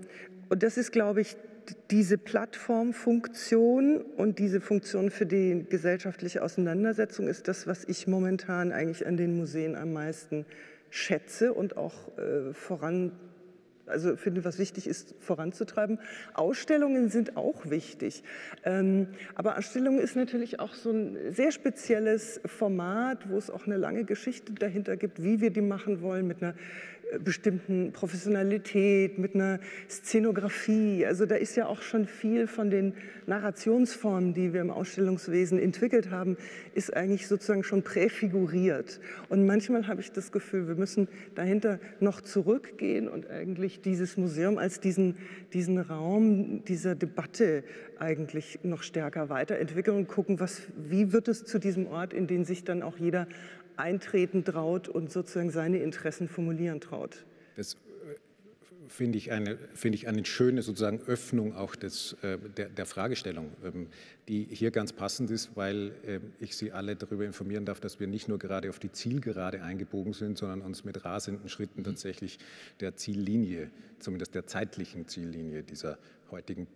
und 0.50 0.62
das 0.62 0.76
ist, 0.76 0.92
glaube 0.92 1.22
ich, 1.22 1.36
diese 1.90 2.18
Plattformfunktion 2.18 4.00
und 4.00 4.38
diese 4.38 4.60
Funktion 4.60 5.10
für 5.10 5.26
die 5.26 5.66
gesellschaftliche 5.68 6.42
Auseinandersetzung 6.42 7.28
ist 7.28 7.48
das, 7.48 7.66
was 7.66 7.84
ich 7.84 8.06
momentan 8.06 8.72
eigentlich 8.72 9.06
an 9.06 9.16
den 9.16 9.36
Museen 9.36 9.76
am 9.76 9.92
meisten 9.92 10.46
schätze 10.90 11.52
und 11.52 11.76
auch 11.76 12.16
äh, 12.18 12.52
voran 12.54 13.12
also 13.88 14.16
finde, 14.16 14.44
was 14.44 14.58
wichtig 14.58 14.86
ist, 14.86 15.14
voranzutreiben. 15.18 15.98
Ausstellungen 16.34 17.08
sind 17.08 17.36
auch 17.36 17.70
wichtig. 17.70 18.22
Ähm, 18.64 19.08
aber 19.34 19.58
Ausstellung 19.58 19.98
ist 19.98 20.16
natürlich 20.16 20.60
auch 20.60 20.74
so 20.74 20.90
ein 20.90 21.16
sehr 21.32 21.52
spezielles 21.52 22.40
Format, 22.44 23.28
wo 23.30 23.36
es 23.36 23.50
auch 23.50 23.66
eine 23.66 23.76
lange 23.76 24.04
Geschichte 24.04 24.52
dahinter 24.52 24.96
gibt, 24.96 25.22
wie 25.22 25.40
wir 25.40 25.50
die 25.50 25.62
machen 25.62 26.02
wollen, 26.02 26.26
mit 26.26 26.42
einer 26.42 26.54
bestimmten 27.22 27.92
Professionalität, 27.92 29.18
mit 29.18 29.34
einer 29.34 29.60
Szenografie. 29.88 31.06
Also 31.06 31.26
da 31.26 31.36
ist 31.36 31.56
ja 31.56 31.66
auch 31.66 31.82
schon 31.82 32.06
viel 32.06 32.46
von 32.46 32.70
den 32.70 32.94
Narrationsformen, 33.26 34.34
die 34.34 34.52
wir 34.52 34.60
im 34.60 34.70
Ausstellungswesen 34.70 35.58
entwickelt 35.58 36.10
haben, 36.10 36.36
ist 36.74 36.94
eigentlich 36.94 37.26
sozusagen 37.26 37.64
schon 37.64 37.82
präfiguriert. 37.82 39.00
Und 39.28 39.46
manchmal 39.46 39.86
habe 39.86 40.00
ich 40.00 40.12
das 40.12 40.32
Gefühl, 40.32 40.68
wir 40.68 40.74
müssen 40.74 41.08
dahinter 41.34 41.78
noch 42.00 42.20
zurückgehen 42.20 43.08
und 43.08 43.28
eigentlich 43.30 43.80
dieses 43.80 44.16
Museum 44.16 44.58
als 44.58 44.80
diesen, 44.80 45.16
diesen 45.52 45.78
Raum 45.78 46.64
dieser 46.64 46.94
Debatte 46.94 47.64
eigentlich 47.98 48.60
noch 48.62 48.82
stärker 48.82 49.28
weiterentwickeln 49.28 49.96
und 49.96 50.08
gucken, 50.08 50.40
was, 50.40 50.62
wie 50.76 51.12
wird 51.12 51.28
es 51.28 51.44
zu 51.44 51.58
diesem 51.58 51.86
Ort, 51.86 52.12
in 52.12 52.26
den 52.26 52.44
sich 52.44 52.64
dann 52.64 52.82
auch 52.82 52.96
jeder 52.98 53.26
eintreten 53.78 54.44
traut 54.44 54.88
und 54.88 55.12
sozusagen 55.12 55.50
seine 55.50 55.78
Interessen 55.78 56.28
formulieren 56.28 56.80
traut. 56.80 57.24
Das 57.56 57.74
äh, 57.74 57.78
finde 58.88 59.18
ich, 59.18 59.32
eine, 59.32 59.56
finde 59.74 59.96
ich 59.96 60.08
eine 60.08 60.24
schöne 60.24 60.62
sozusagen 60.62 61.00
Öffnung 61.02 61.54
auch 61.54 61.76
des, 61.76 62.16
äh, 62.22 62.38
der, 62.56 62.68
der, 62.68 62.86
Fragestellung, 62.86 63.50
ähm, 63.64 63.88
die 64.28 64.44
hier 64.44 64.70
ganz 64.70 64.92
passend 64.92 65.30
ist, 65.30 65.56
weil 65.56 65.92
äh, 66.06 66.20
ich 66.40 66.56
Sie 66.56 66.72
alle 66.72 66.96
darüber 66.96 67.24
informieren 67.24 67.64
darf, 67.64 67.80
dass 67.80 68.00
wir 68.00 68.06
nicht 68.06 68.28
nur 68.28 68.38
gerade 68.38 68.68
auf 68.70 68.78
die 68.78 68.92
Zielgerade 68.92 69.62
eingebogen 69.62 70.12
sind, 70.12 70.38
sondern 70.38 70.62
uns 70.62 70.84
mit 70.84 71.04
rasenden 71.04 71.48
Schritten 71.48 71.84
tatsächlich 71.84 72.38
der 72.80 72.96
Ziellinie, 72.96 73.70
zumindest 73.98 74.34
der 74.34 74.46
zeitlichen 74.46 75.06
Ziellinie 75.06 75.62
dieser 75.62 75.98
heutigen 76.30 76.66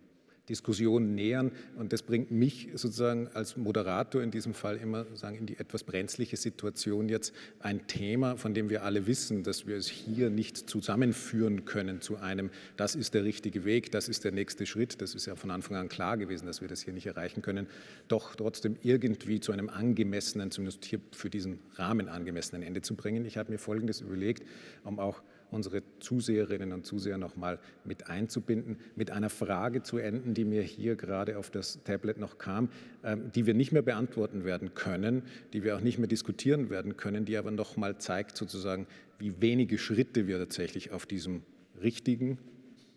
Diskussion 0.49 1.15
nähern. 1.15 1.51
Und 1.77 1.93
das 1.93 2.01
bringt 2.01 2.31
mich 2.31 2.69
sozusagen 2.73 3.27
als 3.33 3.55
Moderator 3.55 4.21
in 4.21 4.31
diesem 4.31 4.53
Fall 4.53 4.77
immer 4.77 5.05
sagen, 5.15 5.37
in 5.37 5.45
die 5.45 5.57
etwas 5.57 5.83
brenzliche 5.83 6.35
Situation 6.35 7.07
jetzt 7.07 7.33
ein 7.59 7.87
Thema, 7.87 8.35
von 8.35 8.53
dem 8.53 8.69
wir 8.69 8.83
alle 8.83 9.07
wissen, 9.07 9.43
dass 9.43 9.67
wir 9.67 9.77
es 9.77 9.87
hier 9.87 10.29
nicht 10.29 10.69
zusammenführen 10.69 11.65
können 11.65 12.01
zu 12.01 12.17
einem, 12.17 12.49
das 12.75 12.95
ist 12.95 13.13
der 13.13 13.23
richtige 13.23 13.63
Weg, 13.63 13.91
das 13.91 14.09
ist 14.09 14.25
der 14.25 14.33
nächste 14.33 14.65
Schritt. 14.65 15.01
Das 15.01 15.15
ist 15.15 15.25
ja 15.25 15.35
von 15.35 15.51
Anfang 15.51 15.77
an 15.77 15.87
klar 15.87 16.17
gewesen, 16.17 16.45
dass 16.45 16.61
wir 16.61 16.67
das 16.67 16.81
hier 16.81 16.93
nicht 16.93 17.05
erreichen 17.05 17.41
können. 17.41 17.67
Doch 18.07 18.35
trotzdem 18.35 18.75
irgendwie 18.81 19.39
zu 19.39 19.51
einem 19.51 19.69
angemessenen, 19.69 20.51
zumindest 20.51 20.83
hier 20.83 20.99
für 21.11 21.29
diesen 21.29 21.59
Rahmen 21.75 22.09
angemessenen 22.09 22.63
Ende 22.63 22.81
zu 22.81 22.95
bringen. 22.95 23.25
Ich 23.25 23.37
habe 23.37 23.51
mir 23.51 23.57
Folgendes 23.57 24.01
überlegt, 24.01 24.45
um 24.83 24.99
auch 24.99 25.21
unsere 25.53 25.83
Zuseherinnen 25.99 26.73
und 26.73 26.85
Zuseher 26.85 27.17
noch 27.17 27.35
mal 27.35 27.59
mit 27.83 28.09
einzubinden, 28.09 28.77
mit 28.95 29.11
einer 29.11 29.29
Frage 29.29 29.83
zu 29.83 29.97
enden, 29.97 30.33
die 30.33 30.45
mir 30.45 30.61
hier 30.61 30.95
gerade 30.95 31.37
auf 31.37 31.49
das 31.49 31.83
Tablet 31.83 32.17
noch 32.17 32.37
kam, 32.37 32.69
ähm, 33.03 33.31
die 33.33 33.45
wir 33.45 33.53
nicht 33.53 33.71
mehr 33.71 33.81
beantworten 33.81 34.43
werden 34.43 34.73
können, 34.73 35.23
die 35.53 35.63
wir 35.63 35.75
auch 35.75 35.81
nicht 35.81 35.99
mehr 35.99 36.07
diskutieren 36.07 36.69
werden 36.69 36.97
können, 36.97 37.25
die 37.25 37.37
aber 37.37 37.51
noch 37.51 37.77
mal 37.77 37.97
zeigt 37.97 38.37
sozusagen, 38.37 38.87
wie 39.19 39.41
wenige 39.41 39.77
Schritte 39.77 40.27
wir 40.27 40.37
tatsächlich 40.39 40.91
auf 40.91 41.05
diesem 41.05 41.43
richtigen 41.81 42.37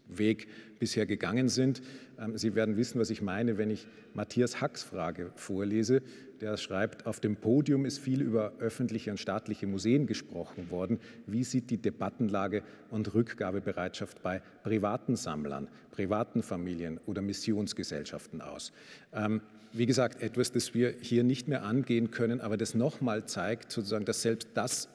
Weg 0.09 0.49
bisher 0.79 1.07
gegangen 1.07 1.49
sind. 1.49 1.83
Ähm, 2.19 2.37
Sie 2.37 2.55
werden 2.55 2.77
wissen, 2.77 3.01
was 3.01 3.11
ich 3.11 3.23
meine, 3.23 3.59
wenn 3.59 3.71
ich 3.71 3.87
Matthias 4.15 4.61
Hacks 4.61 4.83
Frage 4.83 5.33
vorlese. 5.37 6.03
Der 6.41 6.57
schreibt, 6.59 7.07
auf 7.07 7.19
dem 7.19 7.37
Podium 7.37 7.87
ist 7.87 7.99
viel 7.99 8.21
über 8.21 8.53
öffentliche 8.59 9.11
und 9.11 9.19
staatliche 9.19 9.67
Museen 9.67 10.07
gesprochen 10.07 10.71
worden. 10.71 10.99
Wie 11.27 11.45
sieht 11.45 11.71
die 11.71 11.79
Debattenlage 11.79 12.63
und 12.91 13.15
Rückgabebereitschaft 13.15 14.23
bei 14.23 14.43
privaten 14.63 15.17
Sammlern, 15.17 15.69
privaten 15.91 16.43
Familien 16.43 17.01
oder 17.07 17.23
Missionsgesellschaften 17.23 18.43
aus? 18.43 18.73
Ähm, 19.15 19.41
wie 19.73 19.87
gesagt, 19.87 20.23
etwas, 20.23 20.53
das 20.53 20.75
wir 20.75 20.95
hier 21.01 21.25
nicht 21.25 21.49
mehr 21.49 21.63
angehen 21.63 22.11
können, 22.11 22.41
aber 22.41 22.57
das 22.57 22.75
nochmal 22.75 23.27
zeigt, 23.27 23.73
sozusagen, 23.73 24.05
dass 24.05 24.23
selbst 24.23 24.49
das 24.55 24.89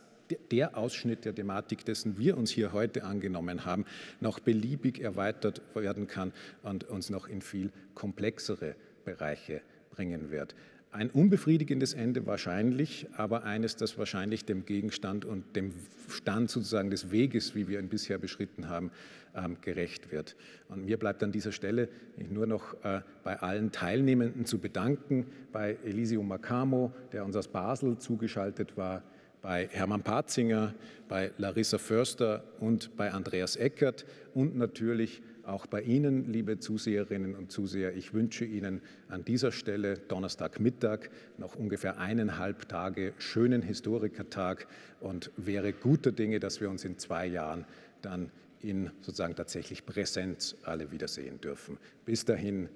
der 0.51 0.77
Ausschnitt 0.77 1.25
der 1.25 1.35
Thematik, 1.35 1.85
dessen 1.85 2.17
wir 2.17 2.37
uns 2.37 2.51
hier 2.51 2.73
heute 2.73 3.03
angenommen 3.03 3.65
haben, 3.65 3.85
noch 4.19 4.39
beliebig 4.39 4.99
erweitert 4.99 5.61
werden 5.73 6.07
kann 6.07 6.33
und 6.63 6.85
uns 6.85 7.09
noch 7.09 7.27
in 7.27 7.41
viel 7.41 7.71
komplexere 7.93 8.75
Bereiche 9.05 9.61
bringen 9.91 10.31
wird. 10.31 10.55
Ein 10.93 11.09
unbefriedigendes 11.09 11.93
Ende 11.93 12.25
wahrscheinlich, 12.25 13.07
aber 13.15 13.43
eines, 13.45 13.77
das 13.77 13.97
wahrscheinlich 13.97 14.43
dem 14.43 14.65
Gegenstand 14.65 15.23
und 15.23 15.55
dem 15.55 15.73
Stand 16.09 16.49
sozusagen 16.49 16.89
des 16.89 17.11
Weges, 17.11 17.55
wie 17.55 17.69
wir 17.69 17.79
ihn 17.79 17.87
bisher 17.87 18.17
beschritten 18.17 18.67
haben, 18.67 18.91
ähm, 19.33 19.55
gerecht 19.61 20.11
wird. 20.11 20.35
Und 20.67 20.83
mir 20.83 20.97
bleibt 20.97 21.23
an 21.23 21.31
dieser 21.31 21.53
Stelle 21.53 21.87
nur 22.29 22.45
noch 22.45 22.73
äh, 22.83 22.99
bei 23.23 23.39
allen 23.39 23.71
Teilnehmenden 23.71 24.45
zu 24.45 24.59
bedanken, 24.59 25.27
bei 25.53 25.77
Elisio 25.85 26.23
Macamo, 26.23 26.91
der 27.13 27.23
uns 27.23 27.37
aus 27.37 27.47
Basel 27.47 27.97
zugeschaltet 27.97 28.75
war, 28.75 29.01
bei 29.41 29.67
Hermann 29.71 30.03
Patzinger, 30.03 30.73
bei 31.07 31.31
Larissa 31.37 31.77
Förster 31.77 32.43
und 32.59 32.95
bei 32.95 33.11
Andreas 33.11 33.55
Eckert 33.55 34.05
und 34.33 34.55
natürlich 34.55 35.21
auch 35.43 35.65
bei 35.65 35.81
Ihnen, 35.81 36.31
liebe 36.31 36.59
Zuseherinnen 36.59 37.35
und 37.35 37.51
Zuseher. 37.51 37.95
Ich 37.95 38.13
wünsche 38.13 38.45
Ihnen 38.45 38.81
an 39.09 39.25
dieser 39.25 39.51
Stelle 39.51 39.97
Donnerstagmittag 39.97 41.09
noch 41.37 41.55
ungefähr 41.55 41.97
eineinhalb 41.97 42.69
Tage 42.69 43.13
schönen 43.17 43.61
Historikertag 43.61 44.67
und 44.99 45.31
wäre 45.37 45.73
guter 45.73 46.11
Dinge, 46.11 46.39
dass 46.39 46.61
wir 46.61 46.69
uns 46.69 46.85
in 46.85 46.97
zwei 46.97 47.25
Jahren 47.25 47.65
dann 48.01 48.31
in 48.61 48.91
sozusagen 49.01 49.35
tatsächlich 49.35 49.85
Präsenz 49.85 50.55
alle 50.63 50.91
wiedersehen 50.91 51.41
dürfen. 51.41 51.77
Bis 52.05 52.25
dahin 52.25 52.69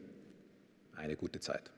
eine 0.96 1.16
gute 1.16 1.40
Zeit. 1.40 1.72